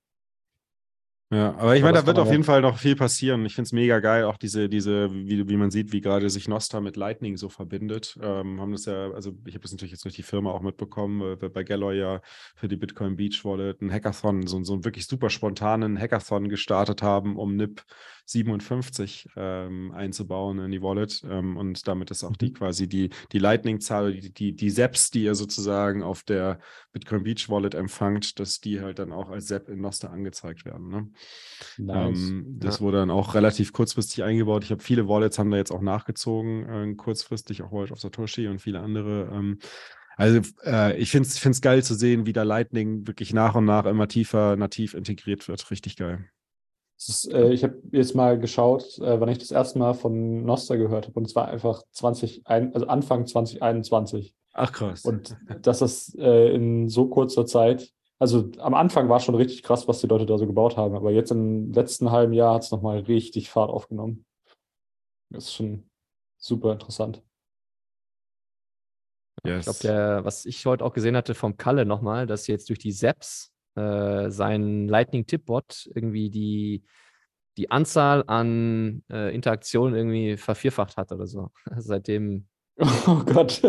Ja, 1.34 1.56
aber 1.56 1.78
ich 1.78 1.82
meine, 1.82 1.98
da 1.98 2.06
wird 2.06 2.20
auf 2.20 2.30
jeden 2.30 2.44
Fall 2.44 2.60
noch 2.60 2.78
viel 2.78 2.98
passieren. 2.98 3.46
Ich 3.46 3.56
finde 3.56 3.68
es 3.68 3.72
mega 3.72 4.00
geil, 4.00 4.26
auch 4.26 4.36
diese, 4.36 4.68
diese, 4.68 5.10
wie, 5.14 5.48
wie 5.48 5.56
man 5.56 5.72
sieht, 5.72 5.94
wie 5.94 6.02
gerade 6.02 6.30
sich 6.30 6.50
Nostra 6.50 6.82
mit 6.82 6.98
Lightning 6.98 7.38
so 7.38 7.48
verbindet. 7.48 8.20
Ähm, 8.22 8.60
haben 8.60 8.74
das 8.74 8.84
ja, 8.84 9.12
also 9.12 9.32
ich 9.46 9.54
habe 9.54 9.62
das 9.62 9.72
natürlich 9.72 9.94
jetzt 9.94 10.04
durch 10.04 10.16
die 10.16 10.24
Firma 10.24 10.52
auch 10.52 10.60
mitbekommen, 10.60 11.22
weil 11.22 11.42
wir 11.42 11.48
bei 11.48 11.64
Galloy 11.64 11.98
ja 11.98 12.20
für 12.54 12.68
die 12.68 12.76
Bitcoin 12.76 13.16
Beach 13.16 13.46
Wallet 13.46 13.80
einen 13.80 13.94
Hackathon, 13.94 14.46
so, 14.46 14.62
so 14.66 14.74
einen 14.74 14.84
wirklich 14.84 15.08
super 15.08 15.30
spontanen 15.30 15.98
Hackathon 15.98 16.50
gestartet 16.50 17.02
haben, 17.02 17.38
um 17.38 17.56
NIP 17.56 17.82
57 18.26 19.30
ähm, 19.36 19.92
einzubauen 19.92 20.60
in 20.60 20.72
die 20.72 20.82
Wallet. 20.82 21.24
Ähm, 21.30 21.58
und 21.58 21.88
damit 21.88 22.12
ist 22.12 22.24
auch 22.24 22.36
die 22.36 22.54
quasi 22.54 22.88
die, 22.88 23.10
die 23.32 23.40
Lightning-Zahl, 23.40 24.14
die, 24.14 24.34
die, 24.34 24.56
die 24.56 24.70
SEPs, 24.70 25.12
die 25.12 25.24
ihr 25.24 25.36
sozusagen 25.36 26.04
auf 26.04 26.24
der 26.24 26.60
Bitcoin 26.92 27.24
Beach 27.24 27.50
Wallet 27.50 27.76
empfangt, 27.76 28.40
dass 28.40 28.60
die 28.60 28.82
halt 28.82 29.00
dann 29.00 29.12
auch 29.12 29.30
als 29.30 29.48
SEP 29.48 29.70
in 29.70 29.82
Nostra 29.82 30.10
angezeigt 30.10 30.66
werden. 30.66 30.88
Ne? 30.90 31.10
Ähm, 31.80 32.58
das 32.60 32.82
wurde 32.82 32.98
dann 32.98 33.12
auch 33.12 33.36
relativ 33.36 33.74
kurzfristig 33.74 34.24
eingebaut. 34.24 34.64
Ich 34.64 34.72
habe 34.72 34.84
viele 34.84 35.08
Wallets 35.08 35.40
haben 35.40 35.52
da 35.52 35.58
jetzt 35.58 35.72
auch 35.72 35.82
nachgezogen, 35.82 36.92
äh, 36.92 36.96
kurzfristig, 36.96 37.62
auch 37.64 37.72
Wallet 37.72 37.92
of 37.92 38.00
Satoshi 38.00 38.48
und 38.48 38.60
viele 38.60 38.80
andere. 38.80 39.30
Ähm, 39.32 39.60
also 40.18 40.42
äh, 40.66 40.98
ich 40.98 41.12
finde 41.12 41.28
es 41.30 41.62
geil 41.62 41.84
zu 41.84 41.96
sehen, 41.96 42.26
wie 42.26 42.34
da 42.34 42.44
Lightning 42.44 43.08
wirklich 43.08 43.34
nach 43.34 43.56
und 43.56 43.66
nach 43.66 43.86
immer 43.86 44.08
tiefer 44.08 44.56
nativ 44.56 44.94
integriert 44.94 45.48
wird. 45.48 45.72
Richtig 45.72 45.96
geil. 45.96 46.30
Ist, 47.08 47.32
äh, 47.34 47.52
ich 47.52 47.64
habe 47.64 47.82
jetzt 47.92 48.16
mal 48.16 48.38
geschaut, 48.40 49.00
äh, 49.00 49.20
wann 49.20 49.30
ich 49.30 49.40
das 49.40 49.52
erste 49.52 49.80
Mal 49.80 49.94
von 49.94 50.44
Nostra 50.44 50.76
gehört 50.76 51.08
habe, 51.08 51.20
und 51.20 51.26
es 51.26 51.36
war 51.36 51.48
einfach 51.48 51.84
20, 51.92 52.46
ein, 52.46 52.74
also 52.74 52.88
Anfang 52.88 53.26
2021. 53.26 54.36
Ach 54.54 54.72
krass. 54.72 55.04
Und 55.06 55.36
dass 55.62 55.80
das 55.80 56.14
äh, 56.20 56.54
in 56.54 56.90
so 56.90 57.08
kurzer 57.08 57.46
Zeit, 57.46 57.92
also 58.20 58.52
am 58.60 58.76
Anfang 58.76 59.10
war 59.10 59.20
schon 59.20 59.36
richtig 59.36 59.64
krass, 59.64 59.88
was 59.88 60.00
die 60.00 60.08
Leute 60.08 60.26
da 60.26 60.38
so 60.38 60.46
gebaut 60.46 60.78
haben, 60.78 60.96
aber 60.96 61.12
jetzt 61.12 61.32
im 61.32 61.72
letzten 61.74 62.12
halben 62.12 62.34
Jahr 62.34 62.56
hat 62.56 62.64
es 62.64 62.72
nochmal 62.72 63.00
richtig 63.00 63.50
Fahrt 63.50 63.72
aufgenommen. 63.72 64.26
Das 65.32 65.46
ist 65.46 65.54
schon 65.54 65.90
super 66.38 66.74
interessant. 66.74 67.24
Ich 69.44 69.50
Yes. 69.50 69.66
glaube, 69.66 69.80
der, 69.82 70.24
was 70.26 70.46
ich 70.46 70.64
heute 70.68 70.86
auch 70.86 70.94
gesehen 70.94 71.16
hatte 71.16 71.34
vom 71.34 71.58
Kalle 71.58 71.86
nochmal, 71.86 72.28
dass 72.28 72.46
jetzt 72.46 72.70
durch 72.70 72.78
die 72.78 72.94
Zaps 72.94 73.52
äh, 73.76 74.30
sein 74.30 74.88
Lightning 74.88 75.26
Tipbot 75.26 75.90
irgendwie 75.96 76.30
die, 76.30 76.84
die 77.58 77.72
Anzahl 77.72 78.24
an 78.28 79.04
äh, 79.12 79.34
Interaktionen 79.34 79.96
irgendwie 79.96 80.38
vervierfacht 80.38 80.98
hat 80.98 81.12
oder 81.12 81.28
so. 81.28 81.52
seitdem, 81.78 82.48
Oh 83.08 83.24
Gott. 83.26 83.62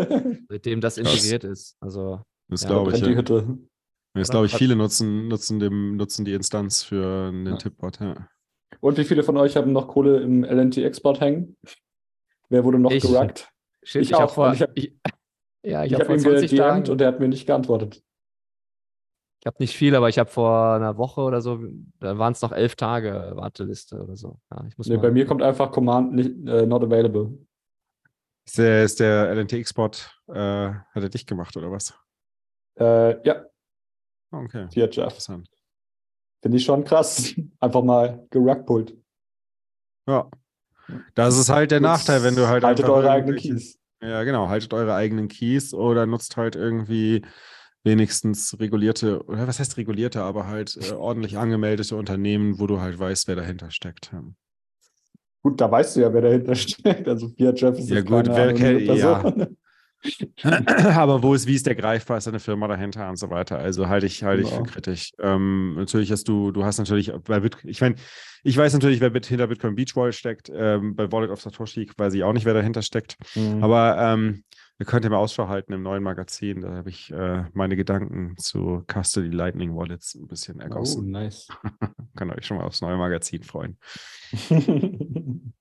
seitdem 0.49 0.81
das 0.81 0.95
Krass. 0.95 1.13
integriert 1.15 1.43
ist. 1.43 1.77
Also 1.79 2.21
das 2.47 2.63
ja, 2.63 2.69
glaube 2.69 2.91
ich. 2.93 3.01
Die 3.01 3.11
Ja. 3.11 4.23
Glaube 4.29 4.45
ich, 4.45 4.55
viele 4.55 4.75
nutzen, 4.75 5.27
nutzen, 5.27 5.59
dem, 5.59 5.95
nutzen 5.97 6.23
die 6.25 6.33
Instanz 6.33 6.83
für 6.83 7.29
einen 7.29 7.45
Ja. 7.47 7.55
Tipbot. 7.57 7.99
Ja. 7.99 8.27
Und 8.79 8.97
wie 8.97 9.03
viele 9.05 9.23
von 9.23 9.37
euch 9.37 9.55
haben 9.55 9.71
noch 9.71 9.87
Kohle 9.87 10.19
im 10.21 10.43
LNT-Export 10.43 11.19
hängen? 11.21 11.55
Wer 12.49 12.63
wurde 12.63 12.79
noch 12.79 12.91
Ich. 12.91 13.03
gerackt? 13.03 13.49
Shit, 13.83 14.01
Ich 14.03 14.09
ich, 14.09 14.13
habe 14.13 14.25
auch, 14.25 14.33
vor, 14.33 14.53
ich 14.53 14.61
hab- 14.61 14.71
ich, 14.77 14.93
ja, 15.63 15.83
ich, 15.83 15.91
Ich 15.91 15.95
habe 15.95 16.05
vor 16.05 16.15
ihm 16.15 16.19
20 16.21 16.49
gedMt 16.51 16.57
Tagen, 16.59 16.89
und 16.91 17.01
er 17.01 17.07
hat 17.07 17.19
mir 17.19 17.27
nicht 17.27 17.45
geantwortet. 17.45 18.03
Ich 19.43 19.45
habe 19.47 19.57
nicht 19.59 19.75
viel, 19.75 19.93
aber 19.93 20.07
ich 20.07 20.17
habe 20.19 20.29
vor 20.29 20.75
einer 20.75 20.97
Woche 20.97 21.19
oder 21.19 21.41
so, 21.41 21.59
da 21.99 22.17
waren 22.17 22.31
es 22.31 22.41
noch 22.41 22.53
elf 22.53 22.77
Tage 22.77 23.33
Warteliste 23.35 24.01
oder 24.01 24.15
so. 24.15 24.39
Ja, 24.49 24.63
ich 24.69 24.77
muss 24.77 24.87
Nee, 24.87 24.95
mal, 24.95 25.01
bei 25.01 25.11
mir 25.11 25.25
kommt 25.25 25.43
einfach 25.43 25.69
Command 25.69 26.13
nicht, 26.13 26.29
äh, 26.47 26.65
not 26.65 26.81
available. 26.81 27.37
Ist 28.45 28.57
der, 28.57 28.83
ist 28.85 29.01
der 29.01 29.29
LNT-Export, 29.35 30.17
äh, 30.29 30.33
hat 30.33 30.85
er 30.95 31.09
dich 31.09 31.25
gemacht 31.25 31.57
oder 31.57 31.69
was? 31.71 31.93
Äh, 32.79 33.21
ja, 33.27 33.43
Ah, 34.31 34.43
Okay. 34.45 34.67
hier 34.71 34.89
Jeff. 34.89 35.17
Finde 36.41 36.57
ich 36.57 36.63
schon 36.63 36.85
krass. 36.85 37.35
Einfach 37.59 37.83
mal 37.83 38.25
gerackpult. 38.29 38.95
Ja. 40.07 40.29
Das 41.15 41.37
ist 41.37 41.49
halt 41.49 41.71
der 41.71 41.81
Nachteil, 41.81 42.23
wenn 42.23 42.37
du 42.37 42.47
halt 42.47 42.63
Haltet 42.63 42.85
eure 42.85 43.11
eigenen 43.11 43.35
Keys. 43.35 43.77
Ja, 44.01 44.23
genau. 44.23 44.47
Haltet 44.47 44.73
eure 44.73 44.95
eigenen 44.95 45.27
Keys 45.27 45.73
oder 45.73 46.05
nutzt 46.05 46.37
halt 46.37 46.55
irgendwie 46.55 47.25
wenigstens 47.83 48.57
regulierte, 48.59 49.23
oder 49.25 49.47
was 49.47 49.59
heißt 49.59 49.77
regulierte, 49.77 50.21
aber 50.21 50.47
halt 50.47 50.77
äh, 50.77 50.93
ordentlich 50.93 51.37
angemeldete 51.37 51.95
Unternehmen, 51.95 52.59
wo 52.59 52.67
du 52.67 52.79
halt 52.79 52.97
weißt, 52.97 53.27
wer 53.27 53.35
dahinter 53.35 53.71
steckt. 53.71 54.11
Gut, 55.41 55.59
da 55.59 55.69
weißt 55.69 55.97
du 55.97 56.01
ja, 56.01 56.13
wer 56.13 56.21
dahinter 56.21 56.55
steckt. 56.55 57.07
Also 57.07 57.29
Fiat 57.29 57.55
ist 57.61 57.89
Ja, 57.89 57.97
jetzt 57.97 58.07
gut, 58.07 58.27
wer 58.27 58.53
kennt- 58.53 58.81
ja. 58.87 59.33
Aber 60.97 61.23
wo 61.23 61.33
ist, 61.33 61.47
wie 61.47 61.55
ist 61.55 61.65
der 61.65 61.75
greifbar, 61.75 62.17
ist 62.17 62.27
eine 62.27 62.39
Firma 62.41 62.67
dahinter 62.67 63.09
und 63.09 63.17
so 63.17 63.29
weiter. 63.29 63.57
Also 63.59 63.87
halte 63.87 64.05
ich, 64.05 64.23
halte 64.23 64.43
ich 64.43 64.49
für 64.49 64.57
Genau. 64.57 64.69
kritisch. 64.69 65.11
Ähm, 65.19 65.75
natürlich 65.75 66.11
hast 66.11 66.27
du, 66.27 66.51
du 66.51 66.65
hast 66.65 66.77
natürlich 66.77 67.11
bei 67.25 67.39
Bit, 67.39 67.57
ich 67.63 67.79
meine, 67.79 67.95
ich 68.43 68.57
weiß 68.57 68.73
natürlich, 68.73 68.99
wer 68.99 69.11
mit, 69.11 69.25
hinter 69.25 69.47
Bitcoin 69.47 69.75
Beach 69.75 69.95
Wallet 69.95 70.15
steckt. 70.15 70.51
Ähm, 70.53 70.95
bei 70.95 71.09
Wallet 71.11 71.29
of 71.31 71.41
Satoshi 71.41 71.89
weiß 71.95 72.13
ich 72.15 72.23
auch 72.23 72.33
nicht, 72.33 72.45
wer 72.45 72.53
dahinter 72.53 72.81
steckt. 72.81 73.15
Mhm. 73.35 73.63
Aber 73.63 73.97
ähm, 73.97 74.43
Ihr 74.79 74.85
könnt 74.87 75.03
ja 75.05 75.11
mal 75.11 75.17
Ausschau 75.17 75.47
halten 75.47 75.71
im 75.71 75.83
neuen 75.83 76.01
Magazin. 76.03 76.61
Da 76.61 76.71
habe 76.75 76.89
ich 76.89 77.11
äh, 77.11 77.45
meine 77.53 77.75
Gedanken 77.75 78.35
zu 78.37 78.83
Custody 78.91 79.29
Lightning 79.29 79.75
Wallets 79.75 80.15
ein 80.15 80.27
bisschen 80.27 80.59
ergossen. 80.59 81.05
Oh, 81.05 81.09
nice. 81.09 81.47
Könnt 82.15 82.35
euch 82.35 82.45
schon 82.45 82.57
mal 82.57 82.65
aufs 82.65 82.81
neue 82.81 82.97
Magazin 82.97 83.43
freuen. 83.43 83.77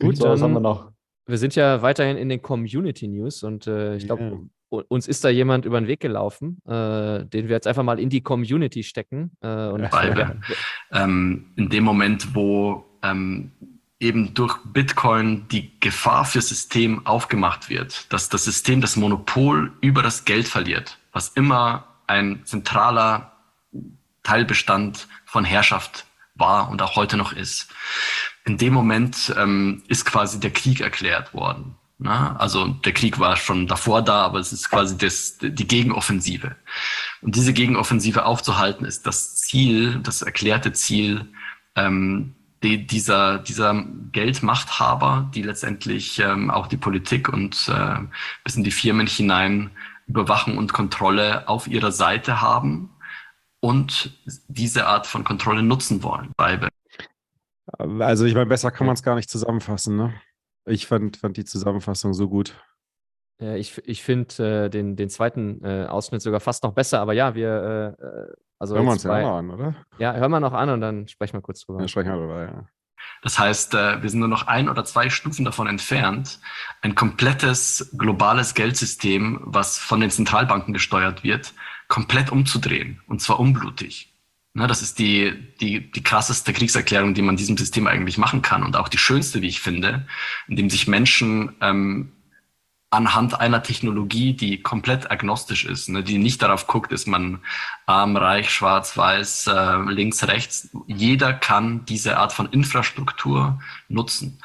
Gut, 0.00 0.16
so, 0.16 0.28
was 0.28 0.42
haben 0.42 0.52
wir 0.52 0.60
noch? 0.60 0.92
Wir 1.26 1.38
sind 1.38 1.54
ja 1.54 1.82
weiterhin 1.82 2.16
in 2.16 2.28
den 2.28 2.40
Community 2.42 3.08
News 3.08 3.42
und 3.42 3.66
äh, 3.66 3.96
ich 3.96 4.06
glaube, 4.06 4.48
Ja. 4.70 4.82
uns 4.88 5.06
ist 5.08 5.24
da 5.24 5.28
jemand 5.28 5.64
über 5.64 5.80
den 5.80 5.88
Weg 5.88 6.00
gelaufen, 6.00 6.60
äh, 6.66 7.24
den 7.26 7.48
wir 7.48 7.56
jetzt 7.56 7.66
einfach 7.66 7.82
mal 7.84 8.00
in 8.00 8.10
die 8.10 8.20
Community 8.22 8.82
stecken. 8.82 9.32
Äh, 9.40 9.66
und 9.68 9.92
Weil 9.92 10.18
ja, 10.18 10.34
ähm, 10.92 11.52
in 11.56 11.68
dem 11.68 11.84
Moment, 11.84 12.34
wo 12.34 12.84
ähm, 13.02 13.52
eben 14.02 14.34
durch 14.34 14.58
Bitcoin 14.64 15.46
die 15.48 15.78
Gefahr 15.80 16.24
fürs 16.24 16.48
System 16.48 17.06
aufgemacht 17.06 17.70
wird, 17.70 18.12
dass 18.12 18.28
das 18.28 18.44
System 18.44 18.80
das 18.80 18.96
Monopol 18.96 19.72
über 19.80 20.02
das 20.02 20.24
Geld 20.24 20.48
verliert, 20.48 20.98
was 21.12 21.28
immer 21.28 21.86
ein 22.06 22.42
zentraler 22.44 23.32
Teilbestand 24.22 25.08
von 25.24 25.44
Herrschaft 25.44 26.04
war 26.34 26.68
und 26.68 26.82
auch 26.82 26.96
heute 26.96 27.16
noch 27.16 27.32
ist. 27.32 27.68
In 28.44 28.58
dem 28.58 28.72
Moment 28.72 29.32
ähm, 29.38 29.82
ist 29.86 30.04
quasi 30.04 30.40
der 30.40 30.52
Krieg 30.52 30.80
erklärt 30.80 31.32
worden. 31.32 31.76
Na? 31.98 32.34
Also 32.36 32.66
der 32.66 32.92
Krieg 32.92 33.20
war 33.20 33.36
schon 33.36 33.68
davor 33.68 34.02
da, 34.02 34.24
aber 34.24 34.40
es 34.40 34.52
ist 34.52 34.68
quasi 34.68 34.98
das, 34.98 35.38
die 35.40 35.68
Gegenoffensive. 35.68 36.56
Und 37.20 37.36
diese 37.36 37.52
Gegenoffensive 37.52 38.24
aufzuhalten, 38.24 38.84
ist 38.84 39.06
das 39.06 39.36
Ziel, 39.36 40.00
das 40.02 40.22
erklärte 40.22 40.72
Ziel 40.72 41.28
ähm, 41.76 42.34
die, 42.62 42.86
dieser, 42.86 43.38
dieser 43.38 43.84
Geldmachthaber, 44.12 45.30
die 45.34 45.42
letztendlich 45.42 46.18
ähm, 46.18 46.50
auch 46.50 46.66
die 46.66 46.76
Politik 46.76 47.28
und 47.28 47.68
äh, 47.68 47.96
bis 48.44 48.56
in 48.56 48.64
die 48.64 48.70
Firmen 48.70 49.06
hinein 49.06 49.70
Überwachung 50.06 50.58
und 50.58 50.72
Kontrolle 50.72 51.48
auf 51.48 51.66
ihrer 51.66 51.92
Seite 51.92 52.40
haben 52.40 52.90
und 53.60 54.18
diese 54.48 54.86
Art 54.86 55.06
von 55.06 55.24
Kontrolle 55.24 55.62
nutzen 55.62 56.02
wollen. 56.02 56.32
Bei 56.36 56.68
Also, 57.78 58.24
ich 58.24 58.34
meine, 58.34 58.46
besser 58.46 58.70
kann 58.70 58.86
man 58.86 58.94
es 58.94 59.02
gar 59.02 59.14
nicht 59.14 59.30
zusammenfassen, 59.30 59.96
ne? 59.96 60.14
Ich 60.64 60.86
fand, 60.86 61.16
fand 61.16 61.36
die 61.36 61.44
Zusammenfassung 61.44 62.14
so 62.14 62.28
gut. 62.28 62.54
äh, 63.40 63.58
ich 63.58 63.80
ich 63.86 64.02
finde 64.02 64.64
äh, 64.66 64.70
den, 64.70 64.96
den 64.96 65.08
zweiten 65.08 65.64
äh, 65.64 65.86
Ausschnitt 65.86 66.22
sogar 66.22 66.40
fast 66.40 66.62
noch 66.62 66.72
besser, 66.72 67.00
aber 67.00 67.12
ja, 67.12 67.34
wir, 67.34 67.96
äh, 67.98 68.04
äh, 68.04 68.32
also 68.62 68.76
Hören 68.76 68.84
wir 68.86 68.92
uns 68.92 69.02
ja 69.02 69.38
an, 69.38 69.50
oder? 69.50 69.74
ja, 69.98 70.14
hören 70.14 70.30
wir 70.30 70.38
noch 70.38 70.52
an 70.52 70.70
und 70.70 70.80
dann 70.80 71.08
sprechen 71.08 71.32
wir 71.32 71.40
kurz 71.40 71.66
drüber. 71.66 71.80
Ja, 71.80 71.88
sprechen 71.88 72.10
wir 72.10 72.16
darüber, 72.16 72.44
ja. 72.44 72.68
Das 73.20 73.36
heißt, 73.36 73.74
äh, 73.74 74.00
wir 74.00 74.08
sind 74.08 74.20
nur 74.20 74.28
noch 74.28 74.46
ein 74.46 74.68
oder 74.68 74.84
zwei 74.84 75.10
Stufen 75.10 75.44
davon 75.44 75.66
entfernt, 75.66 76.38
ein 76.80 76.94
komplettes 76.94 77.90
globales 77.98 78.54
Geldsystem, 78.54 79.40
was 79.42 79.78
von 79.78 79.98
den 79.98 80.12
Zentralbanken 80.12 80.72
gesteuert 80.72 81.24
wird, 81.24 81.54
komplett 81.88 82.30
umzudrehen. 82.30 83.00
Und 83.08 83.20
zwar 83.20 83.40
unblutig. 83.40 84.14
Das 84.54 84.80
ist 84.80 85.00
die, 85.00 85.34
die, 85.60 85.90
die 85.90 86.02
krasseste 86.04 86.52
Kriegserklärung, 86.52 87.14
die 87.14 87.22
man 87.22 87.34
diesem 87.34 87.56
System 87.56 87.88
eigentlich 87.88 88.16
machen 88.16 88.42
kann. 88.42 88.62
Und 88.62 88.76
auch 88.76 88.88
die 88.88 88.98
schönste, 88.98 89.42
wie 89.42 89.48
ich 89.48 89.60
finde, 89.60 90.06
indem 90.46 90.70
sich 90.70 90.86
Menschen 90.86 91.56
ähm, 91.60 92.12
anhand 92.92 93.40
einer 93.40 93.62
Technologie, 93.62 94.34
die 94.34 94.62
komplett 94.62 95.10
agnostisch 95.10 95.64
ist, 95.64 95.88
ne, 95.88 96.02
die 96.02 96.18
nicht 96.18 96.42
darauf 96.42 96.66
guckt, 96.66 96.92
ist 96.92 97.08
man 97.08 97.40
arm, 97.86 98.16
reich, 98.16 98.50
schwarz, 98.50 98.96
weiß, 98.96 99.46
äh, 99.46 99.76
links, 99.90 100.26
rechts. 100.28 100.70
Jeder 100.86 101.32
kann 101.32 101.84
diese 101.86 102.18
Art 102.18 102.32
von 102.32 102.46
Infrastruktur 102.50 103.58
nutzen. 103.88 104.38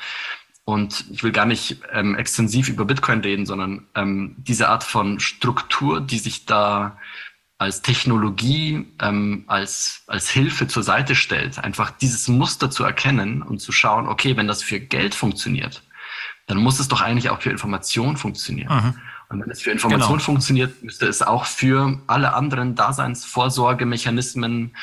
Und 0.63 1.05
ich 1.11 1.23
will 1.23 1.31
gar 1.31 1.45
nicht 1.45 1.81
ähm, 1.91 2.15
extensiv 2.15 2.69
über 2.69 2.85
Bitcoin 2.85 3.19
reden, 3.19 3.45
sondern 3.45 3.87
ähm, 3.95 4.35
diese 4.37 4.69
Art 4.69 4.83
von 4.83 5.19
Struktur, 5.19 6.01
die 6.01 6.19
sich 6.19 6.45
da 6.45 6.97
als 7.57 7.81
Technologie, 7.81 8.85
ähm, 9.01 9.43
als, 9.47 10.03
als 10.07 10.29
Hilfe 10.29 10.67
zur 10.67 10.83
Seite 10.83 11.15
stellt, 11.15 11.59
einfach 11.59 11.91
dieses 11.91 12.27
Muster 12.27 12.69
zu 12.69 12.83
erkennen 12.83 13.41
und 13.41 13.59
zu 13.59 13.71
schauen, 13.71 14.07
okay, 14.07 14.37
wenn 14.37 14.47
das 14.47 14.61
für 14.61 14.79
Geld 14.79 15.15
funktioniert, 15.15 15.83
dann 16.47 16.57
muss 16.57 16.79
es 16.79 16.87
doch 16.87 17.01
eigentlich 17.01 17.29
auch 17.29 17.41
für 17.41 17.51
Information 17.51 18.17
funktionieren. 18.17 18.73
Mhm. 18.73 18.95
Und 19.29 19.41
wenn 19.41 19.51
es 19.51 19.61
für 19.61 19.71
Information 19.71 20.13
Genau. 20.13 20.23
funktioniert, 20.23 20.81
müsste 20.81 21.05
es 21.05 21.21
auch 21.21 21.45
für 21.45 21.99
alle 22.07 22.33
anderen 22.33 22.75
Daseinsvorsorgemechanismen 22.75 24.75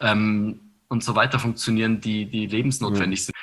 ähm, 0.00 0.60
und 0.88 1.02
so 1.02 1.14
weiter 1.14 1.38
funktionieren, 1.38 2.00
die, 2.00 2.26
die 2.26 2.46
lebensnotwendig 2.46 3.24
sind. 3.24 3.34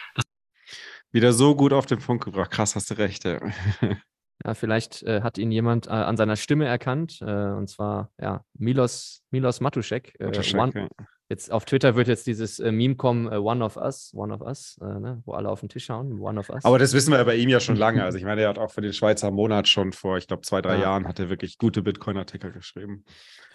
Wieder 1.11 1.33
so 1.33 1.55
gut 1.55 1.73
auf 1.73 1.87
den 1.87 1.99
Punkt 1.99 2.25
gebracht. 2.25 2.51
Krass, 2.51 2.75
hast 2.75 2.91
du 2.91 2.95
recht. 2.95 3.23
Ja. 3.25 3.39
Ja, 4.45 4.55
vielleicht 4.55 5.03
äh, 5.03 5.21
hat 5.21 5.37
ihn 5.37 5.51
jemand 5.51 5.87
äh, 5.87 5.91
an 5.91 6.17
seiner 6.17 6.35
Stimme 6.35 6.65
erkannt, 6.65 7.21
äh, 7.21 7.51
und 7.51 7.69
zwar 7.69 8.11
ja, 8.19 8.43
Milos, 8.55 9.23
Milos 9.31 9.61
Matuszek. 9.61 10.15
Äh, 10.19 10.25
Matuszek, 10.25 10.59
one, 10.59 10.71
ja. 10.75 10.87
Jetzt 11.33 11.51
auf 11.51 11.65
Twitter 11.65 11.95
wird 11.95 12.07
jetzt 12.07 12.27
dieses 12.27 12.59
äh, 12.59 12.71
Meme 12.71 12.93
kommen, 12.95 13.25
äh, 13.25 13.37
One 13.37 13.65
of 13.65 13.75
Us, 13.75 14.11
One 14.13 14.31
of 14.31 14.41
Us, 14.41 14.77
äh, 14.83 14.99
ne, 14.99 15.23
wo 15.25 15.31
alle 15.33 15.49
auf 15.49 15.61
den 15.61 15.69
Tisch 15.69 15.85
schauen, 15.85 16.19
One 16.19 16.39
of 16.39 16.51
Us. 16.51 16.63
Aber 16.63 16.77
das 16.77 16.93
wissen 16.93 17.09
wir 17.09 17.17
ja 17.17 17.23
bei 17.23 17.35
ihm 17.35 17.49
ja 17.49 17.59
schon 17.59 17.75
lange. 17.75 18.03
Also 18.03 18.19
ich 18.19 18.23
meine, 18.23 18.41
er 18.41 18.49
hat 18.49 18.59
auch 18.59 18.69
für 18.69 18.81
den 18.81 18.93
Schweizer 18.93 19.31
Monat 19.31 19.67
schon 19.67 19.93
vor, 19.93 20.17
ich 20.17 20.27
glaube, 20.27 20.43
zwei, 20.43 20.61
drei 20.61 20.75
Ja. 20.75 20.81
Jahren 20.81 21.07
hat 21.07 21.17
er 21.19 21.29
wirklich 21.31 21.57
gute 21.57 21.81
Bitcoin-Artikel 21.81 22.51
geschrieben. 22.51 23.03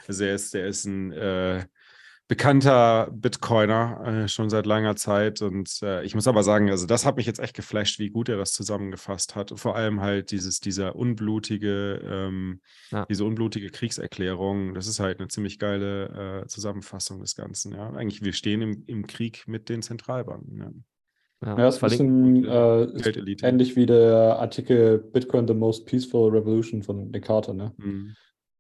Also 0.09 0.25
er 0.25 0.35
ist, 0.35 0.57
er 0.57 0.67
ist 0.67 0.87
ein 0.87 1.13
äh, 1.13 1.67
bekannter 2.29 3.09
Bitcoiner 3.11 4.25
äh, 4.25 4.29
schon 4.29 4.51
seit 4.51 4.67
langer 4.67 4.97
Zeit. 4.97 5.41
Und 5.41 5.81
äh, 5.83 6.05
ich 6.05 6.15
muss 6.15 6.29
aber 6.29 6.43
sagen, 6.43 6.71
also 6.71 6.87
das 6.87 7.07
hat 7.07 7.17
mich 7.17 7.25
jetzt 7.25 7.41
echt 7.41 7.57
geflasht, 7.57 7.99
wie 7.99 8.11
gut 8.11 8.29
er 8.29 8.37
das 8.37 8.53
zusammengefasst 8.53 9.35
hat. 9.35 9.59
Vor 9.59 9.77
allem 9.77 10.03
halt 10.03 10.31
dieses, 10.31 10.61
dieser 10.61 10.95
unblutige, 10.95 12.03
ähm, 12.05 12.61
Ja. 12.91 13.07
diese 13.07 13.25
unblutige 13.25 13.71
Kriegserklärung. 13.71 14.75
Das 14.75 14.87
ist 14.87 15.01
halt 15.01 15.19
eine 15.19 15.29
ziemlich 15.29 15.59
geile 15.59 16.43
äh, 16.43 16.47
Zusammenfassung 16.47 17.21
des 17.21 17.35
Ganzen. 17.35 17.73
Ja, 17.73 17.91
eigentlich, 17.95 18.23
wir 18.23 18.35
stehen 18.35 18.61
im, 18.61 18.85
im 18.87 19.07
Krieg 19.07 19.49
mit 19.49 19.71
den 19.71 19.81
Zentralbanken. 19.81 20.85
Ja. 21.41 21.49
ja, 21.49 21.59
Ja, 21.61 21.69
ist 21.69 21.83
ein 21.83 21.89
bisschen 21.89 22.45
äh, 22.45 22.85
ist 22.93 23.43
ähnlich 23.43 23.75
wie 23.75 23.87
der 23.87 24.39
Artikel 24.39 24.99
Bitcoin 24.99 25.49
the 25.49 25.55
most 25.55 25.87
peaceful 25.87 26.31
revolution 26.31 26.83
von 26.83 27.11
Nick 27.11 27.25
Carter, 27.25 27.55
ne? 27.55 27.73
Mhm. 27.79 28.15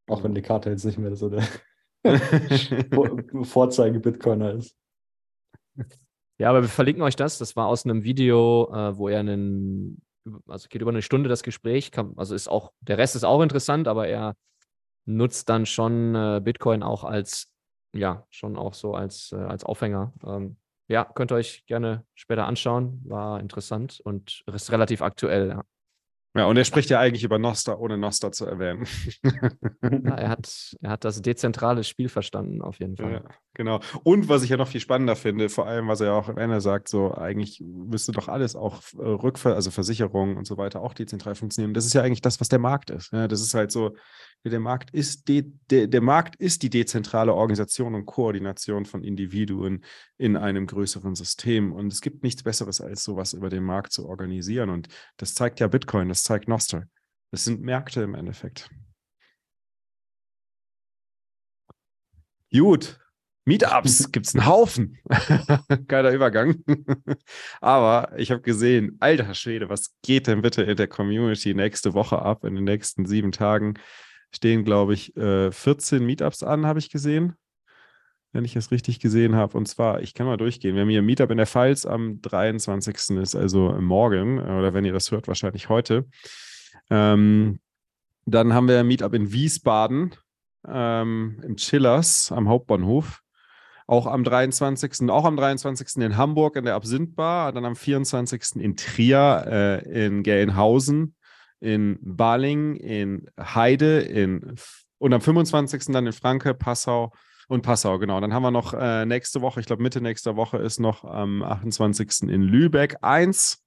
Auch 0.07 0.25
wenn 0.25 0.33
Nick 0.33 0.47
Carter 0.47 0.71
jetzt 0.71 0.87
nicht 0.87 0.97
mehr 0.97 1.15
so 1.15 1.29
der 1.29 1.47
Vorzeige-Bitcoiner 3.43 4.53
ist. 4.53 4.77
Ja, 6.39 6.51
aber 6.51 6.63
wir 6.63 6.69
verlinken 6.69 7.03
euch 7.03 7.17
das. 7.17 7.39
Das 7.39 7.57
war 7.57 7.67
aus 7.67 7.85
einem 7.85 8.05
Video, 8.05 8.73
äh, 8.73 8.97
wo 8.97 9.09
er 9.09 9.21
einen, 9.21 10.03
also 10.47 10.69
geht 10.69 10.83
über 10.83 10.91
eine 10.91 11.03
Stunde 11.03 11.29
das 11.29 11.43
Gespräch, 11.43 11.91
kann, 11.91 12.15
also 12.17 12.35
ist 12.35 12.49
auch, 12.49 12.73
der 12.81 12.99
Rest 12.99 13.17
ist 13.17 13.25
auch 13.25 13.43
interessant, 13.43 13.89
aber 13.89 14.07
er 14.07 14.35
nutzt 15.05 15.49
dann 15.49 15.67
schon 15.67 16.15
äh, 16.15 16.41
Bitcoin 16.43 16.83
auch 16.83 17.03
als, 17.03 17.53
ja, 17.95 18.27
schon 18.31 18.57
auch 18.57 18.75
so 18.75 18.95
als, 18.95 19.33
äh, 19.33 19.37
als 19.37 19.65
Aufhänger. 19.65 20.13
Ähm, 20.25 20.57
ja, 20.89 21.05
könnt 21.05 21.33
ihr 21.33 21.37
euch 21.37 21.67
gerne 21.67 22.05
später 22.15 22.47
anschauen. 22.47 23.03
War 23.05 23.41
interessant 23.41 24.01
und 24.05 24.43
ist 24.47 24.73
relativ 24.73 25.03
aktuell. 25.03 25.49
Ja. 25.49 25.65
Ja, 26.35 26.45
und 26.45 26.57
er 26.57 26.65
spricht 26.65 26.91
ja 26.91 27.01
eigentlich 27.01 27.25
über 27.25 27.39
Nostra, 27.39 27.77
ohne 27.77 27.97
Nostra 27.97 28.31
zu 28.31 28.47
erwähnen. 28.47 28.87
Ja, 29.83 30.15
er, 30.15 30.29
hat, 30.29 30.77
er 30.81 30.91
hat 30.91 31.05
das 31.05 31.23
dezentrale 31.23 31.85
Spiel 31.85 32.09
verstanden, 32.09 32.63
auf 32.63 32.79
jeden 32.79 32.97
Fall. 32.97 33.13
Ja, 33.13 33.23
genau. 33.55 33.81
Und 34.05 34.29
was 34.29 34.43
ich 34.43 34.51
ja 34.51 34.57
noch 34.57 34.69
viel 34.69 34.81
spannender 34.81 35.17
finde, 35.17 35.49
vor 35.49 35.67
allem, 35.67 35.89
was 35.89 36.01
er 36.01 36.09
ja 36.09 36.13
auch 36.13 36.29
am 36.29 36.37
Ende 36.37 36.61
sagt, 36.61 36.89
so 36.89 37.15
eigentlich 37.15 37.63
müsste 37.65 38.13
doch 38.13 38.29
alles 38.29 38.57
auch 38.57 38.83
äh, 38.99 39.03
Rückver 39.03 39.55
also 39.55 39.71
Versicherungen 39.71 40.37
und 40.37 40.47
so 40.47 40.59
weiter 40.59 40.83
auch 40.83 40.95
dezentral 40.95 41.35
funktionieren. 41.35 41.75
Das 41.75 41.87
ist 41.87 41.95
ja 41.95 42.03
eigentlich 42.03 42.23
das, 42.23 42.41
was 42.41 42.49
der 42.49 42.59
Markt 42.59 42.91
ist. 42.91 43.13
Ja, 43.13 43.27
das 43.27 43.41
ist 43.41 43.55
halt 43.55 43.73
so, 43.73 43.97
der 44.45 44.61
Markt 44.61 44.91
ist 44.91 45.29
de, 45.29 45.53
der, 45.71 45.87
der 45.89 46.01
Markt 46.01 46.37
ist 46.37 46.63
die 46.63 46.71
dezentrale 46.71 47.35
Organisation 47.35 47.95
und 47.95 48.07
Koordination 48.07 48.85
von 48.85 49.03
Individuen 49.03 49.85
in 50.17 50.37
einem 50.37 50.67
größeren 50.67 51.15
System. 51.15 51.73
Und 51.73 51.93
es 51.93 52.01
gibt 52.01 52.23
nichts 52.23 52.43
Besseres, 52.43 52.81
als 52.81 53.05
sowas 53.05 53.33
über 53.33 53.51
den 53.51 53.65
Markt 53.65 53.93
zu 53.93 54.09
organisieren. 54.09 54.71
Und 54.71 54.89
das 55.17 55.35
zeigt 55.35 55.61
ja 55.61 55.67
Bitcoin, 55.67 56.09
das 56.09 56.23
zeigt 56.23 56.49
Nostr. 56.49 56.85
Das 57.31 57.45
sind 57.45 57.61
Märkte 57.63 58.03
im 58.03 58.15
Endeffekt. 58.15 58.71
Gut. 62.51 62.99
Meetups 63.45 64.11
gibt 64.13 64.27
es 64.27 64.35
einen 64.35 64.47
Haufen. 64.47 64.99
Geiler 65.89 66.13
Übergang. 66.13 66.63
Aber 67.61 68.13
ich 68.19 68.31
habe 68.31 68.43
gesehen, 68.43 68.97
alter 69.01 69.35
Schwede, 69.35 69.69
was 69.69 69.95
geht 70.03 70.27
denn 70.27 70.43
bitte 70.43 70.63
in 70.63 70.77
der 70.77 70.87
Community 70.87 71.55
nächste 71.55 71.95
Woche 71.95 72.21
ab? 72.21 72.45
In 72.45 72.55
den 72.55 72.65
nächsten 72.65 73.07
sieben 73.07 73.33
Tagen 73.33 73.75
stehen, 74.31 74.65
glaube 74.65 74.95
ich, 74.95 75.17
äh, 75.17 75.51
14 75.51 76.05
Meetups 76.05 76.43
an, 76.43 76.67
habe 76.67 76.79
ich 76.79 76.91
gesehen. 76.91 77.35
Wenn 78.33 78.45
ich 78.45 78.57
es 78.57 78.71
richtig 78.71 79.01
gesehen 79.01 79.35
habe. 79.35 79.57
Und 79.57 79.67
zwar, 79.67 80.03
ich 80.03 80.13
kann 80.13 80.27
mal 80.27 80.37
durchgehen. 80.37 80.75
Wir 80.75 80.83
haben 80.83 80.91
hier 80.91 81.01
ein 81.01 81.07
Meetup 81.07 81.31
in 81.31 81.39
der 81.39 81.47
Pfalz 81.47 81.87
am 81.87 82.21
23. 82.21 83.17
ist 83.17 83.35
also 83.35 83.73
morgen, 83.81 84.39
äh, 84.39 84.43
oder 84.43 84.75
wenn 84.75 84.85
ihr 84.85 84.93
das 84.93 85.11
hört, 85.11 85.29
wahrscheinlich 85.29 85.69
heute. 85.69 86.07
Ähm, 86.91 87.59
dann 88.27 88.53
haben 88.53 88.69
wir 88.69 88.79
ein 88.79 88.87
Meetup 88.87 89.15
in 89.15 89.33
Wiesbaden 89.33 90.15
ähm, 90.67 91.41
im 91.43 91.57
Chillers 91.57 92.31
am 92.33 92.49
Hauptbahnhof. 92.49 93.23
Auch 93.87 94.07
am 94.07 94.23
23. 94.23 95.09
Auch 95.09 95.25
am 95.25 95.37
23. 95.37 96.03
in 96.03 96.19
Hamburg 96.19 96.57
in 96.57 96.67
der 96.67 96.75
Absinthbar, 96.75 97.53
dann 97.53 97.65
am 97.65 97.75
24. 97.75 98.57
in 98.57 98.77
Trier, 98.77 99.45
äh, 99.47 100.07
in 100.07 100.23
Gelnhausen, 100.23 101.15
in 101.61 101.99
Baling, 102.01 102.77
in 102.77 103.31
Heide, 103.39 104.01
in 104.01 104.57
und 104.99 105.13
am 105.13 105.21
25. 105.21 105.87
dann 105.93 106.07
in 106.07 106.13
Franke, 106.13 106.55
Passau 106.55 107.13
und 107.49 107.63
Passau, 107.63 107.99
genau. 107.99 108.21
Dann 108.21 108.35
haben 108.35 108.43
wir 108.43 108.51
noch 108.51 108.75
äh, 108.75 109.07
nächste 109.07 109.41
Woche, 109.41 109.61
ich 109.61 109.67
glaube 109.67 109.83
Mitte 109.83 110.01
nächster 110.01 110.37
Woche 110.37 110.59
ist 110.59 110.81
noch 110.81 111.05
am 111.05 111.43
28. 111.43 112.29
in 112.29 112.43
Lübeck 112.43 112.97
eins. 113.03 113.65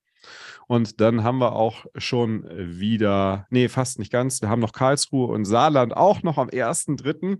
Und 0.68 1.02
dann 1.02 1.24
haben 1.24 1.40
wir 1.40 1.54
auch 1.54 1.86
schon 1.96 2.46
wieder, 2.50 3.48
nee, 3.50 3.68
fast 3.68 4.00
nicht 4.00 4.12
ganz. 4.12 4.42
Wir 4.42 4.50
haben 4.50 4.62
noch 4.62 4.72
Karlsruhe 4.72 5.28
und 5.28 5.46
Saarland 5.46 5.98
auch 5.98 6.24
noch 6.24 6.38
am 6.38 6.50
1.3. 6.50 7.40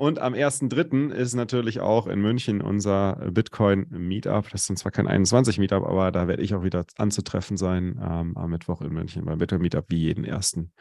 Und 0.00 0.18
am 0.18 0.32
1.3. 0.32 1.12
ist 1.12 1.34
natürlich 1.34 1.80
auch 1.80 2.06
in 2.06 2.22
München 2.22 2.62
unser 2.62 3.16
Bitcoin-Meetup. 3.32 4.48
Das 4.48 4.70
ist 4.70 4.78
zwar 4.78 4.92
kein 4.92 5.06
21-Meetup, 5.06 5.86
aber 5.86 6.10
da 6.10 6.26
werde 6.26 6.42
ich 6.42 6.54
auch 6.54 6.62
wieder 6.62 6.86
anzutreffen 6.96 7.58
sein 7.58 8.00
ähm, 8.02 8.34
am 8.34 8.48
Mittwoch 8.48 8.80
in 8.80 8.94
München 8.94 9.26
beim 9.26 9.36
Bitcoin-Meetup, 9.36 9.84
wie 9.88 9.98
jeden 9.98 10.24
ersten 10.24 10.72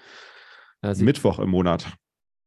Mittwoch 0.82 1.40
im 1.40 1.50
Monat. 1.50 1.92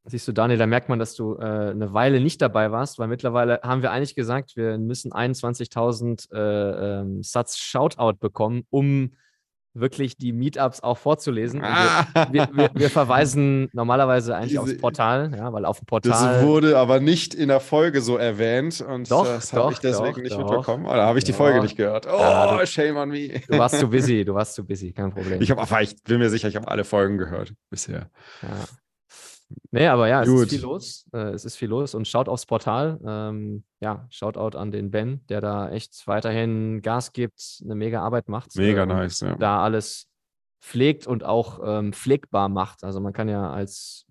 Siehst 0.05 0.27
du, 0.27 0.33
Daniel, 0.33 0.59
da 0.59 0.67
merkt 0.67 0.89
man, 0.89 0.99
dass 0.99 1.15
du 1.15 1.35
äh, 1.35 1.43
eine 1.43 1.93
Weile 1.93 2.23
nicht 2.23 2.41
dabei 2.41 2.73
warst, 2.73 2.99
weil 2.99 3.09
mittlerweile 3.09 3.61
haben 3.63 3.83
wir 3.83 3.91
eigentlich 3.91 4.15
gesagt, 4.15 4.57
wir 4.57 4.79
müssen 4.79 5.13
21.000 5.13 6.33
äh, 6.33 7.01
ähm, 7.01 7.23
Satz 7.23 7.59
Shoutout 7.59 8.17
bekommen, 8.19 8.63
um 8.71 9.13
wirklich 9.75 10.17
die 10.17 10.33
Meetups 10.33 10.81
auch 10.81 10.99
vorzulesen. 10.99 11.63
Ah. 11.63 12.07
Wir, 12.31 12.49
wir, 12.53 12.71
wir, 12.75 12.91
verweisen 12.91 13.69
normalerweise 13.73 14.37
eigentlich 14.37 14.51
Diese, 14.51 14.61
aufs 14.61 14.77
Portal, 14.79 15.33
ja, 15.37 15.53
weil 15.53 15.65
auf 15.65 15.79
dem 15.79 15.87
Portal. 15.87 16.13
Das 16.13 16.47
wurde 16.47 16.79
aber 16.79 17.01
nicht 17.01 17.35
in 17.35 17.49
der 17.49 17.61
Folge 17.61 18.01
so 18.01 18.17
erwähnt 18.17 18.81
und 18.81 19.11
doch, 19.11 19.25
das 19.25 19.53
habe 19.53 19.73
ich 19.73 19.79
deswegen 19.79 20.15
doch, 20.15 20.23
nicht 20.23 20.33
doch, 20.33 20.39
mitbekommen. 20.39 20.87
Oder 20.87 21.07
habe 21.07 21.19
ich 21.19 21.25
die 21.25 21.33
Folge 21.33 21.61
nicht 21.61 21.77
gehört? 21.77 22.07
Oh, 22.07 22.19
ja, 22.19 22.59
du, 22.59 22.67
shame 22.67 22.97
on 22.97 23.09
me. 23.09 23.41
Du 23.49 23.59
warst 23.59 23.79
zu 23.79 23.89
busy, 23.89 24.25
du 24.25 24.35
warst 24.35 24.55
zu 24.55 24.65
busy, 24.65 24.93
kein 24.93 25.11
Problem. 25.11 25.41
Ich, 25.41 25.51
hab, 25.51 25.81
ich 25.81 26.03
bin 26.05 26.19
mir 26.19 26.31
sicher, 26.31 26.49
ich 26.49 26.57
habe 26.57 26.69
alle 26.69 26.85
Folgen 26.85 27.19
gehört 27.19 27.55
bisher. 27.71 28.11
Ja. 28.43 28.49
Nee, 29.71 29.87
aber 29.87 30.09
ja, 30.09 30.23
es 30.23 30.29
Gut. 30.29 30.43
ist 30.45 30.51
viel 30.51 30.63
los. 30.63 31.07
Äh, 31.13 31.31
es 31.31 31.45
ist 31.45 31.57
viel 31.57 31.69
los 31.69 31.95
und 31.95 32.07
schaut 32.09 32.29
aufs 32.29 32.47
Portal. 32.47 32.99
Ähm, 33.07 33.65
ja, 33.81 34.07
Shoutout 34.11 34.57
an 34.57 34.71
den 34.71 34.91
Ben, 34.91 35.25
der 35.29 35.41
da 35.41 35.71
echt 35.71 36.07
weiterhin 36.07 36.83
Gas 36.83 37.13
gibt, 37.13 37.61
eine 37.65 37.75
mega 37.75 38.03
Arbeit 38.03 38.29
macht. 38.29 38.57
Mega 38.57 38.83
äh, 38.83 38.87
nice, 38.87 39.21
ja. 39.21 39.37
Da 39.37 39.63
alles 39.63 40.09
pflegt 40.63 41.07
und 41.07 41.25
auch 41.25 41.61
ähm, 41.65 41.93
pflegbar 41.93 42.49
macht. 42.49 42.85
Also 42.85 43.01
man 43.01 43.13
kann 43.13 43.29
ja 43.29 43.53
als 43.53 44.07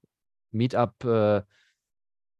Meetup 0.51 1.03
äh, 1.05 1.41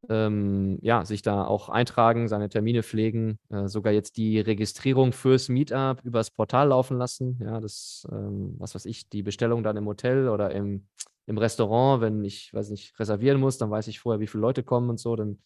ähm, 0.10 0.80
ja, 0.82 1.06
sich 1.06 1.22
da 1.22 1.46
auch 1.46 1.70
eintragen, 1.70 2.28
seine 2.28 2.50
Termine 2.50 2.84
pflegen, 2.84 3.40
äh, 3.50 3.68
sogar 3.68 3.94
jetzt 3.94 4.18
die 4.18 4.40
Registrierung 4.40 5.14
fürs 5.14 5.50
Meetup 5.50 6.04
übers 6.04 6.32
Portal 6.32 6.70
laufen 6.70 6.98
lassen. 6.98 7.40
Ja, 7.42 7.60
das, 7.60 8.08
ähm, 8.12 8.56
was 8.58 8.76
weiß 8.76 8.86
ich, 8.86 9.10
die 9.10 9.24
Bestellung 9.24 9.64
dann 9.64 9.78
im 9.78 9.86
Hotel 9.86 10.30
oder 10.30 10.52
im 10.52 10.88
im 11.28 11.38
Restaurant, 11.38 12.02
wenn 12.02 12.24
ich, 12.24 12.54
weiß 12.54 12.70
nicht, 12.70 13.00
reservieren 13.00 13.40
muss, 13.40 13.58
dann 13.58 13.72
weiß 13.72 13.88
ich 13.88 14.00
vorher, 14.00 14.20
wie 14.20 14.28
viele 14.28 14.42
Leute 14.42 14.64
kommen 14.64 14.90
und 14.90 15.00
so, 15.00 15.16
dann 15.16 15.40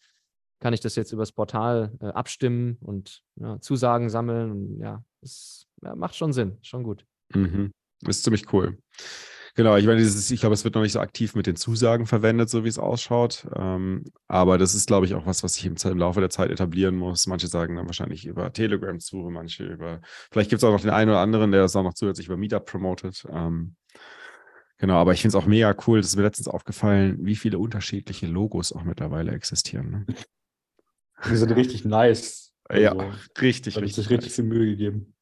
kann 0.58 0.72
ich 0.72 0.80
das 0.80 0.96
jetzt 0.96 1.12
übers 1.12 1.32
Portal 1.32 1.92
äh, 2.00 2.06
abstimmen 2.06 2.78
und 2.80 3.22
ja, 3.36 3.60
Zusagen 3.60 4.08
sammeln. 4.08 4.50
Und 4.50 4.80
ja, 4.80 5.04
es 5.22 5.66
ja, 5.82 5.94
macht 5.94 6.16
schon 6.16 6.32
Sinn, 6.32 6.58
schon 6.62 6.82
gut. 6.82 7.04
Mhm. 7.34 7.72
Ist 8.06 8.24
ziemlich 8.24 8.52
cool. 8.52 8.78
Genau, 9.56 9.74
ich 9.76 9.86
meine, 9.86 9.98
dieses, 9.98 10.30
ich 10.30 10.40
glaube, 10.40 10.52
es 10.52 10.64
wird 10.64 10.74
noch 10.74 10.82
nicht 10.82 10.92
so 10.92 11.00
aktiv 11.00 11.34
mit 11.34 11.46
den 11.46 11.56
Zusagen 11.56 12.04
verwendet, 12.04 12.50
so 12.50 12.62
wie 12.64 12.68
es 12.68 12.78
ausschaut. 12.78 13.46
Ähm, 13.56 14.04
aber 14.28 14.58
das 14.58 14.74
ist, 14.74 14.86
glaube 14.86 15.06
ich, 15.06 15.14
auch 15.14 15.24
was, 15.24 15.42
was 15.42 15.54
sich 15.54 15.64
im, 15.64 15.76
im, 15.82 15.98
Laufe 15.98 16.20
der 16.20 16.28
Zeit 16.28 16.50
etablieren 16.50 16.94
muss. 16.94 17.26
Manche 17.26 17.46
sagen 17.46 17.74
dann 17.74 17.86
wahrscheinlich 17.86 18.26
über 18.26 18.52
Telegram 18.52 19.00
zu, 19.00 19.16
manche 19.30 19.64
über, 19.64 20.02
vielleicht 20.30 20.50
gibt 20.50 20.60
es 20.60 20.64
auch 20.64 20.72
noch 20.72 20.82
den 20.82 20.90
einen 20.90 21.10
oder 21.10 21.20
anderen, 21.20 21.52
der 21.52 21.62
das 21.62 21.74
auch 21.74 21.82
noch 21.82 21.94
zusätzlich 21.94 22.26
über 22.26 22.36
Meetup 22.36 22.66
promotet. 22.66 23.24
Ähm, 23.32 23.76
Genau, 24.78 24.96
aber 24.96 25.14
ich 25.14 25.22
finde 25.22 25.38
es 25.38 25.42
auch 25.42 25.48
mega 25.48 25.74
cool, 25.86 26.00
das 26.00 26.08
ist 26.08 26.16
mir 26.16 26.22
letztens 26.22 26.48
aufgefallen, 26.48 27.16
wie 27.20 27.36
viele 27.36 27.58
unterschiedliche 27.58 28.26
Logos 28.26 28.72
auch 28.72 28.84
mittlerweile 28.84 29.32
existieren. 29.32 29.90
Ne? 29.90 30.06
Die 31.30 31.36
sind 31.36 31.50
richtig 31.52 31.86
nice. 31.86 32.52
Also, 32.64 32.82
ja, 32.82 32.92
richtig, 33.40 33.76
richtig. 33.76 33.94
sich 33.94 34.10
richtig 34.10 34.32
viel 34.32 34.44
Mühe 34.44 34.66
gegeben. 34.66 35.14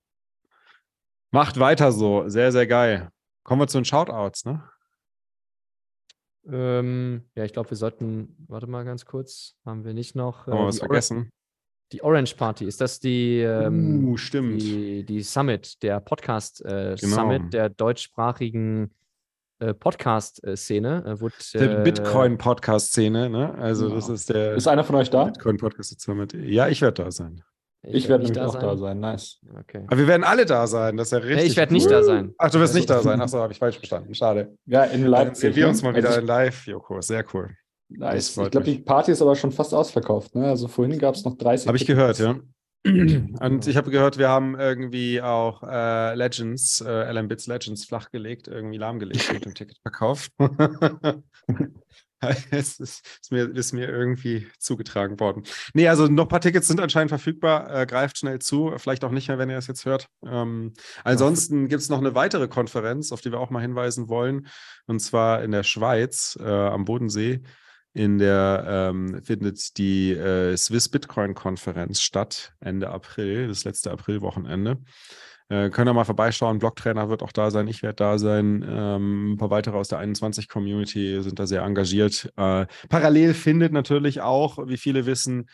Macht 1.31 1.61
weiter 1.61 1.93
so, 1.93 2.29
sehr, 2.29 2.51
sehr 2.51 2.67
geil. 2.67 3.11
Kommen 3.45 3.63
wir 3.63 3.69
zu 3.69 3.79
den 3.79 3.85
Shoutouts, 3.85 4.45
ne? 4.45 4.69
Ähm, 6.47 7.25
ja, 7.37 7.45
ich 7.45 7.53
glaube, 7.53 7.71
wir 7.71 7.77
sollten, 7.77 8.37
warte 8.49 8.67
mal 8.67 8.85
ganz 8.85 9.07
kurz, 9.07 9.57
haben 9.65 9.85
wir 9.85 9.95
nicht 9.95 10.15
noch. 10.15 10.49
Äh, 10.49 10.51
haben 10.51 10.59
wir 10.59 10.67
was 10.67 10.79
vergessen? 10.79 11.31
die 11.93 12.03
Orange 12.03 12.35
Party, 12.35 12.65
ist 12.65 12.81
das 12.81 12.99
die, 12.99 13.39
ähm, 13.39 14.09
uh, 14.09 14.17
stimmt. 14.17 14.61
Die, 14.61 15.05
die 15.05 15.23
Summit, 15.23 15.83
der 15.83 16.01
Podcast 16.01 16.65
äh, 16.65 16.97
genau. 17.01 17.17
Summit 17.17 17.53
der 17.53 17.69
deutschsprachigen 17.69 18.91
äh, 19.61 19.75
Podcast-Szene. 19.75 21.19
Äh, 21.21 21.59
der 21.59 21.83
Bitcoin-Podcast-Szene, 21.83 23.31
ne? 23.31 23.55
Also 23.55 23.85
genau. 23.85 23.97
das 23.97 24.09
ist 24.09 24.29
der. 24.29 24.55
Ist 24.55 24.67
einer 24.67 24.83
von 24.83 24.97
euch 24.97 25.11
da? 25.11 25.25
Bitcoin-Podcast 25.27 26.09
Ja, 26.35 26.69
ich 26.69 26.83
werde 26.83 27.05
da 27.05 27.11
sein. 27.13 27.43
Ich, 27.87 27.95
ich 27.95 28.09
werde 28.09 28.25
nämlich 28.25 28.39
da 28.39 28.47
auch 28.47 28.53
sein. 28.53 28.63
da 28.63 28.77
sein. 28.77 29.01
Nice. 29.01 29.41
Okay. 29.61 29.85
Aber 29.87 29.99
wir 29.99 30.07
werden 30.07 30.25
alle 30.25 30.47
da 30.47 30.67
sein. 30.67 30.97
Das 30.97 31.09
ist 31.09 31.13
ja 31.13 31.19
richtig. 31.19 31.37
Nee, 31.37 31.45
ich 31.45 31.57
werde 31.57 31.73
nicht 31.73 31.91
da 31.91 32.03
sein. 32.03 32.35
Ach, 32.39 32.51
du 32.51 32.59
wirst 32.59 32.71
also, 32.71 32.79
nicht 32.79 32.91
da 32.91 33.03
sein. 33.03 33.21
Achso, 33.23 33.39
habe 33.39 33.53
ich 33.53 33.59
falsch 33.59 33.77
verstanden. 33.77 34.15
Schade. 34.15 34.57
Ja, 34.67 34.85
in 34.85 35.05
live. 35.07 35.27
Dann 35.27 35.35
sehen 35.35 35.57
wir 35.57 35.69
uns 35.69 35.83
mal 35.83 35.95
wieder 35.95 36.09
also, 36.09 36.21
in 36.21 36.27
live, 36.27 36.67
Joko. 36.67 37.01
Sehr 37.01 37.25
cool. 37.35 37.51
Nice. 37.89 38.37
Ich 38.37 38.51
glaube, 38.51 38.65
die 38.65 38.79
Party 38.79 39.13
ist 39.13 39.23
aber 39.23 39.37
schon 39.37 39.53
fast 39.53 39.75
ausverkauft. 39.75 40.35
Ne? 40.35 40.47
Also 40.47 40.69
vorhin 40.69 40.99
gab 40.99 41.15
es 41.15 41.25
noch 41.25 41.37
30. 41.37 41.69
Habe 41.69 41.77
ich 41.77 41.87
gehört, 41.87 42.19
ja. 42.19 42.37
Und 42.87 43.67
ich 43.67 43.77
habe 43.79 43.91
gehört, 43.91 44.19
wir 44.19 44.29
haben 44.29 44.59
irgendwie 44.59 45.23
auch 45.23 45.63
äh, 45.63 46.15
Legends, 46.15 46.83
äh, 46.83 47.11
LM 47.13 47.29
Bits 47.29 47.47
Legends 47.47 47.87
flachgelegt, 47.87 48.47
irgendwie 48.47 48.77
lahmgelegt 48.77 49.33
mit 49.33 49.45
dem 49.47 49.55
Ticketverkauf. 49.55 50.29
es 52.51 52.81
ist, 52.81 53.07
ist, 53.23 53.33
mir, 53.33 53.55
ist 53.55 53.73
mir 53.73 53.89
irgendwie 53.89 54.47
zugetragen 54.59 55.21
worden. 55.21 55.45
Nee, 55.73 55.89
also 55.89 56.07
noch 56.07 56.25
ein 56.25 56.29
paar 56.29 56.41
Tickets 56.41 56.69
sind 56.69 56.81
anscheinend 56.81 57.11
verfügbar. 57.11 57.83
Äh, 57.83 57.87
greift 57.87 58.19
schnell 58.19 58.39
zu. 58.39 58.73
Vielleicht 58.77 59.05
auch 59.05 59.11
nicht 59.11 59.29
mehr, 59.29 59.39
wenn 59.39 59.51
ihr 59.51 59.59
es 59.59 59.67
jetzt 59.67 59.85
hört. 59.85 60.09
Ähm, 60.27 60.73
ansonsten 61.03 61.69
gibt 61.69 61.83
es 61.83 61.89
noch 61.89 61.99
eine 61.99 62.15
weitere 62.15 62.49
Konferenz, 62.49 63.13
auf 63.13 63.21
die 63.21 63.33
wir 63.33 63.41
auch 63.41 63.51
mal 63.51 63.63
hinweisen 63.63 64.09
wollen. 64.09 64.49
Und 64.87 65.01
zwar 65.01 65.43
in 65.43 65.51
der 65.51 65.63
Schweiz 65.63 66.39
äh, 66.41 66.45
am 66.45 66.85
Bodensee 66.85 67.43
in 67.95 68.19
der 68.19 68.65
ähm, 68.67 69.23
findet 69.23 69.79
die 69.79 70.11
äh, 70.13 70.57
Swiss 70.57 70.89
Bitcoin 70.89 71.35
Konferenz 71.35 72.01
statt, 72.01 72.53
Ende 72.59 72.91
April, 72.91 73.47
das 73.47 73.63
letzte 73.63 73.93
Aprilwochenende. 73.93 74.79
Äh, 75.55 75.71
können 75.71 75.89
ihr 75.89 75.95
mal 75.95 76.05
vorbeischauen. 76.05 76.59
Blocktrainer 76.59 77.09
wird 77.09 77.23
auch 77.23 77.31
da 77.31 77.51
sein, 77.51 77.69
ich 77.69 77.83
werde 77.83 77.97
da 77.97 78.19
sein. 78.19 78.65
Ähm, 78.69 79.33
ein 79.33 79.37
paar 79.37 79.51
weitere 79.51 79.77
aus 79.77 79.89
der 79.89 80.01
21-Community 80.01 81.23
sind 81.23 81.39
da 81.39 81.47
sehr 81.47 81.63
engagiert. 81.63 82.33
Äh, 82.37 82.67
parallel 82.89 83.35
findet 83.35 83.73
natürlich 83.73 84.21
auch, 84.21 84.59
wie 84.67 84.77
viele 84.77 85.07
wissen, 85.07 85.49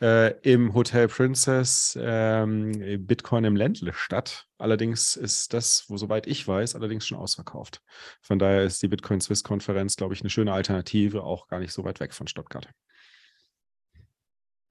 äh, 0.00 0.32
im 0.40 0.74
Hotel 0.74 1.06
Princess 1.06 1.96
ähm, 2.00 3.06
Bitcoin 3.06 3.44
im 3.44 3.54
Ländle 3.54 3.92
statt. 3.94 4.46
Allerdings 4.58 5.16
ist 5.16 5.54
das, 5.54 5.84
wo 5.88 5.96
soweit 5.96 6.26
ich 6.26 6.46
weiß, 6.46 6.74
allerdings 6.74 7.06
schon 7.06 7.18
ausverkauft. 7.18 7.82
Von 8.22 8.40
daher 8.40 8.64
ist 8.64 8.82
die 8.82 8.88
Bitcoin 8.88 9.20
Swiss 9.20 9.44
Konferenz, 9.44 9.96
glaube 9.96 10.14
ich, 10.14 10.22
eine 10.22 10.30
schöne 10.30 10.52
Alternative, 10.52 11.22
auch 11.22 11.46
gar 11.46 11.60
nicht 11.60 11.72
so 11.72 11.84
weit 11.84 12.00
weg 12.00 12.14
von 12.14 12.26
Stuttgart. 12.26 12.68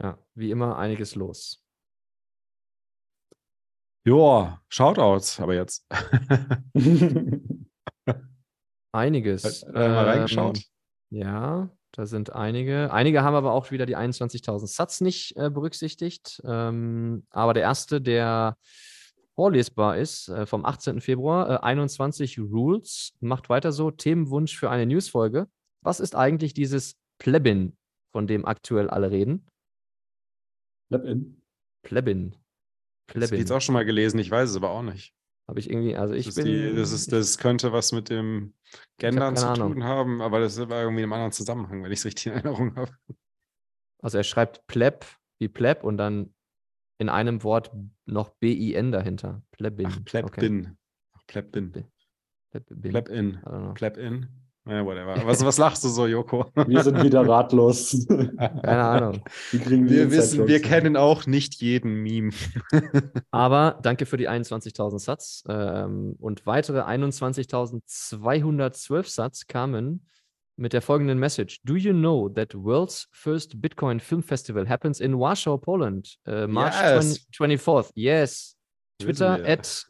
Ja, 0.02 0.20
wie 0.34 0.52
immer 0.52 0.78
einiges 0.78 1.16
los. 1.16 1.65
Joa, 4.06 4.62
Shoutouts, 4.70 5.40
aber 5.40 5.56
jetzt. 5.56 5.84
einiges. 8.92 9.44
Hat, 9.44 9.64
äh, 9.74 9.90
mal 9.90 10.06
reingeschaut. 10.06 10.58
Ähm, 10.58 10.64
ja, 11.10 11.70
da 11.92 12.06
sind 12.06 12.32
einige. 12.32 12.94
Einige 12.94 13.24
haben 13.24 13.34
aber 13.34 13.54
auch 13.54 13.72
wieder 13.72 13.88
die 13.88 13.98
21.000 13.98 14.68
Satz 14.68 15.02
nicht 15.02 15.36
äh, 15.38 15.50
berücksichtigt. 15.50 16.40
Ähm, 16.46 17.26
aber 17.32 17.56
der 17.56 17.64
erste, 17.64 18.00
der 18.00 18.58
vorlesbar 19.34 19.98
ist, 19.98 20.30
äh, 20.30 20.46
vom 20.46 20.66
18. 20.66 21.02
Februar, 21.02 21.50
äh, 21.50 21.58
21 21.64 22.38
Rules, 22.40 23.14
macht 23.22 23.50
weiter 23.50 23.72
so. 23.72 23.90
Themenwunsch 23.90 24.56
für 24.56 24.70
eine 24.70 24.86
Newsfolge. 24.86 25.48
Was 25.82 26.00
ist 26.00 26.16
eigentlich 26.16 26.54
dieses 26.54 26.96
Plebin, 27.18 27.76
von 28.12 28.28
dem 28.28 28.46
aktuell 28.46 28.88
alle 28.88 29.10
reden? 29.10 29.48
Plebin. 30.90 31.42
Plebin. 31.82 32.36
Plebin. 33.08 33.22
Das 33.22 33.32
habe 33.32 33.40
jetzt 33.40 33.52
auch 33.52 33.62
schon 33.62 33.74
mal 33.74 33.86
gelesen, 33.86 34.20
ich 34.20 34.32
weiß 34.32 34.50
es 34.50 34.56
aber 34.56 34.72
auch 34.72 34.82
nicht. 34.82 35.14
Habe 35.48 35.60
ich 35.60 35.70
irgendwie, 35.70 35.96
also 35.96 36.14
ich 36.14 36.26
das 36.26 36.36
bin. 36.36 36.46
Die, 36.46 36.76
das, 36.76 36.92
ist, 36.92 37.12
das 37.12 37.38
könnte 37.38 37.72
was 37.72 37.92
mit 37.92 38.10
dem 38.10 38.54
Gendern 38.98 39.36
zu 39.36 39.48
Ahnung. 39.48 39.74
tun 39.74 39.84
haben, 39.84 40.22
aber 40.22 40.40
das 40.40 40.58
war 40.58 40.82
irgendwie 40.82 41.02
in 41.02 41.06
einem 41.06 41.14
anderen 41.14 41.32
Zusammenhang, 41.32 41.84
wenn 41.84 41.92
ich 41.92 42.00
es 42.00 42.06
richtig 42.06 42.28
in 42.28 42.34
Erinnerung 42.34 42.76
habe. 42.76 42.92
Also 44.02 44.18
er 44.18 44.24
schreibt 44.24 44.66
Pleb 44.68 45.06
wie 45.40 45.48
Pleb 45.48 45.84
und 45.84 45.98
dann 45.98 46.34
in 46.98 47.10
einem 47.10 47.44
Wort 47.44 47.72
noch 48.06 48.30
B-I-N 48.30 48.92
dahinter. 48.92 49.44
Plebin. 49.52 49.88
Ach, 49.88 50.04
Plebin. 50.06 50.28
Okay. 50.28 50.72
Ach, 51.14 51.28
Plebin. 51.28 51.72
Plebin. 52.52 52.92
Plebin. 52.92 53.40
Plebin. 53.76 54.45
Ja, 54.68 54.84
whatever. 54.84 55.24
Was, 55.26 55.46
was 55.46 55.60
lachst 55.60 55.84
du 55.84 55.90
so, 55.90 56.08
Joko? 56.08 56.48
Wir 56.68 56.84
sind 56.84 57.04
wieder 57.04 57.28
ratlos. 57.28 58.08
Keine 58.08 58.84
Ahnung. 58.84 59.22
Wir, 59.52 59.90
wir 59.90 60.10
wissen, 60.10 60.48
wir 60.48 60.60
kennen 60.60 60.98
auch 60.98 61.28
nicht 61.28 61.62
jeden 61.62 62.02
Meme. 62.02 62.32
Aber 63.32 63.78
danke 63.84 64.08
für 64.08 64.18
die 64.18 64.28
21.000 64.28 65.00
Satz. 65.00 65.44
Ähm, 65.48 66.16
und 66.20 66.48
weitere 66.48 66.82
21.212 66.82 69.08
Satz 69.08 69.46
kamen 69.46 70.08
mit 70.58 70.74
der 70.74 70.82
folgenden 70.82 71.20
Message. 71.20 71.62
Do 71.64 71.76
you 71.76 71.94
know 71.94 72.28
that 72.30 72.56
world's 72.56 73.08
first 73.12 73.62
Bitcoin 73.62 74.00
Film 74.00 74.24
Festival 74.24 74.68
happens 74.68 75.00
in 75.00 75.20
Warsaw, 75.20 75.58
Poland, 75.58 76.18
uh, 76.28 76.48
March 76.48 76.74
yes. 76.82 77.28
20, 77.32 77.60
24th? 77.60 77.92
Yes. 77.94 78.54
Twitter 78.98 79.46
at 79.46 79.86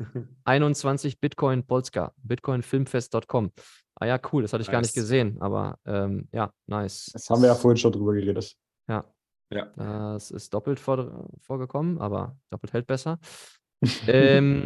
21 0.46 1.20
Bitcoin 1.22 1.64
Polska, 1.64 2.12
bitcoinfilmfest.com. 2.28 3.52
Ah 3.96 4.06
ja, 4.06 4.20
cool, 4.32 4.42
das 4.42 4.52
hatte 4.52 4.62
ich 4.62 4.68
nice. 4.68 4.74
gar 4.74 4.82
nicht 4.82 4.94
gesehen, 4.94 5.42
aber 5.42 5.80
ähm, 5.86 6.28
ja, 6.34 6.52
nice. 6.68 7.10
Das 7.14 7.30
haben 7.30 7.42
wir 7.42 7.48
ja 7.48 7.56
vorhin 7.56 7.78
schon 7.78 7.92
drüber 7.92 8.14
geredet. 8.14 8.56
Ja. 8.90 9.06
Ja. 9.52 9.72
Das 9.76 10.32
ist 10.32 10.54
doppelt 10.54 10.80
vor, 10.80 11.30
vorgekommen, 11.40 12.00
aber 12.00 12.38
doppelt 12.50 12.74
hält 12.74 12.88
besser. 12.88 13.20
ähm, 14.08 14.66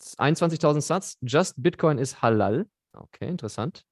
21.000 0.00 0.80
Satz. 0.80 1.18
Just 1.20 1.62
Bitcoin 1.62 1.98
ist 1.98 2.22
halal. 2.22 2.66
Okay, 2.92 3.28
interessant. 3.28 3.84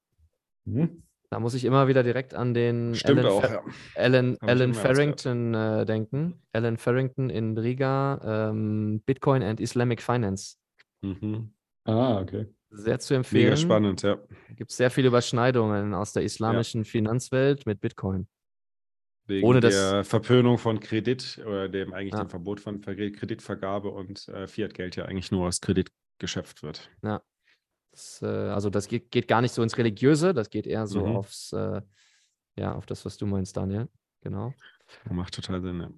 Mhm. 0.65 1.03
Da 1.29 1.41
muss 1.41 1.55
ich 1.55 1.65
immer 1.65 1.89
wieder 1.89 2.05
direkt 2.05 2.35
an 2.35 2.55
den 2.55 2.95
Stimmt 2.95 3.21
Alan, 3.21 3.33
auch, 3.33 3.43
ja. 3.43 3.63
Alan, 3.97 4.37
Alan 4.41 4.75
Farrington 4.75 5.55
äh, 5.55 5.85
denken. 5.85 6.41
Alan 6.53 6.77
Farrington 6.77 7.31
in 7.31 7.59
Riga, 7.59 8.51
ähm, 8.51 9.03
Bitcoin 9.05 9.43
and 9.43 9.61
Islamic 9.61 10.01
Finance. 10.01 10.57
Mhm. 11.03 11.53
Ah, 11.85 12.21
okay. 12.21 12.47
Sehr 12.77 12.99
zu 12.99 13.15
empfehlen. 13.15 13.45
Mega 13.45 13.57
spannend, 13.57 14.03
ja. 14.03 14.19
Gibt 14.55 14.71
sehr 14.71 14.91
viele 14.91 15.09
Überschneidungen 15.09 15.95
aus 15.95 16.13
der 16.13 16.23
islamischen 16.23 16.83
ja. 16.83 16.91
Finanzwelt 16.91 17.67
mit 17.67 17.81
Bitcoin. 17.81 18.29
Wegen 19.27 19.47
Ohne 19.47 19.61
der 19.61 20.05
Verpönung 20.05 20.57
von 20.57 20.79
Kredit 20.79 21.43
oder 21.45 21.69
dem 21.69 21.93
eigentlich 21.93 22.13
ja. 22.13 22.25
dem 22.25 22.31
Verbot 22.31 22.61
von 22.61 22.81
Kreditvergabe 22.81 23.91
und 23.91 24.29
äh, 24.29 24.47
Fiat-Geld 24.47 24.95
ja 24.97 25.07
eigentlich 25.07 25.33
nur 25.33 25.49
aus 25.49 25.61
Kredit 25.61 25.91
geschöpft 26.19 26.63
wird. 26.63 26.89
Ja. 27.03 27.23
Das, 27.91 28.21
äh, 28.23 28.27
also 28.27 28.71
das 28.71 28.89
geht, 28.89 29.11
geht, 29.11 29.27
gar 29.27 29.43
nicht 29.43 29.53
so 29.53 29.63
ins 29.63 29.77
Religiöse, 29.79 30.33
das 30.33 30.51
geht 30.51 30.67
eher 30.67 30.87
so 30.87 31.07
mhm. 31.07 31.17
aufs, 31.17 31.53
äh, 31.53 31.81
ja, 32.57 32.75
auf 32.75 32.87
das, 32.87 33.05
was 33.05 33.17
du 33.17 33.27
meinst, 33.27 33.57
Daniel. 33.57 33.89
Genau. 34.21 34.55
Macht 35.11 35.35
total 35.35 35.61
Sinn, 35.63 35.81
ja. 35.81 35.91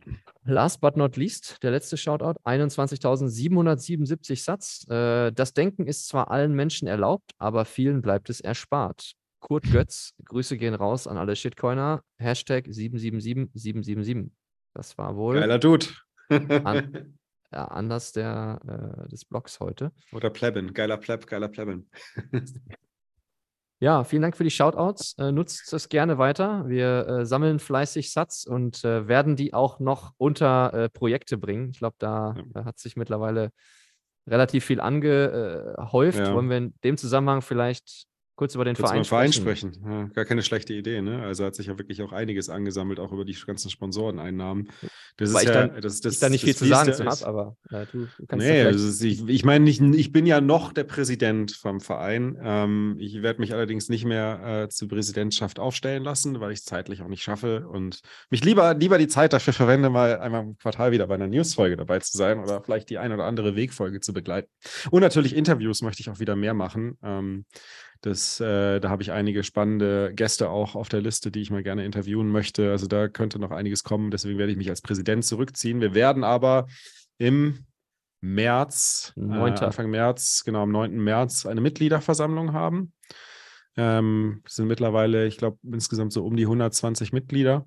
Last 0.44 0.80
but 0.80 0.96
not 0.96 1.16
least, 1.16 1.62
der 1.62 1.70
letzte 1.70 1.96
Shoutout, 1.96 2.34
21.777 2.44 4.42
Satz. 4.42 4.86
Äh, 4.88 5.32
das 5.32 5.54
Denken 5.54 5.86
ist 5.86 6.08
zwar 6.08 6.30
allen 6.30 6.54
Menschen 6.54 6.88
erlaubt, 6.88 7.32
aber 7.38 7.64
vielen 7.64 8.02
bleibt 8.02 8.30
es 8.30 8.40
erspart. 8.40 9.12
Kurt 9.40 9.64
Götz, 9.72 10.14
Grüße 10.24 10.56
gehen 10.56 10.74
raus 10.74 11.06
an 11.06 11.16
alle 11.18 11.36
Shitcoiner. 11.36 12.02
Hashtag 12.18 12.66
777777. 12.68 14.32
Das 14.74 14.98
war 14.98 15.16
wohl. 15.16 15.40
Geiler 15.40 15.58
Dude. 15.58 15.86
an, 16.28 17.18
ja, 17.52 17.64
anders 17.66 18.12
der, 18.12 18.60
äh, 18.66 19.08
des 19.08 19.24
Blogs 19.24 19.60
heute. 19.60 19.92
Oder 20.12 20.30
Plebin. 20.30 20.72
Geiler 20.74 20.96
Pleb, 20.96 21.26
geiler 21.26 21.48
Plebin. 21.48 21.88
Ja, 23.80 24.02
vielen 24.02 24.22
Dank 24.22 24.36
für 24.36 24.44
die 24.44 24.50
Shoutouts. 24.50 25.14
Äh, 25.18 25.30
nutzt 25.30 25.72
es 25.72 25.88
gerne 25.88 26.18
weiter. 26.18 26.68
Wir 26.68 27.06
äh, 27.06 27.26
sammeln 27.26 27.60
fleißig 27.60 28.12
Satz 28.12 28.44
und 28.44 28.84
äh, 28.84 29.06
werden 29.06 29.36
die 29.36 29.54
auch 29.54 29.78
noch 29.78 30.14
unter 30.16 30.74
äh, 30.74 30.88
Projekte 30.88 31.38
bringen. 31.38 31.70
Ich 31.70 31.78
glaube, 31.78 31.96
da 31.98 32.34
ja. 32.36 32.60
Äh, 32.60 32.64
hat 32.64 32.78
sich 32.80 32.96
mittlerweile 32.96 33.52
relativ 34.26 34.64
viel 34.64 34.80
angehäuft. 34.80 36.18
Ja. 36.18 36.34
Wollen 36.34 36.50
wir 36.50 36.56
in 36.56 36.74
dem 36.82 36.96
Zusammenhang 36.96 37.40
vielleicht 37.40 38.07
kurz 38.38 38.54
über 38.54 38.64
den 38.64 38.76
Kurz 38.76 38.90
Verein, 38.90 39.04
Verein 39.04 39.32
sprechen. 39.32 39.74
sprechen. 39.74 39.90
Ja, 39.90 40.04
gar 40.14 40.24
keine 40.24 40.42
schlechte 40.42 40.72
Idee. 40.72 41.02
Ne? 41.02 41.22
Also 41.22 41.44
hat 41.44 41.56
sich 41.56 41.66
ja 41.66 41.76
wirklich 41.76 42.02
auch 42.02 42.12
einiges 42.12 42.48
angesammelt, 42.48 43.00
auch 43.00 43.10
über 43.10 43.24
die 43.24 43.36
ganzen 43.44 43.68
Sponsoreneinnahmen. 43.68 44.68
Das 45.16 45.34
Weil 45.34 45.42
ist 45.42 45.48
ich 45.48 45.54
ja, 45.54 45.66
dann, 45.66 45.80
das, 45.80 46.00
das, 46.00 46.14
ich 46.14 46.20
da 46.20 46.28
nicht 46.28 46.44
viel 46.44 46.54
zu 46.54 46.64
sagen 46.64 46.92
zu 46.92 47.04
habe, 47.04 47.26
aber 47.26 47.56
äh, 47.70 47.84
du, 47.90 48.06
du, 48.16 48.26
kannst 48.28 48.46
nee, 48.46 48.62
also 48.62 49.04
ich, 49.04 49.28
ich 49.28 49.44
meine, 49.44 49.68
ich, 49.68 49.80
ich 49.80 50.12
bin 50.12 50.24
ja 50.24 50.40
noch 50.40 50.72
der 50.72 50.84
Präsident 50.84 51.50
vom 51.50 51.80
Verein. 51.80 52.38
Ähm, 52.40 52.96
ich 53.00 53.22
werde 53.22 53.40
mich 53.40 53.52
allerdings 53.52 53.88
nicht 53.88 54.04
mehr 54.04 54.62
äh, 54.64 54.68
zur 54.68 54.86
Präsidentschaft 54.86 55.58
aufstellen 55.58 56.04
lassen, 56.04 56.38
weil 56.40 56.52
ich 56.52 56.60
es 56.60 56.64
zeitlich 56.64 57.02
auch 57.02 57.08
nicht 57.08 57.24
schaffe 57.24 57.66
und 57.68 58.02
mich 58.30 58.44
lieber, 58.44 58.74
lieber 58.74 58.98
die 58.98 59.08
Zeit 59.08 59.32
dafür 59.32 59.52
verwende, 59.52 59.90
mal 59.90 60.20
einmal 60.20 60.44
im 60.44 60.56
Quartal 60.58 60.92
wieder 60.92 61.08
bei 61.08 61.16
einer 61.16 61.26
Newsfolge 61.26 61.76
dabei 61.76 61.98
zu 61.98 62.16
sein 62.16 62.38
oder 62.38 62.62
vielleicht 62.62 62.88
die 62.90 62.98
ein 62.98 63.10
oder 63.10 63.24
andere 63.24 63.56
Wegfolge 63.56 63.98
zu 63.98 64.12
begleiten. 64.12 64.48
Und 64.92 65.00
natürlich 65.00 65.34
Interviews 65.34 65.82
möchte 65.82 66.02
ich 66.02 66.10
auch 66.10 66.20
wieder 66.20 66.36
mehr 66.36 66.54
machen. 66.54 66.98
Ähm, 67.02 67.44
das, 68.00 68.40
äh, 68.40 68.80
da 68.80 68.90
habe 68.90 69.02
ich 69.02 69.10
einige 69.10 69.42
spannende 69.42 70.12
Gäste 70.14 70.50
auch 70.50 70.74
auf 70.74 70.88
der 70.88 71.00
Liste, 71.00 71.30
die 71.30 71.40
ich 71.40 71.50
mal 71.50 71.62
gerne 71.62 71.84
interviewen 71.84 72.30
möchte. 72.30 72.70
Also 72.70 72.86
da 72.86 73.08
könnte 73.08 73.38
noch 73.38 73.50
einiges 73.50 73.82
kommen. 73.82 74.10
Deswegen 74.10 74.38
werde 74.38 74.52
ich 74.52 74.58
mich 74.58 74.70
als 74.70 74.82
Präsident 74.82 75.24
zurückziehen. 75.24 75.80
Wir 75.80 75.94
werden 75.94 76.22
aber 76.22 76.66
im 77.18 77.66
März, 78.20 79.12
äh, 79.16 79.20
Anfang 79.22 79.90
März, 79.90 80.42
genau 80.44 80.62
am 80.62 80.72
9. 80.72 80.96
März, 80.98 81.46
eine 81.46 81.60
Mitgliederversammlung 81.60 82.52
haben. 82.52 82.92
Ähm, 83.76 84.42
es 84.44 84.56
sind 84.56 84.66
mittlerweile, 84.66 85.26
ich 85.26 85.36
glaube, 85.36 85.58
insgesamt 85.62 86.12
so 86.12 86.24
um 86.24 86.36
die 86.36 86.44
120 86.44 87.12
Mitglieder 87.12 87.64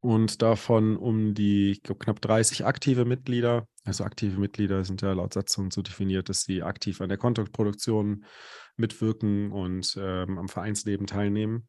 und 0.00 0.40
davon 0.40 0.96
um 0.96 1.34
die, 1.34 1.72
ich 1.72 1.82
glaube, 1.82 1.98
knapp 1.98 2.20
30 2.22 2.64
aktive 2.64 3.04
Mitglieder. 3.04 3.66
Also 3.84 4.04
aktive 4.04 4.38
Mitglieder 4.38 4.84
sind 4.84 5.02
ja 5.02 5.12
laut 5.12 5.34
Satzung 5.34 5.70
so 5.70 5.82
definiert, 5.82 6.30
dass 6.30 6.42
sie 6.42 6.62
aktiv 6.62 7.02
an 7.02 7.10
der 7.10 7.18
Kontoproduktion 7.18 8.24
mitwirken 8.76 9.52
und 9.52 9.98
ähm, 10.00 10.38
am 10.38 10.48
Vereinsleben 10.48 11.06
teilnehmen. 11.06 11.68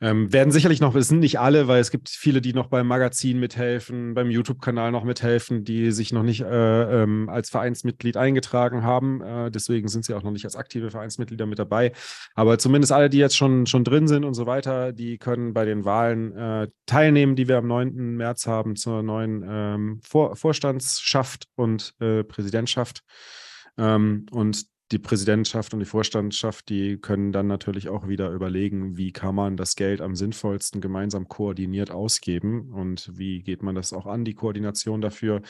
Ähm, 0.00 0.30
werden 0.30 0.50
sicherlich 0.50 0.80
noch, 0.80 0.94
es 0.94 1.08
sind 1.08 1.20
nicht 1.20 1.40
alle, 1.40 1.68
weil 1.68 1.80
es 1.80 1.90
gibt 1.90 2.10
viele, 2.10 2.42
die 2.42 2.52
noch 2.52 2.66
beim 2.66 2.86
Magazin 2.86 3.40
mithelfen, 3.40 4.12
beim 4.12 4.30
YouTube-Kanal 4.30 4.92
noch 4.92 5.04
mithelfen, 5.04 5.64
die 5.64 5.90
sich 5.90 6.12
noch 6.12 6.22
nicht 6.22 6.42
äh, 6.42 7.02
ähm, 7.02 7.30
als 7.30 7.48
Vereinsmitglied 7.48 8.18
eingetragen 8.18 8.82
haben. 8.82 9.22
Äh, 9.22 9.50
deswegen 9.50 9.88
sind 9.88 10.04
sie 10.04 10.14
auch 10.14 10.22
noch 10.22 10.32
nicht 10.32 10.44
als 10.44 10.56
aktive 10.56 10.90
Vereinsmitglieder 10.90 11.46
mit 11.46 11.58
dabei. 11.58 11.92
Aber 12.34 12.58
zumindest 12.58 12.92
alle, 12.92 13.08
die 13.08 13.18
jetzt 13.18 13.36
schon, 13.36 13.66
schon 13.66 13.84
drin 13.84 14.06
sind 14.06 14.24
und 14.24 14.34
so 14.34 14.44
weiter, 14.44 14.92
die 14.92 15.16
können 15.16 15.54
bei 15.54 15.64
den 15.64 15.86
Wahlen 15.86 16.36
äh, 16.36 16.68
teilnehmen, 16.84 17.34
die 17.34 17.48
wir 17.48 17.56
am 17.56 17.66
9. 17.66 18.16
März 18.16 18.46
haben 18.46 18.76
zur 18.76 19.02
neuen 19.02 19.44
ähm, 19.48 20.00
Vor 20.04 20.36
Vorstandsschaft 20.36 21.46
und 21.54 21.94
äh, 22.00 22.22
Präsidentschaft. 22.22 23.00
Ähm, 23.78 24.26
und 24.30 24.66
die 24.92 24.98
Präsidentschaft 24.98 25.74
und 25.74 25.80
die 25.80 25.86
Vorstandschaft, 25.86 26.68
die 26.68 26.98
können 26.98 27.32
dann 27.32 27.46
natürlich 27.46 27.88
auch 27.88 28.06
wieder 28.06 28.30
überlegen, 28.30 28.96
wie 28.96 29.12
kann 29.12 29.34
man 29.34 29.56
das 29.56 29.74
Geld 29.74 30.00
am 30.00 30.14
sinnvollsten 30.14 30.80
gemeinsam 30.80 31.28
koordiniert 31.28 31.90
ausgeben 31.90 32.72
und 32.72 33.10
wie 33.16 33.42
geht 33.42 33.62
man 33.62 33.74
das 33.74 33.92
auch 33.92 34.06
an, 34.06 34.24
die 34.24 34.34
Koordination 34.34 35.00
dafür. 35.00 35.42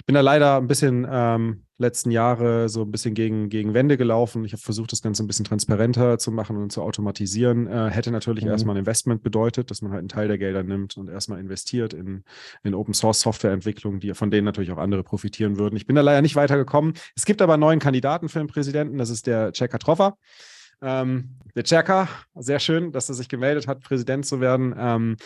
Ich 0.00 0.06
bin 0.06 0.14
da 0.14 0.22
leider 0.22 0.56
ein 0.56 0.66
bisschen 0.66 1.06
ähm, 1.10 1.64
letzten 1.76 2.10
Jahre 2.10 2.70
so 2.70 2.80
ein 2.80 2.90
bisschen 2.90 3.12
gegen, 3.12 3.50
gegen 3.50 3.74
Wände 3.74 3.98
gelaufen. 3.98 4.46
Ich 4.46 4.54
habe 4.54 4.62
versucht, 4.62 4.92
das 4.92 5.02
Ganze 5.02 5.22
ein 5.22 5.26
bisschen 5.26 5.44
transparenter 5.44 6.16
zu 6.18 6.32
machen 6.32 6.56
und 6.56 6.72
zu 6.72 6.80
automatisieren. 6.80 7.66
Äh, 7.66 7.90
hätte 7.90 8.10
natürlich 8.10 8.44
mhm. 8.44 8.50
erstmal 8.50 8.76
ein 8.76 8.80
Investment 8.80 9.22
bedeutet, 9.22 9.70
dass 9.70 9.82
man 9.82 9.92
halt 9.92 9.98
einen 9.98 10.08
Teil 10.08 10.28
der 10.28 10.38
Gelder 10.38 10.62
nimmt 10.62 10.96
und 10.96 11.10
erstmal 11.10 11.38
investiert 11.38 11.92
in, 11.92 12.24
in 12.62 12.74
Open 12.74 12.94
Source 12.94 13.20
Softwareentwicklung, 13.20 14.00
die, 14.00 14.14
von 14.14 14.30
denen 14.30 14.46
natürlich 14.46 14.72
auch 14.72 14.78
andere 14.78 15.04
profitieren 15.04 15.58
würden. 15.58 15.76
Ich 15.76 15.86
bin 15.86 15.96
da 15.96 16.00
leider 16.00 16.22
nicht 16.22 16.34
weitergekommen. 16.34 16.94
Es 17.14 17.26
gibt 17.26 17.42
aber 17.42 17.52
einen 17.52 17.60
neuen 17.60 17.78
Kandidaten 17.78 18.30
für 18.30 18.38
den 18.38 18.48
Präsidenten, 18.48 18.96
das 18.96 19.10
ist 19.10 19.26
der 19.26 19.52
Checker 19.52 19.78
Troffer. 19.78 20.16
Ähm, 20.80 21.36
der 21.54 21.64
Checker, 21.64 22.08
sehr 22.36 22.58
schön, 22.58 22.90
dass 22.90 23.10
er 23.10 23.14
sich 23.14 23.28
gemeldet 23.28 23.66
hat, 23.66 23.80
Präsident 23.80 24.24
zu 24.24 24.40
werden. 24.40 24.74
Ähm, 24.78 25.16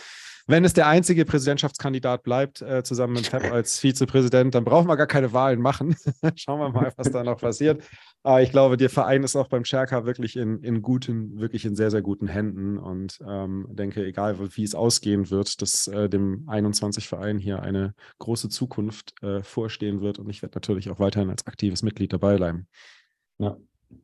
wenn 0.47 0.63
es 0.63 0.73
der 0.73 0.87
einzige 0.87 1.25
Präsidentschaftskandidat 1.25 2.23
bleibt, 2.23 2.61
äh, 2.61 2.83
zusammen 2.83 3.13
mit 3.13 3.31
Pep 3.31 3.51
als 3.51 3.79
Vizepräsident, 3.79 4.53
dann 4.53 4.63
brauchen 4.63 4.87
wir 4.87 4.95
gar 4.95 5.07
keine 5.07 5.33
Wahlen 5.33 5.59
machen. 5.59 5.95
Schauen 6.35 6.59
wir 6.59 6.69
mal, 6.69 6.93
was 6.97 7.11
da 7.11 7.23
noch 7.23 7.39
passiert. 7.39 7.83
Aber 8.21 8.41
ich 8.41 8.51
glaube, 8.51 8.77
der 8.77 8.89
Verein 8.89 9.23
ist 9.23 9.35
auch 9.35 9.47
beim 9.47 9.65
Scherka 9.65 10.05
wirklich 10.05 10.35
in, 10.35 10.61
in 10.63 10.81
guten, 10.81 11.39
wirklich 11.39 11.65
in 11.65 11.75
sehr, 11.75 11.89
sehr 11.89 12.01
guten 12.01 12.27
Händen 12.27 12.77
und 12.77 13.19
ähm, 13.27 13.67
denke, 13.69 14.05
egal 14.05 14.37
wie 14.39 14.63
es 14.63 14.75
ausgehen 14.75 15.31
wird, 15.31 15.61
dass 15.61 15.87
äh, 15.87 16.09
dem 16.09 16.45
21-Verein 16.47 17.39
hier 17.39 17.63
eine 17.63 17.95
große 18.19 18.49
Zukunft 18.49 19.21
äh, 19.23 19.41
vorstehen 19.41 20.01
wird. 20.01 20.19
Und 20.19 20.29
ich 20.29 20.41
werde 20.43 20.55
natürlich 20.55 20.91
auch 20.91 20.99
weiterhin 20.99 21.29
als 21.29 21.47
aktives 21.47 21.81
Mitglied 21.81 22.13
dabei 22.13 22.37
bleiben. 22.37 22.67
Ja, 23.39 23.57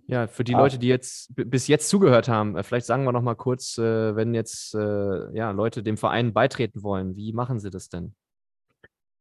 ja, 0.08 0.28
für 0.28 0.44
die 0.44 0.56
ah. 0.56 0.60
Leute, 0.60 0.80
die 0.80 0.88
jetzt 0.88 1.34
bis 1.36 1.68
jetzt 1.68 1.90
zugehört 1.90 2.28
haben, 2.28 2.56
äh, 2.56 2.64
vielleicht 2.64 2.86
sagen 2.86 3.04
wir 3.04 3.12
noch 3.12 3.22
mal 3.22 3.36
kurz, 3.36 3.78
äh, 3.78 4.16
wenn 4.16 4.34
jetzt 4.34 4.76
äh, 4.76 5.36
ja, 5.36 5.52
Leute 5.52 5.84
dem 5.84 5.98
Verein 5.98 6.34
beitreten 6.34 6.84
wollen, 6.84 7.16
wie 7.16 7.34
machen 7.34 7.60
sie 7.60 7.70
das 7.70 7.90
denn? 7.90 8.14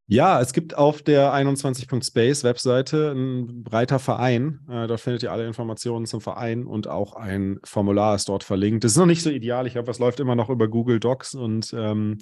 Ja, 0.07 0.41
es 0.41 0.53
gibt 0.53 0.77
auf 0.77 1.03
der 1.03 1.33
21.space 1.33 2.43
Webseite 2.43 3.13
ein 3.13 3.63
breiter 3.63 4.01
Verein. 4.01 4.59
dort 4.67 4.99
findet 4.99 5.23
ihr 5.23 5.31
alle 5.31 5.47
Informationen 5.47 6.05
zum 6.05 6.21
Verein 6.21 6.67
und 6.67 6.89
auch 6.89 7.15
ein 7.15 7.61
Formular 7.63 8.17
ist 8.17 8.29
dort 8.29 8.43
verlinkt. 8.43 8.83
Das 8.83 8.91
ist 8.91 8.99
noch 8.99 9.07
nicht 9.07 9.23
so 9.23 9.31
ideal. 9.31 9.69
Ich 9.69 9.75
glaube, 9.75 9.89
es 9.89 10.01
läuft 10.01 10.19
immer 10.19 10.35
noch 10.35 10.51
über 10.51 10.67
Google 10.67 10.99
Docs 10.99 11.37
und 11.37 11.73
ähm, 11.79 12.19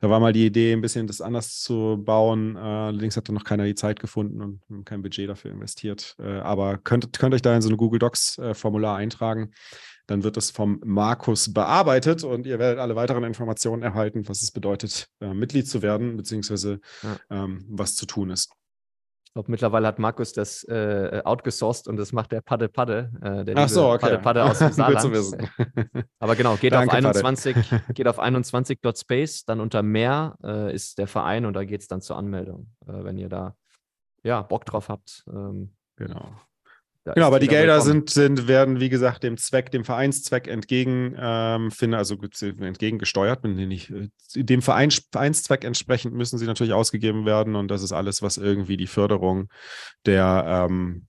Da 0.00 0.08
war 0.08 0.20
mal 0.20 0.32
die 0.32 0.46
Idee, 0.46 0.72
ein 0.72 0.80
bisschen 0.80 1.08
das 1.08 1.20
anders 1.20 1.60
zu 1.60 2.00
bauen. 2.04 2.54
Äh, 2.54 2.60
allerdings 2.60 3.16
hat 3.16 3.28
da 3.28 3.32
noch 3.32 3.44
keiner 3.44 3.64
die 3.64 3.74
Zeit 3.74 3.98
gefunden 3.98 4.60
und 4.68 4.84
kein 4.86 5.02
Budget 5.02 5.28
dafür 5.28 5.50
investiert. 5.50 6.14
Äh, 6.20 6.38
aber 6.38 6.78
könnt, 6.78 7.18
könnt 7.18 7.34
euch 7.34 7.42
da 7.42 7.54
in 7.54 7.62
so 7.62 7.68
eine 7.68 7.76
Google 7.76 7.98
Docs-Formular 7.98 8.98
äh, 8.98 9.02
eintragen. 9.02 9.50
Dann 10.06 10.22
wird 10.22 10.36
es 10.36 10.50
vom 10.50 10.80
Markus 10.84 11.52
bearbeitet 11.52 12.22
und 12.22 12.46
ihr 12.46 12.58
werdet 12.58 12.78
alle 12.78 12.96
weiteren 12.96 13.24
Informationen 13.24 13.82
erhalten, 13.82 14.28
was 14.28 14.42
es 14.42 14.52
bedeutet, 14.52 15.08
äh, 15.20 15.34
Mitglied 15.34 15.68
zu 15.68 15.82
werden, 15.82 16.16
beziehungsweise 16.16 16.80
ja. 17.02 17.16
ähm, 17.30 17.64
was 17.68 17.96
zu 17.96 18.06
tun 18.06 18.30
ist. 18.30 18.52
Glaube, 19.38 19.52
mittlerweile 19.52 19.86
hat 19.86 20.00
Markus 20.00 20.32
das 20.32 20.64
äh, 20.64 21.22
outgesourced 21.24 21.86
und 21.86 21.96
das 21.96 22.12
macht 22.12 22.32
der 22.32 22.40
Padde 22.40 22.68
Padde, 22.68 23.12
äh, 23.22 23.44
der 23.44 23.56
Ach 23.56 23.68
so, 23.68 23.90
okay. 23.90 23.98
Padde 24.00 24.18
Padde 24.18 24.44
aus 24.44 24.58
dem 24.58 24.72
Saarland. 24.72 25.14
Aber 26.18 26.34
genau, 26.34 26.56
geht 26.56 26.72
Danke, 26.72 26.90
auf 26.90 27.04
21, 27.04 27.54
geht 27.94 28.08
auf 28.08 28.20
21.space, 28.20 29.44
dann 29.44 29.60
unter 29.60 29.84
mehr 29.84 30.36
äh, 30.42 30.74
ist 30.74 30.98
der 30.98 31.06
Verein 31.06 31.46
und 31.46 31.52
da 31.52 31.62
geht 31.62 31.82
es 31.82 31.86
dann 31.86 32.00
zur 32.00 32.16
Anmeldung, 32.16 32.74
äh, 32.88 33.04
wenn 33.04 33.16
ihr 33.16 33.28
da 33.28 33.54
ja, 34.24 34.42
Bock 34.42 34.64
drauf 34.64 34.88
habt. 34.88 35.22
Ähm, 35.32 35.76
genau. 35.94 36.32
Da 37.08 37.14
genau, 37.14 37.26
aber 37.28 37.38
die 37.38 37.48
Gelder 37.48 37.80
sind, 37.80 38.10
sind, 38.10 38.48
werden, 38.48 38.80
wie 38.80 38.90
gesagt, 38.90 39.22
dem 39.22 39.38
Zweck, 39.38 39.70
dem 39.70 39.82
Vereinszweck 39.82 40.46
entgegen, 40.46 41.16
ähm, 41.18 41.70
finde, 41.70 41.96
also 41.96 42.18
entgegengesteuert, 42.42 43.44
nicht, 43.44 43.90
äh, 43.90 44.10
dem 44.34 44.60
Verein, 44.60 44.90
Vereinszweck 44.90 45.64
entsprechend 45.64 46.12
müssen 46.12 46.38
sie 46.38 46.44
natürlich 46.44 46.74
ausgegeben 46.74 47.24
werden 47.24 47.56
und 47.56 47.68
das 47.68 47.82
ist 47.82 47.92
alles, 47.92 48.20
was 48.20 48.36
irgendwie 48.36 48.76
die 48.76 48.86
Förderung 48.86 49.48
der 50.04 50.66
ähm, 50.68 51.06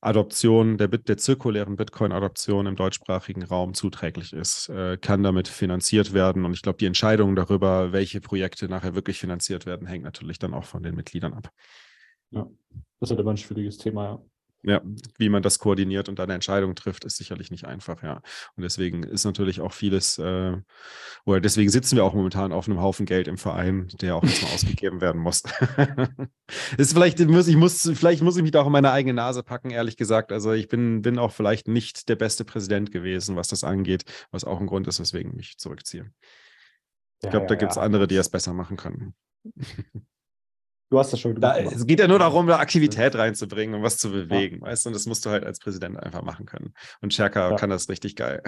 Adoption, 0.00 0.78
der, 0.78 0.86
der 0.86 1.16
zirkulären 1.16 1.74
Bitcoin-Adoption 1.74 2.66
im 2.66 2.76
deutschsprachigen 2.76 3.42
Raum 3.42 3.74
zuträglich 3.74 4.32
ist, 4.32 4.68
äh, 4.68 4.98
kann 4.98 5.24
damit 5.24 5.48
finanziert 5.48 6.14
werden. 6.14 6.44
Und 6.44 6.52
ich 6.52 6.62
glaube, 6.62 6.78
die 6.78 6.86
Entscheidung 6.86 7.34
darüber, 7.34 7.90
welche 7.90 8.20
Projekte 8.20 8.68
nachher 8.68 8.94
wirklich 8.94 9.18
finanziert 9.18 9.66
werden, 9.66 9.88
hängt 9.88 10.04
natürlich 10.04 10.38
dann 10.38 10.54
auch 10.54 10.64
von 10.64 10.84
den 10.84 10.94
Mitgliedern 10.94 11.34
ab. 11.34 11.50
Ja, 12.30 12.46
das 13.00 13.08
ist 13.08 13.10
halt 13.10 13.20
immer 13.20 13.32
ein 13.32 13.36
schwieriges 13.36 13.78
Thema, 13.78 14.04
ja. 14.04 14.22
Ja, 14.62 14.82
wie 15.16 15.30
man 15.30 15.42
das 15.42 15.58
koordiniert 15.58 16.10
und 16.10 16.20
eine 16.20 16.34
Entscheidung 16.34 16.74
trifft, 16.74 17.06
ist 17.06 17.16
sicherlich 17.16 17.50
nicht 17.50 17.64
einfach, 17.64 18.02
ja. 18.02 18.20
Und 18.56 18.62
deswegen 18.62 19.04
ist 19.04 19.24
natürlich 19.24 19.62
auch 19.62 19.72
vieles, 19.72 20.18
äh, 20.18 20.56
oder 21.24 21.40
deswegen 21.40 21.70
sitzen 21.70 21.96
wir 21.96 22.04
auch 22.04 22.12
momentan 22.12 22.52
auf 22.52 22.68
einem 22.68 22.80
Haufen 22.80 23.06
Geld 23.06 23.26
im 23.26 23.38
Verein, 23.38 23.88
der 24.02 24.16
auch 24.16 24.22
jetzt 24.22 24.42
mal 24.42 24.48
ausgegeben 24.54 25.00
werden 25.00 25.20
muss. 25.22 25.44
ist 26.76 26.92
vielleicht, 26.92 27.18
muss, 27.20 27.48
ich 27.48 27.56
muss, 27.56 27.90
vielleicht 27.94 28.22
muss 28.22 28.36
ich 28.36 28.42
mich 28.42 28.50
da 28.50 28.60
auch 28.60 28.66
in 28.66 28.72
meine 28.72 28.92
eigene 28.92 29.14
Nase 29.14 29.42
packen, 29.42 29.70
ehrlich 29.70 29.96
gesagt. 29.96 30.30
Also 30.30 30.52
ich 30.52 30.68
bin, 30.68 31.00
bin 31.00 31.18
auch 31.18 31.32
vielleicht 31.32 31.66
nicht 31.66 32.10
der 32.10 32.16
beste 32.16 32.44
Präsident 32.44 32.92
gewesen, 32.92 33.36
was 33.36 33.48
das 33.48 33.64
angeht, 33.64 34.04
was 34.30 34.44
auch 34.44 34.60
ein 34.60 34.66
Grund 34.66 34.86
ist, 34.88 35.00
weswegen 35.00 35.30
ich 35.30 35.36
mich 35.36 35.58
zurückziehe. 35.58 36.10
Ich 37.20 37.24
ja, 37.24 37.30
glaube, 37.30 37.44
ja, 37.44 37.48
da 37.48 37.54
gibt 37.54 37.70
es 37.70 37.76
ja. 37.76 37.82
andere, 37.82 38.06
die 38.06 38.16
es 38.16 38.28
besser 38.28 38.52
machen 38.52 38.76
können. 38.76 39.14
Du 40.90 40.98
hast 40.98 41.12
das 41.12 41.20
schon 41.20 41.36
gemacht. 41.36 41.56
Da, 41.56 41.62
es 41.62 41.86
geht 41.86 42.00
ja 42.00 42.08
nur 42.08 42.18
darum, 42.18 42.48
da 42.48 42.58
Aktivität 42.58 43.14
reinzubringen 43.14 43.76
und 43.76 43.82
was 43.82 43.96
zu 43.96 44.10
bewegen, 44.10 44.56
ja. 44.56 44.62
weißt 44.62 44.84
du? 44.84 44.88
Und 44.88 44.94
das 44.94 45.06
musst 45.06 45.24
du 45.24 45.30
halt 45.30 45.44
als 45.44 45.60
Präsident 45.60 45.96
einfach 45.96 46.22
machen 46.22 46.46
können. 46.46 46.74
Und 47.00 47.14
Scherka 47.14 47.50
ja. 47.50 47.56
kann 47.56 47.70
das 47.70 47.88
richtig 47.88 48.16
geil. 48.16 48.42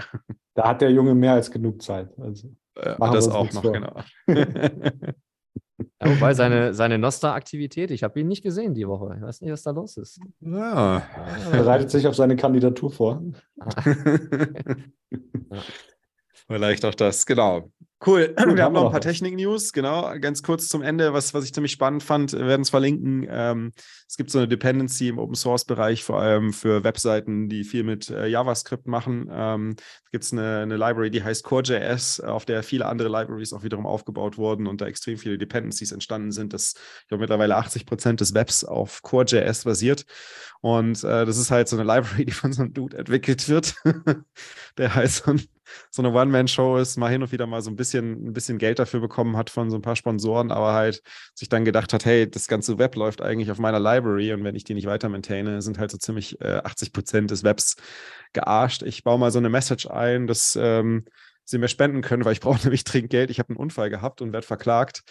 Da 0.54 0.68
hat 0.68 0.82
der 0.82 0.90
Junge 0.90 1.14
mehr 1.14 1.32
als 1.32 1.50
genug 1.50 1.80
Zeit. 1.80 2.10
Also 2.18 2.48
äh, 2.74 2.96
das 2.98 3.28
auch 3.28 3.50
noch, 3.52 3.62
vor. 3.62 3.72
genau. 3.72 4.02
Ja, 6.00 6.10
wobei 6.10 6.34
seine, 6.34 6.74
seine 6.74 6.98
Nostra-Aktivität, 6.98 7.90
ich 7.90 8.02
habe 8.02 8.20
ihn 8.20 8.28
nicht 8.28 8.42
gesehen 8.42 8.74
die 8.74 8.86
Woche. 8.86 9.14
Ich 9.16 9.22
weiß 9.22 9.40
nicht, 9.40 9.50
was 9.50 9.62
da 9.62 9.70
los 9.70 9.96
ist. 9.96 10.20
Ja. 10.40 11.02
Er 11.50 11.50
bereitet 11.50 11.90
sich 11.90 12.06
auf 12.06 12.14
seine 12.14 12.36
Kandidatur 12.36 12.90
vor. 12.90 13.22
Vielleicht 16.46 16.84
auch 16.84 16.94
das, 16.94 17.26
genau. 17.26 17.72
Cool. 18.04 18.34
Wir, 18.36 18.56
wir 18.56 18.64
haben 18.64 18.72
noch 18.72 18.86
ein 18.86 18.90
paar 18.90 19.00
Technik-News, 19.00 19.72
genau, 19.72 20.12
ganz 20.18 20.42
kurz 20.42 20.68
zum 20.68 20.82
Ende, 20.82 21.12
was, 21.12 21.34
was 21.34 21.44
ich 21.44 21.54
ziemlich 21.54 21.72
spannend 21.72 22.02
fand, 22.02 22.32
wir 22.32 22.46
werden 22.46 22.62
es 22.62 22.70
verlinken. 22.70 23.26
Ähm, 23.30 23.72
es 24.08 24.16
gibt 24.16 24.30
so 24.30 24.38
eine 24.38 24.48
Dependency 24.48 25.08
im 25.08 25.18
Open-Source-Bereich, 25.18 26.02
vor 26.02 26.20
allem 26.20 26.52
für 26.52 26.82
Webseiten, 26.82 27.48
die 27.48 27.62
viel 27.62 27.84
mit 27.84 28.10
äh, 28.10 28.26
JavaScript 28.26 28.86
machen. 28.86 29.30
Ähm, 29.30 29.76
gibt 30.10 30.24
es 30.24 30.32
eine, 30.32 30.60
eine 30.60 30.76
Library, 30.76 31.10
die 31.10 31.22
heißt 31.22 31.44
Core.js, 31.44 32.20
auf 32.20 32.44
der 32.44 32.62
viele 32.62 32.86
andere 32.86 33.08
Libraries 33.08 33.52
auch 33.52 33.62
wiederum 33.62 33.86
aufgebaut 33.86 34.36
wurden 34.36 34.66
und 34.66 34.80
da 34.80 34.86
extrem 34.86 35.16
viele 35.16 35.38
Dependencies 35.38 35.92
entstanden 35.92 36.32
sind, 36.32 36.52
dass 36.52 36.74
ich 37.02 37.08
glaube 37.08 37.22
mittlerweile 37.22 37.56
80 37.56 37.86
Prozent 37.86 38.20
des 38.20 38.34
Webs 38.34 38.64
auf 38.64 39.02
Core.js 39.02 39.64
basiert. 39.64 40.04
Und 40.60 41.02
äh, 41.04 41.24
das 41.24 41.38
ist 41.38 41.50
halt 41.50 41.68
so 41.68 41.76
eine 41.76 41.84
Library, 41.84 42.24
die 42.26 42.32
von 42.32 42.52
so 42.52 42.62
einem 42.62 42.74
Dude 42.74 42.98
entwickelt 42.98 43.48
wird, 43.48 43.76
der 44.76 44.94
halt 44.94 45.10
so, 45.10 45.30
ein, 45.30 45.42
so 45.90 46.02
eine 46.02 46.12
One-Man-Show 46.12 46.78
ist, 46.78 46.96
mal 46.96 47.10
hin 47.10 47.22
und 47.22 47.32
wieder 47.32 47.46
mal 47.46 47.62
so 47.62 47.70
ein 47.70 47.76
bisschen, 47.76 48.28
ein 48.28 48.32
bisschen 48.32 48.58
Geld 48.58 48.78
dafür 48.78 49.00
bekommen 49.00 49.36
hat 49.36 49.50
von 49.50 49.70
so 49.70 49.76
ein 49.76 49.82
paar 49.82 49.96
Sponsoren, 49.96 50.50
aber 50.50 50.72
halt 50.72 51.02
sich 51.34 51.48
dann 51.48 51.64
gedacht 51.64 51.92
hat, 51.92 52.04
hey, 52.04 52.30
das 52.30 52.48
ganze 52.48 52.78
Web 52.78 52.96
läuft 52.96 53.22
eigentlich 53.22 53.50
auf 53.50 53.58
meiner 53.58 53.80
Library 53.80 54.32
und 54.32 54.44
wenn 54.44 54.54
ich 54.54 54.64
die 54.64 54.74
nicht 54.74 54.86
weiter 54.86 55.08
maintaine, 55.08 55.62
sind 55.62 55.78
halt 55.78 55.90
so 55.90 55.98
ziemlich 55.98 56.40
äh, 56.40 56.60
80 56.64 56.92
Prozent 56.92 57.30
des 57.30 57.44
Webs 57.44 57.76
gearscht. 58.32 58.82
Ich 58.82 59.04
baue 59.04 59.18
mal 59.18 59.30
so 59.30 59.38
eine 59.38 59.48
Message 59.48 59.86
ein, 59.86 60.26
dass 60.26 60.58
ähm, 60.60 61.04
sie 61.44 61.58
mir 61.58 61.68
spenden 61.68 62.02
können, 62.02 62.24
weil 62.24 62.32
ich 62.32 62.40
brauche 62.40 62.60
nämlich 62.64 62.84
dringend 62.84 63.10
Geld. 63.10 63.30
Ich 63.30 63.38
habe 63.38 63.50
einen 63.50 63.58
Unfall 63.58 63.90
gehabt 63.90 64.22
und 64.22 64.32
werde 64.32 64.46
verklagt 64.46 65.02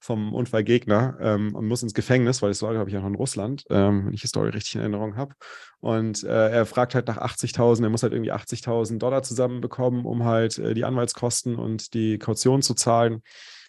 vom 0.00 0.34
Unfallgegner 0.34 1.16
ähm, 1.20 1.54
und 1.54 1.66
muss 1.66 1.82
ins 1.82 1.94
Gefängnis, 1.94 2.42
weil 2.42 2.50
das 2.50 2.62
war, 2.62 2.72
glaube 2.72 2.90
ich, 2.90 2.96
auch 2.96 3.02
noch 3.02 3.08
in 3.08 3.14
Russland, 3.14 3.64
ähm, 3.70 4.06
wenn 4.06 4.14
ich 4.14 4.20
die 4.20 4.28
Story 4.28 4.50
richtig 4.50 4.74
in 4.74 4.80
Erinnerung 4.80 5.16
habe. 5.16 5.34
Und 5.80 6.24
äh, 6.24 6.50
er 6.50 6.66
fragt 6.66 6.94
halt 6.94 7.08
nach 7.08 7.18
80.000, 7.18 7.82
er 7.82 7.90
muss 7.90 8.02
halt 8.02 8.12
irgendwie 8.12 8.32
80.000 8.32 8.98
Dollar 8.98 9.22
zusammenbekommen, 9.22 10.04
um 10.04 10.24
halt 10.24 10.58
äh, 10.58 10.74
die 10.74 10.84
Anwaltskosten 10.84 11.56
und 11.56 11.94
die 11.94 12.18
Kaution 12.18 12.62
zu 12.62 12.74
zahlen. 12.74 13.22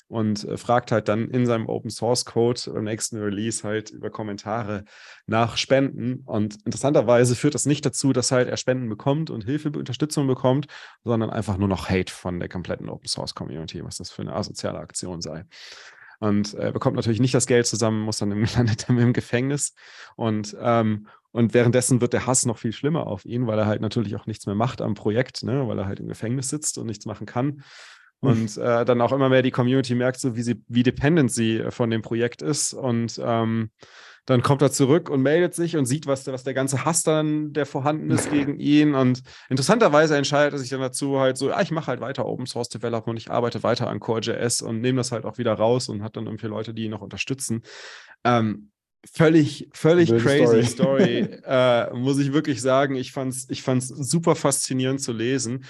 Und 0.10 0.46
äh, 0.46 0.56
fragt 0.56 0.94
halt 0.94 1.10
dann 1.10 1.30
in 1.30 1.46
seinem 1.46 1.68
Open 1.68 1.90
Source 1.90 2.24
Code 2.24 2.62
beim 2.74 2.86
nächsten 2.86 3.18
Release 3.18 3.68
halt 3.68 3.90
über 3.90 4.10
Kommentare 4.10 4.86
nach 5.26 5.58
Spenden. 5.58 6.24
Und 6.26 6.60
interessanterweise 6.66 7.36
führt 7.36 7.56
das 7.56 7.66
nicht 7.66 7.86
dazu, 7.86 8.14
dass 8.14 8.32
halt 8.32 8.48
er 8.48 8.56
Spenden 8.56 8.88
bekommt 8.88 9.30
und 9.30 9.44
Hilfe, 9.44 9.70
Unterstützung 9.70 10.26
bekommt, 10.26 10.68
sondern 11.04 11.30
einfach 11.30 11.58
nur 11.58 11.68
noch 11.68 11.90
Hate 11.90 12.14
von 12.14 12.40
der 12.40 12.48
kompletten 12.48 12.88
Open 12.88 13.10
Source 13.10 13.36
Community, 13.36 13.84
was 13.84 13.98
das 13.98 14.10
für 14.10 14.22
eine 14.22 14.34
asoziale 14.34 14.80
Aktion 14.80 15.20
sei 15.20 15.44
und 16.20 16.54
er 16.54 16.72
bekommt 16.72 16.96
natürlich 16.96 17.20
nicht 17.20 17.34
das 17.34 17.48
Geld 17.48 17.68
zusammen, 17.68 18.02
muss 18.02 18.18
dann 18.18 18.32
im, 18.32 18.46
landet 18.56 18.88
dann 18.88 18.98
im 18.98 19.14
Gefängnis 19.14 19.74
und 20.16 20.56
ähm, 20.60 21.08
und 21.32 21.54
währenddessen 21.54 22.02
wird 22.02 22.14
der 22.14 22.26
Hass 22.26 22.48
noch 22.48 22.58
viel 22.58 22.72
schlimmer 22.72 23.06
auf 23.06 23.24
ihn, 23.26 23.46
weil 23.46 23.60
er 23.60 23.68
halt 23.68 23.80
natürlich 23.80 24.16
auch 24.16 24.26
nichts 24.26 24.48
mehr 24.48 24.56
macht 24.56 24.82
am 24.82 24.96
Projekt, 24.96 25.44
ne? 25.44 25.68
weil 25.68 25.78
er 25.78 25.86
halt 25.86 26.00
im 26.00 26.08
Gefängnis 26.08 26.50
sitzt 26.50 26.80
und 26.80 26.88
nichts 26.88 27.06
machen 27.06 27.28
kann. 27.28 27.62
Und 28.20 28.58
äh, 28.58 28.84
dann 28.86 29.02
auch 29.02 29.12
immer 29.12 29.30
mehr 29.30 29.44
die 29.44 29.52
Community 29.52 29.94
merkt, 29.94 30.20
so 30.20 30.36
wie 30.36 30.42
sie, 30.42 30.64
wie 30.68 30.82
dependent 30.82 31.32
sie 31.32 31.66
von 31.70 31.92
dem 31.92 32.02
Projekt 32.02 32.42
ist. 32.42 32.74
Und 32.74 33.22
ähm, 33.24 33.70
dann 34.28 34.42
kommt 34.42 34.62
er 34.62 34.72
zurück 34.72 35.10
und 35.10 35.22
meldet 35.22 35.56
sich 35.56 35.78
und 35.78 35.86
sieht, 35.86 36.06
was 36.06 36.26
der, 36.26 36.34
was 36.34 36.44
der 36.44 36.54
ganze 36.54 36.84
Hass 36.84 37.02
dann, 37.02 37.54
der 37.54 37.66
vorhanden 37.66 38.12
ist 38.12 38.30
gegen 38.30 38.60
ihn. 38.60 38.94
Und 38.94 39.24
interessanterweise 39.50 40.18
entscheidet 40.18 40.54
er 40.54 40.60
sich 40.60 40.70
dann 40.70 40.82
dazu 40.82 41.18
halt 41.18 41.38
so, 41.38 41.50
ja, 41.50 41.62
ich 41.62 41.72
mache 41.72 41.88
halt 41.88 42.02
weiter 42.02 42.26
Open 42.26 42.46
Source 42.46 42.68
Development, 42.68 43.18
ich 43.18 43.32
arbeite 43.32 43.64
weiter 43.64 43.90
an 43.90 44.02
Core.js 44.02 44.62
und 44.62 44.82
nehme 44.82 44.98
das 44.98 45.14
halt 45.14 45.24
auch 45.24 45.38
wieder 45.38 45.54
raus 45.54 45.88
und 45.88 46.04
hat 46.04 46.18
dann 46.18 46.26
irgendwie 46.26 46.48
Leute, 46.48 46.74
die 46.74 46.84
ihn 46.84 46.92
noch 46.92 47.02
unterstützen. 47.02 47.64
Ähm, 48.26 48.72
völlig, 49.10 49.70
völlig 49.72 50.10
crazy 50.10 50.66
Story, 50.66 50.66
Story 50.66 51.18
äh, 51.46 51.94
muss 51.94 52.20
ich 52.20 52.34
wirklich 52.34 52.62
sagen. 52.62 52.96
Ich 52.96 53.14
fand 53.14 53.32
es 53.32 53.50
ich 53.50 53.64
fand's 53.64 53.88
super 53.88 54.36
faszinierend 54.36 55.00
zu 55.00 55.14
lesen. 55.14 55.64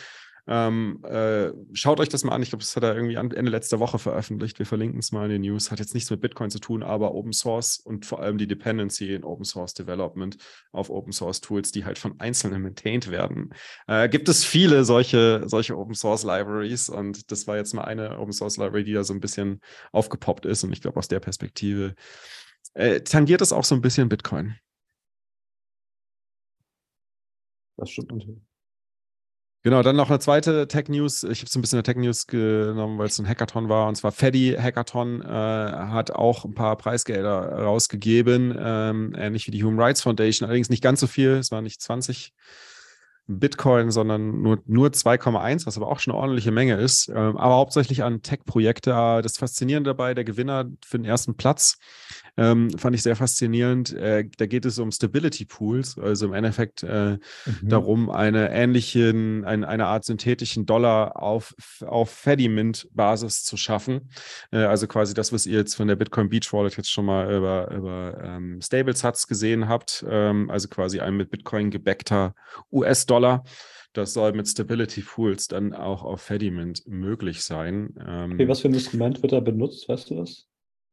Ähm, 0.49 1.03
äh, 1.03 1.51
schaut 1.73 1.99
euch 1.99 2.07
das 2.07 2.23
mal 2.23 2.33
an. 2.33 2.41
Ich 2.41 2.49
glaube, 2.49 2.63
das 2.63 2.75
hat 2.75 2.83
er 2.83 2.95
irgendwie 2.95 3.15
Ende 3.15 3.51
letzter 3.51 3.79
Woche 3.79 3.99
veröffentlicht. 3.99 4.57
Wir 4.59 4.65
verlinken 4.65 4.99
es 4.99 5.11
mal 5.11 5.25
in 5.25 5.31
den 5.31 5.41
News. 5.41 5.71
Hat 5.71 5.79
jetzt 5.79 5.93
nichts 5.93 6.09
mit 6.09 6.21
Bitcoin 6.21 6.49
zu 6.49 6.59
tun, 6.59 6.83
aber 6.83 7.13
Open 7.13 7.33
Source 7.33 7.79
und 7.79 8.05
vor 8.05 8.21
allem 8.21 8.37
die 8.37 8.47
Dependency 8.47 9.13
in 9.13 9.25
Open 9.25 9.43
Source 9.43 9.73
Development 9.73 10.37
auf 10.71 10.89
Open 10.89 11.11
Source 11.11 11.41
Tools, 11.41 11.73
die 11.73 11.83
halt 11.83 11.99
von 11.99 12.17
Einzelnen 12.21 12.61
maintained 12.61 13.11
werden. 13.11 13.53
Äh, 13.87 14.07
gibt 14.07 14.29
es 14.29 14.45
viele 14.45 14.85
solche, 14.85 15.43
solche 15.47 15.77
Open 15.77 15.95
Source 15.95 16.23
Libraries 16.23 16.87
und 16.87 17.29
das 17.29 17.45
war 17.47 17.57
jetzt 17.57 17.73
mal 17.73 17.83
eine 17.83 18.17
Open 18.17 18.31
Source 18.31 18.55
Library, 18.57 18.85
die 18.85 18.93
da 18.93 19.03
so 19.03 19.13
ein 19.13 19.19
bisschen 19.19 19.59
aufgepoppt 19.91 20.45
ist. 20.45 20.63
Und 20.63 20.71
ich 20.71 20.81
glaube, 20.81 20.97
aus 20.97 21.09
der 21.09 21.19
Perspektive 21.19 21.93
äh, 22.73 23.01
tangiert 23.01 23.41
es 23.41 23.51
auch 23.51 23.65
so 23.65 23.75
ein 23.75 23.81
bisschen 23.81 24.07
Bitcoin. 24.07 24.55
Das 27.75 27.91
stimmt 27.91 28.11
natürlich. 28.11 28.46
Genau, 29.63 29.81
dann 29.81 29.95
noch 29.95 30.09
eine 30.09 30.19
zweite 30.19 30.67
Tech-News. 30.67 31.23
Ich 31.23 31.39
habe 31.39 31.47
es 31.47 31.55
ein 31.55 31.61
bisschen 31.61 31.77
eine 31.77 31.83
Tech-News 31.83 32.27
genommen, 32.27 32.97
weil 32.99 33.07
es 33.07 33.19
ein 33.19 33.27
Hackathon 33.27 33.69
war. 33.69 33.87
Und 33.87 33.95
zwar 33.95 34.11
Feddy 34.11 34.55
Hackathon 34.57 35.21
äh, 35.21 35.25
hat 35.27 36.11
auch 36.11 36.45
ein 36.45 36.53
paar 36.53 36.77
Preisgelder 36.77 37.63
rausgegeben, 37.63 38.55
ähm, 38.57 39.15
ähnlich 39.17 39.47
wie 39.47 39.51
die 39.51 39.63
Human 39.63 39.79
Rights 39.79 40.01
Foundation. 40.01 40.47
Allerdings 40.47 40.69
nicht 40.69 40.83
ganz 40.83 40.99
so 40.99 41.07
viel. 41.07 41.31
Es 41.31 41.51
waren 41.51 41.63
nicht 41.63 41.81
20 41.81 42.33
Bitcoin, 43.27 43.91
sondern 43.91 44.41
nur, 44.41 44.63
nur 44.65 44.87
2,1, 44.89 45.65
was 45.65 45.75
aber 45.75 45.87
auch 45.87 45.99
schon 45.99 46.13
eine 46.13 46.21
ordentliche 46.21 46.51
Menge 46.51 46.75
ist. 46.75 47.09
Ähm, 47.09 47.35
aber 47.35 47.55
hauptsächlich 47.55 48.03
an 48.03 48.21
Tech-Projekte. 48.21 48.91
Das 49.21 49.37
Faszinierende 49.37 49.89
dabei, 49.89 50.13
der 50.13 50.23
Gewinner 50.23 50.65
für 50.85 50.97
den 50.97 51.05
ersten 51.05 51.35
Platz 51.35 51.77
Ähm, 52.37 52.69
fand 52.77 52.95
ich 52.95 53.03
sehr 53.03 53.15
faszinierend. 53.15 53.93
Äh, 53.93 54.29
da 54.37 54.45
geht 54.45 54.65
es 54.65 54.77
um 54.77 54.91
Stability 54.91 55.45
Pools, 55.45 55.97
also 55.97 56.27
im 56.27 56.33
Endeffekt 56.33 56.83
äh, 56.83 57.13
mhm. 57.13 57.19
darum, 57.63 58.09
eine 58.09 58.51
ähnliche, 58.51 59.09
ein, 59.09 59.63
eine 59.63 59.87
Art 59.87 60.05
synthetischen 60.05 60.65
Dollar 60.65 61.21
auf, 61.21 61.55
auf 61.85 62.11
Fedimint-Basis 62.11 63.43
zu 63.43 63.57
schaffen. 63.57 64.09
Äh, 64.51 64.57
also 64.57 64.87
quasi 64.87 65.13
das, 65.13 65.33
was 65.33 65.45
ihr 65.45 65.57
jetzt 65.57 65.75
von 65.75 65.87
der 65.87 65.95
Bitcoin 65.95 66.29
Beach 66.29 66.53
Wallet 66.53 66.77
jetzt 66.77 66.91
schon 66.91 67.05
mal 67.05 67.33
über, 67.33 67.71
über 67.71 68.21
ähm, 68.23 68.61
Stablesats 68.61 69.27
gesehen 69.27 69.67
habt. 69.67 70.05
Ähm, 70.07 70.49
also 70.49 70.67
quasi 70.67 70.99
ein 70.99 71.17
mit 71.17 71.31
Bitcoin 71.31 71.71
gebackter 71.71 72.35
US-Dollar. 72.71 73.43
Das 73.93 74.13
soll 74.13 74.33
mit 74.33 74.47
Stability 74.47 75.01
Pools 75.01 75.47
dann 75.47 75.73
auch 75.73 76.03
auf 76.03 76.21
Fediment 76.21 76.83
möglich 76.85 77.41
sein. 77.41 77.95
Ähm, 78.05 78.33
okay, 78.33 78.47
was 78.47 78.59
für 78.59 78.67
ein 78.67 78.75
Instrument 78.75 79.23
wird 79.23 79.31
da 79.31 79.39
benutzt, 79.39 79.89
weißt 79.89 80.11
du 80.11 80.17
das? 80.17 80.46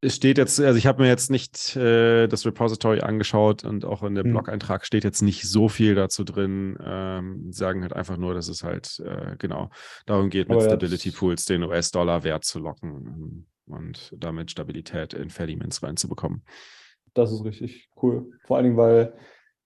Es 0.04 0.16
steht 0.16 0.36
jetzt, 0.38 0.60
also 0.60 0.76
ich 0.76 0.86
habe 0.86 1.02
mir 1.02 1.08
jetzt 1.08 1.30
nicht 1.30 1.76
äh, 1.76 2.26
das 2.26 2.44
Repository 2.44 3.00
angeschaut 3.00 3.64
und 3.64 3.84
auch 3.84 4.02
in 4.02 4.14
dem 4.14 4.26
hm. 4.26 4.32
Blog-Eintrag 4.32 4.84
steht 4.84 5.02
jetzt 5.02 5.22
nicht 5.22 5.48
so 5.48 5.68
viel 5.68 5.94
dazu 5.94 6.24
drin. 6.24 6.76
Ähm, 6.84 7.52
sagen 7.52 7.82
halt 7.82 7.94
einfach 7.94 8.18
nur, 8.18 8.34
dass 8.34 8.48
es 8.48 8.62
halt 8.62 9.00
äh, 9.04 9.36
genau 9.38 9.70
darum 10.06 10.28
geht, 10.28 10.48
mit 10.48 10.62
Stability 10.62 11.10
Pools 11.10 11.46
den 11.46 11.62
US-Dollar-Wert 11.62 12.44
zu 12.44 12.58
locken 12.58 12.90
ähm, 12.90 13.46
und 13.66 14.14
damit 14.16 14.50
Stabilität 14.50 15.14
in 15.14 15.30
Fediments 15.30 15.82
reinzubekommen. 15.82 16.42
Das 17.14 17.32
ist 17.32 17.44
richtig 17.44 17.88
cool. 18.02 18.30
Vor 18.44 18.56
allen 18.56 18.64
Dingen, 18.64 18.76
weil 18.76 19.14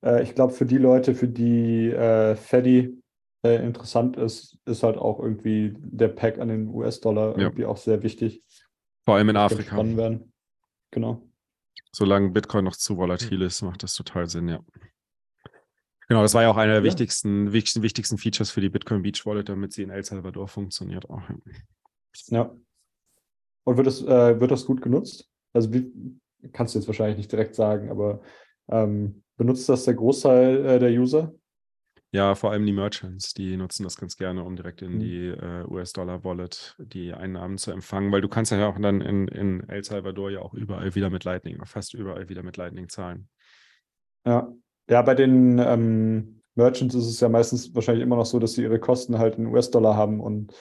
äh, 0.05 0.23
ich 0.23 0.35
glaube, 0.35 0.52
für 0.52 0.66
die 0.66 0.78
Leute, 0.78 1.15
für 1.15 1.28
die 1.28 1.89
äh, 1.89 2.36
Fedi 2.36 3.02
äh, 3.43 3.65
interessant 3.65 4.16
ist, 4.16 4.59
ist 4.66 4.82
halt 4.82 4.98
auch 4.98 5.20
irgendwie 5.20 5.74
der 5.78 6.09
Pack 6.09 6.39
an 6.39 6.48
den 6.48 6.69
US-Dollar 6.69 7.36
ja. 7.36 7.44
irgendwie 7.44 7.65
auch 7.65 7.77
sehr 7.77 8.02
wichtig. 8.02 8.43
Vor 9.09 9.17
allem 9.17 9.31
in 9.31 9.39
Afrika. 9.39 9.71
Spannend 9.71 9.97
werden. 9.97 10.33
Genau. 10.91 11.27
Solange 11.93 12.29
Bitcoin 12.29 12.67
noch 12.67 12.77
zu 12.77 12.99
volatil 12.99 13.41
ist, 13.41 13.63
macht 13.63 13.83
das 13.83 13.95
total 13.95 14.29
Sinn, 14.29 14.49
ja. 14.49 14.63
Genau, 16.09 16.21
das 16.21 16.35
war 16.35 16.43
ja 16.43 16.51
auch 16.51 16.59
einer 16.59 16.73
der 16.73 16.83
ja. 16.83 16.85
wichtigsten, 16.85 17.51
wichtigsten, 17.55 17.81
wichtigsten 17.81 18.19
Features 18.19 18.51
für 18.51 18.61
die 18.61 18.69
Bitcoin 18.69 19.01
Beach 19.01 19.25
Wallet, 19.25 19.49
damit 19.49 19.73
sie 19.73 19.83
in 19.83 19.89
El 19.89 20.05
Salvador 20.05 20.47
funktioniert 20.47 21.09
auch. 21.09 21.23
Ja. 22.27 22.55
Und 23.65 23.77
wird 23.79 23.87
das, 23.87 24.03
äh, 24.03 24.39
wird 24.39 24.51
das 24.51 24.67
gut 24.67 24.83
genutzt? 24.83 25.31
Also 25.55 25.73
wie, 25.73 25.91
kannst 26.53 26.75
du 26.75 26.79
jetzt 26.79 26.87
wahrscheinlich 26.87 27.17
nicht 27.17 27.33
direkt 27.33 27.55
sagen, 27.55 27.91
aber 27.91 28.21
ähm, 28.71 29.25
benutzt 29.39 29.71
das 29.71 29.85
der 29.85 29.95
Großteil 29.95 30.67
äh, 30.67 30.79
der 30.79 30.91
User? 30.91 31.33
Ja, 32.11 32.35
vor 32.35 32.53
allem 32.53 32.65
die 32.65 32.73
Merchants, 32.73 33.35
die 33.35 33.57
nutzen 33.57 33.83
das 33.85 33.97
ganz 33.97 34.17
gerne, 34.17 34.43
um 34.43 34.57
direkt 34.57 34.81
in 34.81 34.95
mhm. 34.95 35.01
die 35.01 35.27
äh, 35.27 35.65
US-Dollar-Wallet 35.69 36.77
die 36.79 37.13
Einnahmen 37.13 37.59
zu 37.59 37.71
empfangen, 37.71 38.11
weil 38.13 38.23
du 38.23 38.29
kannst 38.29 38.51
ja 38.51 38.67
auch 38.67 38.79
dann 38.81 39.03
in, 39.03 39.29
in 39.29 39.69
El 39.69 39.85
Salvador 39.85 40.31
ja 40.31 40.41
auch 40.41 40.55
überall 40.55 40.95
wieder 40.95 41.11
mit 41.11 41.25
Lightning, 41.25 41.63
fast 41.67 41.93
überall 41.93 42.31
wieder 42.31 42.43
mit 42.43 42.57
Lightning 42.57 42.89
zahlen. 42.89 43.29
Ja, 44.25 44.51
ja 44.89 45.03
bei 45.03 45.15
den 45.15 45.59
ähm, 45.59 46.41
Merchants 46.55 46.95
ist 46.95 47.07
es 47.07 47.21
ja 47.21 47.29
meistens 47.29 47.75
wahrscheinlich 47.75 48.03
immer 48.03 48.17
noch 48.17 48.27
so, 48.27 48.39
dass 48.39 48.55
sie 48.55 48.63
ihre 48.63 48.81
Kosten 48.81 49.19
halt 49.19 49.37
in 49.37 49.47
US-Dollar 49.47 49.95
haben 49.95 50.21
und 50.21 50.55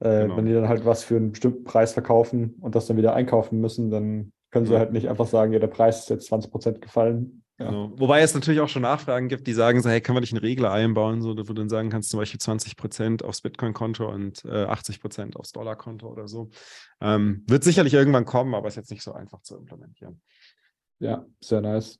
äh, 0.00 0.22
genau. 0.22 0.36
wenn 0.36 0.44
die 0.44 0.52
dann 0.52 0.68
halt 0.68 0.84
was 0.84 1.02
für 1.02 1.16
einen 1.16 1.30
bestimmten 1.30 1.64
Preis 1.64 1.94
verkaufen 1.94 2.56
und 2.60 2.74
das 2.74 2.86
dann 2.86 2.98
wieder 2.98 3.14
einkaufen 3.14 3.58
müssen, 3.58 3.90
dann 3.90 4.32
können 4.50 4.66
sie 4.66 4.74
ja. 4.74 4.80
halt 4.80 4.92
nicht 4.92 5.08
einfach 5.08 5.26
sagen, 5.26 5.54
ja, 5.54 5.60
der 5.60 5.66
Preis 5.68 6.00
ist 6.00 6.10
jetzt 6.10 6.26
20 6.26 6.50
Prozent 6.50 6.82
gefallen 6.82 7.39
ja. 7.60 7.66
Genau. 7.66 7.92
Wobei 7.96 8.22
es 8.22 8.32
natürlich 8.32 8.60
auch 8.60 8.68
schon 8.68 8.82
Nachfragen 8.82 9.28
gibt, 9.28 9.46
die 9.46 9.52
sagen 9.52 9.82
so, 9.82 9.90
hey, 9.90 10.00
können 10.00 10.16
wir 10.16 10.22
nicht 10.22 10.32
einen 10.32 10.40
Regler 10.40 10.72
einbauen, 10.72 11.20
so, 11.20 11.30
wo 11.30 11.42
du 11.42 11.52
dann 11.52 11.68
sagen 11.68 11.90
kannst, 11.90 12.08
zum 12.08 12.18
Beispiel 12.18 12.40
20 12.40 12.76
Prozent 12.76 13.22
aufs 13.22 13.42
Bitcoin-Konto 13.42 14.10
und 14.10 14.44
äh, 14.46 14.64
80 14.64 15.00
Prozent 15.00 15.36
aufs 15.36 15.52
Dollar-Konto 15.52 16.08
oder 16.08 16.26
so. 16.26 16.48
Ähm, 17.02 17.44
wird 17.46 17.62
sicherlich 17.62 17.92
irgendwann 17.92 18.24
kommen, 18.24 18.54
aber 18.54 18.68
ist 18.68 18.76
jetzt 18.76 18.90
nicht 18.90 19.02
so 19.02 19.12
einfach 19.12 19.42
zu 19.42 19.58
implementieren. 19.58 20.22
Ja, 21.00 21.26
sehr 21.40 21.60
nice. 21.60 21.98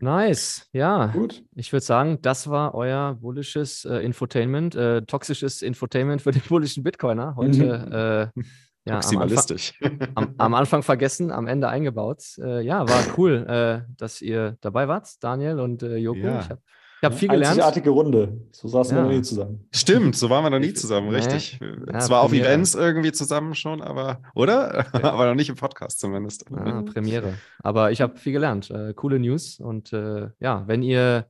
Nice, 0.00 0.68
ja. 0.72 1.06
Gut. 1.06 1.44
Ich 1.54 1.72
würde 1.72 1.84
sagen, 1.84 2.18
das 2.20 2.50
war 2.50 2.74
euer 2.74 3.14
bullisches 3.14 3.84
äh, 3.84 3.98
Infotainment, 3.98 4.74
äh, 4.74 5.02
toxisches 5.02 5.62
Infotainment 5.62 6.20
für 6.20 6.32
den 6.32 6.42
bullischen 6.48 6.82
Bitcoiner. 6.82 7.36
Heute 7.36 8.32
mhm. 8.34 8.44
Ja, 8.84 9.00
am 9.00 9.18
Anfang, 9.18 9.58
am, 10.14 10.34
am 10.36 10.54
Anfang, 10.54 10.82
vergessen, 10.82 11.30
am 11.30 11.46
Ende 11.46 11.68
eingebaut. 11.68 12.22
Äh, 12.38 12.62
ja, 12.62 12.88
war 12.88 13.02
cool, 13.16 13.46
äh, 13.48 13.90
dass 13.96 14.20
ihr 14.20 14.58
dabei 14.60 14.88
wart, 14.88 15.08
Daniel 15.22 15.60
und 15.60 15.82
äh, 15.82 15.96
Joko. 15.96 16.18
Ja. 16.18 16.40
Ich 16.40 16.50
habe 16.50 16.60
hab 17.02 17.14
viel 17.14 17.28
gelernt. 17.28 17.52
Einzigartige 17.52 17.90
Runde. 17.90 18.40
So 18.52 18.68
saßen 18.68 18.96
ja. 18.96 19.02
wir 19.02 19.08
noch 19.08 19.16
nie 19.16 19.22
zusammen. 19.22 19.68
Stimmt, 19.74 20.16
so 20.16 20.30
waren 20.30 20.44
wir 20.44 20.50
noch 20.50 20.58
nie 20.58 20.74
zusammen, 20.74 21.08
richtig. 21.10 21.58
Ja, 21.92 21.98
Zwar 22.00 22.22
auf 22.22 22.32
Events 22.32 22.74
irgendwie 22.74 23.12
zusammen 23.12 23.54
schon, 23.54 23.82
aber, 23.82 24.20
oder? 24.34 24.86
aber 25.02 25.26
noch 25.26 25.34
nicht 25.34 25.48
im 25.48 25.56
Podcast 25.56 26.00
zumindest. 26.00 26.44
Ja, 26.50 26.82
Premiere. 26.82 27.34
Aber 27.62 27.90
ich 27.90 28.00
habe 28.00 28.16
viel 28.16 28.32
gelernt. 28.32 28.70
Äh, 28.70 28.94
coole 28.94 29.18
News. 29.18 29.60
Und 29.60 29.92
äh, 29.92 30.28
ja, 30.40 30.64
wenn 30.66 30.82
ihr 30.82 31.26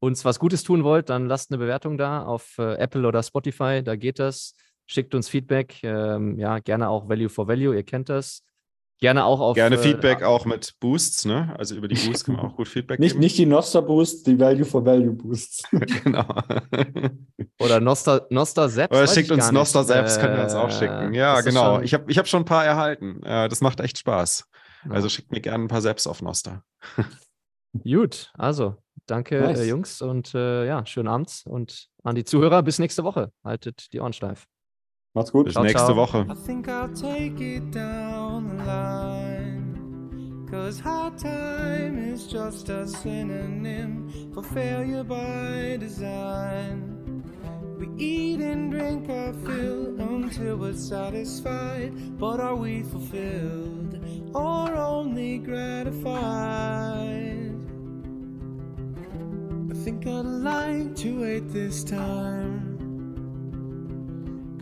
uns 0.00 0.24
was 0.24 0.38
Gutes 0.38 0.62
tun 0.62 0.84
wollt, 0.84 1.08
dann 1.08 1.26
lasst 1.26 1.50
eine 1.50 1.58
Bewertung 1.58 1.98
da 1.98 2.22
auf 2.22 2.58
äh, 2.58 2.74
Apple 2.74 3.06
oder 3.06 3.22
Spotify. 3.22 3.82
Da 3.82 3.96
geht 3.96 4.18
das. 4.18 4.54
Schickt 4.86 5.14
uns 5.14 5.28
Feedback. 5.28 5.82
Ähm, 5.82 6.38
ja, 6.38 6.58
gerne 6.60 6.88
auch 6.88 7.08
Value 7.08 7.28
for 7.28 7.48
Value, 7.48 7.74
ihr 7.74 7.82
kennt 7.82 8.08
das. 8.08 8.42
Gerne 8.98 9.26
auch 9.26 9.40
auf. 9.40 9.54
Gerne 9.54 9.76
äh, 9.76 9.78
Feedback 9.78 10.22
äh, 10.22 10.24
auch 10.24 10.46
mit 10.46 10.74
Boosts, 10.80 11.26
ne? 11.26 11.54
Also 11.58 11.74
über 11.74 11.86
die 11.86 11.96
Boosts 11.96 12.24
kann 12.24 12.36
man 12.36 12.46
auch 12.50 12.56
gut 12.56 12.66
Feedback 12.66 12.98
nicht, 12.98 13.12
geben. 13.12 13.20
Nicht 13.20 13.36
die 13.36 13.44
Noster 13.44 13.82
Boosts, 13.82 14.22
die 14.22 14.38
Value 14.38 14.64
for 14.64 14.84
Value 14.86 15.12
Boosts. 15.12 15.64
genau. 15.70 16.26
Oder 17.60 17.80
Noster, 17.80 18.26
Noster 18.30 18.70
Zaps. 18.70 18.96
Oder 18.96 19.06
schickt 19.06 19.30
uns 19.30 19.52
Noster 19.52 19.84
Zaps, 19.84 20.16
äh, 20.16 20.20
könnt 20.20 20.38
ihr 20.38 20.44
uns 20.44 20.54
auch 20.54 20.70
schicken. 20.70 21.12
Ja, 21.12 21.42
genau. 21.42 21.80
Ich 21.80 21.92
habe 21.92 22.10
ich 22.10 22.16
hab 22.16 22.26
schon 22.26 22.42
ein 22.42 22.46
paar 22.46 22.64
erhalten. 22.64 23.22
Äh, 23.22 23.50
das 23.50 23.60
macht 23.60 23.80
echt 23.80 23.98
Spaß. 23.98 24.48
Ja. 24.86 24.90
Also 24.92 25.10
schickt 25.10 25.30
mir 25.30 25.40
gerne 25.40 25.64
ein 25.64 25.68
paar 25.68 25.82
Zaps 25.82 26.06
auf 26.06 26.22
Noster. 26.22 26.62
Gut, 27.84 28.32
also 28.38 28.76
danke, 29.04 29.40
nice. 29.40 29.60
äh, 29.60 29.64
Jungs, 29.64 30.00
und 30.00 30.34
äh, 30.34 30.66
ja, 30.66 30.86
schönen 30.86 31.08
Abend 31.08 31.42
und 31.44 31.88
an 32.02 32.14
die 32.14 32.24
Zuhörer. 32.24 32.62
Bis 32.62 32.78
nächste 32.78 33.04
Woche. 33.04 33.30
Haltet 33.44 33.92
die 33.92 34.00
Ohren 34.00 34.14
steif. 34.14 34.46
Macht's 35.16 35.32
gut. 35.32 35.46
Bis 35.46 35.54
ciao, 35.54 35.64
nächste 35.64 35.86
ciao. 35.86 35.96
Woche. 35.96 36.26
Cause 40.50 40.78
hard 40.78 41.18
time 41.18 41.98
is 41.98 42.28
just 42.28 42.68
a 42.68 42.86
synonym 42.86 44.08
for 44.32 44.42
failure 44.42 45.02
by 45.02 45.78
design. 45.80 47.24
We 47.78 47.88
eat 47.96 48.40
and 48.40 48.70
drink 48.70 49.08
our 49.08 49.32
fill 49.32 49.98
until 49.98 50.58
we're 50.58 50.74
satisfied. 50.74 51.92
But 52.18 52.38
are 52.40 52.54
we 52.54 52.82
fulfilled 52.82 53.98
or 54.34 54.76
only 54.76 55.38
gratified? 55.38 55.96
I 59.70 59.74
think 59.82 60.06
I'd 60.06 60.26
like 60.26 60.94
to 60.96 61.20
wait 61.22 61.48
this 61.52 61.82
time. 61.84 62.65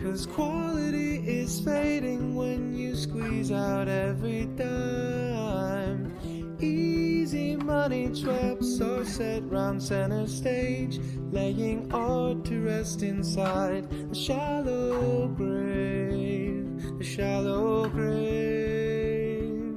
Cause 0.05 0.26
quality 0.26 1.16
is 1.26 1.60
fading 1.60 2.35
when 2.35 2.74
you 2.74 2.94
squeeze 2.94 3.51
out 3.51 3.89
every 3.89 4.44
dime. 4.55 6.12
Easy 6.60 7.56
money 7.56 8.09
traps 8.09 8.82
are 8.82 9.06
set 9.06 9.51
round 9.51 9.82
center 9.82 10.26
stage, 10.26 11.01
laying 11.32 11.90
art 11.90 12.44
to 12.44 12.60
rest 12.60 13.02
inside 13.02 13.90
a 14.12 14.14
shallow 14.14 15.28
grave, 15.28 16.85
a 17.01 17.02
shallow 17.02 17.89
grave. 17.89 19.74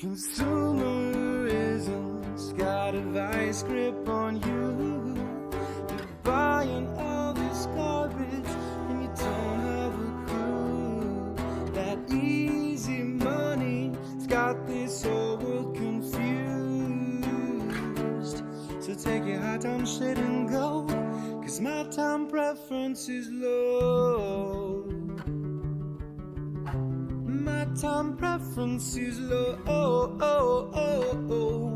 Consumerism's 0.00 2.54
got 2.54 2.94
a 2.94 3.02
vice 3.02 3.62
grip 3.62 4.08
on 4.08 4.40
you 4.40 5.33
buying 6.64 6.88
all 6.98 7.32
this 7.32 7.66
garbage 7.74 8.50
and 8.88 9.02
you 9.02 9.08
don't 9.16 9.60
have 9.60 9.94
a 9.94 10.12
clue. 10.26 11.34
That 11.72 11.98
easy 12.12 13.02
money's 13.02 14.26
got 14.26 14.66
this 14.66 15.04
whole 15.04 15.36
world 15.36 15.74
confused. 15.76 16.24
So 18.80 18.94
take 18.94 19.24
your 19.24 19.40
high 19.40 19.58
time 19.58 19.86
shit 19.86 20.18
and 20.18 20.48
go. 20.48 20.86
Cause 21.42 21.60
my 21.60 21.84
time 21.84 22.28
preference 22.28 23.08
is 23.08 23.28
low. 23.30 24.84
My 27.24 27.66
time 27.80 28.16
preference 28.16 28.96
is 28.96 29.18
low. 29.20 29.58
Oh, 29.66 30.16
oh, 30.20 30.70
oh, 30.72 31.28
oh, 31.30 31.32
oh. 31.32 31.73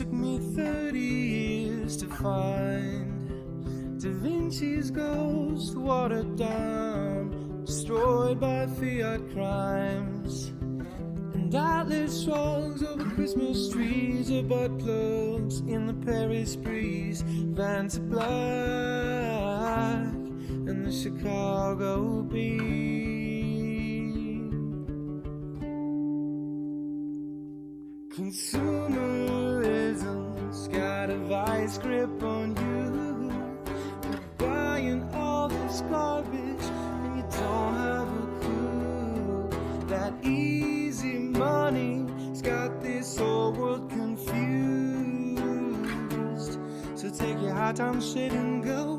Took 0.00 0.12
me 0.14 0.38
30 0.56 0.98
years 0.98 1.94
to 1.98 2.06
find 2.06 3.28
Da 4.00 4.08
Vinci's 4.08 4.90
ghost 4.90 5.76
watered 5.76 6.36
down, 6.36 7.64
destroyed 7.66 8.40
by 8.40 8.66
fiat 8.66 9.20
crimes. 9.34 10.54
And 11.34 11.54
Atlas 11.54 12.24
shrugs 12.24 12.82
over 12.82 13.04
Christmas 13.10 13.68
trees, 13.68 14.30
butt 14.30 14.78
plugs 14.78 15.60
in 15.60 15.86
the 15.86 15.92
Paris 15.92 16.56
breeze, 16.56 17.20
Van 17.20 17.88
to 17.88 18.00
black 18.00 18.94
and 20.66 20.86
the 20.86 20.92
Chicago 20.92 22.22
Beat. 22.22 22.80
A 28.12 29.29
vice 31.70 31.78
grip 31.78 32.22
on 32.22 32.56
you. 32.56 33.30
You're 34.10 34.20
buying 34.38 35.08
all 35.14 35.48
this 35.48 35.82
garbage 35.82 36.34
and 36.34 37.16
you 37.16 37.22
don't 37.30 37.74
have 37.74 38.08
a 38.08 38.26
clue. 38.40 39.50
That 39.86 40.12
easy 40.24 41.18
money's 41.18 42.42
got 42.42 42.82
this 42.82 43.16
whole 43.16 43.52
world 43.52 43.88
confused. 43.88 44.30
So 46.96 47.08
take 47.10 47.40
your 47.40 47.54
high 47.54 47.72
time 47.72 48.00
shit 48.00 48.32
and 48.32 48.64
go. 48.64 48.98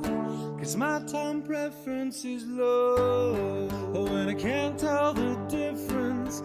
Cause 0.57 0.77
my 0.77 1.01
time 1.11 1.41
preference 1.41 2.23
is 2.23 2.45
low. 2.45 3.67
Oh, 3.93 4.03
when 4.03 4.29
I 4.29 4.33
can't 4.35 4.79
tell 4.79 5.13
the 5.13 5.35
difference 5.49 6.41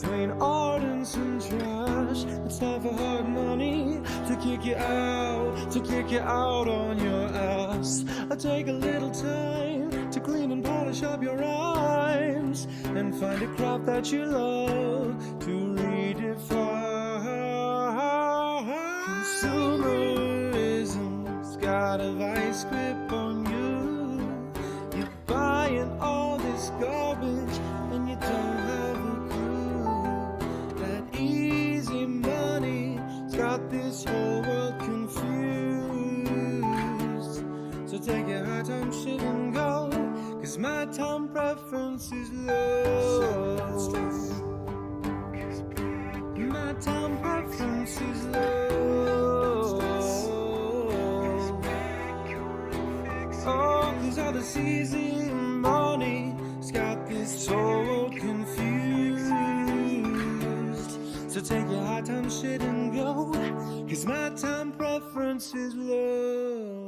between 0.00 0.30
art 0.42 0.82
and 0.82 1.06
trash, 1.06 2.24
it's 2.44 2.58
time 2.58 2.82
for 2.82 2.92
hard 2.92 3.26
money 3.26 3.98
to 4.28 4.36
kick 4.36 4.62
you 4.64 4.76
out, 4.76 5.70
to 5.72 5.80
kick 5.80 6.10
you 6.10 6.20
out 6.20 6.68
on 6.68 7.02
your 7.02 7.28
ass. 7.28 8.04
I 8.30 8.36
take 8.36 8.68
a 8.68 8.72
little 8.72 9.10
time 9.10 10.10
to 10.10 10.20
clean 10.20 10.52
and 10.52 10.62
polish 10.62 11.02
up 11.02 11.22
your 11.22 11.36
rhymes 11.36 12.68
and 12.84 13.14
find 13.14 13.42
a 13.42 13.46
crop 13.56 13.86
that 13.86 14.12
you 14.12 14.26
love 14.26 15.16
to 15.40 15.74
redefine. 15.80 16.76
Consumerism's 19.06 21.56
got 21.56 22.02
a 22.02 22.12
vice 22.12 22.64
grip 22.64 23.12
on 23.12 23.46
you. 23.50 24.98
You're 24.98 25.08
buying 25.26 25.90
all 26.00 26.36
this 26.36 26.70
garbage 26.80 27.35
whole 34.08 34.42
world 34.42 34.78
confused. 34.80 35.42
So 37.90 37.98
take 37.98 38.26
your 38.28 38.44
high 38.44 38.62
time 38.62 38.92
shit 38.92 39.20
and 39.20 39.52
go. 39.54 39.90
Cause 40.40 40.58
my 40.58 40.86
time 40.86 41.28
preference 41.28 42.12
is 42.12 42.30
low. 42.32 43.56
My 46.36 46.72
time 46.74 47.18
preference 47.20 48.00
is 48.00 48.24
low. 48.26 48.86
Oh, 53.48 53.94
cause 54.02 54.18
all 54.18 54.32
this 54.32 54.56
easy 54.56 55.30
money's 55.30 56.72
got 56.72 57.06
this 57.08 57.46
whole 57.46 58.10
confused. 58.10 59.30
So 61.32 61.40
take 61.40 61.68
your 61.70 61.84
high 61.84 62.00
time 62.00 62.28
shit 62.28 62.60
and 62.62 62.92
go. 62.92 63.45
Cause 63.96 64.04
my 64.04 64.28
time 64.28 64.72
preference 64.72 65.54
is 65.54 65.74
low. 65.74 66.85